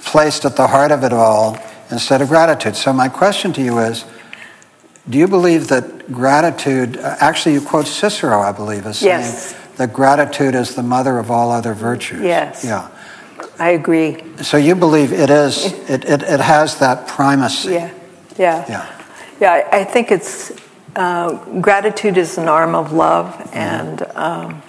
placed 0.00 0.44
at 0.44 0.56
the 0.56 0.66
heart 0.66 0.90
of 0.90 1.04
it 1.04 1.12
all 1.12 1.58
instead 1.90 2.22
of 2.22 2.28
gratitude. 2.28 2.76
So, 2.76 2.92
my 2.92 3.08
question 3.08 3.52
to 3.54 3.62
you 3.62 3.78
is 3.78 4.04
do 5.08 5.16
you 5.16 5.26
believe 5.26 5.68
that 5.68 6.12
gratitude, 6.12 6.98
uh, 6.98 7.16
actually, 7.20 7.54
you 7.54 7.60
quote 7.62 7.86
Cicero, 7.86 8.40
I 8.40 8.52
believe, 8.52 8.84
as 8.86 8.98
saying 8.98 9.20
yes. 9.20 9.56
that 9.76 9.92
gratitude 9.92 10.54
is 10.54 10.74
the 10.74 10.82
mother 10.82 11.18
of 11.18 11.30
all 11.30 11.50
other 11.50 11.72
virtues? 11.72 12.20
Yes. 12.20 12.64
Yeah. 12.64 12.90
I 13.58 13.70
agree. 13.70 14.22
So 14.42 14.56
you 14.56 14.74
believe 14.74 15.12
it 15.12 15.30
is, 15.30 15.72
it, 15.88 16.04
it, 16.04 16.22
it 16.22 16.40
has 16.40 16.78
that 16.78 17.08
primacy. 17.08 17.72
Yeah, 17.72 17.94
yeah. 18.38 18.64
Yeah, 18.68 19.02
yeah 19.40 19.68
I, 19.72 19.84
think 19.84 20.12
it's, 20.12 20.52
uh, 20.94 21.32
gratitude 21.60 22.18
is 22.18 22.38
an 22.38 22.48
arm 22.48 22.74
of 22.74 22.92
love, 22.92 23.34
mm-hmm. 23.34 23.56
and 23.56 24.02
um, 24.14 24.62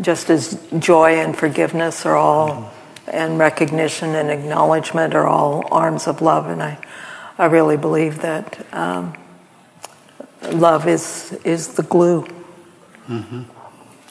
just 0.00 0.30
as 0.30 0.62
joy 0.78 1.16
and 1.16 1.36
forgiveness 1.36 2.06
are 2.06 2.16
all, 2.16 2.48
mm-hmm. 2.50 2.73
And 3.06 3.38
recognition 3.38 4.14
and 4.14 4.30
acknowledgement 4.30 5.14
are 5.14 5.26
all 5.26 5.66
arms 5.70 6.06
of 6.06 6.22
love, 6.22 6.46
and 6.46 6.62
I, 6.62 6.78
I 7.38 7.46
really 7.46 7.76
believe 7.76 8.22
that 8.22 8.66
um, 8.72 9.14
love 10.52 10.88
is, 10.88 11.38
is 11.44 11.74
the 11.74 11.82
glue. 11.82 12.26
Mm-hmm. 13.08 13.42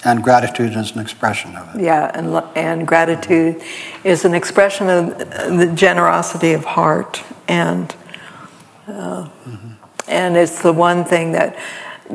And 0.05 0.21
gratitude 0.21 0.75
is 0.75 0.91
an 0.91 0.99
expression 0.99 1.55
of 1.55 1.75
it. 1.75 1.81
Yeah, 1.81 2.11
and, 2.13 2.35
and 2.57 2.85
gratitude 2.87 3.61
is 4.03 4.25
an 4.25 4.33
expression 4.33 4.89
of 4.89 5.17
the 5.17 5.71
generosity 5.73 6.51
of 6.51 6.65
heart. 6.65 7.23
And, 7.47 7.95
uh, 8.85 9.29
mm-hmm. 9.47 9.73
and 10.09 10.35
it's 10.35 10.61
the 10.61 10.73
one 10.73 11.05
thing 11.05 11.31
that 11.31 11.57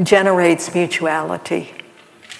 generates 0.03 0.75
mutuality. 0.75 1.73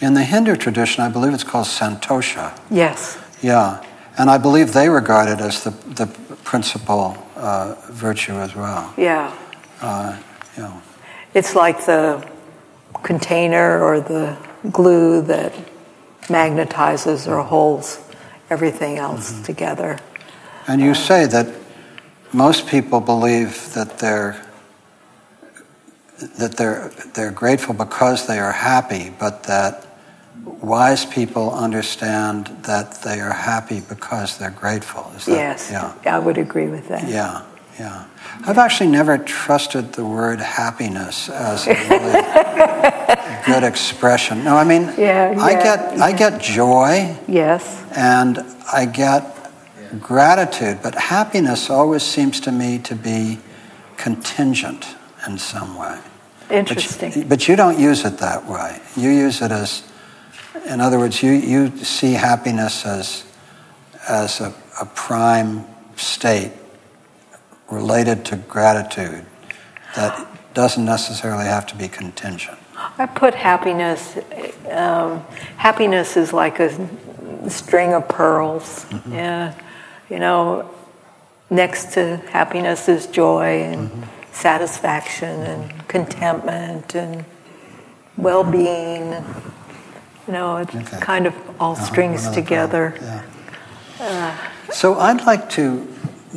In 0.01 0.15
the 0.15 0.23
Hindu 0.23 0.57
tradition, 0.57 1.03
I 1.03 1.09
believe 1.09 1.33
it's 1.33 1.45
called 1.45 1.67
santosha. 1.67 2.57
Yes. 2.71 3.19
Yeah. 3.43 3.83
And 4.19 4.29
I 4.29 4.37
believe 4.37 4.73
they 4.73 4.89
regard 4.89 5.29
it 5.29 5.41
as 5.41 5.63
the, 5.63 5.71
the 5.71 6.07
principal 6.43 7.17
uh, 7.37 7.77
virtue 7.89 8.35
as 8.35 8.55
well. 8.55 8.93
Yeah. 8.97 9.33
Uh, 9.81 10.19
you 10.57 10.65
know. 10.65 10.83
It's 11.35 11.55
like 11.55 11.87
the 11.87 12.27
container 13.05 13.83
or 13.83 14.01
the 14.01 14.37
glue 14.73 15.23
that 15.23 15.53
magnetizes 16.23 17.29
or 17.29 17.43
holds 17.45 18.01
everything 18.51 18.99
else 18.99 19.33
mm-hmm. 19.33 19.43
together. 19.45 19.99
And 20.67 20.81
you 20.81 20.91
uh, 20.91 20.95
say 20.95 21.27
that 21.27 21.55
most 22.33 22.67
people 22.67 23.01
believe 23.01 23.73
that 23.75 23.99
they're 23.99 24.45
that 26.39 26.57
they're 26.57 26.91
they're 27.15 27.31
grateful 27.31 27.75
because 27.75 28.27
they 28.27 28.41
are 28.41 28.53
happy, 28.53 29.13
but 29.19 29.45
that 29.45 29.87
wise 30.45 31.05
people 31.05 31.53
understand 31.53 32.47
that 32.63 33.03
they 33.03 33.21
are 33.21 33.33
happy 33.33 33.81
because 33.81 34.39
they're 34.39 34.51
grateful. 34.51 35.05
That, 35.15 35.29
yes, 35.29 35.71
yeah. 35.71 35.95
I 36.05 36.19
would 36.19 36.39
agree 36.39 36.69
with 36.69 36.89
that. 36.89 37.09
Yeah, 37.09 37.45
yeah. 37.79 38.05
I've 38.47 38.59
actually 38.59 38.91
never 38.91 39.19
trusted 39.19 39.93
the 39.93 40.05
word 40.05 40.41
happiness 40.41 41.29
as 41.29 41.67
a 41.67 41.75
really 41.75 43.47
good 43.47 43.65
expression. 43.65 44.45
No, 44.45 44.57
I 44.57 44.65
mean, 44.65 44.93
yeah, 44.99 45.35
I 45.39 45.53
get 45.55 45.97
yeah. 45.97 46.05
I 46.05 46.13
get 46.13 46.41
joy. 46.41 47.17
Yes. 47.27 47.85
And 47.97 48.39
I 48.73 48.85
get 48.85 49.35
gratitude, 50.01 50.81
but 50.83 50.95
happiness 50.95 51.71
always 51.71 52.03
seems 52.03 52.41
to 52.41 52.53
me 52.53 52.79
to 52.81 52.95
be 52.95 53.39
contingent 53.97 54.97
in 55.27 55.39
some 55.39 55.77
way. 55.77 55.99
Interesting. 56.51 57.13
But, 57.13 57.29
but 57.29 57.49
you 57.49 57.57
don't 57.57 57.79
use 57.79 58.05
it 58.05 58.19
that 58.19 58.47
way. 58.47 58.81
You 58.97 59.11
use 59.11 59.43
it 59.43 59.51
as, 59.51 59.83
in 60.67 60.81
other 60.81 60.99
words, 60.99 61.23
you, 61.23 61.33
you 61.33 61.77
see 61.79 62.13
happiness 62.13 62.85
as, 62.87 63.25
as 64.09 64.41
a, 64.41 64.55
a 64.81 64.87
prime 64.87 65.65
state 65.97 66.53
related 67.71 68.25
to 68.27 68.37
gratitude 68.37 69.25
that 69.97 70.27
doesn't 70.55 70.85
necessarily 70.85 71.45
have 71.45 71.67
to 71.67 71.77
be 71.77 71.89
contingent. 71.89 72.59
I 72.99 73.07
put 73.07 73.35
happiness, 73.35 74.19
um, 74.71 75.21
happiness 75.57 76.17
is 76.17 76.33
like 76.33 76.61
a 76.61 76.71
string 77.49 77.95
of 77.95 78.09
pearls. 78.09 78.85
Mm-hmm. 78.87 79.13
Yeah. 79.13 79.55
You 80.09 80.19
know, 80.19 80.71
next 81.51 81.93
to 81.95 82.19
happiness 82.31 82.89
is 82.89 83.07
joy 83.07 83.63
and 83.63 83.91
mm-hmm. 83.91 84.33
satisfaction 84.33 85.43
and 85.43 85.89
contentment 85.89 86.95
and 86.95 87.25
well 88.17 88.45
being. 88.45 89.25
You 90.29 90.35
know, 90.35 90.59
it 90.59 90.75
okay. 90.75 91.01
kind 91.01 91.27
of 91.27 91.35
all 91.59 91.73
uh-huh. 91.73 91.85
strings 91.87 92.29
together. 92.29 92.95
Yeah. 93.01 93.25
Uh, 93.99 94.71
so 94.71 94.99
I'd 94.99 95.25
like 95.25 95.49
to 95.51 95.89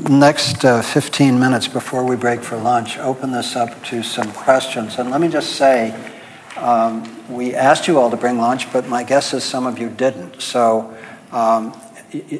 next 0.10 0.64
uh, 0.64 0.82
15 0.82 1.38
minutes 1.38 1.68
before 1.68 2.06
we 2.06 2.16
break 2.16 2.42
for 2.42 2.56
lunch, 2.56 2.98
open 2.98 3.34
this 3.34 3.58
up 3.58 3.84
to 3.84 4.02
some 4.02 4.32
questions. 4.32 4.98
And 4.98 5.12
let 5.12 5.20
me 5.20 5.28
just 5.28 5.58
say, 5.58 5.94
um, 6.56 7.04
we 7.30 7.54
asked 7.54 7.90
you 7.90 8.00
all 8.00 8.10
to 8.10 8.16
bring 8.16 8.38
lunch, 8.38 8.72
but 8.72 8.88
my 8.88 9.04
guess 9.04 9.34
is 9.34 9.44
some 9.44 9.68
of 9.68 9.78
you 9.78 9.90
didn't. 9.90 10.42
So 10.42 10.96
um, 11.34 11.78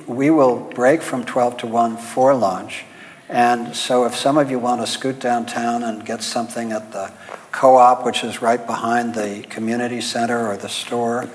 we 0.08 0.30
will 0.30 0.58
break 0.58 1.02
from 1.02 1.26
12 1.26 1.58
to 1.58 1.68
1 1.68 1.98
for 1.98 2.34
lunch. 2.34 2.86
And 3.28 3.76
so 3.76 4.06
if 4.06 4.16
some 4.16 4.38
of 4.38 4.50
you 4.50 4.58
want 4.58 4.80
to 4.80 4.88
scoot 4.88 5.20
downtown 5.20 5.84
and 5.84 6.06
get 6.06 6.24
something 6.24 6.72
at 6.72 6.94
the 6.94 7.12
co-op, 7.52 8.06
which 8.06 8.24
is 8.24 8.42
right 8.42 8.66
behind 8.66 9.14
the 9.14 9.46
community 9.50 10.02
center 10.02 10.48
or 10.48 10.58
the 10.58 10.70
store, 10.70 11.30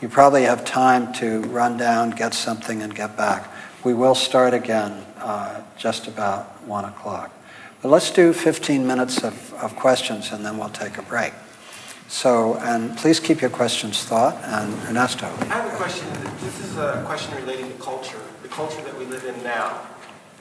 you 0.00 0.08
probably 0.08 0.42
have 0.42 0.64
time 0.64 1.12
to 1.14 1.40
run 1.42 1.76
down, 1.76 2.10
get 2.10 2.34
something, 2.34 2.82
and 2.82 2.94
get 2.94 3.16
back. 3.16 3.50
We 3.84 3.94
will 3.94 4.14
start 4.14 4.52
again 4.52 5.04
uh, 5.18 5.62
just 5.78 6.06
about 6.06 6.62
1 6.66 6.84
o'clock. 6.84 7.32
But 7.82 7.88
let's 7.88 8.10
do 8.10 8.32
15 8.32 8.86
minutes 8.86 9.22
of, 9.22 9.54
of 9.54 9.76
questions 9.76 10.32
and 10.32 10.44
then 10.44 10.58
we'll 10.58 10.68
take 10.70 10.98
a 10.98 11.02
break. 11.02 11.32
So, 12.08 12.54
and 12.58 12.96
please 12.96 13.18
keep 13.18 13.40
your 13.40 13.50
questions 13.50 14.04
thought. 14.04 14.36
And 14.44 14.72
Ernesto. 14.88 15.26
I 15.26 15.44
have 15.46 15.72
a 15.72 15.76
question. 15.76 16.06
This 16.40 16.60
is 16.60 16.76
a 16.76 17.02
question 17.06 17.34
relating 17.36 17.72
to 17.72 17.78
culture, 17.82 18.20
the 18.42 18.48
culture 18.48 18.80
that 18.82 18.96
we 18.96 19.04
live 19.06 19.24
in 19.24 19.42
now. 19.42 19.80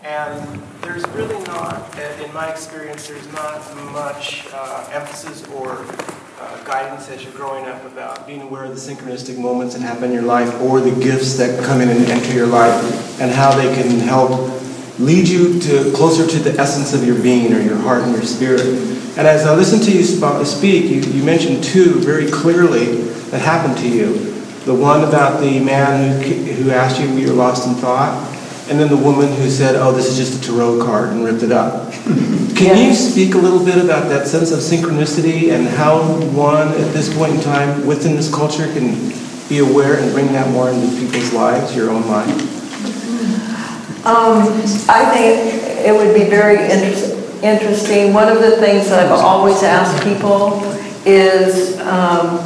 And 0.05 0.61
there's 0.81 1.03
really 1.09 1.43
not, 1.45 1.97
in 2.19 2.31
my 2.31 2.51
experience, 2.51 3.07
there's 3.07 3.27
not 3.33 3.75
much 3.91 4.45
uh, 4.53 4.87
emphasis 4.91 5.43
or 5.47 5.83
uh, 6.39 6.63
guidance 6.63 7.09
as 7.09 7.23
you're 7.23 7.33
growing 7.33 7.65
up 7.65 7.83
about 7.85 8.27
being 8.27 8.41
aware 8.41 8.65
of 8.65 8.69
the 8.69 8.79
synchronistic 8.79 9.35
moments 9.35 9.73
that 9.73 9.81
happen 9.81 10.03
in 10.03 10.11
your 10.11 10.21
life 10.21 10.61
or 10.61 10.79
the 10.79 10.91
gifts 11.03 11.37
that 11.37 11.63
come 11.63 11.81
in 11.81 11.89
and 11.89 12.05
enter 12.05 12.33
your 12.33 12.45
life 12.45 13.19
and 13.19 13.31
how 13.31 13.55
they 13.55 13.73
can 13.73 13.97
help 13.97 14.29
lead 14.99 15.27
you 15.27 15.59
to 15.59 15.91
closer 15.95 16.27
to 16.27 16.37
the 16.37 16.51
essence 16.59 16.93
of 16.93 17.03
your 17.03 17.19
being 17.23 17.51
or 17.51 17.59
your 17.59 17.77
heart 17.77 18.03
and 18.03 18.11
your 18.11 18.21
spirit. 18.21 18.61
And 19.17 19.25
as 19.25 19.47
I 19.47 19.55
listened 19.55 19.81
to 19.85 19.91
you 19.91 20.03
speak, 20.03 20.85
you, 20.85 21.01
you 21.01 21.23
mentioned 21.23 21.63
two 21.63 21.99
very 22.01 22.29
clearly 22.29 22.97
that 23.31 23.41
happened 23.41 23.79
to 23.79 23.89
you. 23.89 24.13
The 24.65 24.75
one 24.75 25.03
about 25.03 25.41
the 25.41 25.59
man 25.61 26.21
who, 26.21 26.29
who 26.53 26.69
asked 26.69 26.99
you 27.01 27.07
you 27.07 27.29
were 27.29 27.33
lost 27.33 27.67
in 27.67 27.73
thought, 27.73 28.34
and 28.69 28.79
then 28.79 28.89
the 28.89 28.97
woman 28.97 29.31
who 29.33 29.49
said, 29.49 29.75
oh, 29.75 29.91
this 29.91 30.07
is 30.07 30.17
just 30.17 30.43
a 30.43 30.47
tarot 30.47 30.83
card 30.83 31.09
and 31.09 31.23
ripped 31.23 31.43
it 31.43 31.51
up. 31.51 31.91
Can 32.55 32.77
you 32.77 32.95
speak 32.95 33.35
a 33.35 33.37
little 33.37 33.63
bit 33.63 33.83
about 33.83 34.09
that 34.09 34.27
sense 34.27 34.51
of 34.51 34.59
synchronicity 34.59 35.51
and 35.51 35.67
how 35.67 36.01
one, 36.31 36.69
at 36.69 36.93
this 36.93 37.15
point 37.15 37.35
in 37.35 37.41
time, 37.41 37.85
within 37.85 38.15
this 38.15 38.33
culture, 38.33 38.65
can 38.73 39.13
be 39.49 39.59
aware 39.59 39.99
and 39.99 40.11
bring 40.13 40.27
that 40.27 40.49
more 40.51 40.69
into 40.69 40.87
people's 40.99 41.33
lives, 41.33 41.75
your 41.75 41.89
own 41.91 42.07
life? 42.07 42.29
Um, 44.05 44.47
I 44.87 45.09
think 45.13 45.85
it 45.85 45.93
would 45.93 46.13
be 46.15 46.29
very 46.29 46.63
inter- 46.71 47.21
interesting. 47.43 48.13
One 48.13 48.29
of 48.29 48.41
the 48.41 48.57
things 48.57 48.87
that 48.89 49.03
I've 49.05 49.11
always 49.11 49.61
asked 49.61 50.03
people 50.03 50.61
is 51.05 51.77
um, 51.81 52.39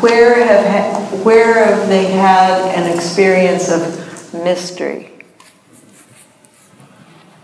where 0.00 0.44
have 0.44 0.66
ha- 0.66 0.93
where 1.22 1.64
have 1.64 1.88
they 1.88 2.06
had 2.06 2.74
an 2.74 2.92
experience 2.94 3.70
of 3.70 4.34
mystery? 4.34 5.10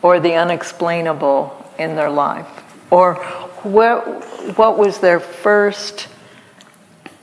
Or 0.03 0.19
the 0.19 0.35
unexplainable 0.35 1.57
in 1.79 1.95
their 1.95 2.11
life, 2.11 2.49
or 2.91 3.15
what 3.63 4.25
what 4.57 4.79
was 4.79 4.99
their 4.99 5.21
first 5.21 6.09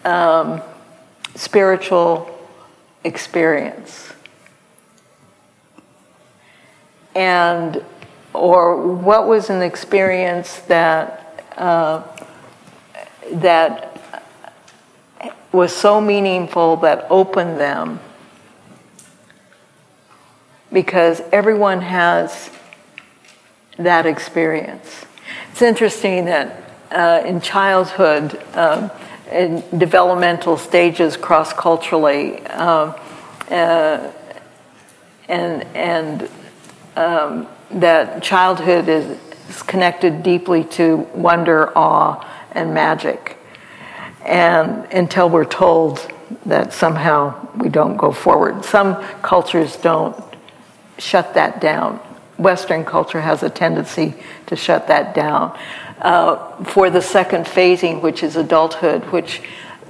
um, 0.06 0.62
spiritual 1.36 2.30
experience, 3.04 4.14
and 7.16 7.84
or 8.34 8.78
what 8.96 9.28
was 9.28 9.50
an 9.50 9.64
experience 9.64 10.60
that 10.62 11.44
uh, 11.58 12.04
that 13.34 13.97
was 15.52 15.76
so 15.76 16.02
meaningful 16.02 16.78
that 16.78 17.08
opened 17.10 17.60
them 17.60 18.00
because 20.72 21.22
everyone 21.32 21.82
has 21.82 22.50
that 23.78 24.06
experience. 24.06 25.06
It's 25.52 25.62
interesting 25.62 26.26
that 26.26 26.64
uh, 26.92 27.24
in 27.26 27.42
childhood, 27.42 28.42
um, 28.56 28.92
in 29.32 29.64
developmental 29.78 30.58
stages 30.58 31.18
cross 31.18 31.54
culturally, 31.54 32.46
um, 32.48 32.96
uh, 33.50 34.12
and, 35.30 35.64
and 35.76 36.30
um, 36.96 37.48
that 37.72 38.24
childhood 38.24 38.88
is 38.88 39.18
connected 39.64 40.24
deeply 40.24 40.64
to 40.64 40.98
wonder, 41.14 41.78
awe, 41.78 42.26
and 42.52 42.74
magic 42.74 43.37
and 44.28 44.86
until 44.92 45.30
we're 45.30 45.46
told 45.46 46.12
that 46.46 46.74
somehow 46.74 47.50
we 47.58 47.70
don't 47.70 47.98
go 47.98 48.12
forward. 48.12 48.66
Some 48.66 49.02
cultures 49.22 49.78
don't 49.78 50.22
shut 50.98 51.34
that 51.36 51.62
down. 51.62 51.98
Western 52.38 52.86
culture 52.86 53.22
has 53.22 53.42
a 53.42 53.50
tendency 53.50 54.14
to 54.48 54.56
shut 54.56 54.88
that 54.88 55.16
down. 55.16 55.58
Uh, 56.00 56.64
for 56.66 56.90
the 56.90 57.02
second 57.02 57.46
phasing, 57.46 58.02
which 58.02 58.22
is 58.22 58.36
adulthood, 58.36 59.04
which 59.06 59.42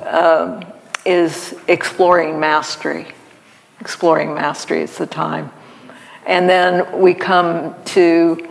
um, 0.05 0.63
is 1.05 1.55
exploring 1.67 2.39
mastery. 2.39 3.07
Exploring 3.81 4.33
mastery 4.33 4.81
is 4.81 4.97
the 4.97 5.07
time. 5.07 5.51
And 6.25 6.47
then 6.47 6.99
we 6.99 7.13
come 7.13 7.75
to 7.85 8.47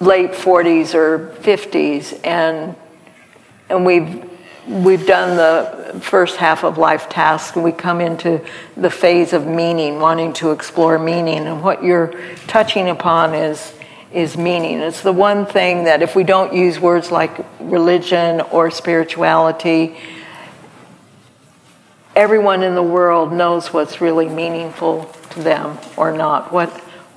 late 0.00 0.30
40s 0.30 0.94
or 0.94 1.34
50s, 1.40 2.20
and 2.24 2.76
and 3.68 3.84
we've 3.84 4.24
we've 4.66 5.06
done 5.06 5.36
the 5.36 5.98
first 6.00 6.36
half 6.36 6.62
of 6.62 6.76
life 6.76 7.08
task 7.08 7.56
and 7.56 7.64
we 7.64 7.72
come 7.72 8.00
into 8.00 8.44
the 8.76 8.90
phase 8.90 9.32
of 9.32 9.46
meaning 9.46 9.98
wanting 9.98 10.32
to 10.34 10.50
explore 10.50 10.98
meaning. 10.98 11.46
And 11.46 11.62
what 11.62 11.82
you're 11.82 12.12
touching 12.46 12.88
upon 12.88 13.34
is 13.34 13.74
is 14.12 14.36
meaning. 14.36 14.78
It's 14.80 15.02
the 15.02 15.12
one 15.12 15.46
thing 15.46 15.84
that 15.84 16.02
if 16.02 16.16
we 16.16 16.24
don't 16.24 16.54
use 16.54 16.80
words 16.80 17.10
like 17.10 17.44
religion 17.60 18.40
or 18.40 18.70
spirituality 18.70 19.96
everyone 22.18 22.64
in 22.64 22.74
the 22.74 22.82
world 22.82 23.32
knows 23.32 23.72
what's 23.72 24.00
really 24.00 24.28
meaningful 24.28 25.04
to 25.30 25.40
them 25.40 25.78
or 25.96 26.10
not 26.10 26.52
what 26.52 26.68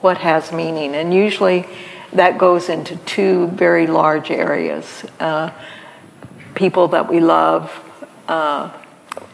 what 0.01 0.17
has 0.17 0.51
meaning. 0.51 0.95
And 0.95 1.13
usually 1.13 1.67
that 2.13 2.37
goes 2.37 2.69
into 2.69 2.95
two 2.97 3.47
very 3.47 3.87
large 3.87 4.29
areas. 4.31 5.05
Uh, 5.19 5.51
people 6.55 6.89
that 6.89 7.09
we 7.09 7.19
love, 7.19 7.71
uh, 8.27 8.69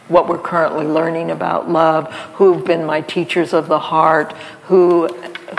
what 0.08 0.28
we're 0.28 0.38
currently 0.38 0.86
learning 0.86 1.30
about 1.30 1.70
love, 1.70 2.12
who've 2.34 2.64
been 2.64 2.84
my 2.84 3.00
teachers 3.00 3.52
of 3.52 3.68
the 3.68 3.78
heart, 3.78 4.32
who, 4.64 5.08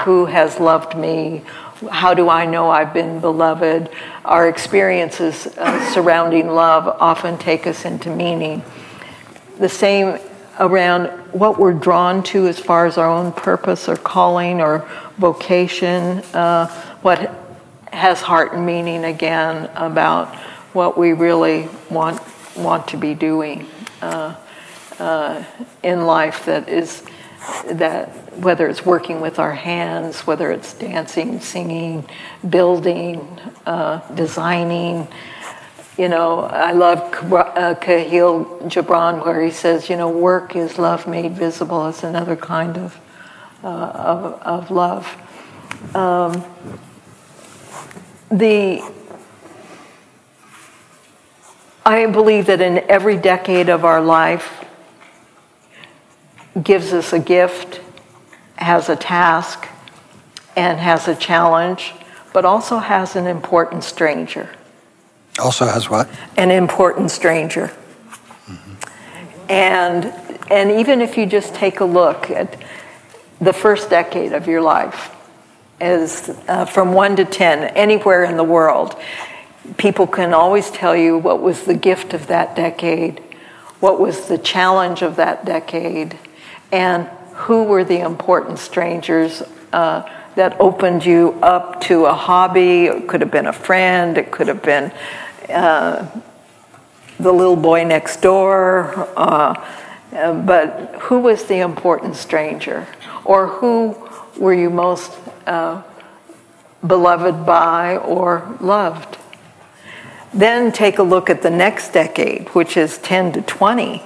who 0.02 0.26
has 0.26 0.60
loved 0.60 0.98
me, 0.98 1.44
how 1.90 2.14
do 2.14 2.30
I 2.30 2.46
know 2.46 2.70
I've 2.70 2.94
been 2.94 3.20
beloved? 3.20 3.90
Our 4.26 4.50
experiences 4.50 5.48
uh, 5.58 5.94
surrounding 5.94 6.50
love 6.50 6.88
often 7.00 7.38
take 7.38 7.66
us 7.68 7.86
into 7.86 8.14
meaning. 8.14 8.64
The 9.60 9.70
same 9.70 10.20
around 10.60 11.08
what 11.32 11.58
we're 11.58 11.74
drawn 11.74 12.22
to 12.22 12.48
as 12.48 12.60
far 12.60 12.86
as 12.86 12.98
our 12.98 13.10
own 13.10 13.32
purpose 13.32 13.88
or 13.88 13.96
calling 13.96 14.60
or 14.60 14.88
vocation, 15.18 16.20
uh, 16.34 16.68
what 17.02 17.34
has 17.94 18.22
heart 18.22 18.54
and 18.54 18.66
meaning 18.66 19.06
again 19.06 19.70
about 19.76 20.36
what 20.74 20.98
we 20.98 21.14
really 21.14 21.68
want 21.90 22.22
want 22.56 22.88
to 22.90 22.98
be 22.98 23.14
doing. 23.14 23.66
Uh, 24.02 24.36
uh, 25.00 25.44
in 25.82 26.06
life 26.06 26.46
that 26.46 26.68
is 26.68 27.04
that 27.72 28.10
whether 28.38 28.68
it's 28.68 28.86
working 28.86 29.22
with 29.22 29.40
our 29.40 29.54
hands, 29.54 30.28
whether 30.28 30.52
it's 30.52 30.74
dancing, 30.74 31.40
singing, 31.40 32.08
building, 32.50 33.40
uh, 33.66 34.00
designing. 34.14 35.08
You 35.98 36.10
know, 36.10 36.42
I 36.42 36.72
love 36.72 37.00
uh, 37.34 37.76
Kahlil 37.76 38.62
Gibran 38.64 39.26
where 39.26 39.42
he 39.42 39.52
says, 39.52 39.90
you 39.90 39.98
know, 39.98 40.10
work 40.10 40.56
is 40.56 40.78
love 40.78 41.08
made 41.08 41.34
visible. 41.34 41.88
It's 41.88 42.04
another 42.04 42.36
kind 42.36 42.78
of 42.78 43.00
uh, 43.64 43.68
of, 43.68 44.42
of, 44.42 44.72
love. 44.72 45.96
Um, 45.96 46.46
the 48.32 48.82
I 51.86 52.06
believe 52.06 52.48
that 52.48 52.62
in 52.62 52.80
every 52.90 53.18
decade 53.18 53.70
of 53.70 53.86
our 53.86 54.02
life 54.02 54.66
gives 56.62 56.94
us 56.94 57.14
a 57.14 57.20
gift, 57.20 57.82
has 58.58 58.90
a 58.90 58.96
task, 58.96 59.68
and 60.56 60.80
has 60.80 61.08
a 61.08 61.16
challenge, 61.16 61.94
but 62.34 62.46
also 62.46 62.78
has 62.78 63.16
an 63.16 63.28
important 63.28 63.84
stranger. 63.84 64.50
Also 65.40 65.66
has 65.66 65.90
what? 65.90 66.10
An 66.38 66.52
important 66.52 67.12
stranger. 67.12 67.68
Mm-hmm. 68.48 69.52
And 69.52 70.14
and 70.52 70.72
even 70.72 71.02
if 71.02 71.18
you 71.18 71.26
just 71.26 71.54
take 71.54 71.80
a 71.80 71.86
look 71.86 72.30
at 72.32 72.58
the 73.40 73.54
first 73.54 73.90
decade 73.90 74.34
of 74.34 74.48
your 74.48 74.62
life 74.62 75.16
is 75.80 76.30
uh, 76.48 76.66
from 76.66 76.94
1 76.94 77.18
to 77.18 77.26
10 77.26 77.76
anywhere 77.76 78.24
in 78.24 78.36
the 78.36 78.44
world 78.44 79.00
people 79.78 80.08
can 80.08 80.34
always 80.34 80.72
tell 80.72 80.96
you 80.96 81.18
what 81.18 81.42
was 81.42 81.64
the 81.64 81.74
gift 81.74 82.14
of 82.14 82.28
that 82.28 82.56
decade 82.56 83.22
what 83.80 84.00
was 84.00 84.28
the 84.28 84.38
challenge 84.38 85.02
of 85.02 85.16
that 85.16 85.46
decade 85.46 86.18
and 86.72 87.08
who 87.34 87.64
were 87.64 87.84
the 87.84 88.00
important 88.00 88.60
strangers 88.60 89.42
uh, 89.72 90.04
that 90.36 90.60
opened 90.60 91.06
you 91.06 91.38
up 91.42 91.82
to 91.82 92.06
a 92.06 92.14
hobby. 92.14 92.86
It 92.86 93.08
could 93.08 93.22
have 93.22 93.32
been 93.32 93.48
a 93.48 93.54
friend. 93.54 94.18
It 94.18 94.32
could 94.32 94.48
have 94.48 94.62
been 94.62 94.92
uh, 95.50 96.10
the 97.18 97.32
little 97.32 97.56
boy 97.56 97.86
next 97.86 98.22
door 98.22 99.10
uh, 99.16 99.56
but 100.12 100.96
who 101.02 101.20
was 101.20 101.44
the 101.46 101.60
important 101.60 102.16
stranger? 102.16 102.88
Or 103.26 103.48
who 103.48 103.96
were 104.38 104.54
you 104.54 104.70
most 104.70 105.12
uh, 105.46 105.84
beloved 106.86 107.46
by 107.46 107.98
or 107.98 108.58
loved? 108.60 109.19
Then 110.34 110.72
take 110.72 111.00
a 111.00 111.04
look 111.04 111.30
at 111.30 111.42
the 111.42 111.50
next 111.50 111.90
decade, 111.90 112.50
which 112.50 112.78
is 112.78 112.98
10 113.00 113.34
to 113.34 113.42
20. 113.42 114.04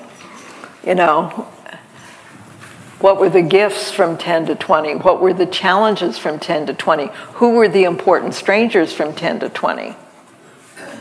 You 0.85 0.95
know, 0.95 1.47
what 2.99 3.19
were 3.19 3.29
the 3.29 3.41
gifts 3.41 3.91
from 3.91 4.17
10 4.17 4.45
to 4.45 4.55
20? 4.55 4.95
What 4.95 5.21
were 5.21 5.33
the 5.33 5.45
challenges 5.45 6.17
from 6.17 6.39
10 6.39 6.67
to 6.67 6.73
20? 6.73 7.07
Who 7.33 7.51
were 7.51 7.67
the 7.67 7.83
important 7.83 8.33
strangers 8.33 8.93
from 8.93 9.13
10 9.13 9.41
to 9.41 9.49
20? 9.49 9.95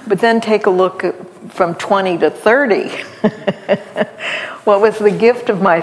But 0.09 0.19
then 0.19 0.41
take 0.41 0.67
a 0.67 0.71
look 0.71 1.05
from 1.53 1.77
20 1.77 2.19
to 2.19 2.31
30. 2.31 2.89
what 4.65 4.81
was 4.81 4.99
the 4.99 5.13
gift 5.13 5.49
of 5.49 5.63
my 5.63 5.83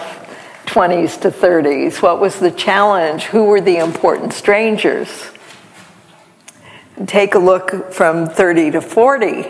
20s 0.66 1.22
to 1.22 1.32
30s? 1.32 2.02
What 2.02 2.20
was 2.20 2.40
the 2.40 2.52
challenge? 2.52 3.24
Who 3.24 3.46
were 3.46 3.62
the 3.62 3.78
important 3.78 4.34
strangers? 4.34 5.32
Take 7.06 7.36
a 7.36 7.40
look 7.40 7.94
from 7.94 8.28
30 8.28 8.72
to 8.72 8.82
40. 8.82 9.44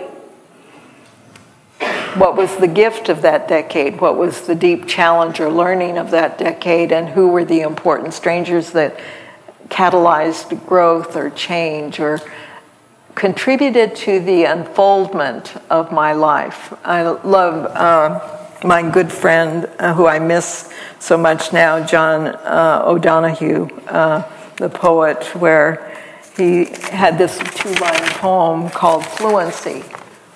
What 2.15 2.35
was 2.35 2.55
the 2.57 2.67
gift 2.67 3.09
of 3.09 3.21
that 3.23 3.47
decade? 3.47 3.99
What 4.01 4.17
was 4.17 4.45
the 4.45 4.55
deep 4.55 4.87
challenge 4.87 5.39
or 5.39 5.49
learning 5.49 5.97
of 5.97 6.11
that 6.11 6.37
decade? 6.37 6.91
And 6.91 7.09
who 7.09 7.29
were 7.29 7.45
the 7.45 7.61
important 7.61 8.13
strangers 8.13 8.71
that 8.71 8.99
catalyzed 9.69 10.65
growth 10.67 11.15
or 11.15 11.29
change 11.31 11.99
or 11.99 12.19
contributed 13.15 13.95
to 13.95 14.19
the 14.19 14.43
unfoldment 14.45 15.55
of 15.69 15.91
my 15.91 16.13
life? 16.13 16.73
I 16.85 17.01
love. 17.01 17.65
Uh, 17.65 18.37
my 18.63 18.87
good 18.89 19.11
friend 19.11 19.69
uh, 19.79 19.93
who 19.93 20.05
I 20.05 20.19
miss 20.19 20.71
so 20.99 21.17
much 21.17 21.53
now, 21.53 21.85
John 21.85 22.27
uh, 22.27 22.83
O'Donohue, 22.85 23.69
uh, 23.87 24.29
the 24.57 24.69
poet, 24.69 25.23
where 25.35 25.88
he 26.39 26.65
had 26.91 27.17
this 27.17 27.37
two 27.55 27.73
line 27.75 28.09
poem 28.13 28.69
called 28.69 29.05
Fluency, 29.05 29.81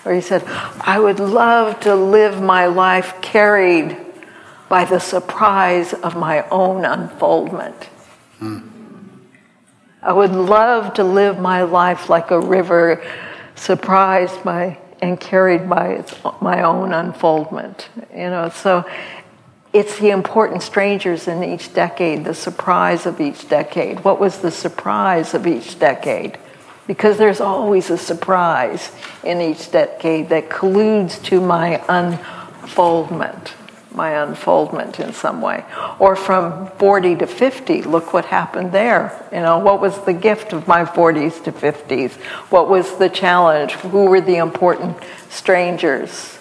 where 0.03 0.13
he 0.13 0.21
said, 0.21 0.43
I 0.81 0.99
would 0.99 1.19
love 1.19 1.79
to 1.81 1.95
live 1.95 2.41
my 2.41 2.67
life 2.67 3.21
carried 3.21 3.97
by 4.69 4.85
the 4.85 4.99
surprise 4.99 5.93
of 5.93 6.15
my 6.15 6.47
own 6.49 6.85
unfoldment. 6.85 7.85
Hmm. 8.39 8.59
I 10.01 10.11
would 10.11 10.33
love 10.33 10.95
to 10.95 11.03
live 11.03 11.39
my 11.39 11.63
life 11.63 12.09
like 12.09 12.31
a 12.31 12.39
river, 12.39 13.01
surprised 13.55 14.43
by 14.43 14.77
and 15.01 15.19
carried 15.19 15.69
by 15.69 15.87
its, 15.89 16.15
my 16.41 16.63
own 16.63 16.93
unfoldment. 16.93 17.89
You 18.11 18.29
know, 18.29 18.49
so 18.49 18.85
it's 19.73 19.99
the 19.99 20.11
important 20.11 20.61
strangers 20.61 21.27
in 21.27 21.43
each 21.43 21.73
decade, 21.73 22.23
the 22.23 22.35
surprise 22.35 23.05
of 23.05 23.19
each 23.19 23.49
decade. 23.49 24.03
What 24.03 24.19
was 24.19 24.39
the 24.39 24.51
surprise 24.51 25.33
of 25.33 25.47
each 25.47 25.79
decade? 25.79 26.37
Because 26.85 27.17
there's 27.17 27.41
always 27.41 27.89
a 27.89 27.97
surprise 27.97 28.91
in 29.23 29.41
each 29.41 29.71
decade 29.71 30.29
that 30.29 30.49
colludes 30.49 31.17
to 31.23 31.41
my 31.41 31.83
unfoldment 31.89 33.55
my 33.95 34.23
unfoldment 34.23 34.99
in 34.99 35.13
some 35.13 35.41
way. 35.41 35.63
Or 35.99 36.15
from 36.15 36.67
40 36.77 37.17
to 37.17 37.27
50, 37.27 37.83
look 37.83 38.13
what 38.13 38.25
happened 38.25 38.71
there. 38.71 39.27
You 39.31 39.39
know, 39.39 39.59
what 39.59 39.79
was 39.79 39.99
the 40.05 40.13
gift 40.13 40.53
of 40.53 40.67
my 40.67 40.83
40s 40.83 41.43
to 41.43 41.51
50s? 41.51 42.13
What 42.49 42.69
was 42.69 42.97
the 42.97 43.09
challenge? 43.09 43.73
Who 43.73 44.05
were 44.05 44.21
the 44.21 44.37
important 44.37 44.97
strangers? 45.29 46.32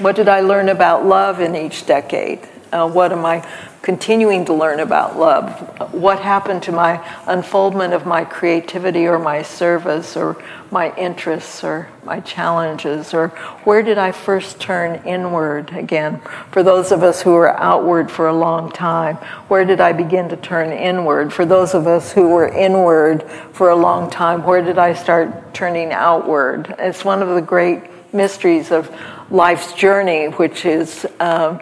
What 0.00 0.16
did 0.16 0.28
I 0.30 0.40
learn 0.40 0.70
about 0.70 1.04
love 1.04 1.40
in 1.40 1.54
each 1.54 1.84
decade? 1.84 2.48
Uh, 2.72 2.88
what 2.88 3.12
am 3.12 3.26
I 3.26 3.46
continuing 3.82 4.46
to 4.46 4.54
learn 4.54 4.80
about 4.80 5.18
love? 5.18 5.92
What 5.92 6.20
happened 6.20 6.62
to 6.62 6.72
my 6.72 7.06
unfoldment 7.26 7.92
of 7.92 8.06
my 8.06 8.24
creativity 8.24 9.06
or 9.06 9.18
my 9.18 9.42
service 9.42 10.16
or 10.16 10.42
my 10.70 10.94
interests 10.96 11.62
or 11.62 11.90
my 12.02 12.20
challenges? 12.20 13.12
Or 13.12 13.28
where 13.64 13.82
did 13.82 13.98
I 13.98 14.12
first 14.12 14.58
turn 14.58 15.02
inward 15.04 15.70
again? 15.74 16.22
For 16.50 16.62
those 16.62 16.92
of 16.92 17.02
us 17.02 17.20
who 17.20 17.32
were 17.32 17.54
outward 17.58 18.10
for 18.10 18.26
a 18.26 18.32
long 18.32 18.72
time, 18.72 19.16
where 19.48 19.66
did 19.66 19.82
I 19.82 19.92
begin 19.92 20.30
to 20.30 20.36
turn 20.38 20.72
inward? 20.72 21.30
For 21.30 21.44
those 21.44 21.74
of 21.74 21.86
us 21.86 22.10
who 22.10 22.30
were 22.30 22.48
inward 22.48 23.22
for 23.52 23.68
a 23.68 23.76
long 23.76 24.08
time, 24.08 24.44
where 24.44 24.62
did 24.62 24.78
I 24.78 24.94
start 24.94 25.52
turning 25.52 25.92
outward? 25.92 26.74
It's 26.78 27.04
one 27.04 27.20
of 27.20 27.28
the 27.28 27.42
great 27.42 27.82
mysteries 28.12 28.70
of 28.70 28.90
life's 29.30 29.72
journey, 29.72 30.26
which 30.26 30.64
is. 30.64 31.06
Um, 31.18 31.60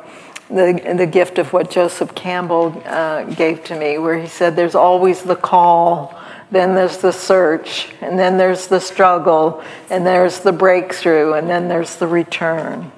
the, 0.50 0.94
the 0.96 1.06
gift 1.06 1.38
of 1.38 1.52
what 1.52 1.70
Joseph 1.70 2.14
Campbell 2.14 2.82
uh, 2.86 3.24
gave 3.24 3.64
to 3.64 3.78
me, 3.78 3.98
where 3.98 4.18
he 4.18 4.26
said, 4.26 4.56
There's 4.56 4.74
always 4.74 5.22
the 5.22 5.36
call, 5.36 6.18
then 6.50 6.74
there's 6.74 6.98
the 6.98 7.12
search, 7.12 7.90
and 8.00 8.18
then 8.18 8.38
there's 8.38 8.66
the 8.66 8.80
struggle, 8.80 9.62
and 9.90 10.06
there's 10.06 10.40
the 10.40 10.52
breakthrough, 10.52 11.34
and 11.34 11.48
then 11.48 11.68
there's 11.68 11.96
the 11.96 12.06
return. 12.06 12.90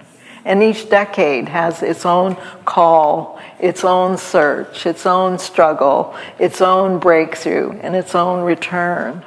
And 0.44 0.62
each 0.62 0.88
decade 0.88 1.48
has 1.48 1.82
its 1.82 2.06
own 2.06 2.36
call, 2.64 3.40
its 3.58 3.84
own 3.84 4.16
search, 4.16 4.86
its 4.86 5.04
own 5.04 5.38
struggle, 5.38 6.14
its 6.38 6.60
own 6.60 6.98
breakthrough, 6.98 7.72
and 7.80 7.94
its 7.94 8.14
own 8.14 8.42
return. 8.42 9.24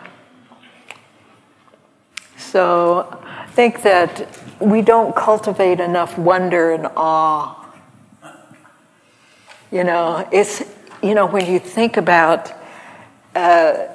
So 2.38 3.23
think 3.56 3.82
that 3.84 4.28
we 4.60 4.82
don't 4.82 5.16
cultivate 5.16 5.80
enough 5.80 6.18
wonder 6.18 6.72
and 6.72 6.88
awe 6.96 7.64
you 9.74 9.84
know, 9.84 10.28
it's, 10.32 10.62
you 11.02 11.16
know, 11.16 11.26
when 11.26 11.52
you 11.52 11.58
think 11.58 11.98
about, 11.98 12.54
uh, 13.36 13.88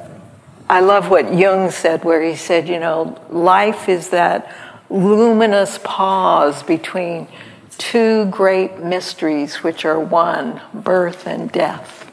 I 0.68 0.80
love 0.80 1.08
what 1.08 1.32
Jung 1.32 1.70
said, 1.70 2.02
where 2.02 2.20
he 2.20 2.34
said, 2.34 2.68
you 2.68 2.80
know, 2.80 3.16
life 3.30 3.88
is 3.88 4.08
that 4.08 4.52
luminous 4.90 5.78
pause 5.84 6.64
between 6.64 7.28
two 7.78 8.24
great 8.24 8.80
mysteries, 8.80 9.62
which 9.62 9.84
are 9.84 10.00
one, 10.00 10.60
birth 10.74 11.28
and 11.28 11.52
death. 11.52 12.10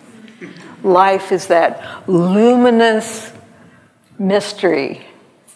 Life 0.84 1.31
is 1.31 1.47
that 1.47 2.07
luminous 2.07 3.34
mystery 4.19 5.07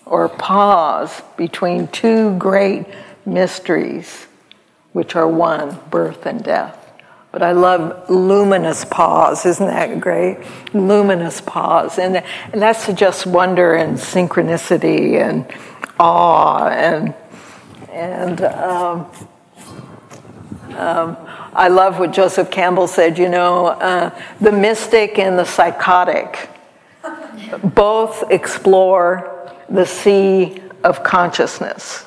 or 0.10 0.28
pause 0.28 1.22
between 1.38 1.88
two 1.88 2.36
great 2.38 2.86
mysteries, 3.26 4.26
which 4.92 5.16
are 5.16 5.28
one, 5.28 5.80
birth 5.90 6.26
and 6.26 6.44
death. 6.44 6.76
But 7.32 7.44
I 7.44 7.52
love 7.52 8.10
luminous 8.10 8.86
pause. 8.86 9.46
Isn't 9.46 9.68
that 9.68 10.00
great? 10.00 10.40
Luminous 10.74 11.42
pause. 11.42 12.00
And, 12.00 12.18
and 12.52 12.62
that 12.62 12.78
suggests 12.78 13.26
wonder 13.26 13.76
and 13.76 13.98
synchronicity 13.98 15.22
and 15.22 15.46
awe 16.00 16.70
and, 16.70 17.14
and 17.92 18.42
um, 18.42 19.06
um, 20.76 21.18
I 21.54 21.68
love 21.68 22.00
what 22.00 22.14
Joseph 22.14 22.50
Campbell 22.50 22.88
said, 22.88 23.18
you 23.18 23.28
know, 23.30 23.68
uh, 23.68 24.18
the 24.40 24.52
mystic 24.52 25.20
and 25.20 25.38
the 25.38 25.46
psychotic 25.46 26.50
both 27.64 28.24
explore 28.32 29.39
the 29.70 29.86
sea 29.86 30.62
of 30.84 31.04
consciousness. 31.04 32.06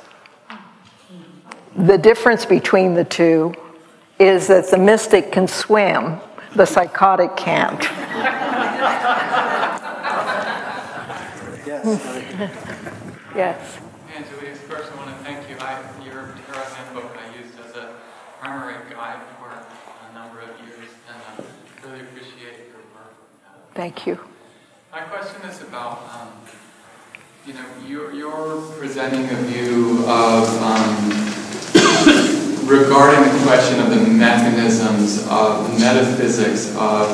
The 1.77 1.97
difference 1.97 2.45
between 2.45 2.95
the 2.95 3.05
two 3.05 3.55
is 4.19 4.47
that 4.49 4.71
the 4.71 4.79
mystic 4.79 5.33
can 5.33 5.49
swim, 5.49 6.21
the 6.55 6.67
psychotic 6.67 7.37
can't. 7.37 7.83
Yes. 11.65 11.87
yes. 13.35 13.79
And 14.15 14.25
Julius, 14.29 14.59
first 14.61 14.93
I 14.93 14.97
want 14.97 15.09
to 15.09 15.25
thank 15.25 15.49
you. 15.49 15.57
I, 15.59 15.81
your 16.05 16.35
Tarot 16.47 16.65
handbook 16.75 17.17
I 17.17 17.37
used 17.41 17.59
as 17.59 17.75
a 17.77 17.95
primary 18.41 18.75
guide 18.91 19.21
for 19.39 19.49
a 19.51 20.15
number 20.15 20.41
of 20.41 20.49
years, 20.61 20.91
and 21.09 21.23
I 21.27 21.89
really 21.89 22.01
appreciate 22.03 22.69
your 22.69 22.83
work. 22.95 23.15
Thank 23.75 24.07
you. 24.07 24.21
My 24.93 25.01
question 25.01 25.43
is 25.49 25.63
about, 25.63 26.03
um, 26.13 26.29
you 27.47 27.55
know, 27.55 27.65
you're, 27.85 28.13
you're 28.13 28.63
presenting 28.79 29.25
a 29.25 29.35
view 29.43 30.05
of 30.07 30.47
um, 30.63 31.11
regarding 32.69 33.37
the 33.37 33.45
question 33.45 33.81
of 33.81 33.91
the 33.91 33.97
mechanisms 33.97 35.27
of 35.29 35.69
the 35.69 35.79
metaphysics 35.81 36.73
of 36.77 37.09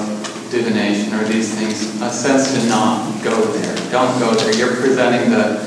divination 0.50 1.14
or 1.14 1.24
these 1.24 1.54
things, 1.54 2.00
a 2.02 2.10
sense 2.10 2.52
to 2.52 2.68
not 2.68 3.24
go 3.24 3.40
there. 3.52 3.74
Don't 3.90 4.18
go 4.18 4.34
there. 4.34 4.54
You're 4.54 4.76
presenting 4.76 5.30
the 5.30 5.66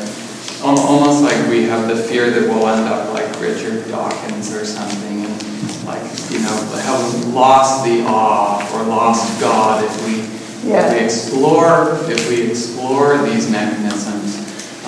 almost 0.64 1.24
like 1.24 1.50
we 1.50 1.64
have 1.64 1.88
the 1.88 1.96
fear 1.96 2.30
that 2.30 2.48
we'll 2.48 2.68
end 2.68 2.88
up 2.88 3.12
like 3.16 3.42
Richard 3.42 3.90
Dawkins 3.90 4.54
or 4.54 4.64
something, 4.64 5.26
and 5.26 5.86
like 5.86 6.04
you 6.30 6.40
know 6.40 6.54
have 6.84 7.28
lost 7.34 7.84
the 7.84 8.04
awe 8.06 8.62
or 8.76 8.84
lost 8.84 9.42
God 9.42 9.84
if 9.84 10.06
we 10.06 10.70
yeah. 10.70 10.86
if 10.86 10.94
we 10.94 11.04
explore 11.04 11.98
if 12.12 12.30
we 12.30 12.48
explore 12.48 13.18
these 13.24 13.50
mechanisms. 13.50 14.21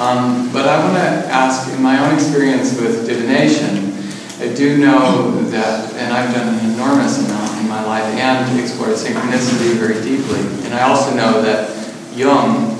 Um, 0.03 0.51
but 0.51 0.67
I 0.67 0.83
want 0.83 0.95
to 0.99 1.31
ask, 1.31 1.71
in 1.71 1.81
my 1.81 1.95
own 2.03 2.13
experience 2.13 2.77
with 2.77 3.07
divination, 3.07 3.95
I 4.43 4.53
do 4.53 4.75
know 4.75 5.39
that, 5.47 5.93
and 5.95 6.11
I've 6.11 6.35
done 6.35 6.59
an 6.59 6.73
enormous 6.73 7.23
amount 7.23 7.57
in 7.61 7.69
my 7.69 7.81
life 7.85 8.03
and 8.19 8.59
explored 8.59 8.97
synchronicity 8.99 9.79
very 9.79 10.03
deeply. 10.03 10.41
And 10.65 10.73
I 10.73 10.81
also 10.89 11.15
know 11.15 11.41
that 11.43 11.71
Jung 12.17 12.77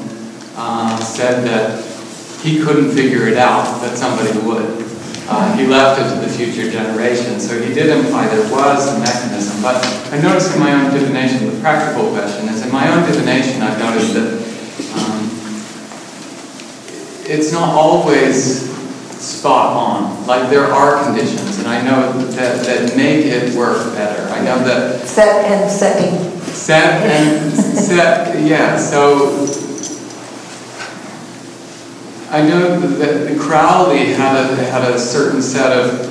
uh, 0.57 0.97
said 0.97 1.47
that 1.47 1.79
he 2.43 2.59
couldn't 2.61 2.91
figure 2.91 3.25
it 3.25 3.37
out, 3.37 3.79
that 3.79 3.97
somebody 3.97 4.37
would. 4.39 4.83
Uh, 5.29 5.55
he 5.55 5.65
left 5.65 6.01
it 6.01 6.13
to 6.13 6.19
the 6.19 6.27
future 6.27 6.69
generation, 6.69 7.39
so 7.39 7.55
he 7.61 7.73
did 7.73 7.87
imply 7.87 8.27
there 8.27 8.51
was 8.51 8.93
a 8.93 8.99
mechanism. 8.99 9.61
But 9.61 9.79
I 10.11 10.19
noticed 10.19 10.53
in 10.53 10.59
my 10.59 10.73
own 10.73 10.93
divination, 10.93 11.55
the 11.55 11.61
practical 11.61 12.11
question 12.11 12.49
is, 12.49 12.65
in 12.65 12.69
my 12.69 12.91
own 12.91 13.09
divination, 13.09 13.61
I've 13.61 13.79
noticed 13.79 14.13
that 14.13 14.42
it's 17.25 17.51
not 17.51 17.69
always 17.69 18.69
spot 19.19 19.75
on. 19.75 20.27
Like 20.27 20.49
there 20.49 20.65
are 20.65 21.03
conditions, 21.03 21.59
and 21.59 21.67
I 21.67 21.81
know 21.81 22.11
that, 22.31 22.65
that 22.65 22.97
make 22.97 23.25
it 23.25 23.55
work 23.55 23.93
better. 23.95 24.21
I 24.33 24.43
know 24.43 24.63
that 24.63 25.07
set 25.07 25.45
and 25.45 25.71
setting. 25.71 26.41
Set 26.41 27.03
and 27.03 27.53
set, 27.53 28.43
yeah. 28.43 28.77
So 28.77 29.47
I 32.29 32.41
know 32.41 32.79
that 32.79 33.29
the 33.29 33.39
Crowley 33.39 34.13
had 34.13 34.35
a, 34.35 34.55
had 34.55 34.91
a 34.91 34.99
certain 34.99 35.41
set 35.41 35.71
of 35.71 36.09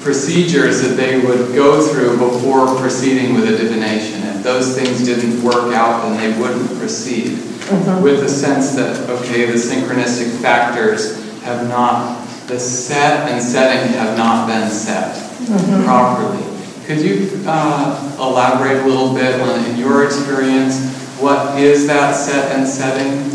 procedures 0.00 0.82
that 0.82 0.96
they 0.96 1.18
would 1.20 1.54
go 1.54 1.86
through 1.86 2.18
before 2.18 2.66
proceeding 2.76 3.34
with 3.34 3.44
a 3.48 3.56
divination. 3.56 4.22
If 4.22 4.42
those 4.42 4.76
things 4.76 5.04
didn't 5.04 5.42
work 5.42 5.74
out, 5.74 6.02
then 6.02 6.16
they 6.18 6.38
wouldn't 6.38 6.78
proceed. 6.78 7.38
Mm-hmm. 7.64 8.02
With 8.02 8.20
the 8.20 8.28
sense 8.28 8.74
that, 8.74 9.08
okay, 9.08 9.46
the 9.46 9.54
synchronistic 9.54 10.40
factors 10.42 11.16
have 11.42 11.66
not, 11.68 12.26
the 12.46 12.60
set 12.60 13.30
and 13.30 13.42
setting 13.42 13.94
have 13.94 14.18
not 14.18 14.46
been 14.46 14.70
set 14.70 15.16
mm-hmm. 15.16 15.84
properly. 15.84 16.44
Could 16.84 17.00
you 17.00 17.42
uh, 17.46 18.16
elaborate 18.18 18.84
a 18.84 18.86
little 18.86 19.14
bit 19.14 19.40
on, 19.40 19.64
in 19.64 19.78
your 19.78 20.04
experience, 20.04 20.92
what 21.18 21.58
is 21.58 21.86
that 21.86 22.12
set 22.14 22.52
and 22.58 22.68
setting? 22.68 23.34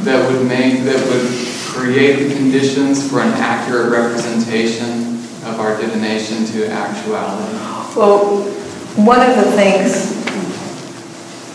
that 0.00 0.30
would 0.30 0.46
make, 0.46 0.82
that 0.84 1.06
would 1.08 1.30
create 1.68 2.28
the 2.28 2.34
conditions 2.34 3.08
for 3.08 3.20
an 3.20 3.32
accurate 3.34 3.92
representation 3.92 5.14
of 5.44 5.60
our 5.60 5.80
divination 5.80 6.44
to 6.46 6.68
actuality? 6.68 7.56
Well, 7.94 8.42
one 8.96 9.20
of 9.20 9.36
the 9.36 9.52
things, 9.52 10.16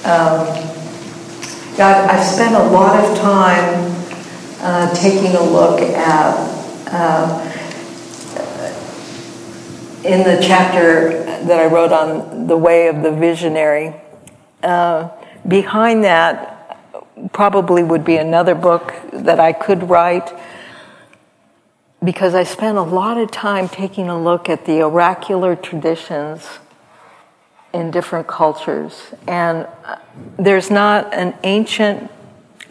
um, 0.06 0.48
I've 1.80 2.26
spent 2.26 2.56
a 2.56 2.64
lot 2.70 3.04
of 3.04 3.18
time 3.18 3.96
uh, 4.62 4.94
taking 4.96 5.36
a 5.36 5.44
look 5.44 5.80
at, 5.80 6.36
uh, 6.92 7.44
in 10.04 10.24
the 10.24 10.42
chapter 10.42 11.24
that 11.24 11.60
I 11.60 11.68
wrote 11.68 11.92
on 11.92 12.48
the 12.48 12.58
way 12.58 12.88
of 12.88 13.04
the 13.04 13.12
visionary, 13.12 13.94
uh, 14.64 15.10
behind 15.48 16.04
that 16.04 16.80
probably 17.32 17.84
would 17.84 18.04
be 18.04 18.18
another 18.18 18.56
book 18.56 18.94
that 19.14 19.40
I 19.40 19.54
could 19.54 19.90
write 19.90 20.34
because 22.04 22.34
I 22.36 22.44
spent 22.44 22.78
a 22.78 22.84
lot 22.84 23.18
of 23.18 23.32
time 23.32 23.70
taking 23.70 24.08
a 24.10 24.20
look 24.20 24.50
at 24.50 24.66
the 24.66 24.82
oracular 24.84 25.56
traditions 25.56 26.60
in 27.74 27.92
different 27.92 28.28
cultures. 28.28 29.14
And 29.28 29.68
uh, 29.86 29.98
there's 30.38 30.72
not 30.72 31.14
an 31.14 31.36
ancient 31.44 32.12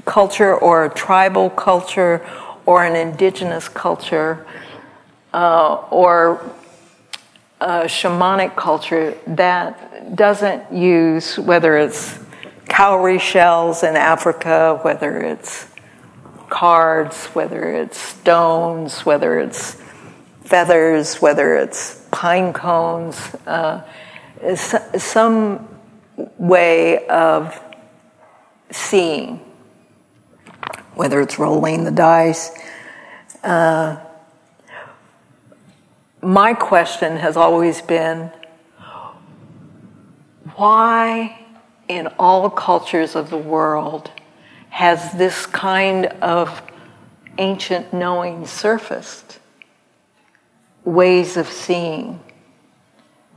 culture 0.04 0.54
or 0.54 0.86
a 0.86 0.90
tribal 0.94 1.50
culture 1.50 2.26
or 2.64 2.84
an 2.84 2.96
indigenous 2.96 3.68
culture 3.68 4.46
uh, 5.32 5.74
or 5.90 6.50
a 7.60 7.84
shamanic 7.84 8.56
culture 8.56 9.16
that 9.26 10.14
doesn't 10.14 10.72
use, 10.72 11.38
whether 11.38 11.76
it's 11.76 12.18
cowrie 12.68 13.18
shells 13.18 13.82
in 13.82 13.96
Africa, 13.96 14.78
whether 14.82 15.20
it's 15.20 15.68
cards, 16.48 17.26
whether 17.26 17.72
it's 17.72 17.98
stones, 17.98 19.00
whether 19.06 19.40
it's 19.40 19.80
feathers, 20.44 21.16
whether 21.16 21.56
it's 21.56 22.06
pine 22.10 22.52
cones, 22.52 23.16
uh, 23.46 23.82
some 24.54 25.68
way 26.38 27.06
of 27.06 27.60
seeing, 28.70 29.40
whether 30.94 31.20
it's 31.20 31.38
rolling 31.38 31.84
the 31.84 31.90
dice. 31.90 32.50
Uh, 33.42 33.98
my 36.22 36.54
question 36.54 37.16
has 37.16 37.36
always 37.36 37.80
been 37.82 38.30
why 40.56 41.38
in 41.88 42.06
all 42.18 42.50
cultures 42.50 43.14
of 43.14 43.30
the 43.30 43.36
world 43.36 44.10
has 44.70 45.12
this 45.12 45.46
kind 45.46 46.06
of 46.20 46.62
ancient 47.38 47.92
knowing 47.92 48.46
surfaced. 48.46 49.38
Ways 50.84 51.36
of 51.36 51.48
seeing, 51.48 52.20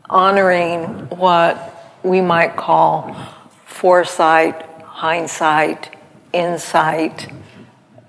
honoring 0.09 0.83
what 1.09 1.97
we 2.03 2.21
might 2.21 2.55
call 2.55 3.15
foresight, 3.65 4.61
hindsight, 4.83 5.95
insight, 6.33 7.31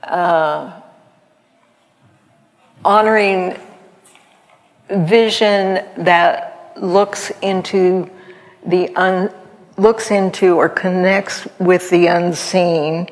uh, 0.03 0.81
honoring 2.85 3.59
vision 4.89 5.85
that 5.99 6.73
looks 6.77 7.31
into 7.43 8.11
the 8.67 8.95
un- 8.97 9.33
looks 9.77 10.11
into 10.11 10.57
or 10.57 10.69
connects 10.69 11.47
with 11.59 11.89
the 11.91 12.07
unseen 12.07 13.09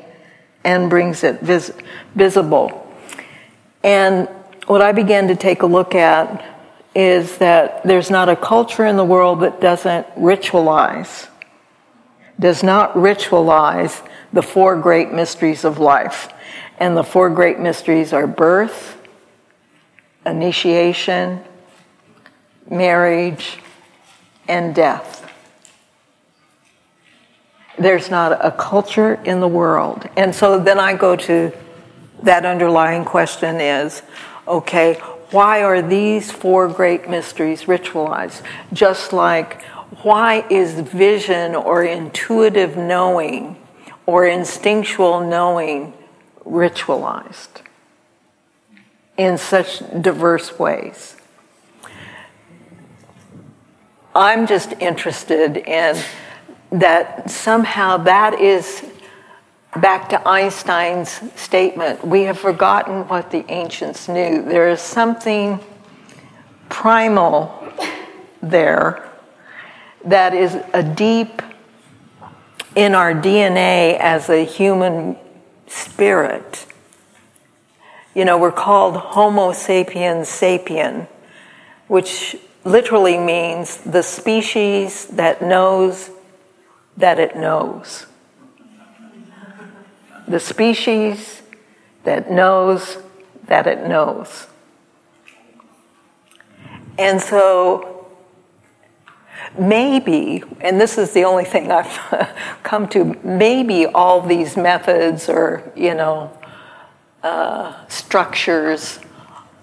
and 0.63 0.89
brings 0.89 1.23
it 1.23 1.39
vis- 1.41 1.73
visible. 2.15 2.85
And 3.83 4.27
what 4.67 4.81
I 4.81 4.91
began 4.91 5.27
to 5.29 5.35
take 5.35 5.61
a 5.61 5.65
look 5.65 5.95
at 5.95 6.43
is 6.99 7.37
that 7.37 7.81
there's 7.83 8.09
not 8.09 8.27
a 8.27 8.35
culture 8.35 8.85
in 8.85 8.97
the 8.97 9.05
world 9.05 9.39
that 9.39 9.61
doesn't 9.61 10.05
ritualize, 10.15 11.29
does 12.37 12.61
not 12.61 12.93
ritualize 12.93 14.05
the 14.33 14.41
four 14.41 14.75
great 14.75 15.09
mysteries 15.09 15.63
of 15.63 15.79
life. 15.79 16.27
And 16.77 16.97
the 16.97 17.03
four 17.03 17.29
great 17.29 17.57
mysteries 17.57 18.11
are 18.11 18.27
birth, 18.27 18.97
initiation, 20.25 21.41
marriage, 22.69 23.59
and 24.49 24.75
death. 24.75 25.25
There's 27.77 28.11
not 28.11 28.45
a 28.45 28.51
culture 28.51 29.13
in 29.23 29.39
the 29.39 29.47
world. 29.47 30.09
And 30.17 30.35
so 30.35 30.59
then 30.59 30.81
I 30.81 30.95
go 30.97 31.15
to 31.15 31.53
that 32.23 32.45
underlying 32.45 33.05
question 33.05 33.61
is 33.61 34.01
okay, 34.45 34.99
why 35.31 35.63
are 35.63 35.81
these 35.81 36.31
four 36.31 36.67
great 36.67 37.09
mysteries 37.09 37.63
ritualized? 37.63 38.41
Just 38.73 39.13
like 39.13 39.61
why 40.03 40.45
is 40.49 40.79
vision 40.79 41.55
or 41.55 41.83
intuitive 41.83 42.77
knowing 42.77 43.57
or 44.05 44.27
instinctual 44.27 45.21
knowing 45.21 45.93
ritualized 46.45 47.61
in 49.17 49.37
such 49.37 49.79
diverse 50.01 50.57
ways? 50.57 51.15
I'm 54.15 54.47
just 54.47 54.73
interested 54.79 55.57
in 55.57 56.01
that 56.71 57.29
somehow 57.29 57.97
that 57.97 58.39
is 58.39 58.83
back 59.75 60.09
to 60.09 60.27
Einstein's 60.27 61.21
statement 61.39 62.05
we 62.05 62.23
have 62.23 62.39
forgotten 62.39 63.07
what 63.07 63.31
the 63.31 63.45
ancients 63.51 64.07
knew. 64.07 64.43
There 64.43 64.69
is 64.69 64.81
something 64.81 65.59
primal 66.69 67.67
there 68.41 69.09
that 70.05 70.33
is 70.33 70.57
a 70.73 70.83
deep 70.83 71.41
in 72.75 72.95
our 72.95 73.13
DNA 73.13 73.97
as 73.99 74.29
a 74.29 74.45
human 74.45 75.17
spirit. 75.67 76.65
You 78.15 78.25
know, 78.25 78.37
we're 78.37 78.51
called 78.51 78.95
Homo 78.95 79.51
sapiens 79.51 80.27
sapien, 80.27 81.07
which 81.87 82.35
literally 82.63 83.17
means 83.17 83.77
the 83.77 84.01
species 84.01 85.05
that 85.07 85.41
knows 85.41 86.09
that 86.97 87.19
it 87.19 87.35
knows. 87.35 88.05
The 90.29 90.39
species 90.39 91.41
that 92.03 92.31
knows 92.31 92.99
that 93.47 93.65
it 93.67 93.87
knows. 93.87 94.47
And 96.99 97.19
so 97.19 98.07
maybe, 99.57 100.43
and 100.61 100.79
this 100.79 100.97
is 100.97 101.13
the 101.13 101.23
only 101.23 101.45
thing 101.45 101.71
I've 101.71 102.37
come 102.63 102.87
to, 102.89 103.17
maybe 103.23 103.87
all 103.87 104.21
these 104.21 104.55
methods 104.55 105.29
or, 105.29 105.71
you 105.75 105.95
know, 105.95 106.31
uh, 107.23 107.87
structures 107.87 108.99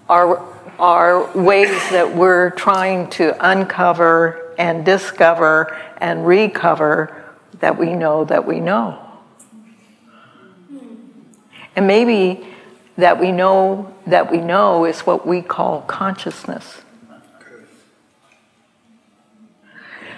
are, 0.09 0.43
are 0.79 1.31
ways 1.37 1.69
that 1.91 2.13
we're 2.15 2.49
trying 2.51 3.09
to 3.11 3.35
uncover 3.49 4.53
and 4.57 4.83
discover 4.83 5.79
and 5.97 6.27
recover 6.27 7.23
that 7.59 7.77
we 7.77 7.93
know 7.93 8.25
that 8.25 8.45
we 8.45 8.59
know. 8.59 9.06
And 11.77 11.85
maybe 11.85 12.43
that 12.97 13.19
we 13.19 13.31
know 13.31 13.93
that 14.07 14.31
we 14.31 14.39
know 14.39 14.83
is 14.85 15.01
what 15.01 15.27
we 15.27 15.43
call 15.43 15.81
consciousness. 15.83 16.81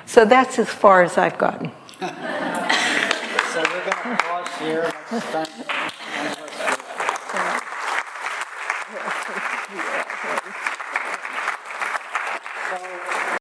So 0.06 0.24
that's 0.24 0.58
as 0.58 0.70
far 0.70 1.04
as 1.04 1.18
I've 1.18 1.38
gotten. 1.38 1.72
so 2.00 2.08
we're 2.08 3.92
going 3.92 4.18
to 4.18 4.24
pause 4.24 4.58
here. 4.58 5.92